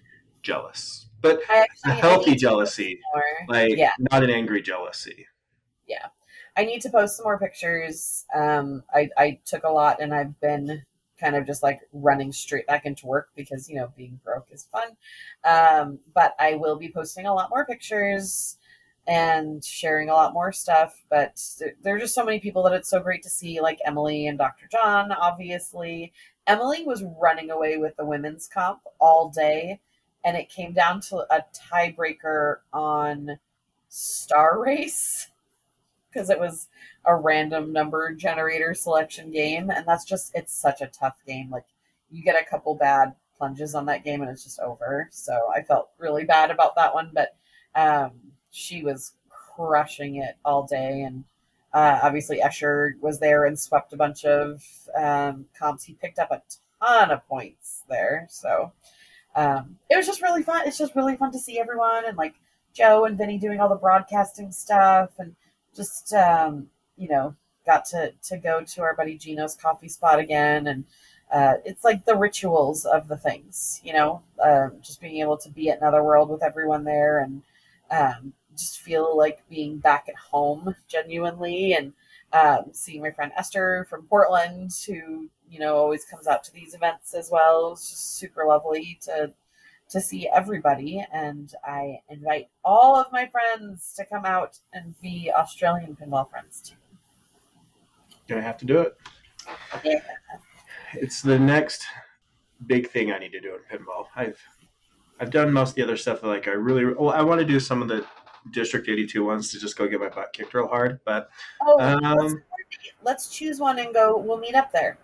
jealous, 0.42 1.07
but 1.22 1.42
a 1.50 1.92
healthy 1.92 2.36
jealousy, 2.36 3.00
like 3.48 3.76
yeah, 3.76 3.92
not 4.12 4.24
an 4.24 4.30
angry 4.30 4.62
jealousy. 4.62 5.28
Yeah, 5.88 6.08
I 6.56 6.66
need 6.66 6.82
to 6.82 6.90
post 6.90 7.18
some 7.18 7.24
more 7.24 7.40
pictures. 7.40 8.26
Um, 8.34 8.84
I 8.94 9.10
I 9.18 9.40
took 9.46 9.64
a 9.64 9.70
lot, 9.70 10.02
and 10.02 10.14
I've 10.14 10.40
been 10.40 10.84
kind 11.20 11.36
of 11.36 11.46
just 11.46 11.64
like 11.64 11.80
running 11.94 12.32
straight 12.32 12.68
back 12.68 12.86
into 12.86 13.08
work 13.08 13.30
because 13.36 13.70
you 13.70 13.76
know 13.76 13.92
being 13.96 14.20
broke 14.24 14.48
is 14.52 14.68
fun. 14.72 14.90
Um, 15.44 16.00
but 16.14 16.36
I 16.40 16.56
will 16.56 16.78
be 16.78 16.92
posting 16.92 17.26
a 17.26 17.34
lot 17.34 17.50
more 17.50 17.66
pictures 17.66 18.58
and 19.08 19.64
sharing 19.64 20.10
a 20.10 20.14
lot 20.14 20.34
more 20.34 20.52
stuff. 20.52 21.02
But 21.10 21.42
there, 21.60 21.74
there 21.82 21.96
are 21.96 22.00
just 22.00 22.14
so 22.14 22.26
many 22.26 22.40
people 22.40 22.64
that 22.64 22.74
it's 22.74 22.90
so 22.90 23.00
great 23.00 23.24
to 23.24 23.30
see, 23.30 23.62
like 23.62 23.80
Emily 23.86 24.28
and 24.28 24.38
Dr. 24.38 24.68
John. 24.72 25.12
Obviously, 25.12 26.14
Emily 26.46 26.84
was 26.84 27.04
running 27.20 27.50
away 27.50 27.78
with 27.78 27.96
the 27.98 28.06
women's 28.06 28.48
comp 28.48 28.82
all 29.00 29.30
day, 29.30 29.80
and 30.28 30.36
it 30.36 30.50
came 30.50 30.74
down 30.74 31.00
to 31.00 31.20
a 31.34 31.42
tiebreaker 31.56 32.58
on 32.74 33.40
Star 33.88 34.62
Race 34.62 35.30
because 36.12 36.30
it 36.30 36.38
was 36.38 36.68
a 37.06 37.16
random 37.16 37.72
number 37.72 38.12
generator 38.12 38.74
selection 38.74 39.32
game, 39.32 39.70
and 39.70 39.88
that's 39.88 40.04
just 40.04 40.34
it's 40.36 40.54
such 40.54 40.82
a 40.82 40.88
tough 40.88 41.16
game. 41.26 41.50
Like 41.50 41.64
you 42.12 42.22
get 42.22 42.36
a 42.36 42.44
couple 42.44 42.76
bad 42.76 43.16
plunges 43.38 43.74
on 43.74 43.86
that 43.86 44.04
game, 44.04 44.22
and 44.22 44.30
it's 44.30 44.44
just 44.44 44.60
over. 44.60 45.08
So 45.12 45.50
I 45.56 45.62
felt 45.62 45.92
really 45.98 46.26
bad 46.26 46.52
about 46.52 46.76
that 46.76 46.94
one, 46.94 47.12
but 47.14 47.38
um, 47.74 48.12
she 48.52 48.84
was 48.84 49.14
crushing 49.30 50.18
it 50.18 50.36
all 50.44 50.68
day, 50.68 51.04
and 51.04 51.24
uh, 51.74 52.02
obviously 52.04 52.42
Escher 52.42 53.00
was 53.00 53.18
there 53.22 53.46
and 53.46 53.58
swept 53.58 53.94
a 53.94 53.98
bunch 53.98 54.26
of 54.26 54.62
um, 54.94 55.46
comps. 55.58 55.86
He 55.86 55.94
picked 55.94 56.20
up 56.20 56.32
a 56.32 56.42
ton 56.82 57.12
of 57.12 57.26
points 57.30 57.84
there, 57.88 58.28
so 58.30 58.74
um, 59.38 59.78
it 59.90 59.96
was 59.96 60.08
just 60.08 60.22
really 60.24 60.42
fun. 60.42 60.64
It's 60.66 60.80
just 60.80 60.96
really 60.96 61.16
fun 61.16 61.32
to 61.32 61.40
see 61.40 61.60
everyone 61.60 62.06
and 62.06 62.18
like 62.18 62.34
Joe 62.74 63.06
and 63.06 63.18
Vinny 63.18 63.38
doing 63.38 63.60
all 63.60 63.70
the 63.70 63.76
broadcasting 63.76 64.52
stuff 64.52 65.12
and 65.20 65.36
just 65.76 66.12
um, 66.14 66.68
you 66.98 67.08
know 67.08 67.36
got 67.66 67.86
to 67.86 68.12
to 68.24 68.38
go 68.38 68.64
to 68.64 68.82
our 68.82 68.96
buddy 68.96 69.16
Gino's 69.16 69.56
coffee 69.56 69.90
spot 69.90 70.18
again 70.18 70.68
and 70.68 70.86
uh, 71.32 71.56
it's 71.66 71.84
like 71.84 72.04
the 72.06 72.16
rituals 72.16 72.86
of 72.86 73.08
the 73.08 73.18
things 73.18 73.80
you 73.84 73.94
know 73.94 74.24
um, 74.44 74.74
just 74.82 75.00
being 75.00 75.22
able 75.22 75.38
to 75.38 75.50
be 75.50 75.70
at 75.70 75.78
another 75.78 76.04
world 76.04 76.30
with 76.30 76.42
everyone 76.42 76.84
there 76.84 77.20
and 77.20 77.44
um, 77.92 78.34
just 78.58 78.80
feel 78.80 79.16
like 79.16 79.48
being 79.50 79.78
back 79.78 80.08
at 80.10 80.16
home 80.16 80.76
genuinely 80.88 81.74
and 81.74 81.94
um, 82.34 82.66
seeing 82.74 83.02
my 83.02 83.12
friend 83.12 83.32
Esther 83.38 83.86
from 83.90 84.04
Portland 84.04 84.72
who 84.86 85.30
you 85.50 85.60
know 85.60 85.76
always 85.76 86.06
comes 86.06 86.28
out 86.28 86.44
to 86.44 86.54
these 86.54 86.74
events 86.74 87.14
as 87.14 87.30
well 87.32 87.72
it's 87.72 87.90
just 87.90 88.18
super 88.18 88.46
lovely 88.46 89.00
to 89.04 89.32
to 89.90 90.02
see 90.02 90.30
everybody 90.34 91.06
and 91.14 91.54
I 91.66 92.00
invite 92.10 92.50
all 92.66 92.98
of 92.98 93.08
my 93.12 93.28
friends 93.28 93.94
to 93.96 94.06
come 94.06 94.26
out 94.26 94.60
and 94.74 94.94
be 95.02 95.32
Australian 95.34 95.96
pinball 95.96 96.30
friends 96.30 96.62
too. 96.62 96.76
Gonna 98.28 98.42
have 98.42 98.58
to 98.58 98.66
do 98.66 98.82
it. 98.82 98.98
Yeah. 99.86 100.02
It's 100.94 101.22
the 101.22 101.40
next 101.40 101.86
big 102.66 102.90
thing 102.90 103.12
I 103.12 103.20
need 103.20 103.32
to 103.32 103.40
do 103.40 103.56
in 103.56 103.80
pinball. 103.80 104.08
I've 104.16 104.42
I've 105.20 105.32
done 105.32 105.52
most 105.52 105.70
of 105.70 105.76
the 105.76 105.84
other 105.84 105.98
stuff. 105.98 106.24
Like 106.24 106.48
I 106.48 106.52
really, 106.52 106.86
well, 106.86 107.10
I 107.10 107.22
want 107.22 107.40
to 107.40 107.46
do 107.46 107.60
some 107.60 107.82
of 107.82 107.88
the 107.88 108.06
District 108.52 108.88
82 108.88 109.24
ones 109.26 109.52
to 109.52 109.60
just 109.60 109.78
go 109.78 109.88
get 109.88 110.00
my 110.00 110.10
butt 110.10 110.34
kicked 110.34 110.54
real 110.54 110.68
hard. 110.68 111.00
But 111.06 111.30
Oh, 111.62 111.76
let's, 111.80 112.34
um, 112.34 112.44
let's 113.04 113.30
choose 113.30 113.60
one 113.60 113.80
and 113.80 113.94
go. 113.94 114.18
We'll 114.18 114.38
meet 114.40 114.56
up 114.56 114.72
there 114.72 114.98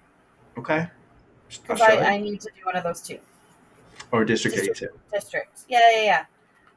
okay, 0.58 0.88
because 1.50 1.82
I, 1.82 1.98
I 2.14 2.18
need 2.18 2.42
to 2.42 2.50
do 2.56 2.66
one 2.66 2.76
of 2.76 2.84
those 2.84 3.02
too. 3.02 3.20
or 4.12 4.26
District 4.26 4.56
District. 4.56 4.82
82. 4.82 5.00
District. 5.14 5.60
Yeah, 5.68 5.80
yeah, 5.94 6.04
yeah. 6.04 6.26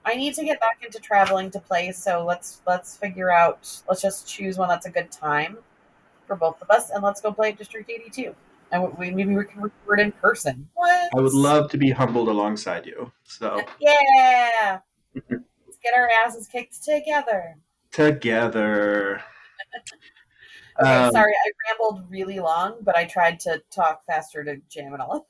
I 0.05 0.15
need 0.15 0.35
to 0.35 0.45
get 0.45 0.61
back 0.61 0.79
into 0.85 1.01
traveling 1.01 1.51
to 1.51 1.59
play, 1.61 1.91
so 1.93 2.25
let's 2.25 2.61
let's 2.67 2.97
figure 2.97 3.31
out. 3.31 3.83
Let's 3.89 4.01
just 4.03 4.29
choose 4.29 4.57
one 4.57 4.69
that's 4.69 4.87
a 4.87 4.91
good 4.91 5.11
time 5.11 5.59
for 6.27 6.37
both 6.37 6.61
of 6.63 6.71
us, 6.71 6.91
and 6.91 7.03
let's 7.03 7.21
go 7.21 7.33
play 7.33 7.53
District 7.53 7.91
82. 7.91 8.35
And 8.73 8.97
we 8.99 9.11
maybe 9.11 9.35
we 9.37 9.45
can 9.45 9.63
record 9.63 10.01
in 10.01 10.13
person. 10.13 10.69
What? 10.75 11.11
I 11.17 11.21
would 11.21 11.33
love 11.35 11.71
to 11.71 11.77
be 11.79 11.91
humbled 11.91 12.29
alongside 12.29 12.85
you. 12.87 13.11
So 13.25 13.61
Yeah. 13.81 14.79
Get 15.87 15.95
our 15.95 16.11
asses 16.25 16.49
kicked 16.49 16.83
together. 16.83 17.57
together. 17.93 19.23
Okay, 20.79 20.93
Um, 20.95 21.11
sorry, 21.11 21.33
I 21.33 21.51
rambled 21.71 22.05
really 22.11 22.39
long, 22.39 22.77
but 22.83 22.95
I 22.99 23.07
tried 23.07 23.41
to 23.41 23.63
talk 23.75 24.05
faster 24.05 24.45
to 24.45 24.57
jam 24.69 24.93
it 24.93 25.01
all. 25.01 25.27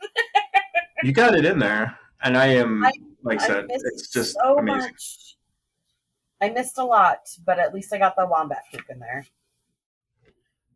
You 1.05 1.13
got 1.13 1.37
it 1.37 1.45
in 1.45 1.61
there, 1.61 1.97
and 2.25 2.37
I 2.37 2.47
am 2.47 2.85
I- 2.85 2.91
like 3.23 3.41
I 3.43 3.47
said, 3.47 3.67
it's 3.69 4.11
just 4.11 4.35
so 4.35 4.59
amazing. 4.59 4.91
much. 4.91 5.37
I 6.41 6.49
missed 6.51 6.79
a 6.79 6.85
lot, 6.85 7.19
but 7.45 7.61
at 7.61 7.73
least 7.73 7.93
I 7.93 7.99
got 7.99 8.17
the 8.17 8.27
wombat 8.27 8.63
poop 8.73 8.83
in 8.91 8.99
there. 8.99 9.25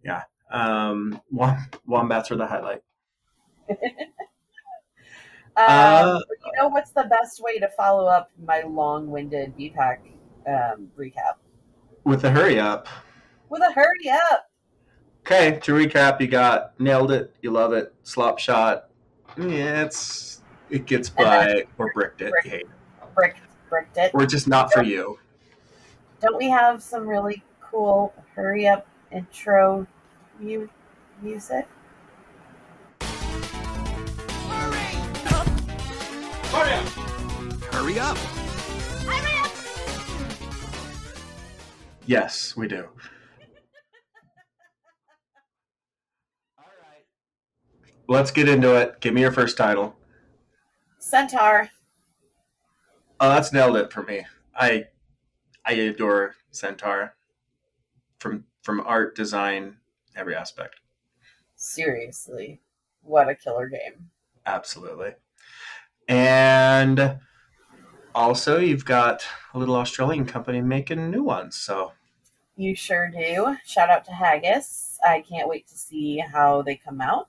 Yeah, 0.05 0.23
um, 0.53 1.21
wom- 1.33 1.67
wombats 1.87 2.31
are 2.31 2.37
the 2.37 2.47
highlight. 2.47 2.83
Um, 5.69 6.07
Uh, 6.17 6.21
you 6.47 6.53
know 6.59 6.69
what's 6.69 6.91
the 6.91 7.05
best 7.05 7.43
way 7.43 7.59
to 7.59 7.69
follow 7.77 8.07
up 8.07 8.31
my 8.45 8.63
long-winded 8.63 9.57
BPAC 9.57 9.99
um, 10.47 10.89
recap? 10.99 11.35
With 12.05 12.25
a 12.25 12.31
hurry 12.31 12.59
up. 12.59 12.89
With 13.49 13.63
a 13.63 13.73
hurry 13.73 14.09
up. 14.09 14.51
Okay, 15.27 15.59
to 15.61 15.73
recap, 15.73 16.21
you 16.21 16.29
got 16.29 16.79
nailed 16.81 17.13
it, 17.13 17.35
you 17.43 17.51
love 17.51 17.73
it, 17.73 17.95
slop 18.05 18.39
shot. 18.39 18.89
Yeah, 19.37 19.83
it's 19.83 20.43
it 20.71 20.87
gets 20.87 21.11
by 21.11 21.65
or 21.79 21.93
bricked 21.93 22.23
it, 22.23 22.33
you 22.45 22.51
hate 22.51 22.61
it. 22.63 22.69
Bricked, 23.15 23.41
bricked 23.69 23.97
it. 23.99 24.11
or 24.15 24.25
just 24.25 24.49
not 24.49 24.73
for 24.73 24.83
you. 24.83 25.19
Don't 26.21 26.37
we 26.37 26.49
have 26.49 26.83
some 26.83 27.07
really 27.07 27.43
cool 27.61 28.15
hurry 28.35 28.67
up 28.67 28.87
intro 29.13 29.87
mu- 30.39 30.69
music? 31.21 31.67
Hurry 37.91 37.99
up! 37.99 38.17
Yes, 42.07 42.57
we 42.57 42.69
do. 42.69 42.77
All 46.57 46.65
right, 46.81 47.05
let's 48.07 48.31
get 48.31 48.49
into 48.49 48.77
it. 48.77 49.01
Give 49.01 49.13
me 49.13 49.23
your 49.23 49.33
first 49.33 49.57
title. 49.57 49.97
Centaur. 51.01 51.69
Oh, 53.19 53.29
that's 53.29 53.53
nailed 53.53 53.77
it 53.77 53.93
for 53.93 54.05
me. 54.05 54.25
I 54.55 54.85
I 55.65 55.73
adore 55.73 56.37
Centaur 56.53 57.17
from 58.21 58.45
from 58.63 58.83
art, 58.83 59.17
design, 59.17 59.79
every 60.15 60.37
aspect. 60.37 60.77
Seriously, 61.57 62.61
what 63.03 63.29
a 63.29 63.35
killer 63.35 63.69
game. 63.69 64.11
Absolutely. 64.47 65.15
And 66.07 67.19
also, 68.15 68.59
you've 68.59 68.85
got 68.85 69.23
a 69.55 69.59
little 69.59 69.77
Australian 69.77 70.27
company 70.27 70.61
making 70.61 71.11
new 71.11 71.23
ones. 71.23 71.57
So, 71.57 71.93
You 72.57 72.75
sure 72.75 73.11
do. 73.11 73.57
Shout 73.65 73.91
out 73.91 74.05
to 74.07 74.13
Haggis. 74.13 74.99
I 75.07 75.23
can't 75.29 75.49
wait 75.49 75.67
to 75.69 75.77
see 75.79 76.19
how 76.19 76.63
they 76.63 76.77
come 76.77 77.01
out. 77.01 77.29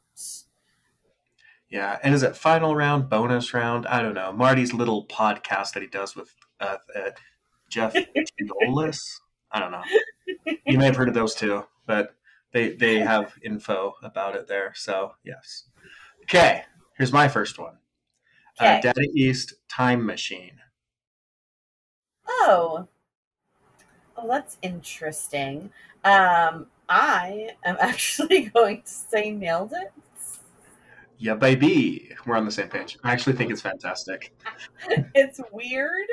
yeah. 1.69 1.99
And 2.03 2.13
is 2.13 2.23
it 2.23 2.36
final 2.36 2.75
round, 2.75 3.09
bonus 3.09 3.53
round? 3.53 3.88
I 3.88 4.01
don't 4.01 4.13
know. 4.13 4.32
Marty's 4.32 4.73
little 4.73 5.05
podcast 5.07 5.73
that 5.73 5.82
he 5.82 5.88
does 5.88 6.15
with 6.15 6.34
uh, 6.59 6.77
uh, 6.95 7.11
Jeff 7.69 7.93
Dolis. 7.93 8.99
I 9.51 9.59
don't 9.59 9.71
know. 9.71 9.84
you 10.65 10.77
may 10.77 10.86
have 10.86 10.95
heard 10.95 11.07
of 11.09 11.13
those 11.13 11.36
too, 11.36 11.65
but 11.86 12.15
they 12.53 12.73
they 12.73 12.99
have 12.99 13.34
info 13.43 13.93
about 14.03 14.36
it 14.36 14.47
there. 14.47 14.73
So 14.75 15.13
yes. 15.23 15.65
Okay, 16.23 16.63
here's 16.97 17.11
my 17.13 17.27
first 17.27 17.57
one. 17.59 17.77
Uh, 18.59 18.79
Data 18.82 19.07
East 19.15 19.53
Time 19.69 20.05
Machine. 20.05 20.59
Oh. 22.32 22.88
Oh, 24.17 24.27
that's 24.27 24.57
interesting. 24.61 25.71
Um, 26.03 26.67
I 26.89 27.49
am 27.63 27.77
actually 27.82 28.45
going 28.45 28.82
to 28.84 28.89
say 28.89 29.32
nailed 29.32 29.73
it. 29.73 29.91
Yeah, 31.17 31.36
baby. 31.36 32.09
We're 32.25 32.36
on 32.36 32.45
the 32.45 32.51
same 32.51 32.67
page. 32.69 32.97
I 33.03 33.11
actually 33.13 33.34
think 33.34 33.51
it's 33.51 33.61
fantastic. 33.61 34.34
It's 35.13 35.39
weird 35.51 36.07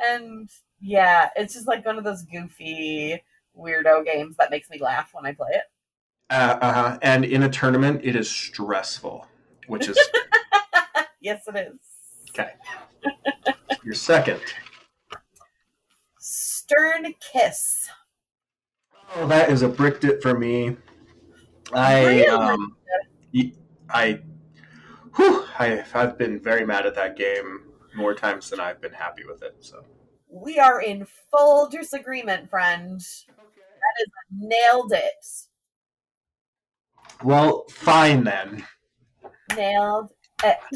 and 0.00 0.50
yeah, 0.80 1.28
it's 1.36 1.54
just 1.54 1.68
like 1.68 1.86
one 1.86 1.98
of 1.98 2.04
those 2.04 2.22
goofy 2.22 3.22
weirdo 3.56 4.04
games 4.04 4.36
that 4.38 4.50
makes 4.50 4.68
me 4.70 4.78
laugh 4.80 5.10
when 5.12 5.24
I 5.24 5.32
play 5.32 5.50
it. 5.52 5.64
Uh, 6.30 6.58
uh-huh. 6.60 6.98
And 7.02 7.24
in 7.24 7.44
a 7.44 7.48
tournament, 7.48 8.00
it 8.02 8.16
is 8.16 8.30
stressful, 8.30 9.26
which 9.68 9.88
is 9.88 9.98
yes, 11.20 11.42
it 11.46 11.56
is. 11.56 12.30
okay. 12.30 12.52
Your 13.84 13.94
second. 13.94 14.40
Stern 16.70 17.12
Kiss. 17.18 17.88
Oh, 19.16 19.26
that 19.26 19.50
is 19.50 19.62
a 19.62 19.68
bricked 19.68 20.04
it 20.04 20.22
for 20.22 20.38
me. 20.38 20.76
I 21.72 22.04
Really? 22.04 22.26
um, 22.28 22.76
I, 23.92 24.20
whew, 25.16 25.44
I 25.58 25.84
I've 25.94 26.16
been 26.16 26.38
very 26.38 26.64
mad 26.64 26.86
at 26.86 26.94
that 26.94 27.16
game 27.16 27.62
more 27.96 28.14
times 28.14 28.48
than 28.50 28.60
I've 28.60 28.80
been 28.80 28.92
happy 28.92 29.24
with 29.26 29.42
it. 29.42 29.56
So 29.58 29.84
We 30.28 30.60
are 30.60 30.80
in 30.80 31.08
full 31.32 31.68
disagreement, 31.68 32.48
friend. 32.48 33.00
That 33.00 34.02
is 34.02 34.08
nailed 34.32 34.92
it. 34.92 35.26
well, 37.24 37.64
fine 37.68 38.22
then. 38.22 38.64
Nailed 39.56 40.10
it. 40.44 40.58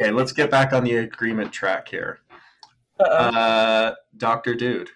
Okay, 0.00 0.10
let's 0.10 0.32
get 0.32 0.50
back 0.50 0.72
on 0.72 0.82
the 0.82 0.96
agreement 0.96 1.52
track 1.52 1.86
here. 1.86 2.18
Uh-oh. 2.98 3.12
Uh, 3.12 3.94
Doctor 4.16 4.54
Dude. 4.56 4.90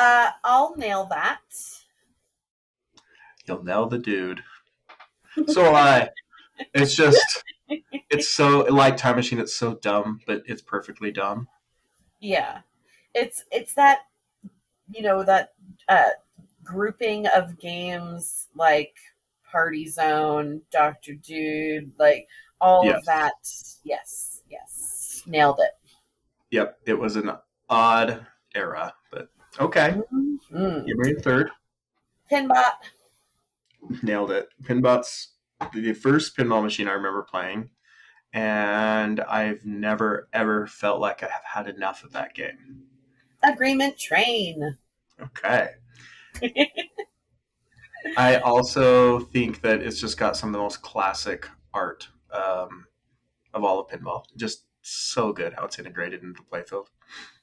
Uh, 0.00 0.30
I'll 0.44 0.74
nail 0.76 1.04
that. 1.10 1.42
You'll 3.46 3.62
nail 3.62 3.86
the 3.86 3.98
dude. 3.98 4.42
So 5.46 5.64
will 5.64 5.76
I. 5.76 6.08
It's 6.72 6.94
just, 6.94 7.44
it's 8.10 8.30
so 8.30 8.60
like 8.60 8.96
Time 8.96 9.16
Machine. 9.16 9.38
It's 9.38 9.54
so 9.54 9.74
dumb, 9.74 10.20
but 10.26 10.42
it's 10.46 10.62
perfectly 10.62 11.12
dumb. 11.12 11.48
Yeah, 12.18 12.60
it's 13.14 13.44
it's 13.52 13.74
that 13.74 14.06
you 14.90 15.02
know 15.02 15.22
that 15.22 15.52
uh, 15.86 16.10
grouping 16.64 17.26
of 17.26 17.58
games 17.58 18.48
like 18.54 18.96
Party 19.44 19.86
Zone, 19.86 20.62
Doctor 20.70 21.12
Dude, 21.12 21.92
like 21.98 22.26
all 22.58 22.86
Yes. 22.86 23.00
of 23.00 23.04
that. 23.04 23.32
Yes, 23.84 24.42
yes, 24.48 25.22
nailed 25.26 25.60
it. 25.60 25.72
Yep, 26.52 26.78
it 26.86 26.98
was 26.98 27.16
an 27.16 27.32
odd 27.68 28.26
era, 28.54 28.94
but 29.10 29.28
okay. 29.60 29.96
Mm. 30.52 30.84
You 30.86 30.94
made 30.98 31.22
third. 31.22 31.50
Pinbot. 32.28 32.74
Nailed 34.02 34.30
it. 34.30 34.48
Pinbot's 34.64 35.34
the 35.72 35.92
first 35.92 36.36
pinball 36.36 36.62
machine 36.62 36.88
I 36.88 36.92
remember 36.92 37.22
playing, 37.22 37.70
and 38.32 39.20
I've 39.20 39.64
never 39.64 40.28
ever 40.32 40.66
felt 40.66 41.00
like 41.00 41.22
I 41.22 41.26
have 41.26 41.66
had 41.66 41.74
enough 41.74 42.04
of 42.04 42.12
that 42.12 42.34
game. 42.34 42.84
Agreement 43.42 43.98
Train. 43.98 44.78
Okay. 45.20 45.70
I 48.16 48.36
also 48.36 49.20
think 49.20 49.60
that 49.60 49.82
it's 49.82 50.00
just 50.00 50.18
got 50.18 50.36
some 50.36 50.50
of 50.50 50.52
the 50.54 50.58
most 50.58 50.82
classic 50.82 51.48
art 51.74 52.08
um, 52.32 52.86
of 53.52 53.64
all 53.64 53.80
of 53.80 53.88
pinball. 53.88 54.24
Just 54.36 54.64
so 54.82 55.32
good 55.32 55.54
how 55.54 55.64
it's 55.64 55.78
integrated 55.78 56.22
into 56.22 56.42
the 56.42 56.56
playfield. 56.56 56.86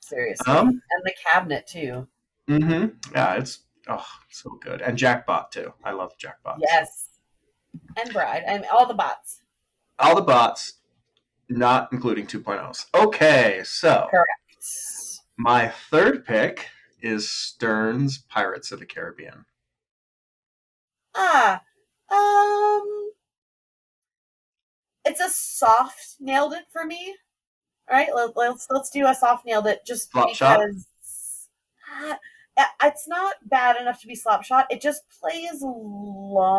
Seriously, 0.07 0.51
Um, 0.53 0.67
and 0.69 0.81
the 1.05 1.13
cabinet 1.29 1.67
too. 1.67 2.07
mm-hmm. 2.47 2.87
Yeah, 3.13 3.33
it's 3.35 3.59
oh 3.87 4.05
so 4.29 4.51
good. 4.61 4.81
And 4.81 4.97
Jackbot 4.97 5.51
too. 5.51 5.73
I 5.83 5.91
love 5.91 6.17
Jackbot. 6.17 6.57
Yes, 6.59 7.09
and 7.99 8.11
Bride, 8.13 8.43
and 8.45 8.65
all 8.71 8.85
the 8.87 8.93
bots. 8.93 9.41
All 9.99 10.15
the 10.15 10.21
bots, 10.21 10.73
not 11.49 11.89
including 11.91 12.27
2.0s. 12.27 12.85
Okay, 12.93 13.61
so 13.65 14.07
Correct. 14.11 15.21
my 15.37 15.67
third 15.89 16.25
pick 16.25 16.67
is 17.01 17.29
Stern's 17.29 18.17
Pirates 18.19 18.71
of 18.71 18.79
the 18.79 18.85
Caribbean. 18.85 19.45
Ah, 21.15 21.61
um, 22.11 23.11
it's 25.05 25.19
a 25.19 25.29
soft 25.29 26.15
nailed 26.19 26.53
it 26.53 26.65
for 26.71 26.85
me. 26.85 27.15
All 27.89 27.97
right, 27.97 28.09
let, 28.13 28.35
let's 28.35 28.67
let's 28.69 28.89
do 28.89 29.07
a 29.07 29.15
soft 29.15 29.45
nailed 29.45 29.67
it 29.67 29.85
just 29.85 30.11
shot? 30.33 30.59
because 30.59 30.87
Ah, 31.89 32.17
it's 32.83 33.07
not 33.07 33.35
bad 33.45 33.79
enough 33.79 34.01
to 34.01 34.07
be 34.07 34.15
slop 34.15 34.43
shot. 34.43 34.65
It 34.69 34.81
just 34.81 35.03
plays 35.21 35.61
long 35.61 36.49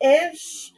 ish 0.00 0.72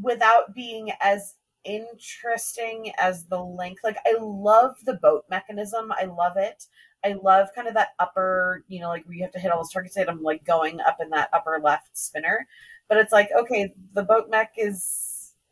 without 0.00 0.54
being 0.54 0.92
as 1.00 1.34
interesting 1.64 2.92
as 2.98 3.24
the 3.24 3.40
length. 3.40 3.82
Like 3.82 3.98
I 4.06 4.14
love 4.20 4.76
the 4.84 4.94
boat 4.94 5.24
mechanism. 5.30 5.92
I 5.92 6.04
love 6.04 6.36
it. 6.36 6.66
I 7.04 7.12
love 7.12 7.48
kind 7.54 7.68
of 7.68 7.74
that 7.74 7.90
upper, 7.98 8.64
you 8.68 8.80
know, 8.80 8.88
like 8.88 9.04
where 9.06 9.14
you 9.14 9.22
have 9.22 9.32
to 9.32 9.38
hit 9.38 9.52
all 9.52 9.58
those 9.58 9.72
targets. 9.72 9.96
I'm 9.96 10.22
like 10.22 10.44
going 10.44 10.80
up 10.80 10.98
in 11.00 11.10
that 11.10 11.30
upper 11.32 11.60
left 11.62 11.96
spinner. 11.96 12.46
But 12.88 12.98
it's 12.98 13.12
like, 13.12 13.30
okay, 13.38 13.72
the 13.94 14.02
boat 14.02 14.28
mech 14.30 14.52
is 14.56 15.07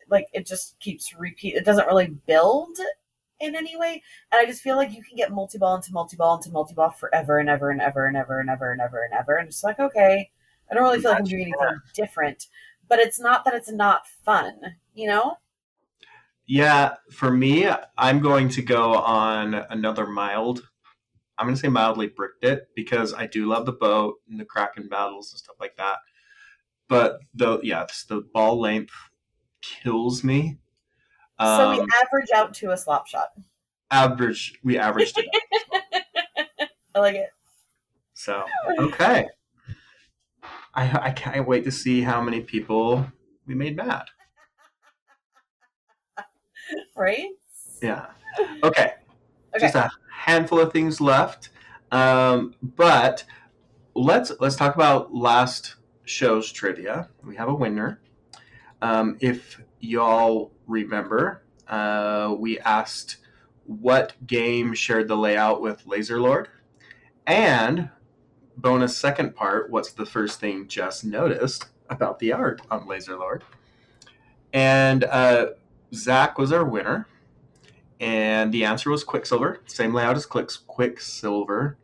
like 0.09 0.27
it 0.33 0.45
just 0.45 0.79
keeps 0.79 1.13
repeat. 1.13 1.55
It 1.55 1.65
doesn't 1.65 1.87
really 1.87 2.15
build 2.25 2.77
in 3.39 3.55
any 3.55 3.77
way. 3.77 4.01
And 4.31 4.39
I 4.39 4.45
just 4.45 4.61
feel 4.61 4.75
like 4.75 4.91
you 4.91 5.03
can 5.03 5.15
get 5.15 5.31
multi 5.31 5.57
ball 5.57 5.75
into 5.75 5.91
multi 5.91 6.17
ball 6.17 6.37
into 6.37 6.51
multi 6.51 6.73
ball 6.73 6.91
forever 6.91 7.39
and 7.39 7.49
ever 7.49 7.69
and 7.69 7.81
ever 7.81 8.07
and 8.07 8.17
ever 8.17 8.39
and 8.39 8.49
ever 8.49 8.71
and 8.71 8.81
ever 8.81 9.03
and 9.03 9.13
ever. 9.13 9.35
And 9.37 9.47
it's 9.47 9.63
like, 9.63 9.79
okay, 9.79 10.29
I 10.69 10.73
don't 10.73 10.83
really 10.83 10.99
feel 10.99 11.11
like 11.11 11.19
I'm 11.19 11.25
doing 11.25 11.53
anything 11.53 11.79
different. 11.93 12.47
But 12.87 12.99
it's 12.99 13.19
not 13.19 13.45
that 13.45 13.53
it's 13.53 13.71
not 13.71 14.07
fun, 14.23 14.59
you 14.93 15.07
know? 15.07 15.37
Yeah, 16.45 16.95
for 17.11 17.29
me, 17.29 17.69
I'm 17.97 18.21
going 18.21 18.47
to 18.49 18.61
go 18.61 18.93
on 18.95 19.53
another 19.53 20.07
mild. 20.07 20.61
I'm 21.37 21.45
going 21.45 21.55
to 21.55 21.61
say 21.61 21.67
mildly 21.67 22.07
bricked 22.07 22.45
it 22.45 22.69
because 22.75 23.13
I 23.13 23.27
do 23.27 23.45
love 23.45 23.65
the 23.65 23.73
boat 23.73 24.15
and 24.29 24.39
the 24.39 24.45
Kraken 24.45 24.87
battles 24.87 25.31
and 25.31 25.39
stuff 25.39 25.57
like 25.59 25.75
that. 25.75 25.97
But 26.87 27.19
the 27.33 27.59
yeah, 27.63 27.83
it's 27.83 28.05
the 28.05 28.21
ball 28.33 28.61
length 28.61 28.93
kills 29.61 30.23
me. 30.23 30.57
so 31.39 31.69
we 31.71 31.79
Um, 31.79 31.87
average 32.03 32.29
out 32.35 32.53
to 32.55 32.71
a 32.71 32.77
slop 32.77 33.07
shot. 33.07 33.29
average, 33.91 34.59
we 34.63 34.77
averaged 34.77 35.17
it. 35.17 35.25
out. 35.25 36.69
I 36.95 36.99
like 36.99 37.15
it. 37.15 37.29
So 38.13 38.43
okay, 38.79 39.27
I 40.73 40.99
I 41.09 41.11
can't 41.11 41.47
wait 41.47 41.63
to 41.65 41.71
see 41.71 42.01
how 42.01 42.21
many 42.21 42.41
people 42.41 43.05
we 43.45 43.55
made 43.55 43.75
mad. 43.75 44.05
Right? 46.95 47.29
Yeah. 47.81 48.07
Okay. 48.63 48.93
Okay. 49.55 49.59
Just 49.59 49.75
a 49.75 49.89
handful 50.11 50.59
of 50.59 50.73
things 50.73 50.99
left. 50.99 51.49
Um, 51.91 52.55
but 52.61 53.23
let's 53.95 54.31
let's 54.39 54.55
talk 54.55 54.75
about 54.75 55.13
last 55.13 55.75
show's 56.05 56.51
trivia. 56.51 57.09
We 57.23 57.35
have 57.37 57.47
a 57.49 57.53
winner. 57.53 58.01
Um, 58.81 59.17
if 59.19 59.61
y'all 59.79 60.51
remember, 60.67 61.41
uh, 61.67 62.35
we 62.37 62.59
asked 62.59 63.17
what 63.65 64.13
game 64.25 64.73
shared 64.73 65.07
the 65.07 65.17
layout 65.17 65.61
with 65.61 65.85
Lazer 65.85 66.21
Lord, 66.21 66.49
and 67.25 67.89
bonus 68.55 68.97
second 68.97 69.35
part, 69.35 69.69
what's 69.69 69.91
the 69.91 70.05
first 70.05 70.39
thing 70.39 70.67
Jess 70.67 71.03
noticed 71.03 71.67
about 71.89 72.19
the 72.19 72.33
art 72.33 72.61
on 72.71 72.87
Lazer 72.87 73.17
Lord? 73.17 73.43
And 74.53 75.03
uh, 75.03 75.47
Zach 75.93 76.37
was 76.37 76.51
our 76.51 76.65
winner. 76.65 77.07
And 77.99 78.53
the 78.53 78.63
answer 78.63 78.91
was 78.91 79.03
Quicksilver, 79.03 79.61
same 79.65 79.93
layout 79.93 80.15
as 80.15 80.25
Quicks, 80.25 80.57
Quicksilver. 80.57 81.77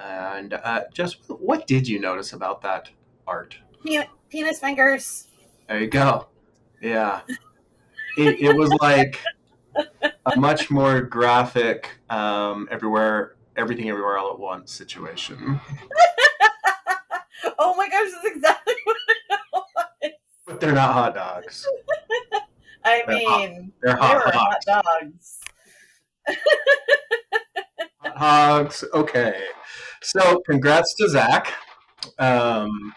And 0.00 0.54
uh, 0.54 0.82
just 0.92 1.18
what 1.28 1.66
did 1.66 1.88
you 1.88 1.98
notice 1.98 2.32
about 2.32 2.62
that 2.62 2.90
art? 3.26 3.56
Penis 4.30 4.60
fingers. 4.60 5.26
There 5.68 5.80
you 5.80 5.88
go. 5.88 6.28
Yeah. 6.80 7.20
It, 8.18 8.40
it 8.40 8.56
was 8.56 8.70
like 8.80 9.20
a 10.26 10.36
much 10.38 10.70
more 10.70 11.00
graphic, 11.02 11.90
um, 12.08 12.68
everywhere, 12.70 13.36
everything 13.56 13.88
everywhere 13.88 14.18
all 14.18 14.32
at 14.32 14.38
once 14.38 14.72
situation. 14.72 15.60
oh 17.58 17.74
my 17.76 17.88
gosh, 17.88 18.08
that's 18.12 18.36
exactly 18.36 18.74
what 18.84 18.96
it 19.30 19.40
was. 19.52 20.12
But 20.46 20.60
they're 20.60 20.72
not 20.72 20.92
hot 20.92 21.14
dogs. 21.14 21.66
I 22.84 23.02
They're 23.06 23.16
mean, 23.16 23.72
They're 23.82 23.96
hot, 23.96 24.24
were 24.24 24.30
hot. 24.32 24.62
hot 24.64 24.84
dogs. 24.84 25.40
Hot 28.00 28.16
hogs. 28.16 28.84
Okay. 28.94 29.42
So 30.02 30.40
congrats 30.48 30.94
to 30.94 31.08
Zach. 31.08 31.52
Um, 32.18 32.94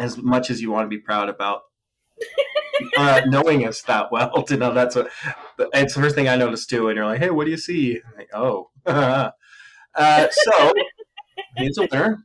as 0.00 0.16
much 0.16 0.50
as 0.50 0.60
you 0.60 0.70
want 0.70 0.84
to 0.84 0.88
be 0.88 0.98
proud 0.98 1.28
about 1.28 1.62
uh, 2.96 3.22
knowing 3.26 3.66
us 3.66 3.82
that 3.82 4.10
well 4.10 4.42
to 4.46 4.56
know 4.56 4.72
that's 4.72 4.96
what 4.96 5.10
it's 5.74 5.94
the 5.94 6.00
first 6.00 6.14
thing 6.14 6.28
I 6.28 6.36
noticed 6.36 6.70
too. 6.70 6.88
And 6.88 6.96
you're 6.96 7.06
like, 7.06 7.20
hey, 7.20 7.30
what 7.30 7.44
do 7.44 7.50
you 7.50 7.56
see? 7.56 8.00
Like, 8.16 8.30
oh, 8.34 8.70
uh, 8.86 9.30
so 10.30 10.72
he's 11.56 11.78
a 11.78 11.88
winner, 11.90 12.24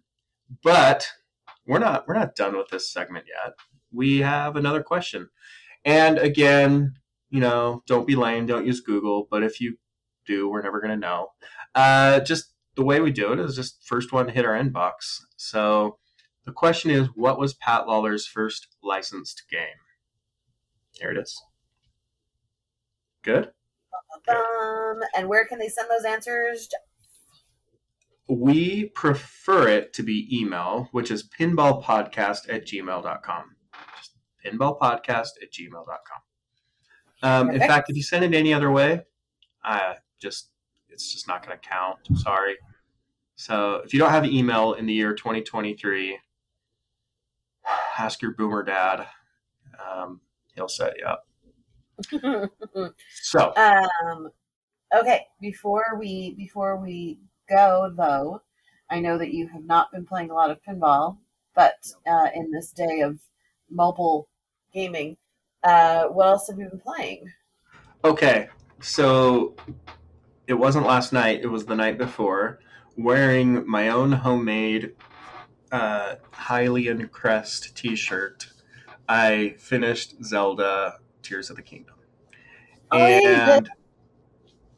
but 0.64 1.08
we're 1.66 1.80
not 1.80 2.08
we're 2.08 2.16
not 2.16 2.36
done 2.36 2.58
with 2.58 2.70
this 2.70 2.92
segment 2.92 3.26
yet. 3.28 3.54
We 3.92 4.20
have 4.20 4.56
another 4.56 4.84
question, 4.84 5.30
and 5.86 6.18
again, 6.18 6.96
you 7.30 7.40
know, 7.40 7.84
don't 7.88 8.08
be 8.08 8.16
lame, 8.16 8.46
don't 8.46 8.66
use 8.66 8.82
Google. 8.82 9.28
But 9.30 9.44
if 9.44 9.60
you 9.60 9.78
do, 10.26 10.50
we're 10.50 10.62
never 10.62 10.80
going 10.80 10.92
to 10.92 10.98
know. 10.98 11.30
Uh, 11.76 12.20
just 12.20 12.54
the 12.76 12.84
way 12.84 13.00
we 13.00 13.12
do 13.12 13.34
it 13.34 13.40
is 13.40 13.56
just 13.56 13.84
first 13.84 14.12
one 14.12 14.30
hit 14.30 14.46
our 14.46 14.54
inbox. 14.54 15.20
So 15.36 15.98
the 16.48 16.54
question 16.54 16.90
is, 16.90 17.10
what 17.14 17.38
was 17.38 17.54
Pat 17.56 17.88
Lawlor's 17.88 18.26
first 18.26 18.68
licensed 18.82 19.44
game? 19.52 19.68
There 21.00 21.12
it 21.12 21.18
is. 21.18 21.40
Good. 23.22 23.52
Um, 24.30 25.02
and 25.16 25.28
where 25.28 25.46
can 25.46 25.60
they 25.60 25.68
send 25.68 25.90
those 25.92 26.06
answers? 26.06 26.70
We 28.30 28.86
prefer 28.86 29.68
it 29.68 29.92
to 29.94 30.04
be 30.04 30.28
email, 30.32 30.88
which 30.94 31.12
is 31.12 31.28
pinballpodcast 31.38 32.50
at 32.50 32.66
gmail.com. 32.66 33.44
Just 33.98 34.12
pinballpodcast 34.46 35.30
at 35.42 35.52
gmail.com. 35.52 36.22
Um, 37.24 37.50
in 37.50 37.60
fact, 37.60 37.90
if 37.90 37.98
you 37.98 38.04
send 38.04 38.24
it 38.24 38.34
any 38.34 38.54
other 38.54 38.72
way, 38.72 39.02
I 39.66 39.96
just 40.22 40.52
it's 40.90 41.12
just 41.12 41.28
not 41.28 41.46
going 41.46 41.60
to 41.60 41.68
count. 41.68 42.00
Sorry. 42.16 42.56
So 43.36 43.82
if 43.84 43.94
you 43.94 44.00
don't 44.00 44.12
have 44.12 44.26
email 44.26 44.74
in 44.74 44.86
the 44.86 44.94
year 44.94 45.14
2023, 45.14 46.18
ask 47.98 48.22
your 48.22 48.32
boomer 48.32 48.64
dad. 48.64 49.08
Um, 49.80 50.22
he'll 50.56 50.68
set 50.68 50.94
you 50.98 51.06
up. 51.06 51.28
so, 53.22 53.54
um, 54.06 54.30
okay. 54.94 55.26
Before 55.42 55.98
we 56.00 56.34
before 56.36 56.78
we 56.78 57.20
go, 57.50 57.92
though, 57.96 58.42
I 58.90 59.00
know 59.00 59.18
that 59.18 59.34
you 59.34 59.48
have 59.50 59.64
not 59.64 59.92
been 59.92 60.06
playing 60.06 60.30
a 60.30 60.34
lot 60.34 60.52
of 60.52 60.60
pinball, 60.64 61.18
but 61.56 61.76
uh, 62.06 62.30
in 62.36 62.52
this 62.52 62.72
day 62.72 63.02
of 63.02 63.20
mobile 63.70 64.30
gaming, 64.74 65.18
uh, 65.64 66.06
what 66.06 66.28
else 66.28 66.48
have 66.48 66.60
you 66.60 66.70
been 66.70 66.80
playing? 66.80 67.32
Okay, 68.04 68.48
so 68.80 69.56
it 70.48 70.54
wasn't 70.54 70.86
last 70.86 71.14
night; 71.14 71.42
it 71.42 71.48
was 71.48 71.66
the 71.66 71.76
night 71.76 71.98
before. 71.98 72.60
Wearing 72.96 73.68
my 73.70 73.90
own 73.90 74.12
homemade 74.12 74.94
uh, 75.72 76.16
Hylian 76.34 77.10
Crest 77.12 77.76
T-shirt, 77.76 78.48
I 79.08 79.56
finished 79.58 80.24
Zelda 80.24 81.00
Tears 81.24 81.50
of 81.50 81.56
the 81.56 81.62
Kingdom, 81.62 81.96
oh, 82.92 82.98
and 82.98 83.70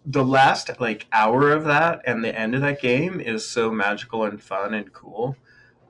the 0.06 0.24
last 0.24 0.80
like 0.80 1.06
hour 1.12 1.52
of 1.52 1.66
that 1.66 2.02
and 2.06 2.24
the 2.24 2.38
end 2.38 2.56
of 2.56 2.62
that 2.62 2.82
game 2.82 3.20
is 3.20 3.48
so 3.48 3.72
magical 3.72 4.24
and 4.24 4.42
fun 4.42 4.74
and 4.74 4.92
cool. 4.94 5.36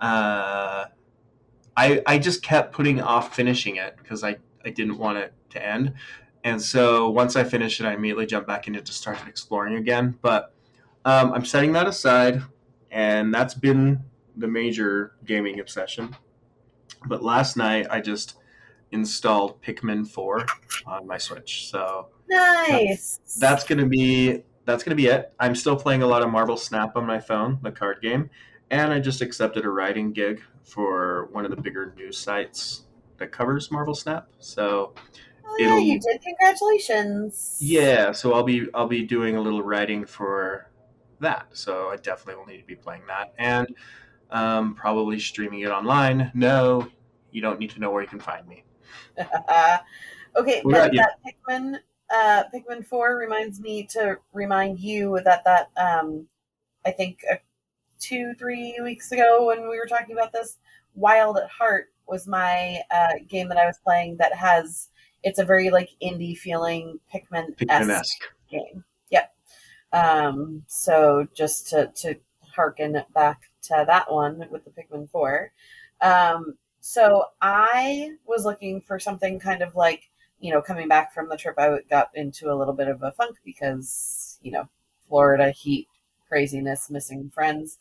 Uh, 0.01 0.85
I 1.77 2.01
I 2.05 2.17
just 2.17 2.41
kept 2.41 2.73
putting 2.73 3.01
off 3.01 3.35
finishing 3.35 3.77
it 3.77 3.95
because 3.97 4.23
I 4.23 4.37
I 4.65 4.69
didn't 4.69 4.97
want 4.97 5.17
it 5.19 5.33
to 5.51 5.65
end. 5.65 5.93
And 6.43 6.61
so 6.61 7.09
once 7.09 7.35
I 7.35 7.43
finished 7.43 7.79
it, 7.79 7.85
I 7.85 7.93
immediately 7.93 8.25
jumped 8.25 8.47
back 8.47 8.67
into 8.67 8.81
to 8.81 8.91
started 8.91 9.27
exploring 9.27 9.75
again. 9.75 10.17
But 10.21 10.53
um, 11.05 11.33
I'm 11.33 11.45
setting 11.45 11.73
that 11.73 11.87
aside, 11.87 12.41
and 12.91 13.33
that's 13.33 13.53
been 13.53 14.03
the 14.37 14.47
major 14.47 15.15
gaming 15.25 15.59
obsession. 15.59 16.15
But 17.05 17.23
last 17.23 17.57
night 17.57 17.87
I 17.89 18.01
just 18.01 18.35
installed 18.91 19.61
Pikmin 19.61 20.07
4 20.07 20.45
on 20.87 21.07
my 21.07 21.17
Switch. 21.17 21.69
So 21.69 22.07
nice. 22.29 23.17
That's, 23.17 23.39
that's 23.39 23.63
gonna 23.63 23.85
be 23.87 24.43
that's 24.65 24.83
gonna 24.83 24.95
be 24.95 25.07
it. 25.07 25.33
I'm 25.39 25.55
still 25.55 25.75
playing 25.75 26.03
a 26.03 26.07
lot 26.07 26.21
of 26.21 26.29
Marvel 26.29 26.57
Snap 26.57 26.95
on 26.95 27.05
my 27.05 27.19
phone, 27.19 27.59
the 27.61 27.71
card 27.71 28.01
game, 28.01 28.29
and 28.69 28.91
I 28.93 28.99
just 28.99 29.21
accepted 29.21 29.65
a 29.65 29.69
writing 29.69 30.11
gig 30.11 30.41
for 30.63 31.29
one 31.31 31.45
of 31.45 31.51
the 31.51 31.61
bigger 31.61 31.93
news 31.97 32.17
sites 32.17 32.83
that 33.17 33.31
covers 33.31 33.71
Marvel 33.71 33.95
Snap. 33.95 34.27
So 34.39 34.93
oh, 35.45 35.55
yeah, 35.57 35.77
you 35.77 35.99
did. 35.99 36.21
Congratulations. 36.21 37.57
Yeah, 37.59 38.11
so 38.11 38.33
I'll 38.33 38.43
be 38.43 38.67
I'll 38.73 38.87
be 38.87 39.03
doing 39.03 39.35
a 39.35 39.41
little 39.41 39.63
writing 39.63 40.05
for 40.05 40.69
that. 41.19 41.47
So 41.53 41.89
I 41.89 41.97
definitely 41.97 42.35
will 42.35 42.45
need 42.45 42.59
to 42.59 42.65
be 42.65 42.75
playing 42.75 43.03
that 43.07 43.33
and 43.37 43.75
um, 44.31 44.75
probably 44.75 45.19
streaming 45.19 45.61
it 45.61 45.69
online. 45.69 46.31
No, 46.33 46.87
you 47.31 47.41
don't 47.41 47.59
need 47.59 47.71
to 47.71 47.79
know 47.79 47.91
where 47.91 48.01
you 48.01 48.07
can 48.07 48.19
find 48.19 48.47
me. 48.47 48.63
okay, 49.17 50.61
that, 50.65 50.91
that 50.93 51.15
Pikmin 51.25 51.79
uh, 52.13 52.43
Pikmin 52.53 52.85
Four 52.85 53.17
reminds 53.17 53.59
me 53.59 53.83
to 53.91 54.17
remind 54.33 54.79
you 54.79 55.19
that 55.25 55.43
that 55.45 55.69
um, 55.77 56.27
I 56.85 56.91
think 56.91 57.19
uh, 57.31 57.35
two 57.99 58.33
three 58.37 58.79
weeks 58.81 59.11
ago 59.11 59.47
when 59.47 59.69
we 59.69 59.77
were 59.77 59.87
talking 59.87 60.13
about 60.15 60.31
this, 60.31 60.57
Wild 60.95 61.37
at 61.37 61.49
Heart 61.49 61.89
was 62.07 62.27
my 62.27 62.81
uh, 62.91 63.13
game 63.27 63.49
that 63.49 63.57
I 63.57 63.65
was 63.65 63.77
playing 63.83 64.17
that 64.17 64.33
has 64.33 64.89
it's 65.23 65.39
a 65.39 65.45
very 65.45 65.69
like 65.69 65.89
indie 66.01 66.37
feeling 66.37 66.99
Pikmin 67.13 67.53
esque 67.69 68.23
game. 68.49 68.83
Yep. 69.09 69.33
Um, 69.91 70.63
so 70.67 71.27
just 71.33 71.69
to 71.69 71.91
to 71.97 72.15
harken 72.41 73.01
back 73.13 73.48
to 73.63 73.83
that 73.87 74.11
one 74.11 74.43
with 74.49 74.63
the 74.65 74.71
Pikmin 74.71 75.09
Four. 75.09 75.51
Um, 76.01 76.57
so 76.79 77.25
I 77.41 78.11
was 78.25 78.45
looking 78.45 78.81
for 78.81 78.99
something 78.99 79.39
kind 79.39 79.61
of 79.61 79.75
like 79.75 80.09
you 80.39 80.51
know 80.53 80.61
coming 80.61 80.87
back 80.87 81.13
from 81.13 81.29
the 81.29 81.37
trip 81.37 81.55
I 81.57 81.79
got 81.89 82.09
into 82.15 82.51
a 82.51 82.55
little 82.55 82.73
bit 82.73 82.87
of 82.87 83.03
a 83.03 83.11
funk 83.11 83.37
because 83.43 84.39
you 84.41 84.51
know 84.51 84.69
Florida 85.07 85.51
heat 85.51 85.87
craziness, 86.29 86.89
missing 86.89 87.29
friends. 87.33 87.79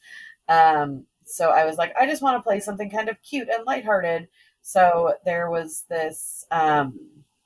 Um, 0.49 1.05
so 1.25 1.51
I 1.51 1.65
was 1.67 1.77
like, 1.77 1.95
I 1.97 2.07
just 2.07 2.23
want 2.23 2.39
to 2.39 2.43
play 2.43 2.59
something 2.59 2.91
kind 2.91 3.09
of 3.09 3.23
cute 3.23 3.49
and 3.51 3.67
lighthearted. 3.67 4.29
So 4.63 5.15
there 5.25 5.51
was 5.51 5.85
this 5.89 6.47
um, 6.51 6.99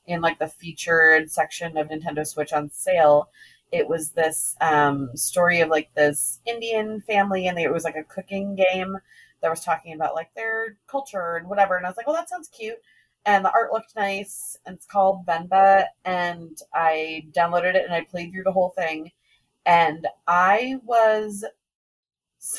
in 0.07 0.21
like 0.21 0.39
the 0.39 0.49
featured 0.49 1.31
section 1.31 1.77
of 1.77 1.89
Nintendo 1.89 2.27
Switch 2.27 2.53
on 2.53 2.71
sale. 2.71 3.29
It 3.73 3.89
was 3.89 4.11
this 4.11 4.55
um, 4.61 5.11
story 5.17 5.61
of 5.61 5.71
like 5.71 5.91
this 5.95 6.41
Indian 6.47 7.01
family, 7.01 7.47
and 7.47 7.59
it 7.59 7.73
was 7.73 7.85
like 7.85 7.97
a 7.97 8.05
cooking 8.05 8.55
game 8.55 8.99
that 9.43 9.51
was 9.51 9.65
talking 9.65 9.93
about 9.93 10.15
like 10.15 10.33
their 10.35 10.77
culture 10.87 11.37
and 11.37 11.49
whatever. 11.49 11.77
And 11.77 11.85
I 11.85 11.89
was 11.89 11.97
like, 11.97 12.07
well, 12.07 12.17
that 12.17 12.29
sounds 12.29 12.49
cute. 12.49 12.79
And 13.27 13.45
the 13.45 13.53
art 13.53 13.73
looked 13.73 13.95
nice. 13.97 14.57
And 14.65 14.77
it's 14.77 14.87
called 14.87 15.27
Venba. 15.27 15.87
And 16.05 16.57
I 16.75 17.27
downloaded 17.33 17.75
it 17.75 17.85
and 17.85 17.93
I 17.93 18.03
played 18.03 18.33
through 18.33 18.45
the 18.45 18.53
whole 18.53 18.71
thing. 18.71 19.11
And 19.67 20.07
I 20.27 20.77
was 20.85 21.45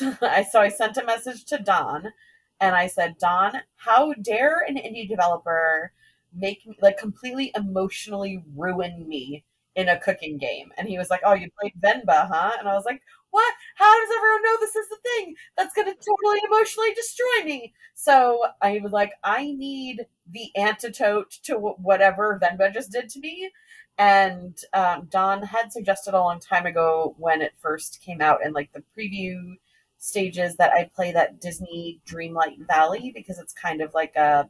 I 0.22 0.44
so 0.50 0.60
I 0.60 0.68
sent 0.68 0.96
a 0.96 1.04
message 1.04 1.44
to 1.46 1.58
Don 1.58 2.12
and 2.60 2.74
I 2.74 2.86
said, 2.86 3.18
Don, 3.18 3.52
how 3.76 4.14
dare 4.14 4.60
an 4.60 4.76
indie 4.76 5.08
developer 5.08 5.92
make 6.34 6.66
me 6.66 6.76
like 6.80 6.98
completely 6.98 7.52
emotionally 7.54 8.42
ruin 8.56 9.06
me 9.08 9.44
in 9.76 9.88
a 9.88 9.98
cooking 9.98 10.38
game? 10.38 10.72
And 10.78 10.88
he 10.88 10.98
was 10.98 11.10
like, 11.10 11.20
Oh, 11.24 11.34
you 11.34 11.48
played 11.60 11.74
Venba, 11.80 12.28
huh? 12.28 12.52
And 12.58 12.68
I 12.68 12.74
was 12.74 12.84
like, 12.84 13.02
What? 13.30 13.54
How 13.76 14.00
does 14.00 14.16
everyone 14.16 14.42
know 14.42 14.56
this 14.60 14.76
is 14.76 14.88
the 14.88 14.96
thing 15.02 15.34
that's 15.56 15.74
gonna 15.74 15.94
totally 15.94 16.40
emotionally 16.46 16.92
destroy 16.94 17.44
me? 17.44 17.74
So 17.94 18.44
I 18.62 18.80
was 18.82 18.92
like, 18.92 19.12
I 19.22 19.52
need 19.52 20.06
the 20.30 20.50
antidote 20.56 21.30
to 21.44 21.54
whatever 21.56 22.40
Venba 22.42 22.72
just 22.72 22.92
did 22.92 23.08
to 23.10 23.20
me. 23.20 23.50
And 23.98 24.58
um, 24.72 25.08
Don 25.10 25.42
had 25.42 25.72
suggested 25.72 26.14
a 26.14 26.18
long 26.18 26.40
time 26.40 26.66
ago 26.66 27.14
when 27.18 27.40
it 27.42 27.52
first 27.60 28.00
came 28.02 28.20
out 28.20 28.44
in 28.44 28.52
like 28.52 28.72
the 28.72 28.82
preview 28.96 29.56
stages 29.98 30.56
that 30.56 30.72
I 30.72 30.90
play 30.94 31.12
that 31.12 31.40
Disney 31.40 32.00
Dreamlight 32.06 32.66
Valley 32.66 33.12
because 33.14 33.38
it's 33.38 33.52
kind 33.52 33.80
of 33.80 33.94
like 33.94 34.16
a 34.16 34.48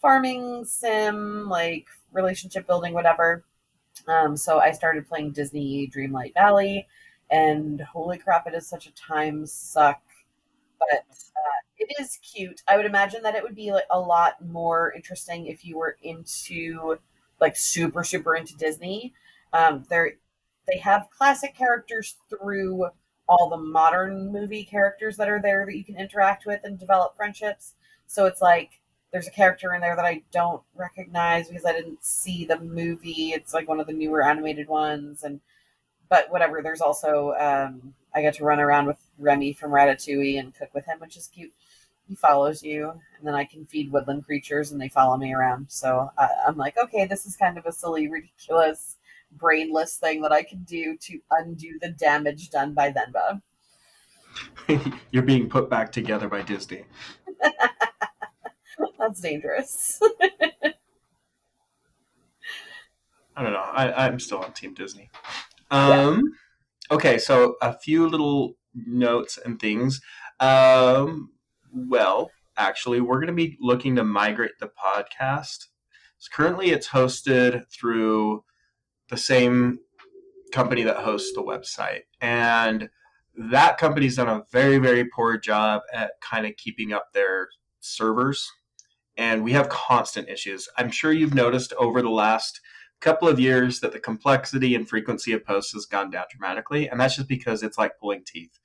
farming 0.00 0.64
sim, 0.64 1.48
like 1.48 1.86
relationship 2.12 2.66
building, 2.66 2.94
whatever. 2.94 3.44
Um, 4.06 4.36
so 4.36 4.58
I 4.58 4.72
started 4.72 5.08
playing 5.08 5.32
Disney 5.32 5.90
Dreamlight 5.94 6.34
Valley, 6.34 6.86
and 7.30 7.80
holy 7.80 8.18
crap, 8.18 8.46
it 8.46 8.54
is 8.54 8.66
such 8.68 8.86
a 8.86 8.94
time 8.94 9.46
suck. 9.46 10.02
But 10.78 11.04
uh, 11.08 11.60
it 11.78 11.94
is 12.00 12.18
cute. 12.18 12.62
I 12.68 12.76
would 12.76 12.86
imagine 12.86 13.22
that 13.22 13.34
it 13.34 13.42
would 13.42 13.54
be 13.54 13.72
like 13.72 13.86
a 13.90 13.98
lot 14.00 14.44
more 14.44 14.92
interesting 14.92 15.46
if 15.46 15.64
you 15.64 15.78
were 15.78 15.96
into 16.02 16.98
like 17.40 17.56
super 17.56 18.04
super 18.04 18.34
into 18.36 18.56
Disney. 18.56 19.14
Um, 19.52 19.84
they 19.88 20.14
they 20.66 20.78
have 20.78 21.08
classic 21.10 21.56
characters 21.56 22.16
through 22.28 22.88
all 23.28 23.48
the 23.48 23.56
modern 23.56 24.32
movie 24.32 24.64
characters 24.64 25.16
that 25.16 25.28
are 25.28 25.40
there 25.40 25.64
that 25.66 25.76
you 25.76 25.84
can 25.84 25.96
interact 25.98 26.44
with 26.46 26.60
and 26.64 26.78
develop 26.78 27.16
friendships. 27.16 27.74
So 28.06 28.26
it's 28.26 28.42
like 28.42 28.80
there's 29.14 29.28
a 29.28 29.30
character 29.30 29.72
in 29.74 29.80
there 29.80 29.94
that 29.94 30.04
I 30.04 30.22
don't 30.32 30.60
recognize 30.74 31.46
because 31.46 31.64
I 31.64 31.70
didn't 31.70 32.04
see 32.04 32.44
the 32.44 32.58
movie. 32.58 33.30
It's 33.30 33.54
like 33.54 33.68
one 33.68 33.78
of 33.78 33.86
the 33.86 33.92
newer 33.92 34.26
animated 34.26 34.66
ones, 34.66 35.22
and 35.22 35.38
but 36.08 36.32
whatever. 36.32 36.60
There's 36.60 36.80
also 36.80 37.32
um, 37.38 37.94
I 38.12 38.22
get 38.22 38.34
to 38.34 38.44
run 38.44 38.58
around 38.58 38.86
with 38.86 38.96
Remy 39.16 39.52
from 39.52 39.70
Ratatouille 39.70 40.40
and 40.40 40.52
cook 40.52 40.70
with 40.74 40.86
him, 40.86 40.98
which 40.98 41.16
is 41.16 41.28
cute. 41.28 41.52
He 42.08 42.16
follows 42.16 42.64
you, 42.64 42.90
and 42.90 43.24
then 43.24 43.36
I 43.36 43.44
can 43.44 43.66
feed 43.66 43.92
woodland 43.92 44.24
creatures, 44.26 44.72
and 44.72 44.80
they 44.80 44.88
follow 44.88 45.16
me 45.16 45.32
around. 45.32 45.66
So 45.70 46.10
I, 46.18 46.28
I'm 46.48 46.56
like, 46.56 46.76
okay, 46.76 47.06
this 47.06 47.24
is 47.24 47.36
kind 47.36 47.56
of 47.56 47.66
a 47.66 47.72
silly, 47.72 48.08
ridiculous, 48.08 48.96
brainless 49.30 49.96
thing 49.96 50.22
that 50.22 50.32
I 50.32 50.42
can 50.42 50.64
do 50.64 50.96
to 50.96 51.20
undo 51.30 51.78
the 51.80 51.90
damage 51.90 52.50
done 52.50 52.74
by 52.74 52.92
Venba. 52.92 53.40
You're 55.12 55.22
being 55.22 55.48
put 55.48 55.70
back 55.70 55.92
together 55.92 56.26
by 56.26 56.42
Disney. 56.42 56.82
That's 58.98 59.20
dangerous. 59.20 60.00
I 63.36 63.42
don't 63.42 63.52
know. 63.52 63.58
I, 63.58 64.06
I'm 64.06 64.20
still 64.20 64.38
on 64.38 64.52
Team 64.52 64.74
Disney. 64.74 65.10
Um, 65.70 66.34
Okay, 66.90 67.16
so 67.16 67.56
a 67.62 67.72
few 67.72 68.06
little 68.06 68.56
notes 68.74 69.38
and 69.42 69.58
things. 69.58 70.02
Um, 70.38 71.30
well, 71.72 72.30
actually, 72.58 73.00
we're 73.00 73.16
going 73.16 73.28
to 73.28 73.32
be 73.32 73.56
looking 73.58 73.96
to 73.96 74.04
migrate 74.04 74.58
the 74.60 74.68
podcast. 74.68 75.68
So 76.18 76.28
currently, 76.30 76.70
it's 76.72 76.88
hosted 76.88 77.70
through 77.70 78.44
the 79.08 79.16
same 79.16 79.78
company 80.52 80.82
that 80.82 80.98
hosts 80.98 81.32
the 81.34 81.42
website, 81.42 82.02
and 82.20 82.90
that 83.34 83.78
company's 83.78 84.16
done 84.16 84.28
a 84.28 84.44
very, 84.52 84.76
very 84.76 85.06
poor 85.06 85.38
job 85.38 85.82
at 85.92 86.12
kind 86.20 86.44
of 86.46 86.56
keeping 86.56 86.92
up 86.92 87.14
their 87.14 87.48
servers. 87.80 88.46
And 89.16 89.44
we 89.44 89.52
have 89.52 89.68
constant 89.68 90.28
issues. 90.28 90.68
I'm 90.76 90.90
sure 90.90 91.12
you've 91.12 91.34
noticed 91.34 91.72
over 91.74 92.02
the 92.02 92.10
last 92.10 92.60
couple 93.00 93.28
of 93.28 93.38
years 93.38 93.80
that 93.80 93.92
the 93.92 94.00
complexity 94.00 94.74
and 94.74 94.88
frequency 94.88 95.32
of 95.32 95.44
posts 95.44 95.72
has 95.72 95.86
gone 95.86 96.10
down 96.10 96.24
dramatically, 96.30 96.88
and 96.88 96.98
that's 96.98 97.16
just 97.16 97.28
because 97.28 97.62
it's 97.62 97.78
like 97.78 97.98
pulling 97.98 98.24
teeth. 98.24 98.58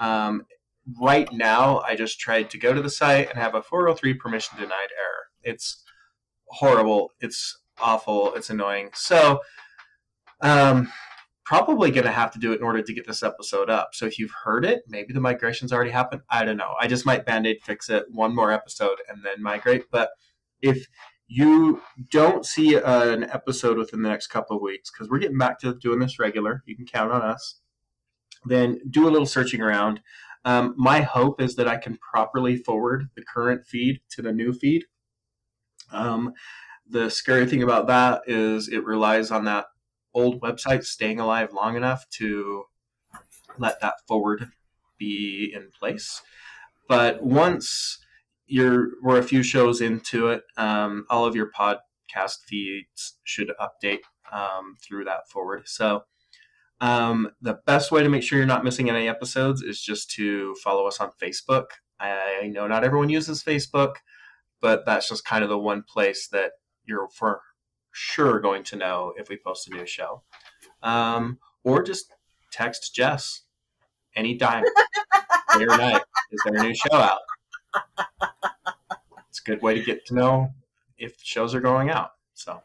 Um, 0.00 0.46
right 1.00 1.32
now, 1.32 1.80
I 1.80 1.94
just 1.94 2.18
tried 2.18 2.50
to 2.50 2.58
go 2.58 2.72
to 2.72 2.82
the 2.82 2.90
site 2.90 3.28
and 3.28 3.38
have 3.38 3.54
a 3.54 3.62
403 3.62 4.14
permission 4.14 4.58
denied 4.58 4.72
error. 4.72 5.26
It's 5.42 5.84
horrible. 6.46 7.12
It's 7.20 7.58
awful. 7.80 8.34
It's 8.34 8.50
annoying. 8.50 8.90
So, 8.94 9.40
um, 10.40 10.90
probably 11.52 11.90
going 11.90 12.06
to 12.06 12.10
have 12.10 12.30
to 12.32 12.38
do 12.38 12.52
it 12.52 12.56
in 12.56 12.62
order 12.62 12.80
to 12.80 12.94
get 12.94 13.06
this 13.06 13.22
episode 13.22 13.68
up. 13.68 13.90
So 13.92 14.06
if 14.06 14.18
you've 14.18 14.32
heard 14.42 14.64
it, 14.64 14.84
maybe 14.88 15.12
the 15.12 15.20
migration's 15.20 15.70
already 15.70 15.90
happened. 15.90 16.22
I 16.30 16.46
don't 16.46 16.56
know. 16.56 16.74
I 16.80 16.86
just 16.86 17.04
might 17.04 17.26
band 17.26 17.46
aid 17.46 17.58
fix 17.62 17.90
it 17.90 18.06
one 18.10 18.34
more 18.34 18.50
episode 18.50 18.96
and 19.06 19.22
then 19.22 19.42
migrate. 19.42 19.84
But 19.90 20.08
if 20.62 20.86
you 21.26 21.82
don't 22.10 22.46
see 22.46 22.76
an 22.76 23.24
episode 23.24 23.76
within 23.76 24.00
the 24.00 24.08
next 24.08 24.28
couple 24.28 24.56
of 24.56 24.62
weeks 24.62 24.90
because 24.90 25.10
we're 25.10 25.18
getting 25.18 25.36
back 25.36 25.58
to 25.58 25.74
doing 25.74 25.98
this 25.98 26.18
regular. 26.18 26.62
You 26.64 26.74
can 26.74 26.86
count 26.86 27.12
on 27.12 27.20
us. 27.20 27.60
Then 28.46 28.80
do 28.88 29.06
a 29.06 29.10
little 29.10 29.26
searching 29.26 29.60
around. 29.60 30.00
Um, 30.46 30.74
my 30.78 31.02
hope 31.02 31.38
is 31.38 31.56
that 31.56 31.68
I 31.68 31.76
can 31.76 31.98
properly 31.98 32.56
forward 32.56 33.10
the 33.14 33.24
current 33.24 33.66
feed 33.66 34.00
to 34.12 34.22
the 34.22 34.32
new 34.32 34.54
feed. 34.54 34.86
Um, 35.90 36.32
the 36.88 37.10
scary 37.10 37.46
thing 37.46 37.62
about 37.62 37.88
that 37.88 38.22
is 38.26 38.68
it 38.68 38.86
relies 38.86 39.30
on 39.30 39.44
that 39.44 39.66
old 40.14 40.40
website 40.40 40.84
staying 40.84 41.20
alive 41.20 41.52
long 41.52 41.76
enough 41.76 42.08
to 42.10 42.64
let 43.58 43.80
that 43.80 43.94
forward 44.06 44.50
be 44.98 45.52
in 45.54 45.70
place. 45.78 46.22
But 46.88 47.22
once 47.22 47.98
you're 48.52 48.90
we're 49.02 49.18
a 49.18 49.22
few 49.22 49.42
shows 49.42 49.80
into 49.80 50.28
it. 50.28 50.42
Um, 50.58 51.06
all 51.08 51.24
of 51.24 51.34
your 51.34 51.50
podcast 51.50 52.44
feeds 52.46 53.18
should 53.24 53.50
update 53.58 54.00
um, 54.30 54.76
through 54.86 55.04
that 55.04 55.26
forward. 55.30 55.62
So 55.66 56.02
um, 56.78 57.30
the 57.40 57.60
best 57.64 57.90
way 57.90 58.02
to 58.02 58.10
make 58.10 58.22
sure 58.22 58.36
you're 58.36 58.46
not 58.46 58.62
missing 58.62 58.90
any 58.90 59.08
episodes 59.08 59.62
is 59.62 59.80
just 59.80 60.10
to 60.12 60.54
follow 60.62 60.86
us 60.86 61.00
on 61.00 61.12
Facebook. 61.20 61.64
I 61.98 62.50
know 62.52 62.66
not 62.66 62.84
everyone 62.84 63.08
uses 63.08 63.42
Facebook, 63.42 63.94
but 64.60 64.84
that's 64.84 65.08
just 65.08 65.24
kind 65.24 65.42
of 65.42 65.48
the 65.48 65.58
one 65.58 65.82
place 65.82 66.28
that 66.28 66.52
you're 66.84 67.08
for 67.08 67.40
sure 67.92 68.40
going 68.40 68.64
to 68.64 68.76
know 68.76 69.14
if 69.16 69.28
we 69.28 69.36
post 69.36 69.68
a 69.68 69.74
new 69.74 69.86
show. 69.86 70.22
Um, 70.82 71.38
or 71.64 71.82
just 71.82 72.12
text 72.50 72.94
Jess 72.94 73.42
anytime, 74.16 74.64
day 75.58 75.64
or 75.64 75.76
night. 75.76 76.02
Is 76.32 76.40
there 76.44 76.56
a 76.56 76.62
new 76.62 76.74
show 76.74 76.96
out? 76.96 77.20
it's 79.28 79.40
a 79.40 79.44
good 79.44 79.62
way 79.62 79.74
to 79.74 79.82
get 79.82 80.04
to 80.06 80.14
know 80.14 80.52
if 80.98 81.16
shows 81.22 81.54
are 81.54 81.60
going 81.60 81.90
out. 81.90 82.12
So 82.34 82.62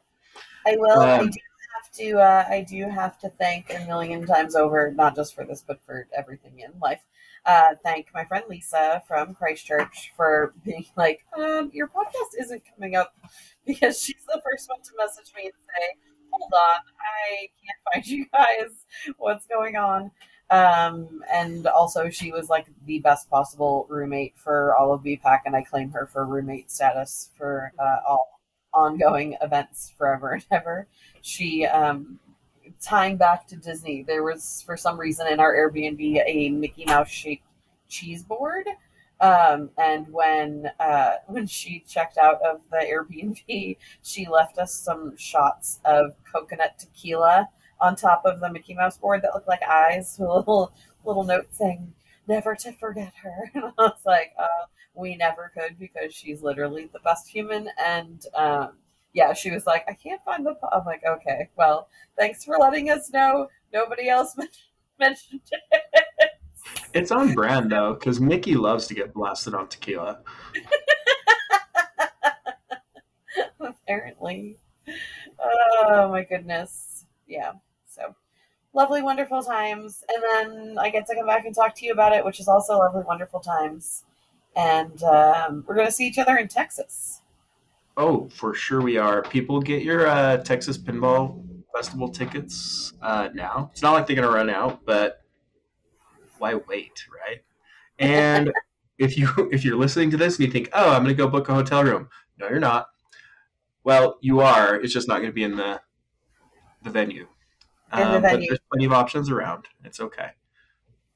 I 0.65 0.75
will. 0.77 0.99
Um, 0.99 1.19
I 1.19 1.23
do 1.23 1.39
have 1.75 1.91
to. 1.93 2.19
Uh, 2.19 2.45
I 2.49 2.61
do 2.67 2.89
have 2.89 3.19
to 3.19 3.29
thank 3.29 3.73
a 3.73 3.85
million 3.85 4.25
times 4.25 4.55
over, 4.55 4.91
not 4.91 5.15
just 5.15 5.35
for 5.35 5.45
this, 5.45 5.63
but 5.65 5.81
for 5.85 6.07
everything 6.15 6.59
in 6.59 6.71
life. 6.81 7.01
Uh, 7.47 7.73
thank 7.81 8.07
my 8.13 8.25
friend 8.25 8.43
Lisa 8.49 9.01
from 9.07 9.33
Christchurch 9.33 10.11
for 10.17 10.53
being 10.65 10.85
like, 10.97 11.25
um, 11.37 11.71
your 11.73 11.87
podcast 11.87 12.37
isn't 12.37 12.61
coming 12.75 12.97
up 12.97 13.15
because 13.65 14.03
she's 14.03 14.25
the 14.27 14.41
first 14.43 14.67
one 14.67 14.81
to 14.81 14.91
message 14.97 15.33
me 15.33 15.43
and 15.45 15.53
say, 15.53 15.97
hold 16.29 16.51
on, 16.53 16.81
I 16.99 17.47
can't 17.63 17.79
find 17.93 18.05
you 18.05 18.25
guys. 18.33 19.15
What's 19.17 19.47
going 19.47 19.77
on? 19.77 20.11
Um, 20.49 21.21
and 21.31 21.67
also, 21.67 22.09
she 22.09 22.33
was 22.33 22.49
like 22.49 22.67
the 22.85 22.99
best 22.99 23.29
possible 23.29 23.85
roommate 23.89 24.37
for 24.37 24.75
all 24.75 24.93
of 24.93 25.01
BPAC, 25.01 25.39
and 25.45 25.55
I 25.55 25.61
claim 25.61 25.89
her 25.91 26.05
for 26.05 26.25
roommate 26.25 26.69
status 26.69 27.29
for 27.37 27.71
uh, 27.79 27.97
all 28.07 28.41
ongoing 28.73 29.37
events 29.41 29.93
forever 29.97 30.31
and 30.31 30.45
ever. 30.51 30.87
She, 31.21 31.65
um, 31.65 32.19
tying 32.81 33.17
back 33.17 33.47
to 33.47 33.55
Disney, 33.55 34.03
there 34.03 34.23
was 34.23 34.63
for 34.65 34.77
some 34.77 34.99
reason 34.99 35.27
in 35.27 35.39
our 35.39 35.53
Airbnb 35.53 36.23
a 36.25 36.49
Mickey 36.49 36.85
Mouse 36.85 37.09
shaped 37.09 37.43
cheese 37.87 38.23
board. 38.23 38.67
Um, 39.19 39.71
and 39.77 40.07
when 40.09 40.69
uh, 40.79 41.15
when 41.27 41.47
she 41.47 41.83
checked 41.87 42.17
out 42.17 42.41
of 42.41 42.61
the 42.71 42.77
Airbnb, 42.77 43.77
she 44.03 44.27
left 44.27 44.57
us 44.57 44.73
some 44.73 45.15
shots 45.17 45.79
of 45.85 46.13
coconut 46.31 46.77
tequila 46.79 47.49
on 47.79 47.95
top 47.95 48.23
of 48.25 48.39
the 48.39 48.51
Mickey 48.51 48.73
Mouse 48.73 48.97
board 48.97 49.21
that 49.21 49.33
looked 49.33 49.47
like 49.47 49.61
eyes 49.63 50.17
with 50.19 50.29
a 50.29 50.33
little 50.33 50.73
little 51.05 51.23
note 51.23 51.47
saying 51.51 51.93
never 52.27 52.55
to 52.55 52.71
forget 52.73 53.13
her. 53.23 53.51
And 53.55 53.63
I 53.65 53.71
was 53.77 53.99
like, 54.05 54.33
uh, 54.37 54.65
we 54.93 55.15
never 55.15 55.51
could 55.53 55.79
because 55.79 56.13
she's 56.13 56.41
literally 56.41 56.89
the 56.91 56.99
best 56.99 57.27
human. 57.27 57.69
And 57.83 58.25
um, 58.35 58.71
yeah, 59.17 59.33
she 59.33 59.49
was 59.49 59.65
like, 59.65 59.83
I 59.87 59.93
can't 59.93 60.23
find 60.23 60.45
the. 60.45 60.53
I'm 60.71 60.85
like, 60.85 61.01
okay, 61.03 61.49
well, 61.57 61.89
thanks 62.15 62.45
for 62.45 62.59
letting 62.59 62.91
us 62.91 63.11
know. 63.11 63.47
Nobody 63.73 64.09
else 64.09 64.35
mentioned 64.99 65.41
it. 65.51 66.29
It's 66.93 67.09
on 67.09 67.33
brand 67.33 67.71
though, 67.71 67.95
because 67.95 68.19
Mickey 68.19 68.53
loves 68.53 68.85
to 68.87 68.93
get 68.93 69.15
blasted 69.15 69.55
on 69.55 69.69
tequila. 69.69 70.19
Apparently. 73.59 74.57
Oh 75.79 76.09
my 76.11 76.23
goodness. 76.23 77.05
Yeah 77.27 77.53
So 77.87 78.15
lovely, 78.73 79.01
wonderful 79.01 79.41
times. 79.41 80.03
And 80.09 80.23
then 80.23 80.77
I 80.77 80.91
get 80.91 81.07
to 81.07 81.15
come 81.15 81.25
back 81.25 81.45
and 81.45 81.55
talk 81.55 81.73
to 81.77 81.85
you 81.85 81.91
about 81.91 82.13
it, 82.13 82.23
which 82.23 82.39
is 82.39 82.47
also 82.47 82.77
lovely, 82.77 83.03
wonderful 83.03 83.39
times. 83.39 84.03
And 84.55 85.01
um, 85.03 85.65
we're 85.67 85.75
going 85.75 85.87
to 85.87 85.91
see 85.91 86.07
each 86.07 86.19
other 86.19 86.37
in 86.37 86.47
Texas. 86.47 87.21
Oh, 87.97 88.29
for 88.29 88.53
sure 88.53 88.79
we 88.79 88.97
are. 88.97 89.23
People 89.23 89.59
get 89.59 89.81
your 89.81 90.07
uh, 90.07 90.37
Texas 90.37 90.77
Pinball 90.77 91.43
Festival 91.75 92.09
tickets 92.09 92.93
uh, 93.01 93.29
now. 93.33 93.69
It's 93.71 93.81
not 93.81 93.93
like 93.93 94.05
they're 94.05 94.15
going 94.15 94.27
to 94.27 94.33
run 94.33 94.51
out, 94.51 94.85
but 94.85 95.23
why 96.37 96.53
wait, 96.53 97.03
right? 97.11 97.39
And 97.97 98.51
if 98.99 99.17
you 99.17 99.27
if 99.51 99.65
you're 99.65 99.77
listening 99.77 100.11
to 100.11 100.17
this 100.17 100.37
and 100.37 100.45
you 100.45 100.51
think, 100.51 100.69
oh, 100.73 100.91
I'm 100.91 101.03
going 101.03 101.15
to 101.15 101.17
go 101.17 101.27
book 101.27 101.49
a 101.49 101.55
hotel 101.55 101.83
room, 101.83 102.07
no, 102.37 102.47
you're 102.47 102.59
not. 102.59 102.87
Well, 103.83 104.19
you 104.21 104.41
are. 104.41 104.75
It's 104.75 104.93
just 104.93 105.07
not 105.07 105.15
going 105.15 105.29
to 105.29 105.35
be 105.35 105.43
in 105.43 105.55
the 105.55 105.81
the 106.83 106.91
venue. 106.91 107.27
Um, 107.91 108.21
but 108.21 108.41
there's 108.41 108.59
plenty 108.71 108.85
of 108.85 108.93
options 108.93 109.31
around. 109.31 109.65
It's 109.83 109.99
okay. 109.99 110.29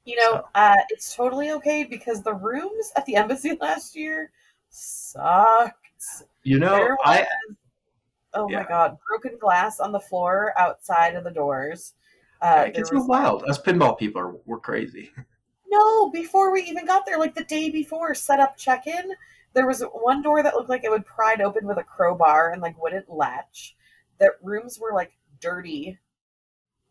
You 0.04 0.16
know, 0.16 0.32
so. 0.32 0.44
uh, 0.56 0.74
it's 0.88 1.14
totally 1.14 1.52
okay 1.52 1.84
because 1.84 2.22
the 2.22 2.34
rooms 2.34 2.90
at 2.96 3.06
the 3.06 3.14
embassy 3.14 3.56
last 3.60 3.94
year 3.94 4.32
sucked. 4.68 5.81
You 6.42 6.58
know, 6.58 6.96
I. 7.04 7.26
Oh 8.34 8.48
yeah. 8.48 8.60
my 8.62 8.68
god, 8.68 8.96
broken 9.08 9.38
glass 9.38 9.78
on 9.78 9.92
the 9.92 10.00
floor 10.00 10.52
outside 10.58 11.14
of 11.14 11.24
the 11.24 11.30
doors. 11.30 11.94
Uh, 12.40 12.64
it 12.66 12.74
gets 12.74 12.92
was, 12.92 13.06
wild. 13.06 13.44
Us 13.44 13.60
pinball 13.60 13.98
people 13.98 14.20
are 14.20 14.34
we're 14.46 14.58
crazy. 14.60 15.10
No, 15.74 16.10
before 16.10 16.52
we 16.52 16.60
even 16.64 16.84
got 16.84 17.06
there, 17.06 17.18
like 17.18 17.34
the 17.34 17.44
day 17.44 17.70
before, 17.70 18.14
set 18.14 18.40
up 18.40 18.58
check 18.58 18.86
in. 18.86 19.10
There 19.54 19.66
was 19.66 19.82
one 19.94 20.20
door 20.20 20.42
that 20.42 20.54
looked 20.54 20.68
like 20.68 20.84
it 20.84 20.90
would 20.90 21.06
pry 21.06 21.34
open 21.42 21.66
with 21.66 21.78
a 21.78 21.82
crowbar 21.82 22.52
and 22.52 22.60
like 22.60 22.78
wouldn't 22.78 23.08
latch. 23.08 23.74
That 24.18 24.32
rooms 24.42 24.78
were 24.78 24.92
like 24.92 25.12
dirty 25.40 25.98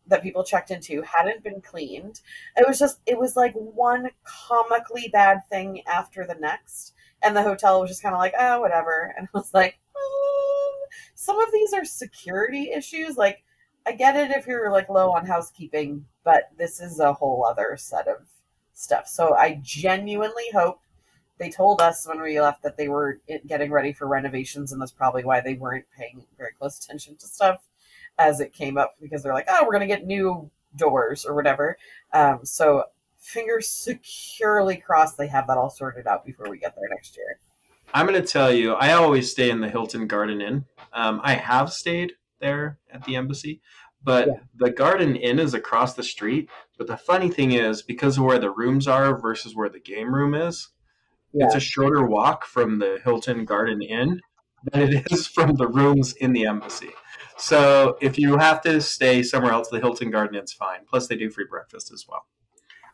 that 0.08 0.22
people 0.22 0.42
checked 0.42 0.70
into 0.70 1.02
hadn't 1.02 1.44
been 1.44 1.60
cleaned. 1.60 2.20
It 2.56 2.66
was 2.66 2.78
just 2.78 2.98
it 3.06 3.18
was 3.18 3.36
like 3.36 3.54
one 3.54 4.10
comically 4.24 5.08
bad 5.12 5.40
thing 5.48 5.82
after 5.86 6.26
the 6.26 6.34
next, 6.34 6.94
and 7.22 7.36
the 7.36 7.42
hotel 7.42 7.80
was 7.80 7.90
just 7.90 8.02
kind 8.02 8.14
of 8.14 8.20
like, 8.20 8.34
oh, 8.38 8.60
whatever. 8.60 9.14
And 9.18 9.28
I 9.34 9.38
was 9.38 9.52
like, 9.54 9.78
oh, 9.96 10.84
some 11.14 11.40
of 11.40 11.52
these 11.52 11.72
are 11.72 11.84
security 11.84 12.70
issues. 12.72 13.16
Like 13.16 13.44
I 13.86 13.92
get 13.92 14.16
it 14.16 14.36
if 14.36 14.46
you're 14.46 14.70
like 14.70 14.88
low 14.88 15.12
on 15.12 15.26
housekeeping, 15.26 16.04
but 16.24 16.50
this 16.56 16.80
is 16.80 17.00
a 17.00 17.12
whole 17.12 17.44
other 17.44 17.76
set 17.76 18.08
of 18.08 18.26
stuff. 18.72 19.08
So 19.08 19.34
I 19.34 19.60
genuinely 19.62 20.44
hope 20.52 20.80
they 21.38 21.50
told 21.50 21.80
us 21.80 22.06
when 22.06 22.20
we 22.20 22.40
left 22.40 22.62
that 22.62 22.76
they 22.76 22.88
were 22.88 23.20
eh, 23.28 23.38
getting 23.46 23.70
ready 23.70 23.92
for 23.92 24.06
renovations, 24.06 24.72
and 24.72 24.80
that's 24.80 24.92
probably 24.92 25.24
why 25.24 25.40
they 25.40 25.54
weren't 25.54 25.86
paying 25.96 26.24
very 26.38 26.52
close 26.52 26.78
attention 26.78 27.16
to 27.16 27.26
stuff 27.26 27.62
as 28.18 28.40
it 28.40 28.52
came 28.52 28.78
up 28.78 28.94
because 29.00 29.22
they're 29.22 29.34
like, 29.34 29.48
oh, 29.48 29.64
we're 29.64 29.72
going 29.72 29.80
to 29.80 29.86
get 29.86 30.06
new 30.06 30.50
doors 30.76 31.24
or 31.24 31.34
whatever. 31.34 31.76
Um, 32.12 32.40
so 32.44 32.84
fingers 33.22 33.68
securely 33.68 34.76
crossed 34.76 35.16
they 35.16 35.28
have 35.28 35.46
that 35.46 35.56
all 35.56 35.70
sorted 35.70 36.06
out 36.06 36.26
before 36.26 36.50
we 36.50 36.58
get 36.58 36.74
there 36.74 36.88
next 36.90 37.16
year. 37.16 37.38
I'm 37.94 38.06
going 38.06 38.20
to 38.20 38.26
tell 38.26 38.52
you, 38.52 38.74
I 38.74 38.92
always 38.92 39.30
stay 39.30 39.50
in 39.50 39.60
the 39.60 39.68
Hilton 39.68 40.06
Garden 40.06 40.40
Inn. 40.40 40.64
Um, 40.92 41.20
I 41.22 41.34
have 41.34 41.72
stayed 41.72 42.14
there 42.40 42.78
at 42.90 43.04
the 43.04 43.16
embassy, 43.16 43.60
but 44.02 44.28
yeah. 44.28 44.34
the 44.56 44.70
Garden 44.70 45.14
Inn 45.14 45.38
is 45.38 45.54
across 45.54 45.94
the 45.94 46.02
street. 46.02 46.48
But 46.78 46.86
the 46.88 46.96
funny 46.96 47.28
thing 47.28 47.52
is, 47.52 47.82
because 47.82 48.18
of 48.18 48.24
where 48.24 48.38
the 48.38 48.50
rooms 48.50 48.88
are 48.88 49.18
versus 49.18 49.54
where 49.54 49.68
the 49.68 49.78
game 49.78 50.12
room 50.12 50.34
is, 50.34 50.70
yeah. 51.32 51.46
it's 51.46 51.54
a 51.54 51.60
shorter 51.60 52.04
walk 52.04 52.44
from 52.44 52.78
the 52.78 52.98
Hilton 53.04 53.44
Garden 53.44 53.82
Inn 53.82 54.20
than 54.72 54.92
it 54.92 55.06
is 55.12 55.26
from 55.26 55.54
the 55.54 55.68
rooms 55.68 56.14
in 56.14 56.32
the 56.32 56.46
embassy. 56.46 56.90
So 57.36 57.98
if 58.00 58.18
you 58.18 58.36
have 58.38 58.62
to 58.62 58.80
stay 58.80 59.22
somewhere 59.22 59.52
else, 59.52 59.68
the 59.68 59.80
Hilton 59.80 60.10
Garden 60.10 60.36
Inn's 60.36 60.52
fine. 60.52 60.80
Plus, 60.88 61.06
they 61.06 61.16
do 61.16 61.30
free 61.30 61.46
breakfast 61.48 61.92
as 61.92 62.06
well. 62.08 62.26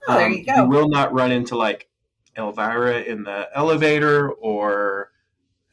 Oh, 0.09 0.19
there 0.19 0.31
you 0.31 0.45
go. 0.45 0.55
You 0.55 0.69
will 0.69 0.89
not 0.89 1.13
run 1.13 1.31
into 1.31 1.57
like 1.57 1.89
Elvira 2.37 3.03
in 3.03 3.25
the 3.25 3.49
elevator 3.55 4.31
or 4.31 5.11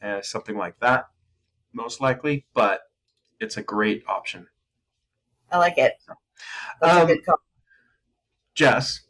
uh, 0.02 0.20
something 0.20 0.56
like 0.56 0.78
that, 0.80 1.06
most 1.72 2.00
likely. 2.00 2.46
But 2.54 2.82
it's 3.40 3.56
a 3.56 3.62
great 3.62 4.04
option. 4.06 4.46
I 5.50 5.58
like 5.58 5.78
it. 5.78 5.94
Um, 6.82 7.08
Jess. 8.54 9.02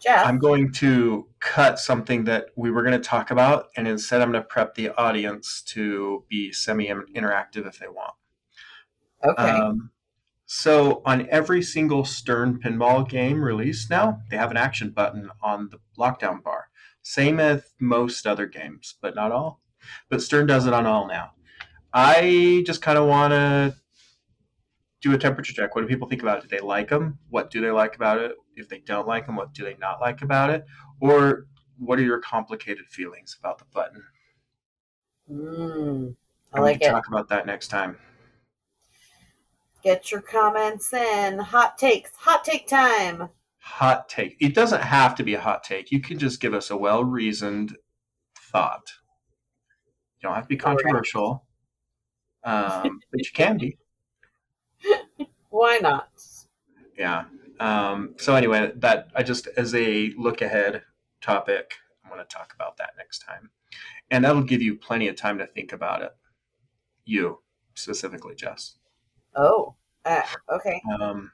Jeff. 0.00 0.24
I'm 0.26 0.38
going 0.38 0.70
to 0.74 1.26
cut 1.40 1.78
something 1.78 2.24
that 2.24 2.50
we 2.54 2.70
were 2.70 2.82
going 2.82 2.92
to 2.92 3.00
talk 3.00 3.32
about, 3.32 3.68
and 3.76 3.88
instead, 3.88 4.22
I'm 4.22 4.30
going 4.30 4.42
to 4.42 4.48
prep 4.48 4.74
the 4.76 4.90
audience 4.90 5.60
to 5.68 6.24
be 6.28 6.52
semi 6.52 6.86
interactive 6.86 7.66
if 7.66 7.80
they 7.80 7.88
want. 7.88 8.14
Okay. 9.24 9.42
Um, 9.42 9.90
so, 10.50 11.02
on 11.04 11.28
every 11.28 11.60
single 11.60 12.06
Stern 12.06 12.58
pinball 12.58 13.06
game 13.06 13.44
released 13.44 13.90
now, 13.90 14.22
they 14.30 14.38
have 14.38 14.50
an 14.50 14.56
action 14.56 14.88
button 14.88 15.30
on 15.42 15.68
the 15.68 15.78
lockdown 15.98 16.42
bar. 16.42 16.70
Same 17.02 17.38
as 17.38 17.74
most 17.78 18.26
other 18.26 18.46
games, 18.46 18.94
but 19.02 19.14
not 19.14 19.30
all. 19.30 19.60
But 20.08 20.22
Stern 20.22 20.46
does 20.46 20.66
it 20.66 20.72
on 20.72 20.86
all 20.86 21.06
now. 21.06 21.32
I 21.92 22.62
just 22.64 22.80
kind 22.80 22.96
of 22.96 23.06
want 23.06 23.32
to 23.32 23.76
do 25.02 25.12
a 25.12 25.18
temperature 25.18 25.52
check. 25.52 25.74
What 25.74 25.82
do 25.82 25.86
people 25.86 26.08
think 26.08 26.22
about 26.22 26.38
it? 26.38 26.48
Do 26.48 26.56
they 26.56 26.62
like 26.62 26.88
them? 26.88 27.18
What 27.28 27.50
do 27.50 27.60
they 27.60 27.70
like 27.70 27.94
about 27.94 28.16
it? 28.16 28.32
If 28.56 28.70
they 28.70 28.78
don't 28.78 29.06
like 29.06 29.26
them, 29.26 29.36
what 29.36 29.52
do 29.52 29.64
they 29.64 29.76
not 29.78 30.00
like 30.00 30.22
about 30.22 30.48
it? 30.48 30.64
Or 30.98 31.46
what 31.76 31.98
are 31.98 32.04
your 32.04 32.20
complicated 32.20 32.86
feelings 32.88 33.36
about 33.38 33.58
the 33.58 33.66
button? 33.74 34.02
Mm, 35.30 36.16
I 36.54 36.60
like 36.60 36.80
it. 36.80 36.88
Talk 36.88 37.08
about 37.08 37.28
that 37.28 37.44
next 37.44 37.68
time. 37.68 37.98
Get 39.82 40.10
your 40.10 40.20
comments 40.20 40.92
in. 40.92 41.38
Hot 41.38 41.78
takes. 41.78 42.10
Hot 42.16 42.44
take 42.44 42.66
time. 42.66 43.28
Hot 43.58 44.08
take. 44.08 44.36
It 44.40 44.54
doesn't 44.54 44.82
have 44.82 45.14
to 45.16 45.22
be 45.22 45.34
a 45.34 45.40
hot 45.40 45.62
take. 45.62 45.92
You 45.92 46.00
can 46.00 46.18
just 46.18 46.40
give 46.40 46.54
us 46.54 46.70
a 46.70 46.76
well 46.76 47.04
reasoned 47.04 47.76
thought. 48.50 48.92
You 50.20 50.28
don't 50.28 50.34
have 50.34 50.44
to 50.44 50.48
be 50.48 50.56
controversial, 50.56 51.44
um, 52.44 53.00
but 53.10 53.20
you 53.20 53.30
can 53.32 53.58
be. 53.58 53.78
Why 55.50 55.78
not? 55.78 56.08
Yeah. 56.98 57.24
Um, 57.60 58.14
so 58.16 58.34
anyway, 58.34 58.72
that 58.76 59.08
I 59.14 59.22
just 59.22 59.48
as 59.56 59.74
a 59.74 60.12
look 60.16 60.42
ahead 60.42 60.82
topic, 61.20 61.74
I'm 62.04 62.10
going 62.10 62.22
to 62.22 62.34
talk 62.34 62.52
about 62.54 62.76
that 62.78 62.90
next 62.96 63.20
time, 63.20 63.50
and 64.10 64.24
that'll 64.24 64.42
give 64.42 64.62
you 64.62 64.76
plenty 64.76 65.08
of 65.08 65.16
time 65.16 65.38
to 65.38 65.46
think 65.46 65.72
about 65.72 66.02
it. 66.02 66.12
You 67.04 67.40
specifically, 67.74 68.34
Jess. 68.34 68.77
Oh, 69.38 69.76
uh, 70.04 70.22
okay. 70.50 70.82
Um, 71.00 71.30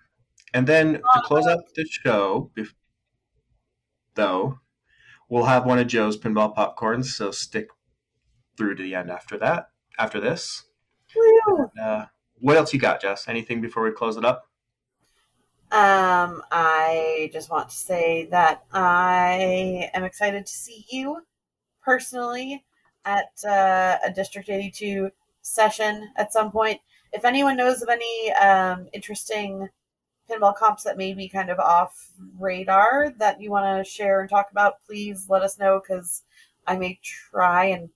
and 0.52 0.66
then 0.66 0.94
to 0.94 1.22
close 1.24 1.46
out 1.46 1.58
the 1.74 1.86
show, 1.86 2.50
if, 2.54 2.74
though, 4.14 4.60
we'll 5.28 5.44
have 5.44 5.64
one 5.64 5.78
of 5.78 5.86
Joe's 5.86 6.18
pinball 6.18 6.54
popcorns. 6.54 7.06
So 7.06 7.30
stick 7.30 7.68
through 8.56 8.74
to 8.76 8.82
the 8.82 8.94
end 8.94 9.10
after 9.10 9.38
that. 9.38 9.70
After 9.98 10.20
this. 10.20 10.64
And, 11.46 11.68
uh, 11.82 12.06
what 12.40 12.56
else 12.56 12.74
you 12.74 12.78
got, 12.78 13.00
Jess? 13.00 13.26
Anything 13.26 13.60
before 13.60 13.82
we 13.84 13.90
close 13.90 14.16
it 14.16 14.24
up? 14.24 14.48
Um, 15.72 16.42
I 16.52 17.30
just 17.32 17.50
want 17.50 17.70
to 17.70 17.74
say 17.74 18.28
that 18.30 18.64
I 18.72 19.90
am 19.94 20.04
excited 20.04 20.46
to 20.46 20.52
see 20.52 20.84
you 20.90 21.22
personally 21.82 22.64
at 23.04 23.32
uh, 23.44 23.96
a 24.04 24.12
District 24.14 24.48
82 24.48 25.10
session 25.42 26.10
at 26.16 26.32
some 26.32 26.50
point. 26.50 26.80
If 27.14 27.24
anyone 27.24 27.56
knows 27.56 27.80
of 27.80 27.88
any 27.88 28.32
um, 28.32 28.88
interesting 28.92 29.68
pinball 30.28 30.56
comps 30.56 30.82
that 30.82 30.96
may 30.96 31.14
be 31.14 31.28
kind 31.28 31.48
of 31.48 31.60
off 31.60 32.08
radar 32.40 33.14
that 33.18 33.40
you 33.40 33.52
want 33.52 33.86
to 33.86 33.88
share 33.88 34.20
and 34.20 34.28
talk 34.28 34.50
about, 34.50 34.84
please 34.84 35.26
let 35.28 35.42
us 35.42 35.56
know 35.56 35.80
because 35.80 36.24
I 36.66 36.76
may 36.76 36.98
try 37.04 37.66
and 37.66 37.88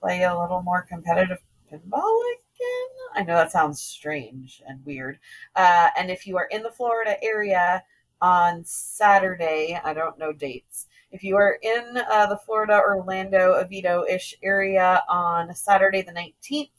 play 0.00 0.24
a 0.24 0.36
little 0.36 0.62
more 0.62 0.82
competitive 0.82 1.38
pinball 1.70 2.20
again. 2.34 2.88
I 3.14 3.22
know 3.22 3.34
that 3.34 3.52
sounds 3.52 3.80
strange 3.80 4.60
and 4.66 4.84
weird. 4.84 5.20
Uh, 5.54 5.90
and 5.96 6.10
if 6.10 6.26
you 6.26 6.36
are 6.36 6.48
in 6.50 6.64
the 6.64 6.70
Florida 6.70 7.22
area 7.22 7.84
on 8.20 8.64
Saturday, 8.64 9.78
I 9.84 9.94
don't 9.94 10.18
know 10.18 10.32
dates. 10.32 10.86
If 11.12 11.22
you 11.22 11.36
are 11.36 11.56
in 11.62 12.02
uh, 12.10 12.26
the 12.26 12.38
Florida, 12.38 12.80
Orlando, 12.80 13.54
Oviedo 13.54 14.04
ish 14.10 14.34
area 14.42 15.04
on 15.08 15.54
Saturday 15.54 16.02
the 16.02 16.10
19th, 16.10 16.70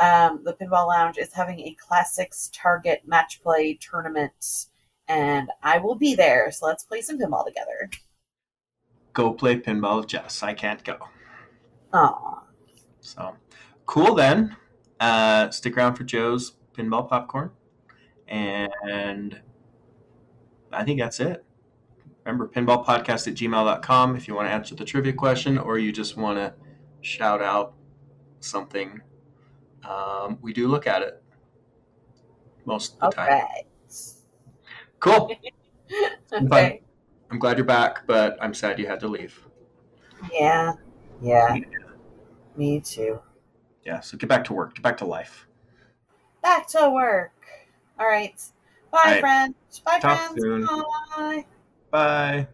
um, 0.00 0.40
the 0.44 0.54
Pinball 0.54 0.88
Lounge 0.88 1.18
is 1.18 1.32
having 1.32 1.60
a 1.60 1.76
Classics 1.78 2.50
Target 2.54 3.02
match 3.06 3.42
play 3.42 3.74
tournament, 3.74 4.66
and 5.06 5.50
I 5.62 5.78
will 5.78 5.94
be 5.94 6.14
there. 6.14 6.50
So 6.50 6.66
let's 6.66 6.84
play 6.84 7.02
some 7.02 7.18
pinball 7.18 7.44
together. 7.44 7.90
Go 9.12 9.32
play 9.34 9.56
pinball, 9.56 9.98
with 9.98 10.06
Jess. 10.08 10.42
I 10.42 10.54
can't 10.54 10.82
go. 10.82 10.96
Aw. 11.92 12.42
So 13.00 13.36
cool 13.84 14.14
then. 14.14 14.56
Uh, 14.98 15.50
stick 15.50 15.76
around 15.76 15.96
for 15.96 16.04
Joe's 16.04 16.52
pinball 16.72 17.08
popcorn. 17.08 17.50
And 18.26 19.38
I 20.72 20.84
think 20.84 21.00
that's 21.00 21.20
it. 21.20 21.44
Remember, 22.24 22.48
pinballpodcast 22.48 23.28
at 23.28 23.34
gmail.com 23.34 24.16
if 24.16 24.28
you 24.28 24.34
want 24.34 24.48
to 24.48 24.52
answer 24.52 24.74
the 24.74 24.84
trivia 24.84 25.12
question 25.12 25.58
or 25.58 25.78
you 25.78 25.90
just 25.92 26.16
want 26.16 26.38
to 26.38 26.54
shout 27.00 27.42
out 27.42 27.74
something. 28.40 29.00
Um, 29.88 30.38
we 30.42 30.52
do 30.52 30.68
look 30.68 30.86
at 30.86 31.02
it 31.02 31.22
most 32.64 32.96
of 33.00 33.10
the 33.10 33.16
time. 33.16 33.42
Cool. 34.98 35.30
okay. 36.32 36.82
I'm 37.30 37.38
glad 37.38 37.56
you're 37.56 37.64
back, 37.64 38.06
but 38.06 38.36
I'm 38.40 38.52
sad 38.54 38.78
you 38.78 38.86
had 38.86 39.00
to 39.00 39.08
leave. 39.08 39.46
Yeah. 40.32 40.74
Yeah. 41.22 41.56
Me 42.56 42.80
too. 42.80 43.20
Yeah, 43.84 44.00
so 44.00 44.18
get 44.18 44.28
back 44.28 44.44
to 44.44 44.52
work. 44.52 44.74
Get 44.74 44.82
back 44.82 44.98
to 44.98 45.06
life. 45.06 45.46
Back 46.42 46.66
to 46.68 46.90
work. 46.90 47.32
All 47.98 48.06
right. 48.06 48.40
Bye, 48.90 48.98
All 48.98 49.10
right. 49.10 49.20
friends. 49.20 49.54
Bye, 49.84 49.98
Talk 50.00 50.18
friends. 50.18 50.42
Soon. 50.42 50.66
Bye. 51.16 51.46
Bye. 51.90 52.48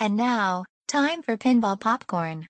And 0.00 0.16
now, 0.16 0.64
time 0.88 1.22
for 1.22 1.36
pinball 1.36 1.78
popcorn. 1.78 2.46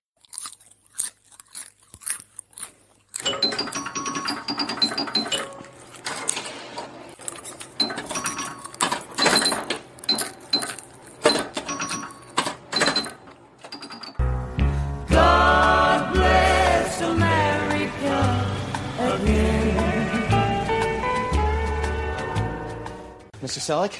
Mr. 23.45 23.59
Selleck, 23.59 23.93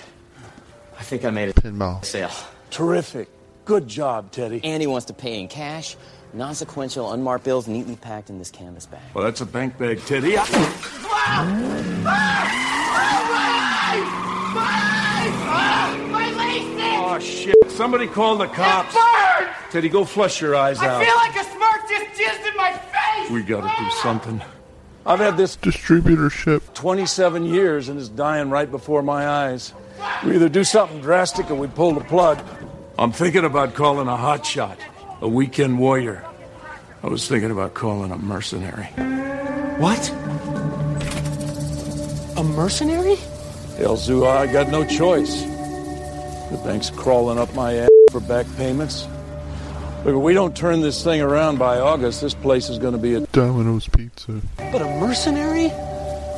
I 0.97 1.03
think 1.03 1.23
I 1.23 1.29
made 1.29 1.49
a 1.49 1.53
pinball 1.53 2.03
sale. 2.03 2.31
Terrific. 2.71 3.29
Good 3.63 3.87
job, 3.87 4.31
Teddy. 4.31 4.59
Andy 4.63 4.87
wants 4.87 5.05
to 5.05 5.13
pay 5.13 5.39
in 5.39 5.47
cash, 5.47 5.95
non-sequential, 6.33 7.13
unmarked 7.13 7.45
bills 7.45 7.67
neatly 7.67 7.95
packed 7.95 8.31
in 8.31 8.39
this 8.39 8.49
canvas 8.49 8.87
bag. 8.87 9.03
Well, 9.13 9.23
that's 9.23 9.41
a 9.41 9.45
bank 9.45 9.77
bag, 9.77 10.01
Teddy. 10.07 10.35
I... 10.35 10.45
Oh, 17.07 17.19
shit. 17.19 17.55
Somebody 17.69 18.07
call 18.07 18.37
the 18.37 18.47
cops. 18.47 18.97
Teddy, 19.69 19.89
go 19.89 20.05
flush 20.05 20.41
your 20.41 20.55
eyes 20.55 20.79
I 20.79 20.87
out. 20.87 21.03
I 21.03 21.05
feel 21.05 21.15
like 21.17 21.35
a 21.35 21.43
smirk 21.43 21.87
just 21.87 22.19
jizzed 22.19 22.49
in 22.49 22.57
my 22.57 22.71
face. 22.71 23.29
We 23.29 23.43
gotta 23.43 23.71
do 23.77 23.91
something. 24.01 24.41
I've 25.07 25.19
had 25.19 25.37
this 25.37 25.55
Distributorship. 25.55 26.73
27 26.73 27.45
years 27.45 27.89
and 27.89 27.99
it's 27.99 28.09
dying 28.09 28.49
right 28.49 28.69
before 28.69 29.03
my 29.03 29.27
eyes. 29.27 29.71
We 30.25 30.35
either 30.35 30.49
do 30.49 30.63
something 30.63 30.99
drastic 30.99 31.51
or 31.51 31.55
we 31.55 31.67
pull 31.67 31.93
the 31.93 32.03
plug. 32.03 32.41
I'm 32.97 33.11
thinking 33.11 33.45
about 33.45 33.75
calling 33.75 34.07
a 34.07 34.17
hotshot, 34.17 34.77
a 35.21 35.27
weekend 35.27 35.77
warrior. 35.77 36.25
I 37.03 37.07
was 37.07 37.27
thinking 37.27 37.51
about 37.51 37.75
calling 37.75 38.11
a 38.11 38.17
mercenary. 38.17 38.85
What? 39.77 40.09
A 42.37 42.43
mercenary? 42.43 43.17
El 43.77 43.97
Zua, 43.97 44.37
I 44.37 44.47
got 44.51 44.69
no 44.69 44.83
choice. 44.83 45.41
The 45.41 46.61
bank's 46.63 46.89
crawling 46.89 47.37
up 47.37 47.53
my 47.53 47.73
ass 47.75 47.89
for 48.11 48.21
back 48.21 48.47
payments. 48.57 49.07
Look, 50.05 50.15
if 50.15 50.21
we 50.21 50.33
don't 50.35 50.55
turn 50.55 50.81
this 50.81 51.03
thing 51.03 51.19
around 51.21 51.57
by 51.57 51.79
August, 51.79 52.21
this 52.21 52.35
place 52.35 52.69
is 52.69 52.77
going 52.77 52.93
to 52.93 52.99
be 52.99 53.15
a 53.15 53.21
Domino's 53.21 53.87
Pizza. 53.87 54.39
But 54.57 54.81
a 54.83 54.85
mercenary? 54.99 55.71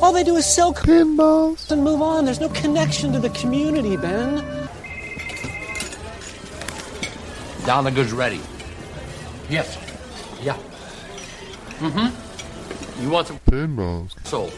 All 0.00 0.12
they 0.12 0.24
do 0.24 0.36
is 0.36 0.46
sell 0.46 0.74
c- 0.74 0.86
Pinballs. 0.86 1.70
and 1.70 1.84
move 1.84 2.00
on. 2.00 2.24
There's 2.24 2.40
no 2.40 2.48
connection 2.48 3.12
to 3.12 3.18
the 3.18 3.28
community, 3.30 3.96
Ben. 3.98 4.36
Down 7.66 7.84
the 7.84 7.90
goods 7.90 8.12
ready. 8.12 8.40
Yes. 9.50 9.76
Yeah. 10.42 10.56
Mm-hmm. 11.80 13.02
You 13.02 13.10
want 13.10 13.26
some 13.26 13.38
Pinballs. 13.40 14.12
sold? 14.26 14.52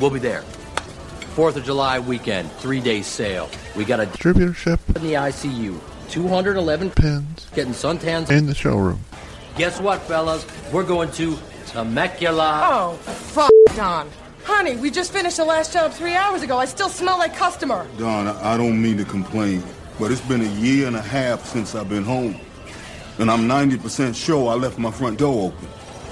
We'll 0.00 0.10
be 0.10 0.20
there. 0.20 0.40
Fourth 1.34 1.56
of 1.56 1.64
July 1.64 1.98
weekend, 1.98 2.50
three 2.52 2.80
day 2.80 3.02
sale. 3.02 3.50
We 3.76 3.84
got 3.84 4.00
a 4.00 4.06
Distributorship. 4.06 4.78
in 4.96 5.02
the 5.02 5.12
ICU. 5.14 5.78
211 6.10 6.90
Pins. 6.90 7.46
getting 7.54 7.72
suntans. 7.72 8.30
In 8.30 8.46
the 8.46 8.54
showroom. 8.54 9.00
Guess 9.56 9.80
what, 9.80 10.00
fellas? 10.02 10.46
We're 10.72 10.84
going 10.84 11.10
to 11.12 11.36
Temecula. 11.66 12.60
Oh, 12.64 12.94
fuck, 12.96 13.50
Don. 13.76 14.08
Honey, 14.44 14.76
we 14.76 14.90
just 14.90 15.12
finished 15.12 15.36
the 15.36 15.44
last 15.44 15.72
job 15.72 15.92
three 15.92 16.14
hours 16.14 16.42
ago. 16.42 16.56
I 16.56 16.64
still 16.64 16.88
smell 16.88 17.18
like 17.18 17.36
customer. 17.36 17.86
Don, 17.98 18.26
I 18.28 18.54
I 18.54 18.56
don't 18.56 18.80
mean 18.80 18.96
to 18.96 19.04
complain, 19.04 19.62
but 19.98 20.10
it's 20.10 20.22
been 20.22 20.40
a 20.40 20.52
year 20.60 20.86
and 20.86 20.96
a 20.96 21.02
half 21.02 21.44
since 21.44 21.74
I've 21.74 21.88
been 21.88 22.04
home. 22.04 22.40
And 23.18 23.30
I'm 23.30 23.48
90% 23.48 24.14
sure 24.14 24.50
I 24.50 24.54
left 24.54 24.78
my 24.78 24.90
front 24.90 25.18
door 25.18 25.48
open. 25.48 25.68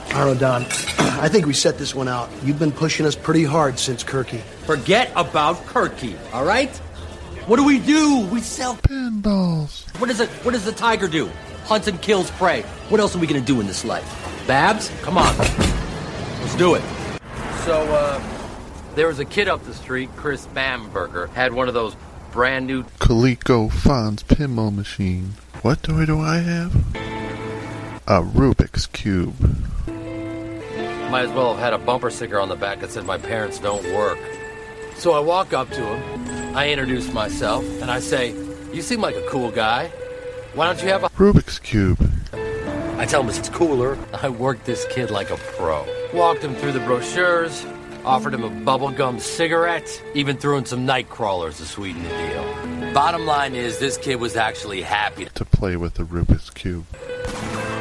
I 0.09 0.25
don't 0.25 0.35
know, 0.35 0.41
Don. 0.41 0.63
I 1.19 1.29
think 1.29 1.47
we 1.47 1.55
set 1.55 1.79
this 1.79 1.95
one 1.95 2.09
out. 2.09 2.29
You've 2.43 2.59
been 2.59 2.73
pushing 2.73 3.07
us 3.07 3.15
pretty 3.17 3.45
hard 3.45 3.79
since 3.79 4.05
Kirky. 4.05 4.41
Forget 4.67 5.11
about 5.17 5.57
Kirky, 5.67 6.17
all 6.35 6.45
right? 6.45 6.79
What 7.47 7.57
do 7.57 7.65
we 7.65 7.79
do? 7.79 8.27
We 8.33 8.41
sell. 8.41 8.75
Pinballs. 8.77 9.85
What 10.01 10.09
does 10.09 10.19
it? 10.19 10.29
What 10.45 10.53
does 10.53 10.65
the 10.65 10.73
tiger 10.73 11.07
do? 11.07 11.31
Hunts 11.65 11.87
and 11.87 12.01
kills 12.03 12.31
prey. 12.33 12.63
What 12.89 13.01
else 13.01 13.15
are 13.15 13.21
we 13.21 13.27
gonna 13.29 13.41
do 13.41 13.61
in 13.61 13.69
this 13.69 13.85
life? 13.85 14.05
Babs, 14.49 14.91
come 15.03 15.17
on, 15.17 15.37
let's 15.39 16.57
do 16.57 16.75
it. 16.75 16.83
So, 17.65 17.83
uh, 17.93 18.21
there 18.95 19.07
was 19.07 19.19
a 19.21 19.25
kid 19.25 19.49
up 19.49 19.65
the 19.65 19.75
street, 19.75 20.11
Chris 20.17 20.47
Bamberger, 20.47 21.29
had 21.29 21.53
one 21.53 21.69
of 21.69 21.75
those 21.75 21.97
brand 22.33 22.67
new. 22.67 22.83
Coleco 23.01 23.71
Fonz 23.71 24.25
pinball 24.25 24.75
machine. 24.75 25.35
What 25.63 25.83
toy 25.83 26.05
do 26.05 26.21
I 26.21 26.39
have? 26.39 26.75
A 28.07 28.23
Rubik's 28.23 28.87
Cube. 28.87 29.35
Might 31.11 31.27
as 31.27 31.33
well 31.33 31.55
have 31.55 31.63
had 31.63 31.73
a 31.73 31.79
bumper 31.79 32.11
sticker 32.11 32.41
on 32.41 32.49
the 32.49 32.57
back 32.57 32.81
that 32.81 32.91
said 32.91 33.05
"My 33.05 33.19
parents 33.19 33.59
don't 33.61 33.85
work." 33.95 34.19
So 34.97 35.13
I 35.13 35.21
walk 35.21 35.53
up 35.53 35.71
to 35.71 35.85
him, 35.85 36.25
I 36.57 36.71
introduce 36.71 37.13
myself, 37.13 37.65
and 37.83 37.91
I 37.91 38.01
say, 38.01 38.35
"You 38.73 38.81
seem 38.81 39.03
like 39.03 39.15
a 39.15 39.21
cool 39.29 39.51
guy. 39.51 39.91
Why 40.55 40.65
don't 40.67 40.83
you 40.83 40.89
have 40.89 41.05
a?" 41.05 41.11
Rubik's 41.11 41.59
Cube. 41.59 42.01
I 42.99 43.05
tell 43.05 43.21
him 43.23 43.29
it's 43.29 43.51
cooler. 43.51 43.99
I 44.15 44.31
worked 44.31 44.65
this 44.65 44.87
kid 44.87 45.11
like 45.11 45.31
a 45.31 45.37
pro. 45.37 45.85
Walked 46.15 46.43
him 46.43 46.55
through 46.55 46.73
the 46.73 46.81
brochures, 46.81 47.67
offered 48.07 48.33
him 48.33 48.43
a 48.43 48.49
bubblegum 48.49 49.21
cigarette, 49.21 50.03
even 50.15 50.39
threw 50.39 50.57
in 50.57 50.65
some 50.65 50.87
night 50.87 51.11
crawlers 51.11 51.59
to 51.59 51.67
sweeten 51.67 52.03
the 52.03 52.09
deal. 52.09 52.93
Bottom 52.95 53.27
line 53.27 53.55
is, 53.55 53.79
this 53.79 53.99
kid 53.99 54.17
was 54.17 54.35
actually 54.35 54.81
happy 54.81 55.29
To 55.35 55.45
play 55.45 55.77
with 55.77 55.95
the 55.95 56.05
Rubik's 56.05 56.49
Cube. 56.49 56.87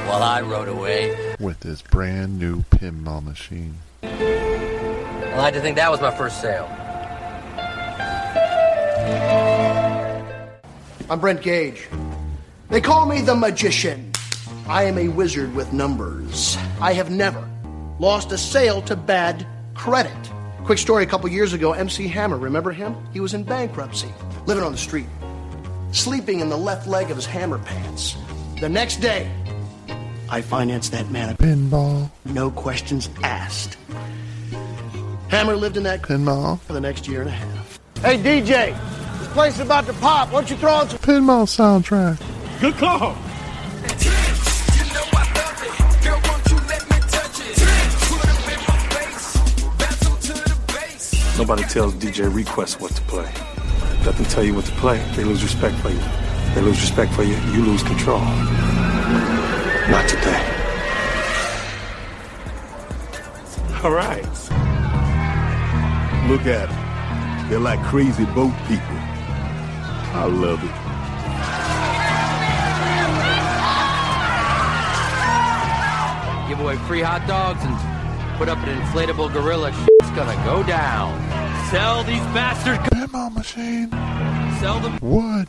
while 0.06 0.22
I 0.22 0.42
rode 0.42 0.68
away. 0.68 1.16
With 1.40 1.64
his 1.64 1.82
brand 1.82 2.38
new 2.38 2.64
pinball 2.64 3.24
machine. 3.24 3.76
I 4.04 5.38
like 5.38 5.54
to 5.54 5.62
think 5.62 5.78
that 5.78 5.90
was 5.90 6.02
my 6.02 6.12
first 6.12 6.42
sale. 6.42 6.70
I'm 11.10 11.20
Brent 11.20 11.42
Gage. 11.42 11.88
They 12.70 12.82
call 12.82 13.06
me 13.06 13.22
the 13.22 13.36
magician. 13.36 14.12
I 14.68 14.84
am 14.84 14.98
a 14.98 15.08
wizard 15.08 15.54
with 15.54 15.72
numbers. 15.72 16.58
I 16.82 16.94
have 16.94 17.12
never 17.12 17.48
lost 18.00 18.32
a 18.32 18.38
sale 18.38 18.82
to 18.84 18.96
bad 18.96 19.46
credit. 19.76 20.12
Quick 20.64 20.80
story 20.80 21.04
a 21.04 21.06
couple 21.06 21.30
years 21.30 21.54
ago, 21.54 21.74
MC 21.74 22.08
Hammer, 22.08 22.38
remember 22.38 22.72
him? 22.72 22.96
He 23.14 23.20
was 23.20 23.36
in 23.36 23.44
bankruptcy, 23.44 24.12
living 24.48 24.64
on 24.64 24.72
the 24.72 24.78
street, 24.78 25.06
sleeping 25.92 26.40
in 26.40 26.50
the 26.50 26.58
left 26.58 26.88
leg 26.88 27.12
of 27.12 27.18
his 27.18 27.26
hammer 27.28 27.60
pants. 27.60 28.16
The 28.60 28.70
next 28.70 28.98
day, 28.98 29.30
I 30.28 30.42
financed 30.42 30.92
that 30.94 31.12
man 31.12 31.30
a 31.30 31.34
Pinball. 31.36 32.10
no 32.26 32.50
questions 32.50 33.10
asked. 33.22 33.78
Hammer 35.30 35.56
lived 35.56 35.78
in 35.78 35.84
that 35.84 36.02
Pinball. 36.02 36.60
for 36.62 36.74
the 36.74 36.82
next 36.82 37.08
year 37.08 37.22
and 37.22 37.30
a 37.30 37.34
half. 37.34 37.65
Hey, 38.06 38.20
DJ, 38.20 38.78
this 39.18 39.28
place 39.30 39.56
is 39.56 39.62
about 39.62 39.88
to 39.88 39.94
pop. 39.94 40.32
Why 40.32 40.42
don't 40.42 40.50
you 40.52 40.58
throw 40.58 40.74
on 40.74 40.88
some. 40.88 41.00
Pinball 41.00 41.48
soundtrack. 41.48 42.20
Good 42.62 42.76
call. 42.76 43.16
Nobody 51.36 51.64
tells 51.64 51.96
DJ 51.96 52.32
Request 52.32 52.80
what 52.80 52.92
to 52.92 53.02
play. 53.02 53.34
Let 54.06 54.16
them 54.18 54.26
tell 54.26 54.44
you 54.44 54.54
what 54.54 54.66
to 54.66 54.72
play. 54.74 55.04
They 55.16 55.24
lose 55.24 55.42
respect 55.42 55.76
for 55.78 55.90
you. 55.90 56.00
They 56.54 56.62
lose 56.62 56.80
respect 56.82 57.12
for 57.12 57.24
you. 57.24 57.36
You 57.54 57.66
lose 57.66 57.82
control. 57.82 58.20
Not 59.90 60.08
today. 60.08 60.46
All 63.84 63.90
right. 63.90 64.22
Look 66.30 66.46
at 66.46 66.70
them. 66.70 66.85
They're 67.50 67.60
like 67.60 67.80
crazy 67.84 68.26
boat 68.26 68.54
people. 68.68 68.98
I 70.18 70.26
love 70.26 70.64
it. 70.64 70.72
Give 76.50 76.60
away 76.60 76.78
free 76.88 77.02
hot 77.02 77.28
dogs 77.28 77.64
and 77.64 78.38
put 78.38 78.50
up 78.50 78.58
an 78.66 78.82
inflatable 78.82 79.32
gorilla. 79.32 79.72
It's 80.00 80.10
gonna 80.12 80.44
go 80.44 80.64
down. 80.64 81.14
Sell 81.70 82.04
these 82.04 82.26
bastards. 82.34 82.80
Pinball 82.90 83.32
machine. 83.32 83.92
Sell 84.60 84.80
them. 84.80 84.98
Wood. 85.02 85.48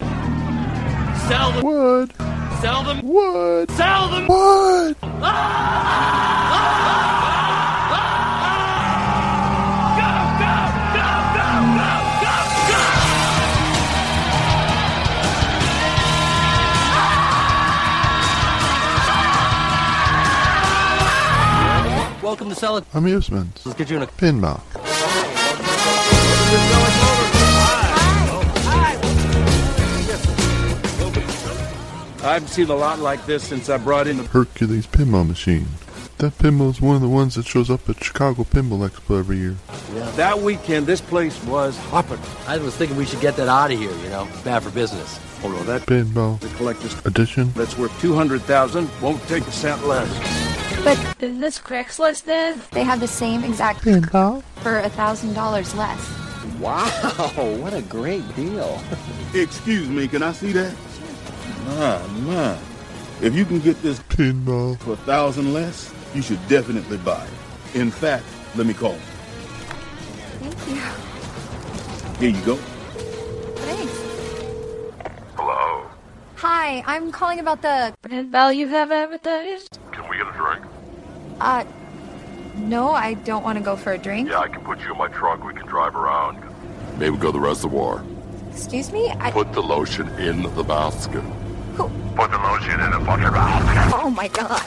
Sell 1.29 1.53
them. 1.53 1.65
Wood. 1.65 2.13
Sell 2.61 2.83
them. 2.83 3.01
Wood. 3.07 3.71
Sell 3.71 4.09
them. 4.09 4.27
Wood. 4.27 4.97
Ah! 5.03 5.23
Ah! 6.53 7.16
Welcome 22.27 22.49
to 22.49 22.57
Sell 22.57 22.77
It. 22.77 22.85
Amusements. 22.93 23.65
Let's 23.65 23.79
get 23.79 23.89
you 23.89 23.99
in 23.99 24.03
a. 24.03 24.07
Pinball. 24.09 24.61
I 32.25 32.33
haven't 32.33 32.49
seen 32.49 32.69
a 32.69 32.75
lot 32.75 32.99
like 32.99 33.25
this 33.27 33.45
since 33.45 33.69
I 33.69 33.77
brought 33.77 34.09
in 34.09 34.17
the. 34.17 34.25
Hercules 34.25 34.89
pinball 34.89 35.29
machine. 35.29 35.69
That 36.19 36.37
pinball 36.39 36.71
is 36.71 36.81
one 36.81 36.97
of 36.97 37.01
the 37.01 37.09
ones 37.09 37.37
that 37.37 37.47
shows 37.47 37.71
up 37.71 37.89
at 37.89 38.03
Chicago 38.03 38.43
Pinball 38.43 38.89
Expo 38.89 39.21
every 39.21 39.37
year. 39.37 39.55
That 40.17 40.41
weekend, 40.41 40.89
this 40.89 41.01
place 41.01 41.41
was 41.45 41.79
hopping. 41.79 42.19
I 42.49 42.59
was 42.59 42.75
thinking 42.75 42.97
we 42.97 43.07
should 43.07 43.21
get 43.21 43.37
that 43.37 43.47
out 43.47 43.71
of 43.71 43.79
here. 43.79 43.97
You 43.99 44.09
know, 44.09 44.29
bad 44.43 44.65
for 44.65 44.71
business. 44.71 45.21
Hold 45.43 45.55
on, 45.55 45.67
that 45.67 45.83
Pinball 45.83 46.41
the 46.41 46.49
collector's 46.57 47.07
edition. 47.07 47.53
that's 47.53 47.79
worth 47.79 47.97
two 48.01 48.15
hundred 48.17 48.43
thousand 48.43 48.91
won't 49.01 49.23
take 49.29 49.47
a 49.47 49.53
cent 49.53 49.87
less. 49.87 50.46
But 50.87 51.17
this 51.19 51.59
Craigslist 51.59 52.27
then? 52.27 52.63
They 52.71 52.85
have 52.85 53.01
the 53.01 53.09
same 53.09 53.43
exact 53.43 53.81
Pinball. 53.81 54.45
for 54.63 54.79
a 54.79 54.89
thousand 54.89 55.35
dollars 55.35 55.75
less. 55.75 55.99
Wow, 56.61 56.87
what 57.61 57.75
a 57.75 57.83
great 57.83 58.23
deal. 58.37 58.81
Excuse 59.35 59.89
me, 59.89 60.07
can 60.07 60.23
I 60.23 60.31
see 60.31 60.53
that? 60.53 60.73
My, 61.67 62.07
my. 62.23 62.59
If 63.21 63.35
you 63.35 63.45
can 63.45 63.59
get 63.59 63.83
this 63.83 63.99
Pinball. 63.99 64.79
for 64.79 64.93
a 64.93 64.97
thousand 64.99 65.53
less, 65.53 65.93
you 66.15 66.23
should 66.23 66.39
definitely 66.47 66.99
buy 66.99 67.27
it. 67.27 67.77
In 67.77 67.91
fact, 67.91 68.25
let 68.55 68.69
me 68.69 68.73
call. 68.73 68.95
Thank 70.39 70.69
you. 70.69 72.21
Here 72.21 72.31
you 72.31 72.47
go. 72.47 72.55
Thanks. 73.57 73.99
Hello. 75.35 75.91
Hi, 76.37 76.85
I'm 76.87 77.11
calling 77.11 77.41
about 77.41 77.61
the 77.63 77.93
Pinball 78.05 78.55
you 78.55 78.69
have 78.69 78.93
advertised? 78.93 79.81
Can 79.91 80.09
we 80.09 80.19
get 80.19 80.29
a 80.29 80.33
drink? 80.33 80.65
Uh 81.41 81.65
No, 82.57 82.91
I 82.91 83.15
don't 83.15 83.43
want 83.45 83.59
to 83.59 83.65
go 83.65 83.77
for 83.77 83.93
a 83.93 83.99
drink. 83.99 84.29
Yeah, 84.29 84.39
I 84.39 84.49
can 84.49 84.63
put 84.63 84.81
you 84.81 84.93
in 84.93 84.99
my 84.99 85.09
trunk. 85.09 85.45
We 85.45 85.55
can 85.55 85.67
drive 85.67 85.95
around. 85.95 86.43
Maybe 86.99 87.17
go 87.17 87.27
to 87.27 87.33
the 87.33 87.41
reservoir. 87.41 88.03
Excuse 88.51 88.91
me? 88.91 89.11
I... 89.21 89.31
Put 89.31 89.53
the 89.53 89.63
lotion 89.63 90.09
in 90.19 90.43
the 90.55 90.65
basket. 90.65 91.21
Who? 91.77 91.91
Put 92.17 92.31
the 92.31 92.39
lotion 92.39 92.81
in 92.81 92.91
the 92.91 93.01
fucking 93.05 93.31
basket. 93.31 94.01
Oh 94.03 94.09
my 94.09 94.29
god. 94.29 94.63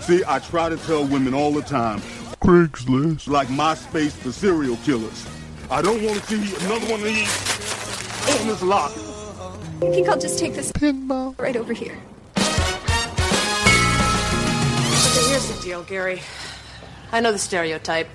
See, 0.00 0.22
I 0.26 0.40
try 0.40 0.68
to 0.68 0.76
tell 0.76 1.06
women 1.06 1.32
all 1.32 1.52
the 1.52 1.62
time. 1.62 2.00
Craigslist. 2.42 3.28
Like 3.28 3.48
MySpace 3.48 4.10
for 4.10 4.32
serial 4.32 4.76
killers. 4.78 5.26
I 5.70 5.80
don't 5.80 6.02
want 6.02 6.20
to 6.20 6.26
see 6.26 6.66
another 6.66 6.86
one 6.90 7.00
of 7.00 7.06
these 7.06 8.40
in 8.40 8.48
this 8.48 8.62
lot. 8.62 8.90
I 8.90 9.90
think 9.90 10.08
I'll 10.08 10.18
just 10.18 10.38
take 10.38 10.54
this 10.54 10.72
pinball 10.72 11.38
right 11.38 11.56
over 11.56 11.72
here. 11.72 11.96
Here's 15.34 15.56
the 15.56 15.62
deal, 15.62 15.82
Gary. 15.82 16.22
I 17.10 17.18
know 17.18 17.32
the 17.32 17.40
stereotype. 17.40 18.08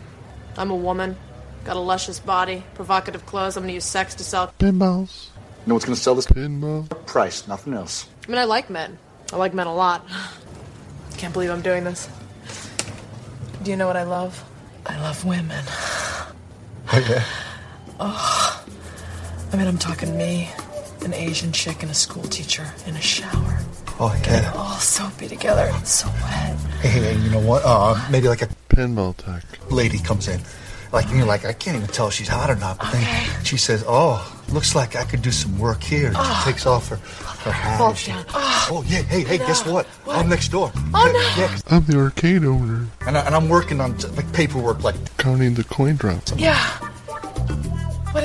I'm 0.55 0.71
a 0.71 0.75
woman, 0.75 1.17
got 1.65 1.75
a 1.75 1.79
luscious 1.79 2.17
body, 2.17 2.63
provocative 2.75 3.25
clothes. 3.25 3.57
I'm 3.57 3.63
gonna 3.63 3.73
use 3.73 3.83
sex 3.83 4.15
to 4.15 4.23
sell. 4.23 4.53
Pinballs. 4.57 5.27
You 5.65 5.67
know 5.67 5.73
what's 5.73 5.83
gonna 5.83 5.97
sell 5.97 6.15
this? 6.15 6.27
Pinball. 6.27 6.87
Price, 7.07 7.45
nothing 7.45 7.73
else. 7.73 8.07
I 8.25 8.31
mean, 8.31 8.37
I 8.37 8.45
like 8.45 8.69
men. 8.69 8.97
I 9.33 9.35
like 9.35 9.53
men 9.53 9.67
a 9.67 9.75
lot. 9.75 10.07
Can't 11.17 11.33
believe 11.33 11.49
I'm 11.49 11.61
doing 11.61 11.83
this. 11.83 12.07
Do 13.63 13.71
you 13.71 13.75
know 13.75 13.87
what 13.87 13.97
I 13.97 14.03
love? 14.03 14.41
I 14.85 14.97
love 15.01 15.25
women. 15.25 15.65
Oh 16.91 17.05
yeah. 17.07 17.23
Oh, 17.99 18.65
I 19.53 19.55
mean, 19.57 19.67
I'm 19.67 19.77
talking 19.77 20.17
me, 20.17 20.49
an 21.01 21.13
Asian 21.13 21.51
chick, 21.51 21.83
and 21.83 21.91
a 21.91 21.93
school 21.93 22.23
teacher 22.23 22.65
in 22.87 22.95
a 22.95 23.01
shower. 23.01 23.59
Oh 24.01 24.15
yeah. 24.25 24.51
All 24.55 24.75
soapy 24.79 25.27
together 25.27 25.69
and 25.73 25.85
so 25.87 26.07
wet. 26.23 26.55
Hey, 26.81 26.89
hey, 26.89 27.17
you 27.17 27.29
know 27.31 27.39
what? 27.41 27.63
Uh, 27.65 27.99
maybe 28.09 28.27
like 28.29 28.41
a 28.41 28.47
pinball 28.69 29.15
tech 29.17 29.43
lady 29.71 29.99
comes 29.99 30.27
in. 30.27 30.39
Like 30.91 31.09
you're 31.11 31.25
like 31.25 31.45
I 31.45 31.53
can't 31.53 31.75
even 31.77 31.89
tell 31.89 32.07
if 32.07 32.13
she's 32.13 32.27
hot 32.29 32.49
or 32.49 32.55
not. 32.55 32.79
But 32.79 32.91
then 32.93 33.43
she 33.43 33.57
says, 33.57 33.83
"Oh, 33.87 34.17
looks 34.51 34.73
like 34.73 34.95
I 34.95 35.03
could 35.03 35.21
do 35.21 35.31
some 35.31 35.59
work 35.59 35.83
here." 35.83 36.07
And 36.07 36.15
Oh. 36.17 36.41
She 36.45 36.51
takes 36.51 36.65
off 36.65 36.87
her 36.89 36.95
her 36.95 37.51
hat. 37.51 37.77
Fall 37.77 37.93
she- 37.93 38.11
down. 38.11 38.25
Oh 38.29 38.83
yeah. 38.87 39.01
Hey 39.03 39.21
hey, 39.23 39.37
guess 39.37 39.65
No. 39.65 39.73
what? 39.73 39.87
I'm 40.07 40.29
next 40.29 40.47
door. 40.49 40.71
Oh 40.93 41.11
no! 41.13 41.19
Yeah, 41.41 41.47
'cause- 41.49 41.63
I'm 41.69 41.83
the 41.85 41.99
arcade 41.99 42.43
owner. 42.45 42.87
and, 43.05 43.17
I, 43.17 43.21
and 43.21 43.35
I'm 43.35 43.49
working 43.49 43.81
on 43.81 43.97
like 44.15 44.31
paperwork. 44.33 44.83
Like 44.83 44.95
Counting 45.17 45.53
the 45.55 45.63
coin 45.65 45.95
drops. 45.97 46.31
Yeah. 46.37 46.57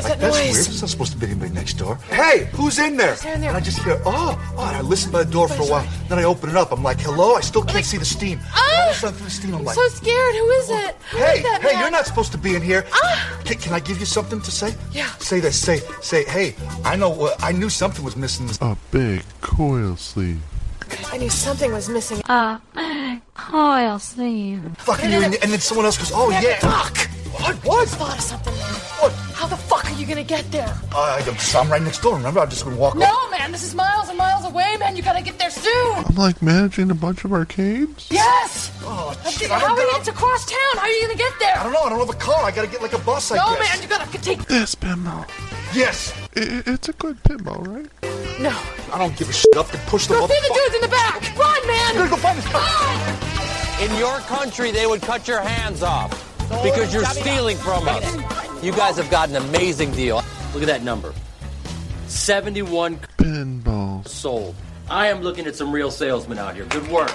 What 0.05 0.19
is 0.19 0.21
like, 0.21 0.21
that 0.21 0.27
that's 0.27 0.37
noise? 0.37 0.55
weird. 0.55 0.67
It's 0.69 0.81
not 0.83 0.91
supposed 0.91 1.13
to 1.13 1.19
be 1.19 1.27
anybody 1.27 1.53
next 1.53 1.75
door. 1.75 1.97
Hey, 2.11 2.49
who's 2.53 2.79
in 2.79 2.97
there? 2.97 3.15
there 3.15 3.35
in 3.35 3.41
there? 3.41 3.51
And 3.51 3.57
I 3.57 3.61
just 3.61 3.83
hear, 3.83 4.01
oh, 4.05 4.55
oh, 4.57 4.67
and 4.69 4.77
I 4.77 4.81
listen 4.83 5.11
by 5.11 5.25
the 5.25 5.31
door 5.31 5.49
for 5.49 5.63
a 5.63 5.67
while. 5.67 5.87
Then 6.09 6.19
I 6.19 6.25
open 6.25 6.51
it 6.51 6.57
up. 6.57 6.73
I'm 6.73 6.83
like, 6.83 7.01
hello. 7.01 7.35
I 7.35 7.41
still 7.41 7.65
can't 7.65 7.85
see 7.85 7.97
the 7.97 8.05
steam. 8.05 8.39
And 8.39 9.03
all 9.03 9.09
of 9.09 9.17
through 9.17 9.25
the 9.25 9.31
steam, 9.31 9.55
I'm 9.55 9.61
I'm 9.61 9.65
like, 9.65 9.75
so 9.77 9.89
scared. 9.89 10.35
Who 10.35 10.51
is 10.51 10.71
it? 10.71 10.97
Who 11.11 11.19
is 11.19 11.25
Hey, 11.25 11.43
that 11.43 11.63
hey, 11.63 11.73
man? 11.73 11.81
you're 11.81 11.91
not 11.91 12.07
supposed 12.07 12.33
to 12.33 12.39
be 12.39 12.55
in 12.55 12.63
here. 12.63 12.85
Can, 13.45 13.57
can 13.59 13.73
I 13.73 13.81
give 13.81 13.99
you 13.99 14.07
something 14.07 14.41
to 14.41 14.51
say? 14.51 14.75
Yeah. 14.93 15.09
Say 15.19 15.41
this. 15.41 15.61
Say, 15.61 15.79
say, 16.01 16.25
hey, 16.25 16.55
I 16.85 16.97
know. 16.97 17.11
what 17.11 17.43
I 17.43 17.53
knew 17.53 17.71
something 17.71 18.05
was 18.05 18.17
missing. 18.17 18.49
A 18.61 18.77
big 18.91 19.23
coil 19.41 19.97
sleeve. 19.97 20.41
I 21.13 21.17
knew 21.19 21.31
something 21.31 21.73
was 21.73 21.89
missing. 21.89 22.21
Uh, 22.29 22.59
coil 23.35 23.99
sleeve. 23.99 24.61
Fucking 24.79 25.11
you, 25.11 25.23
and, 25.23 25.35
and 25.43 25.53
then 25.53 25.61
someone 25.61 25.87
else 25.87 25.97
goes, 25.97 26.13
oh 26.15 26.31
yeah. 26.31 26.59
Fuck. 26.61 27.09
What? 27.65 27.81
I 27.81 27.85
just 27.85 27.97
thought 27.97 28.17
of 28.17 28.23
something, 28.23 28.55
man. 28.55 28.74
What? 28.74 28.74
How 29.35 29.47
the 29.49 29.57
fuck 29.57 29.85
are 29.91 29.95
you 29.95 30.07
gonna 30.07 30.23
get 30.25 30.51
there? 30.53 30.73
Uh, 30.95 31.21
I'm, 31.27 31.37
I'm 31.57 31.71
right 31.71 31.83
next 31.83 32.01
door. 32.03 32.17
Remember, 32.17 32.41
I'm 32.41 32.49
just 32.49 32.65
gonna 32.65 32.77
walk. 32.77 32.95
up. 32.95 33.01
No, 33.01 33.31
man. 33.31 33.51
This 33.53 33.65
is 33.65 33.75
miles 33.75 34.09
and 34.09 34.17
miles 34.17 34.45
away, 34.47 34.77
man. 34.79 34.97
You 34.97 35.03
gotta 35.03 35.23
get 35.23 35.39
there 35.39 35.51
soon. 35.51 35.95
I'm 35.97 36.15
like 36.15 36.41
managing 36.41 36.91
a 36.91 36.95
bunch 36.95 37.25
of 37.25 37.33
arcades. 37.33 38.09
Yes. 38.11 38.71
Oh, 38.85 39.13
shit, 39.31 39.51
How 39.51 39.57
are 39.57 39.59
I 39.59 39.69
don't 39.69 39.77
you? 39.79 39.91
got- 39.91 40.01
It's 40.01 40.09
across 40.09 40.47
town. 40.47 40.75
How 40.75 40.83
are 40.83 40.89
you 40.89 41.03
gonna 41.03 41.19
get 41.19 41.33
there? 41.41 41.59
I 41.59 41.63
don't 41.65 41.73
know. 41.73 41.83
I 41.83 41.89
don't 41.91 41.99
have 41.99 42.09
a 42.11 42.19
car. 42.19 42.45
I 42.45 42.51
gotta 42.53 42.69
get 42.69 42.81
like 42.81 42.93
a 42.95 42.99
bus. 42.99 43.33
I 43.33 43.37
guess. 43.37 43.47
no, 43.47 43.59
man. 43.59 43.83
You 43.83 43.89
gotta 43.89 44.19
take. 44.19 44.45
This 44.47 44.75
pinball. 44.75 45.29
Yes. 45.75 46.13
I- 46.37 46.41
I- 46.41 46.63
it's 46.73 46.89
a 46.89 46.93
good 46.93 47.21
pinball, 47.25 47.67
right? 47.67 48.41
No. 48.41 48.57
I 48.93 48.99
don't 48.99 49.17
give 49.17 49.29
a 49.29 49.33
shit. 49.33 49.55
Up 49.57 49.73
and 49.75 49.83
push 49.83 50.07
the. 50.07 50.15
Go 50.15 50.27
see 50.29 50.41
the 50.49 50.55
dudes 50.55 50.75
in 50.77 50.81
the 50.83 50.89
back. 50.89 51.37
Run, 51.37 51.67
man. 51.67 51.95
Gotta 51.95 52.11
go 52.11 52.17
find 52.17 52.39
this 52.39 53.91
In 53.91 53.99
your 53.99 54.19
country, 54.21 54.71
they 54.71 54.87
would 54.87 55.03
cut 55.03 55.27
your 55.27 55.41
hands 55.41 55.83
off 55.83 56.34
because 56.49 56.93
you're 56.93 57.05
stealing 57.05 57.57
from 57.57 57.87
us. 57.89 58.63
You 58.63 58.73
guys 58.73 58.97
have 58.97 59.11
got 59.11 59.29
an 59.29 59.37
amazing 59.37 59.93
deal. 59.93 60.17
Look 60.53 60.63
at 60.63 60.67
that 60.67 60.83
number 60.83 61.13
71 62.07 62.99
Pinball. 63.19 64.07
sold. 64.07 64.55
I 64.89 65.09
am 65.09 65.23
looking 65.23 65.47
at 65.47 65.57
some 65.57 65.73
real 65.73 65.91
salesmen 65.91 66.39
out 66.39 66.55
here. 66.55 66.67
Good 66.67 66.87
work. 66.89 67.13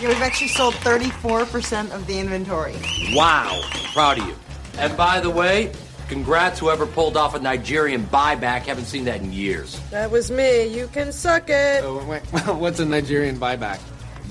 Yeah, 0.00 0.08
we've 0.08 0.22
actually 0.22 0.48
sold 0.48 0.74
34% 0.74 1.92
of 1.92 2.06
the 2.06 2.18
inventory. 2.18 2.74
Wow. 3.14 3.60
Proud 3.92 4.18
of 4.18 4.26
you. 4.26 4.34
And 4.78 4.96
by 4.96 5.20
the 5.20 5.30
way, 5.30 5.72
congrats 6.08 6.58
whoever 6.58 6.84
pulled 6.86 7.16
off 7.16 7.34
a 7.34 7.38
Nigerian 7.38 8.02
buyback. 8.06 8.62
Haven't 8.62 8.86
seen 8.86 9.04
that 9.04 9.20
in 9.20 9.32
years. 9.32 9.78
That 9.90 10.10
was 10.10 10.30
me. 10.30 10.66
You 10.66 10.88
can 10.88 11.12
suck 11.12 11.48
it. 11.48 11.84
Oh, 11.84 11.98
What's 12.54 12.80
a 12.80 12.84
Nigerian 12.84 13.38
buyback? 13.38 13.80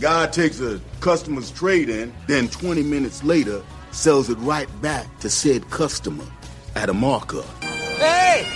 Guy 0.02 0.28
takes 0.28 0.60
a 0.60 0.82
customer's 1.00 1.52
trade 1.52 1.88
in, 1.90 2.14
then 2.28 2.50
20 2.50 2.84
minutes 2.84 3.24
later 3.24 3.62
sells 3.92 4.30
it 4.30 4.38
right 4.40 4.70
back 4.82 5.20
to 5.20 5.30
said 5.30 5.70
customer 5.70 6.26
at 6.76 6.90
a 6.90 6.94
markup. 6.94 7.46
Hey! 7.64 8.48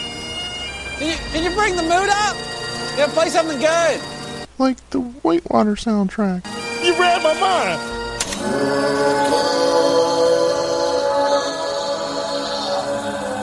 Can 0.97 1.09
you, 1.09 1.17
can 1.31 1.43
you 1.43 1.55
bring 1.55 1.75
the 1.75 1.83
mood 1.83 2.09
up? 2.09 2.35
Yeah, 2.97 3.07
play 3.09 3.29
something 3.29 3.59
good. 3.59 4.01
Like 4.57 4.89
the 4.91 5.01
Whitewater 5.01 5.75
soundtrack. 5.75 6.45
You 6.83 6.97
read 6.99 7.21
my 7.21 7.33
mind. 7.39 7.81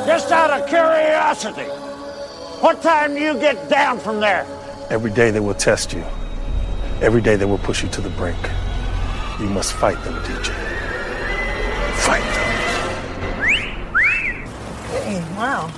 Just 0.06 0.32
out 0.32 0.50
of 0.50 0.68
curiosity, 0.68 1.68
what 2.60 2.82
time 2.82 3.14
do 3.14 3.20
you 3.20 3.34
get 3.34 3.68
down 3.68 3.98
from 3.98 4.20
there? 4.20 4.46
Every 4.90 5.10
day 5.10 5.30
they 5.30 5.40
will 5.40 5.54
test 5.54 5.92
you. 5.92 6.04
Every 7.00 7.20
day 7.20 7.36
they 7.36 7.44
will 7.44 7.58
push 7.58 7.82
you 7.82 7.88
to 7.90 8.00
the 8.00 8.10
brink. 8.10 8.38
You 9.38 9.46
must 9.46 9.72
fight 9.74 10.02
them, 10.04 10.14
DJ. 10.22 10.71
Fight 12.02 12.22
them. 12.22 12.52
Dang, 14.90 15.36
wow. 15.36 15.72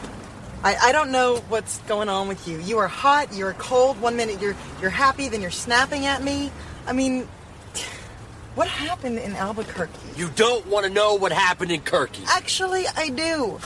I, 0.62 0.76
I 0.82 0.92
don't 0.92 1.10
know 1.10 1.36
what's 1.48 1.78
going 1.80 2.09
on 2.09 2.28
with 2.28 2.48
you. 2.48 2.59
You 2.59 2.78
are 2.78 2.88
hot, 2.88 3.34
you're 3.34 3.52
cold. 3.55 4.01
One 4.01 4.16
minute 4.16 4.40
you're 4.40 4.56
you're 4.80 4.90
happy, 4.90 5.28
then 5.28 5.42
you're 5.42 5.51
snapping 5.51 6.06
at 6.06 6.22
me. 6.22 6.51
I 6.86 6.92
mean, 6.92 7.28
what 8.55 8.68
happened 8.68 9.18
in 9.18 9.34
Albuquerque? 9.34 9.92
You 10.16 10.30
don't 10.30 10.66
want 10.66 10.86
to 10.86 10.92
know 10.92 11.14
what 11.14 11.32
happened 11.32 11.70
in 11.70 11.82
Kirky. 11.82 12.24
Actually, 12.26 12.86
I 12.96 13.10
do. 13.10 13.60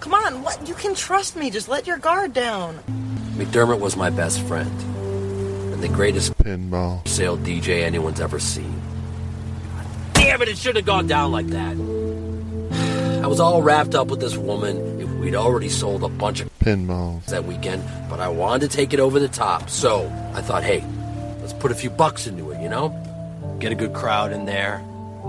Come 0.00 0.14
on, 0.14 0.42
what? 0.42 0.68
You 0.68 0.74
can 0.74 0.94
trust 0.94 1.36
me. 1.36 1.50
Just 1.50 1.68
let 1.68 1.86
your 1.86 1.98
guard 1.98 2.32
down. 2.32 2.78
McDermott 3.36 3.80
was 3.80 3.96
my 3.96 4.10
best 4.10 4.40
friend 4.42 4.70
and 5.76 5.82
the 5.82 5.88
greatest 5.88 6.36
pinball 6.38 7.06
sale 7.06 7.36
DJ 7.36 7.82
anyone's 7.82 8.18
ever 8.18 8.38
seen. 8.38 8.80
Damn 10.26 10.42
it, 10.42 10.48
it 10.48 10.58
should 10.58 10.74
have 10.74 10.84
gone 10.84 11.06
down 11.06 11.30
like 11.30 11.46
that. 11.50 11.76
I 13.22 13.28
was 13.28 13.38
all 13.38 13.62
wrapped 13.62 13.94
up 13.94 14.08
with 14.08 14.18
this 14.18 14.36
woman. 14.36 15.00
If 15.00 15.08
we'd 15.20 15.36
already 15.36 15.68
sold 15.68 16.02
a 16.02 16.08
bunch 16.08 16.40
of 16.40 16.50
pinballs 16.58 17.26
that 17.26 17.44
weekend, 17.44 17.84
but 18.10 18.18
I 18.18 18.28
wanted 18.28 18.68
to 18.68 18.76
take 18.76 18.92
it 18.92 18.98
over 18.98 19.20
the 19.20 19.28
top. 19.28 19.70
So 19.70 20.12
I 20.34 20.42
thought, 20.42 20.64
hey, 20.64 20.84
let's 21.40 21.52
put 21.52 21.70
a 21.70 21.76
few 21.76 21.90
bucks 21.90 22.26
into 22.26 22.50
it, 22.50 22.60
you 22.60 22.68
know? 22.68 22.88
Get 23.60 23.70
a 23.70 23.76
good 23.76 23.94
crowd 23.94 24.32
in 24.32 24.46
there. 24.46 24.82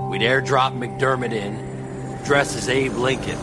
We'd 0.09 0.21
airdrop 0.21 0.75
McDermott 0.75 1.31
in, 1.31 2.23
dressed 2.25 2.55
as 2.57 2.67
Abe 2.67 2.93
Lincoln. 2.93 3.37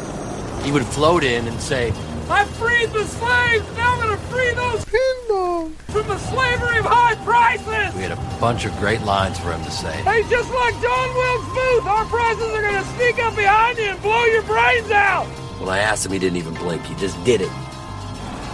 He 0.65 0.73
would 0.73 0.85
float 0.85 1.23
in 1.23 1.47
and 1.47 1.61
say, 1.61 1.93
I 2.31 2.45
freed 2.57 2.91
the 2.91 3.05
slaves. 3.05 3.65
Now 3.77 3.95
I'm 3.95 4.01
going 4.03 4.19
to 4.19 4.25
free 4.27 4.53
those 4.55 4.85
pinballs 4.87 5.73
from 5.93 6.07
the 6.09 6.19
slavery 6.19 6.79
of 6.79 6.85
high 6.87 7.15
prices. 7.25 7.95
we 7.95 8.03
had 8.03 8.13
a 8.13 8.39
bunch 8.41 8.65
of 8.65 8.77
great 8.79 9.03
lines 9.03 9.39
for 9.39 9.53
him 9.53 9.63
to 9.65 9.71
say. 9.71 9.93
Hey, 10.03 10.23
just 10.29 10.51
like 10.53 10.75
John 10.81 11.15
Wilkes 11.15 11.49
Booth, 11.55 11.87
our 11.87 12.05
prices 12.07 12.43
are 12.43 12.63
going 12.63 12.75
to 12.83 12.85
sneak 12.97 13.19
up 13.25 13.37
behind 13.37 13.79
you 13.79 13.85
and 13.85 14.01
blow 14.03 14.25
your 14.27 14.43
brains 14.43 14.91
out. 14.91 15.27
When 15.61 15.69
I 15.69 15.79
asked 15.79 16.05
him, 16.07 16.13
he 16.13 16.19
didn't 16.19 16.37
even 16.39 16.55
blink. 16.55 16.83
He 16.83 16.95
just 16.97 17.23
did 17.25 17.41
it. 17.41 17.51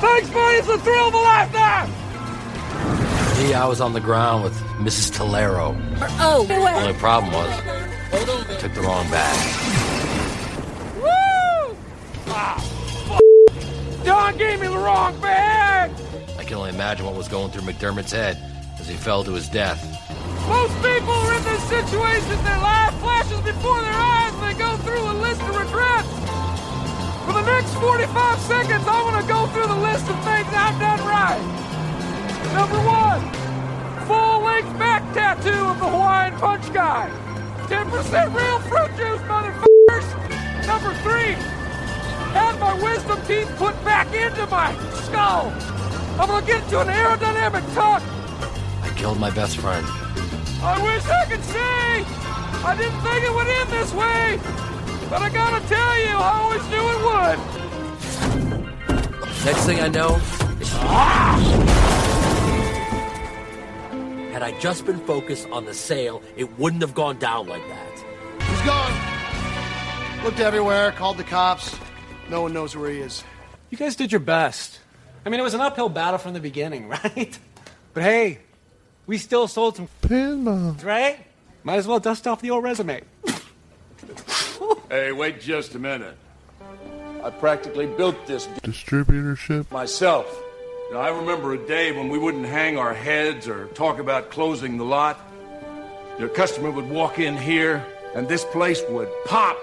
Thanks, 0.01 0.29
buddy. 0.31 0.59
It's 0.59 0.67
the 0.67 0.79
thrill 0.79 1.09
of 1.09 1.15
a 1.15 1.19
lifetime. 1.19 1.91
Me, 3.39 3.55
I 3.55 3.67
was 3.67 3.81
on 3.81 3.93
the 3.95 4.01
ground 4.01 4.45
with 4.45 4.55
Mrs. 4.79 5.17
Tolero. 5.17 5.75
Oh, 6.21 6.45
The 6.47 6.55
only 6.57 6.93
problem 6.95 7.33
was, 7.33 7.51
I 8.13 8.57
took 8.59 8.75
the 8.75 8.83
wrong 8.83 9.09
bag. 9.11 9.37
Woo! 10.97 11.77
Ah, 12.29 12.57
f- 12.59 12.70
John 14.05 14.37
gave 14.39 14.61
me 14.61 14.69
the 14.69 14.79
wrong 14.79 15.19
bag. 15.21 15.91
I 16.39 16.45
can 16.45 16.57
only 16.57 16.71
imagine 16.71 17.07
what 17.07 17.15
was 17.15 17.29
going 17.29 17.51
through 17.51 17.63
McDermott's 17.63 18.13
head 18.13 18.39
as 18.79 18.89
he 18.89 18.97
fell 18.97 19.25
to 19.25 19.33
his 19.33 19.49
death. 19.49 19.81
Most 20.49 20.75
people 20.83 21.13
are 21.13 21.35
in 21.37 21.45
this 21.45 21.63
situation. 21.69 22.45
Their 22.45 22.59
life 22.59 22.95
flashes 23.01 23.41
before 23.41 23.81
their 23.83 23.93
eyes 23.93 24.33
and 24.35 24.43
they 24.43 24.59
go 24.59 24.77
through 24.79 25.05
a 25.05 25.17
list 25.21 25.43
of 25.43 25.55
regrets. 25.55 26.09
For 27.27 27.33
the 27.35 27.45
next 27.47 27.75
45 27.75 28.41
seconds, 28.41 28.85
I 28.89 29.03
want 29.05 29.21
to 29.21 29.29
go 29.29 29.47
through 29.53 29.69
the 29.69 29.81
list 29.85 30.09
of 30.09 30.17
things 30.25 30.49
I've 30.51 30.81
done 30.81 31.01
right. 31.07 31.43
Number 32.57 32.81
one, 32.83 33.23
full 34.09 34.43
length 34.43 34.77
back 34.79 35.03
tattoo 35.15 35.71
of 35.71 35.79
the 35.79 35.87
Hawaiian 35.87 36.35
Punch 36.41 36.73
Guy. 36.73 37.11
10% 37.69 38.35
real 38.35 38.59
fruit 38.67 38.91
juice, 38.97 39.23
motherfuckers! 39.31 40.67
Number 40.67 40.93
three, 41.05 41.37
have 42.33 42.59
my 42.61 42.75
wisdom 42.83 43.21
teeth 43.27 43.53
put 43.57 43.75
back 43.85 44.13
into 44.15 44.47
my 44.47 44.75
skull. 44.93 45.53
I'm 46.19 46.29
gonna 46.29 46.47
get 46.47 46.63
into 46.65 46.81
an 46.81 46.89
aerodynamic 46.89 47.75
tuck. 47.75 48.03
I 48.83 48.93
killed 48.97 49.19
my 49.19 49.31
best 49.31 49.59
friend. 49.59 49.87
I 50.63 50.83
wish 50.83 51.07
I 51.07 51.25
could 51.27 51.45
say 51.45 52.05
I 52.63 52.77
didn't 52.77 53.01
think 53.01 53.25
it 53.25 53.33
would 53.35 53.47
end 53.47 53.71
this 53.71 53.93
way, 53.95 54.39
but 55.09 55.23
I 55.23 55.31
gotta 55.31 55.67
tell 55.67 55.99
you, 55.99 56.15
I 56.17 56.39
always 56.41 56.63
knew 56.69 56.91
it 56.91 57.01
would. 57.09 57.39
Next 59.47 59.65
thing 59.65 59.81
I 59.81 59.89
know, 59.89 60.21
it's... 60.61 60.73
Had 64.33 64.43
I 64.43 64.53
just 64.61 64.85
been 64.85 64.99
focused 65.01 65.49
on 65.51 65.65
the 65.65 65.73
sale, 65.73 66.23
it 66.37 66.59
wouldn't 66.59 66.83
have 66.83 66.95
gone 66.95 67.19
down 67.19 67.47
like 67.47 67.67
that. 67.69 68.05
He's 68.43 68.61
gone. 68.63 70.25
Looked 70.25 70.41
everywhere, 70.41 70.93
called 70.93 71.17
the 71.17 71.25
cops. 71.25 71.75
No 72.31 72.43
one 72.43 72.53
knows 72.53 72.77
where 72.77 72.89
he 72.89 72.99
is. 73.01 73.25
You 73.71 73.77
guys 73.77 73.97
did 73.97 74.13
your 74.13 74.21
best. 74.21 74.79
I 75.27 75.29
mean, 75.31 75.41
it 75.41 75.43
was 75.43 75.55
an 75.55 75.61
uphill 75.61 75.89
battle 75.89 76.17
from 76.19 76.33
the 76.33 76.39
beginning, 76.41 76.89
right? 77.05 77.37
But 77.93 78.05
hey, 78.05 78.39
we 79.07 79.19
still 79.19 79.49
sold 79.49 79.77
some 79.77 79.89
pinballs, 80.01 80.85
uh, 80.85 80.87
right? 80.87 81.27
Might 81.65 81.77
as 81.77 81.89
well 81.89 81.99
dust 81.99 82.29
off 82.29 82.41
the 82.41 82.51
old 82.53 82.63
resume. 82.63 83.03
Hey, 84.89 85.11
wait 85.13 85.41
just 85.41 85.75
a 85.75 85.79
minute. 85.81 86.17
I 87.23 87.31
practically 87.31 87.87
built 87.87 88.27
this 88.27 88.47
Distributorship. 88.63 89.71
myself. 89.73 90.27
Now, 90.93 91.01
I 91.01 91.09
remember 91.11 91.53
a 91.55 91.67
day 91.67 91.91
when 91.93 92.09
we 92.09 92.19
wouldn't 92.19 92.47
hang 92.47 92.79
our 92.79 92.95
heads 92.95 93.47
or 93.49 93.67
talk 93.69 93.99
about 93.99 94.31
closing 94.31 94.79
the 94.79 94.85
lot. 94.85 95.19
Your 96.19 96.29
customer 96.29 96.71
would 96.71 96.89
walk 96.89 97.19
in 97.19 97.37
here, 97.37 97.85
and 98.15 98.29
this 98.29 98.45
place 98.45 98.83
would 98.89 99.09
pop. 99.27 99.59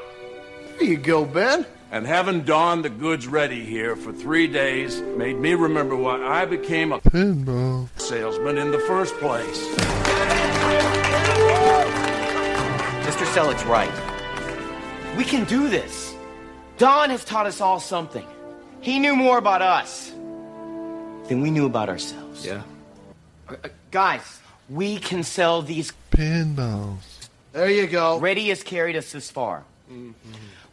There 0.77 0.87
you 0.87 0.97
go, 0.97 1.25
Ben. 1.25 1.65
And 1.97 2.05
having 2.05 2.43
Don 2.43 2.83
the 2.83 2.91
goods 2.91 3.25
ready 3.25 3.65
here 3.65 3.95
for 3.95 4.13
three 4.13 4.45
days 4.45 5.01
made 5.01 5.39
me 5.39 5.55
remember 5.55 5.95
why 5.95 6.21
I 6.21 6.45
became 6.45 6.91
a 6.91 6.99
pinball 6.99 7.89
salesman 7.99 8.59
in 8.59 8.69
the 8.69 8.77
first 8.77 9.15
place. 9.15 9.67
Mr. 13.01 13.25
Selleck's 13.33 13.63
right. 13.65 13.89
We 15.17 15.23
can 15.23 15.45
do 15.45 15.69
this. 15.69 16.13
Don 16.77 17.09
has 17.09 17.25
taught 17.25 17.47
us 17.47 17.61
all 17.61 17.79
something. 17.79 18.27
He 18.79 18.99
knew 18.99 19.15
more 19.15 19.39
about 19.39 19.63
us 19.63 20.11
than 21.29 21.41
we 21.41 21.49
knew 21.49 21.65
about 21.65 21.89
ourselves. 21.89 22.45
Yeah. 22.45 22.61
Uh, 23.49 23.55
guys, 23.89 24.39
we 24.69 24.99
can 24.99 25.23
sell 25.23 25.63
these 25.63 25.91
pinballs. 26.11 27.27
There 27.53 27.71
you 27.71 27.87
go. 27.87 28.19
Ready 28.19 28.49
has 28.49 28.61
carried 28.61 28.95
us 28.95 29.13
this 29.13 29.31
far. 29.31 29.63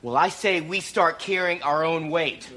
Well, 0.05 0.18
I 0.18 0.28
say 0.28 0.60
we 0.60 0.81
start 0.81 1.18
carrying 1.18 1.62
our 1.62 1.82
own 1.82 2.10
weight. 2.10 2.51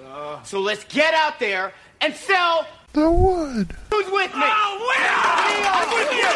So 0.43 0.59
let's 0.59 0.83
get 0.83 1.13
out 1.13 1.39
there 1.39 1.71
and 2.01 2.13
sell. 2.13 2.67
The 2.91 3.09
wood. 3.09 3.73
Who's 3.89 4.05
with 4.11 4.35
me? 4.35 4.41
Oh, 4.43 4.93
I'm 5.63 5.87
with 5.95 6.11
you. 6.11 6.27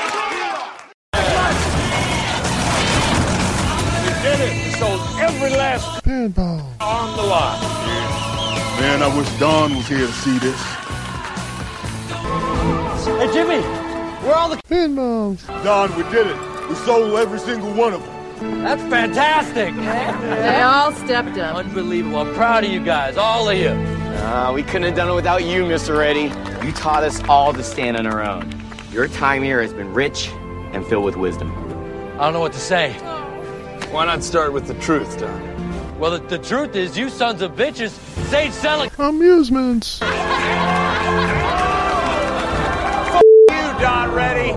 We 4.07 4.11
did 4.23 4.39
it. 4.39 4.53
We 4.65 4.71
sold 4.79 5.01
every 5.19 5.49
last 5.49 6.01
pinball 6.05 6.63
on 6.79 7.17
the 7.17 7.23
lot. 7.23 7.59
Man, 8.79 9.03
I 9.03 9.17
wish 9.17 9.29
Don 9.37 9.75
was 9.75 9.87
here 9.89 10.07
to 10.07 10.13
see 10.13 10.39
this. 10.39 10.61
Hey, 13.19 13.29
Jimmy, 13.33 13.59
where 14.23 14.33
are 14.33 14.37
all 14.37 14.47
the 14.47 14.55
pinballs? 14.63 15.45
Don, 15.65 15.93
we 15.97 16.03
did 16.03 16.27
it. 16.27 16.69
We 16.69 16.75
sold 16.75 17.13
every 17.19 17.39
single 17.39 17.73
one 17.73 17.91
of 17.95 18.01
them. 18.01 18.20
That's 18.41 18.81
fantastic. 18.83 19.75
They 19.75 20.61
all 20.61 20.91
stepped 20.93 21.37
up. 21.37 21.55
Unbelievable. 21.55 22.19
I'm 22.19 22.33
proud 22.33 22.63
of 22.63 22.71
you 22.71 22.83
guys, 22.83 23.15
all 23.15 23.47
of 23.47 23.55
you. 23.57 23.69
Uh, 23.69 24.51
we 24.53 24.63
couldn't 24.63 24.83
have 24.83 24.95
done 24.95 25.09
it 25.09 25.13
without 25.13 25.43
you, 25.43 25.63
Mr. 25.63 25.95
Reddy. 25.97 26.31
You 26.65 26.71
taught 26.73 27.03
us 27.03 27.21
all 27.25 27.53
to 27.53 27.63
stand 27.63 27.97
on 27.97 28.07
our 28.07 28.23
own. 28.23 28.51
Your 28.91 29.07
time 29.07 29.43
here 29.43 29.61
has 29.61 29.73
been 29.73 29.93
rich 29.93 30.29
and 30.73 30.85
filled 30.87 31.05
with 31.05 31.17
wisdom. 31.17 31.51
I 32.19 32.25
don't 32.25 32.33
know 32.33 32.39
what 32.39 32.53
to 32.53 32.59
say. 32.59 32.93
Why 33.91 34.05
not 34.05 34.23
start 34.23 34.53
with 34.53 34.65
the 34.67 34.73
truth, 34.75 35.19
Don? 35.19 35.99
Well, 35.99 36.11
the, 36.17 36.19
the 36.19 36.39
truth 36.39 36.75
is, 36.75 36.97
you 36.97 37.09
sons 37.09 37.41
of 37.43 37.51
bitches, 37.51 37.89
Sage 38.29 38.51
Selleck. 38.51 38.97
Amusements. 38.97 40.01
You, 43.49 43.79
Don 43.79 44.11
Reddy. 44.13 44.53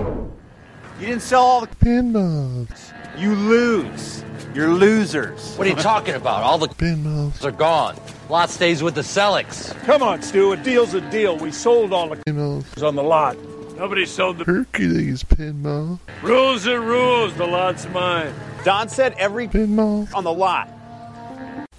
You 1.00 1.06
didn't 1.06 1.22
sell 1.22 1.42
all 1.42 1.60
the 1.60 1.66
pinballs. 1.66 2.93
You 3.16 3.34
lose. 3.34 4.24
You're 4.54 4.70
losers. 4.70 5.56
What 5.56 5.66
are 5.66 5.70
you 5.70 5.76
talking 5.76 6.14
about? 6.14 6.42
All 6.42 6.58
the 6.58 6.68
pinballs 6.68 7.44
are 7.44 7.50
gone. 7.50 7.96
Lot 8.28 8.50
stays 8.50 8.82
with 8.82 8.94
the 8.94 9.00
Sellecks. 9.02 9.74
Come 9.84 10.02
on, 10.02 10.22
Stu. 10.22 10.52
A 10.52 10.56
deal's 10.56 10.94
a 10.94 11.00
deal. 11.10 11.36
We 11.36 11.50
sold 11.52 11.92
all 11.92 12.08
the 12.08 12.16
pinballs 12.16 12.82
on 12.86 12.94
the 12.94 13.02
lot. 13.02 13.36
Nobody 13.76 14.06
sold 14.06 14.38
the 14.38 14.44
Hercules 14.44 15.24
pinball. 15.24 15.98
rules 16.22 16.66
are 16.66 16.80
rules. 16.80 17.34
The 17.34 17.46
lot's 17.46 17.86
mine. 17.88 18.32
Don 18.64 18.88
said 18.88 19.14
every 19.18 19.48
pinball 19.48 20.12
on 20.14 20.24
the 20.24 20.32
lot. 20.32 20.70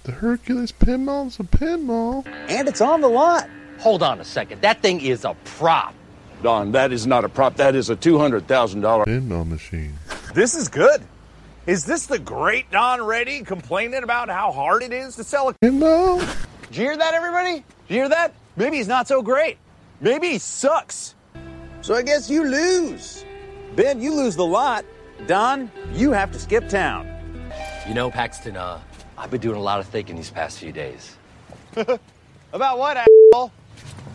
The 0.04 0.12
Hercules 0.12 0.72
pinball's 0.72 1.40
a 1.40 1.44
pinball. 1.44 2.26
And 2.48 2.68
it's 2.68 2.80
on 2.80 3.00
the 3.00 3.08
lot. 3.08 3.48
Hold 3.78 4.02
on 4.02 4.20
a 4.20 4.24
second. 4.24 4.62
That 4.62 4.82
thing 4.82 5.00
is 5.00 5.24
a 5.24 5.34
prop. 5.44 5.94
Don, 6.42 6.72
that 6.72 6.92
is 6.92 7.06
not 7.06 7.24
a 7.24 7.28
prop. 7.28 7.56
That 7.56 7.74
is 7.74 7.88
a 7.90 7.96
$200,000 7.96 9.06
pinball 9.06 9.48
machine. 9.48 9.94
This 10.34 10.54
is 10.54 10.68
good. 10.68 11.02
Is 11.66 11.84
this 11.84 12.06
the 12.06 12.20
great 12.20 12.70
Don 12.70 13.02
Reddy 13.02 13.42
complaining 13.42 14.04
about 14.04 14.28
how 14.28 14.52
hard 14.52 14.84
it 14.84 14.92
is 14.92 15.16
to 15.16 15.24
sell 15.24 15.48
a 15.48 15.54
pinball? 15.54 16.20
Did 16.68 16.76
you 16.76 16.84
hear 16.84 16.96
that, 16.96 17.12
everybody? 17.12 17.54
Did 17.54 17.64
you 17.88 17.96
hear 17.96 18.08
that? 18.08 18.34
Maybe 18.54 18.76
he's 18.76 18.86
not 18.86 19.08
so 19.08 19.20
great. 19.20 19.58
Maybe 20.00 20.28
he 20.28 20.38
sucks. 20.38 21.16
So 21.80 21.94
I 21.96 22.02
guess 22.02 22.30
you 22.30 22.44
lose. 22.44 23.24
Ben, 23.74 24.00
you 24.00 24.14
lose 24.14 24.36
the 24.36 24.46
lot. 24.46 24.84
Don, 25.26 25.68
you 25.92 26.12
have 26.12 26.30
to 26.30 26.38
skip 26.38 26.68
town. 26.68 27.12
You 27.88 27.94
know, 27.94 28.12
Paxton, 28.12 28.56
uh, 28.56 28.80
I've 29.18 29.32
been 29.32 29.40
doing 29.40 29.56
a 29.56 29.62
lot 29.62 29.80
of 29.80 29.88
thinking 29.88 30.14
these 30.14 30.30
past 30.30 30.60
few 30.60 30.70
days. 30.70 31.16
About 32.52 32.78
what, 32.78 32.96
asshole? 32.96 33.50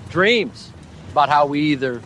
Dreams. 0.10 0.72
About 1.12 1.28
how 1.28 1.48
we 1.48 1.60
either, 1.60 2.02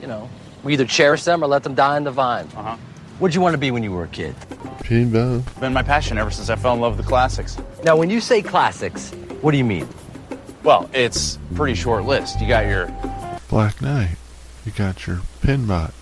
you 0.00 0.06
know, 0.06 0.30
we 0.62 0.74
either 0.74 0.84
cherish 0.86 1.24
them 1.24 1.42
or 1.42 1.48
let 1.48 1.64
them 1.64 1.74
die 1.74 1.96
in 1.96 2.04
the 2.04 2.12
vine. 2.12 2.46
Uh 2.56 2.62
huh. 2.62 2.76
What'd 3.18 3.34
you 3.34 3.40
want 3.40 3.54
to 3.54 3.58
be 3.58 3.72
when 3.72 3.82
you 3.82 3.90
were 3.90 4.04
a 4.04 4.08
kid? 4.08 4.36
Pinball. 4.84 5.42
Been 5.58 5.72
my 5.72 5.82
passion 5.82 6.18
ever 6.18 6.30
since 6.30 6.50
I 6.50 6.54
fell 6.54 6.74
in 6.74 6.80
love 6.80 6.96
with 6.96 7.04
the 7.04 7.08
classics. 7.08 7.58
Now, 7.82 7.96
when 7.96 8.10
you 8.10 8.20
say 8.20 8.42
classics, 8.42 9.10
what 9.40 9.50
do 9.50 9.58
you 9.58 9.64
mean? 9.64 9.88
Well, 10.62 10.88
it's 10.92 11.36
a 11.50 11.54
pretty 11.54 11.74
short 11.74 12.04
list. 12.04 12.40
You 12.40 12.46
got 12.46 12.66
your 12.66 12.86
Black 13.48 13.82
Knight. 13.82 14.16
You 14.64 14.70
got 14.70 15.04
your 15.08 15.20
pinbot. 15.42 15.92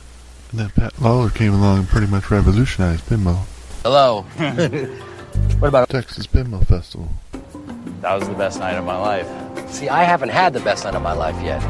And 0.51 0.61
then 0.61 0.69
Pat 0.71 0.93
Lawlor 1.01 1.35
came 1.35 1.55
along 1.55 1.79
and 1.79 1.89
pretty 1.89 2.07
much 2.07 2.31
revolutionized 2.31 3.07
pinball. 3.07 3.45
Hello. 3.83 4.23
what 5.59 5.69
about 5.69 5.89
Texas 5.89 6.27
Pinball 6.27 6.67
Festival? 6.67 7.09
That 8.03 8.19
was 8.19 8.29
the 8.29 8.35
best 8.35 8.61
night 8.61 8.75
of 8.75 8.85
my 8.85 8.99
life. 8.99 9.71
See, 9.71 9.89
I 9.89 10.05
haven't 10.05 10.29
had 10.29 10.53
the 10.53 10.61
best 10.61 10.85
night 10.85 10.95
of 10.95 11.03
my 11.03 11.15
life 11.15 11.41
yet. 11.43 11.63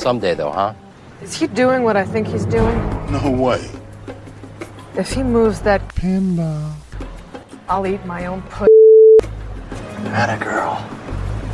Someday, 0.00 0.34
though, 0.34 0.50
huh? 0.50 0.72
Is 1.20 1.34
he 1.34 1.46
doing 1.46 1.82
what 1.82 1.98
I 1.98 2.06
think 2.06 2.26
he's 2.26 2.46
doing? 2.46 2.78
No 3.12 3.30
way. 3.30 3.68
If 4.98 5.12
he 5.12 5.22
moves 5.22 5.60
that 5.60 5.94
pinball, 5.94 6.72
I'll 7.68 7.86
eat 7.86 8.04
my 8.04 8.26
own 8.26 8.42
pussy. 8.42 8.66
Atta 10.06 10.44
girl. 10.44 10.74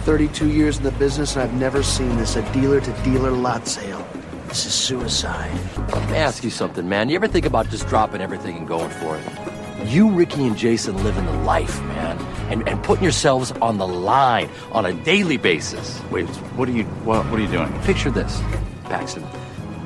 32 0.04 0.48
years 0.48 0.78
in 0.78 0.82
the 0.82 0.92
business, 0.92 1.36
and 1.36 1.42
I've 1.42 1.52
never 1.52 1.82
seen 1.82 2.16
this 2.16 2.36
a 2.36 2.52
dealer 2.54 2.80
to 2.80 2.92
dealer 3.02 3.30
lot 3.30 3.68
sale. 3.68 4.02
This 4.48 4.64
is 4.64 4.72
suicide. 4.72 5.52
Let 5.76 6.08
me 6.08 6.16
ask 6.16 6.42
you 6.42 6.48
something, 6.48 6.88
man. 6.88 7.10
You 7.10 7.16
ever 7.16 7.28
think 7.28 7.44
about 7.44 7.68
just 7.68 7.86
dropping 7.86 8.22
everything 8.22 8.56
and 8.56 8.66
going 8.66 8.88
for 8.88 9.18
it? 9.18 9.88
You, 9.88 10.08
Ricky, 10.08 10.46
and 10.46 10.56
Jason 10.56 11.04
living 11.04 11.26
the 11.26 11.32
life, 11.32 11.82
man, 11.82 12.18
and, 12.50 12.66
and 12.66 12.82
putting 12.82 13.02
yourselves 13.02 13.52
on 13.60 13.76
the 13.76 13.86
line 13.86 14.48
on 14.72 14.86
a 14.86 14.94
daily 14.94 15.36
basis. 15.36 16.00
Wait, 16.10 16.26
what 16.56 16.66
are 16.66 16.72
you 16.72 16.84
what, 17.04 17.26
what 17.26 17.38
are 17.38 17.42
you 17.42 17.50
doing? 17.50 17.70
Picture 17.82 18.10
this, 18.10 18.40
Paxton. 18.84 19.22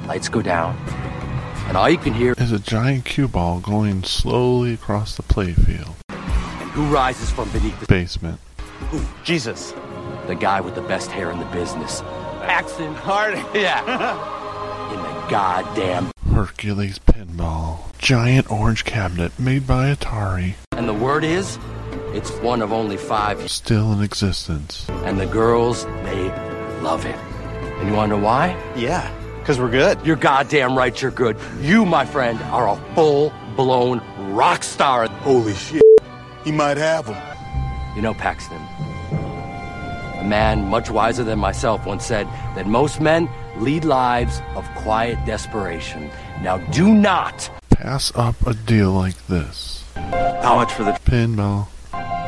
Lights 0.07 0.29
go 0.29 0.43
down, 0.43 0.77
and 1.69 1.77
all 1.77 1.89
you 1.89 1.99
can 1.99 2.13
hear 2.15 2.35
is 2.39 2.51
a 2.53 2.59
giant 2.59 3.05
cue 3.05 3.29
ball 3.29 3.61
going 3.61 4.03
slowly 4.03 4.73
across 4.75 5.17
the 5.17 5.23
playfield. 5.23 5.95
And 6.09 6.71
who 6.71 6.87
rises 6.87 7.31
from 7.31 7.49
beneath 7.51 7.79
the 7.81 7.87
basement? 7.87 8.41
Ooh, 8.95 9.05
Jesus. 9.25 9.73
The 10.27 10.35
guy 10.35 10.61
with 10.61 10.75
the 10.75 10.83
best 10.83 11.11
hair 11.11 11.31
in 11.31 11.39
the 11.39 11.45
business. 11.47 12.01
Paxton 12.43 12.95
Harding. 12.95 13.45
Yeah. 13.55 13.81
in 14.93 15.03
the 15.03 15.31
goddamn 15.31 16.11
Hercules 16.35 16.99
pinball. 17.01 17.81
Giant 17.99 18.51
orange 18.51 18.85
cabinet 18.85 19.39
made 19.39 19.67
by 19.67 19.93
Atari. 19.95 20.55
And 20.73 20.89
the 20.89 20.95
word 20.95 21.25
is, 21.25 21.59
it's 22.15 22.31
one 22.39 22.63
of 22.63 22.73
only 22.73 22.97
five 22.97 23.51
still 23.51 23.93
in 23.93 24.03
existence. 24.03 24.87
And 25.05 25.19
the 25.21 25.27
girls, 25.27 25.85
they 25.85 26.29
love 26.81 27.05
it. 27.05 27.17
And 27.17 27.89
you 27.89 27.95
wanna 27.95 28.17
know 28.17 28.23
why? 28.23 28.57
Yeah, 28.77 29.13
because 29.49 29.63
we're 29.63 29.71
good. 29.71 29.99
You're 30.05 30.17
goddamn 30.17 30.77
right 30.77 31.01
you're 31.01 31.11
good. 31.11 31.35
You, 31.59 31.87
my 31.87 32.05
friend, 32.05 32.39
are 32.53 32.69
a 32.69 32.77
full 32.95 33.33
blown 33.57 34.03
rock 34.35 34.63
star. 34.63 35.09
Holy 35.09 35.55
shit. 35.55 35.81
He 36.45 36.53
might 36.53 36.77
have 36.77 37.07
him. 37.07 37.17
You 37.97 38.03
know, 38.03 38.13
Paxton, 38.13 38.61
a 38.61 40.25
man 40.27 40.67
much 40.67 40.91
wiser 40.91 41.25
than 41.25 41.39
myself 41.39 41.87
once 41.87 42.05
said 42.05 42.27
that 42.57 42.67
most 42.67 43.01
men 43.01 43.27
lead 43.57 43.87
lives 43.87 44.43
of 44.55 44.69
quiet 44.75 45.17
desperation. 45.25 46.11
Now, 46.43 46.59
do 46.59 46.93
not 46.93 47.51
Pass 47.71 48.13
up 48.17 48.35
a 48.47 48.53
deal 48.53 48.93
like 48.93 49.29
this. 49.29 49.83
How 49.95 50.57
much 50.57 50.75
for 50.75 50.85
the 50.85 50.93
pinball? 51.07 51.69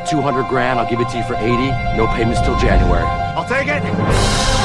200 0.09 0.48
grand. 0.48 0.78
I'll 0.78 0.88
give 0.88 1.01
it 1.01 1.09
to 1.10 1.18
you 1.18 1.24
for 1.24 1.34
80. 1.34 1.51
No 1.98 2.06
payments 2.14 2.40
till 2.40 2.59
January. 2.59 3.05
I'll 3.05 3.44
take 3.44 3.68
it. 3.68 4.59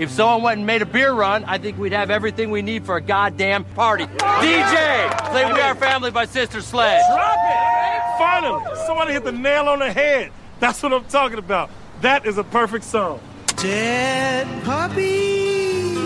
If 0.00 0.10
someone 0.10 0.42
went 0.42 0.58
and 0.58 0.66
made 0.66 0.80
a 0.80 0.86
beer 0.86 1.12
run, 1.12 1.44
I 1.44 1.58
think 1.58 1.78
we'd 1.78 1.92
have 1.92 2.10
everything 2.10 2.50
we 2.50 2.62
need 2.62 2.86
for 2.86 2.96
a 2.96 3.02
goddamn 3.02 3.64
party. 3.64 4.06
DJ, 4.06 5.30
play 5.30 5.52
We 5.52 5.60
Are 5.60 5.74
Family 5.74 6.10
by 6.10 6.24
Sister 6.24 6.62
Sledge. 6.62 7.02
Drop 7.12 7.36
it! 7.38 8.18
Finally, 8.18 8.76
somebody 8.86 9.12
hit 9.12 9.24
the 9.24 9.32
nail 9.32 9.68
on 9.68 9.80
the 9.80 9.92
head. 9.92 10.32
That's 10.58 10.82
what 10.82 10.94
I'm 10.94 11.04
talking 11.04 11.38
about. 11.38 11.68
That 12.00 12.24
is 12.24 12.38
a 12.38 12.44
perfect 12.44 12.84
song. 12.84 13.20
Dead 13.56 14.46
puppies. 14.64 15.98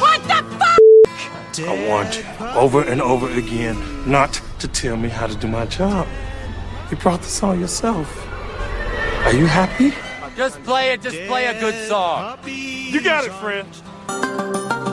What 0.00 0.20
the 0.24 0.44
fuck? 0.58 1.68
I 1.68 1.86
warned 1.88 2.16
you 2.16 2.46
over 2.58 2.82
and 2.82 3.00
over 3.00 3.30
again 3.30 4.10
not 4.10 4.42
to 4.58 4.66
tell 4.66 4.96
me 4.96 5.08
how 5.08 5.28
to 5.28 5.36
do 5.36 5.46
my 5.46 5.66
job. 5.66 6.08
You 6.90 6.96
brought 6.96 7.22
the 7.22 7.28
song 7.28 7.60
yourself. 7.60 8.26
Are 9.24 9.32
you 9.32 9.46
happy? 9.46 9.92
Just 10.36 10.62
play 10.64 10.92
it, 10.92 11.00
just 11.00 11.16
play 11.28 11.46
a 11.46 11.58
good 11.58 11.88
song. 11.88 12.38
You 12.44 13.00
got 13.00 13.24
it, 13.24 13.32
friend. 13.32 14.85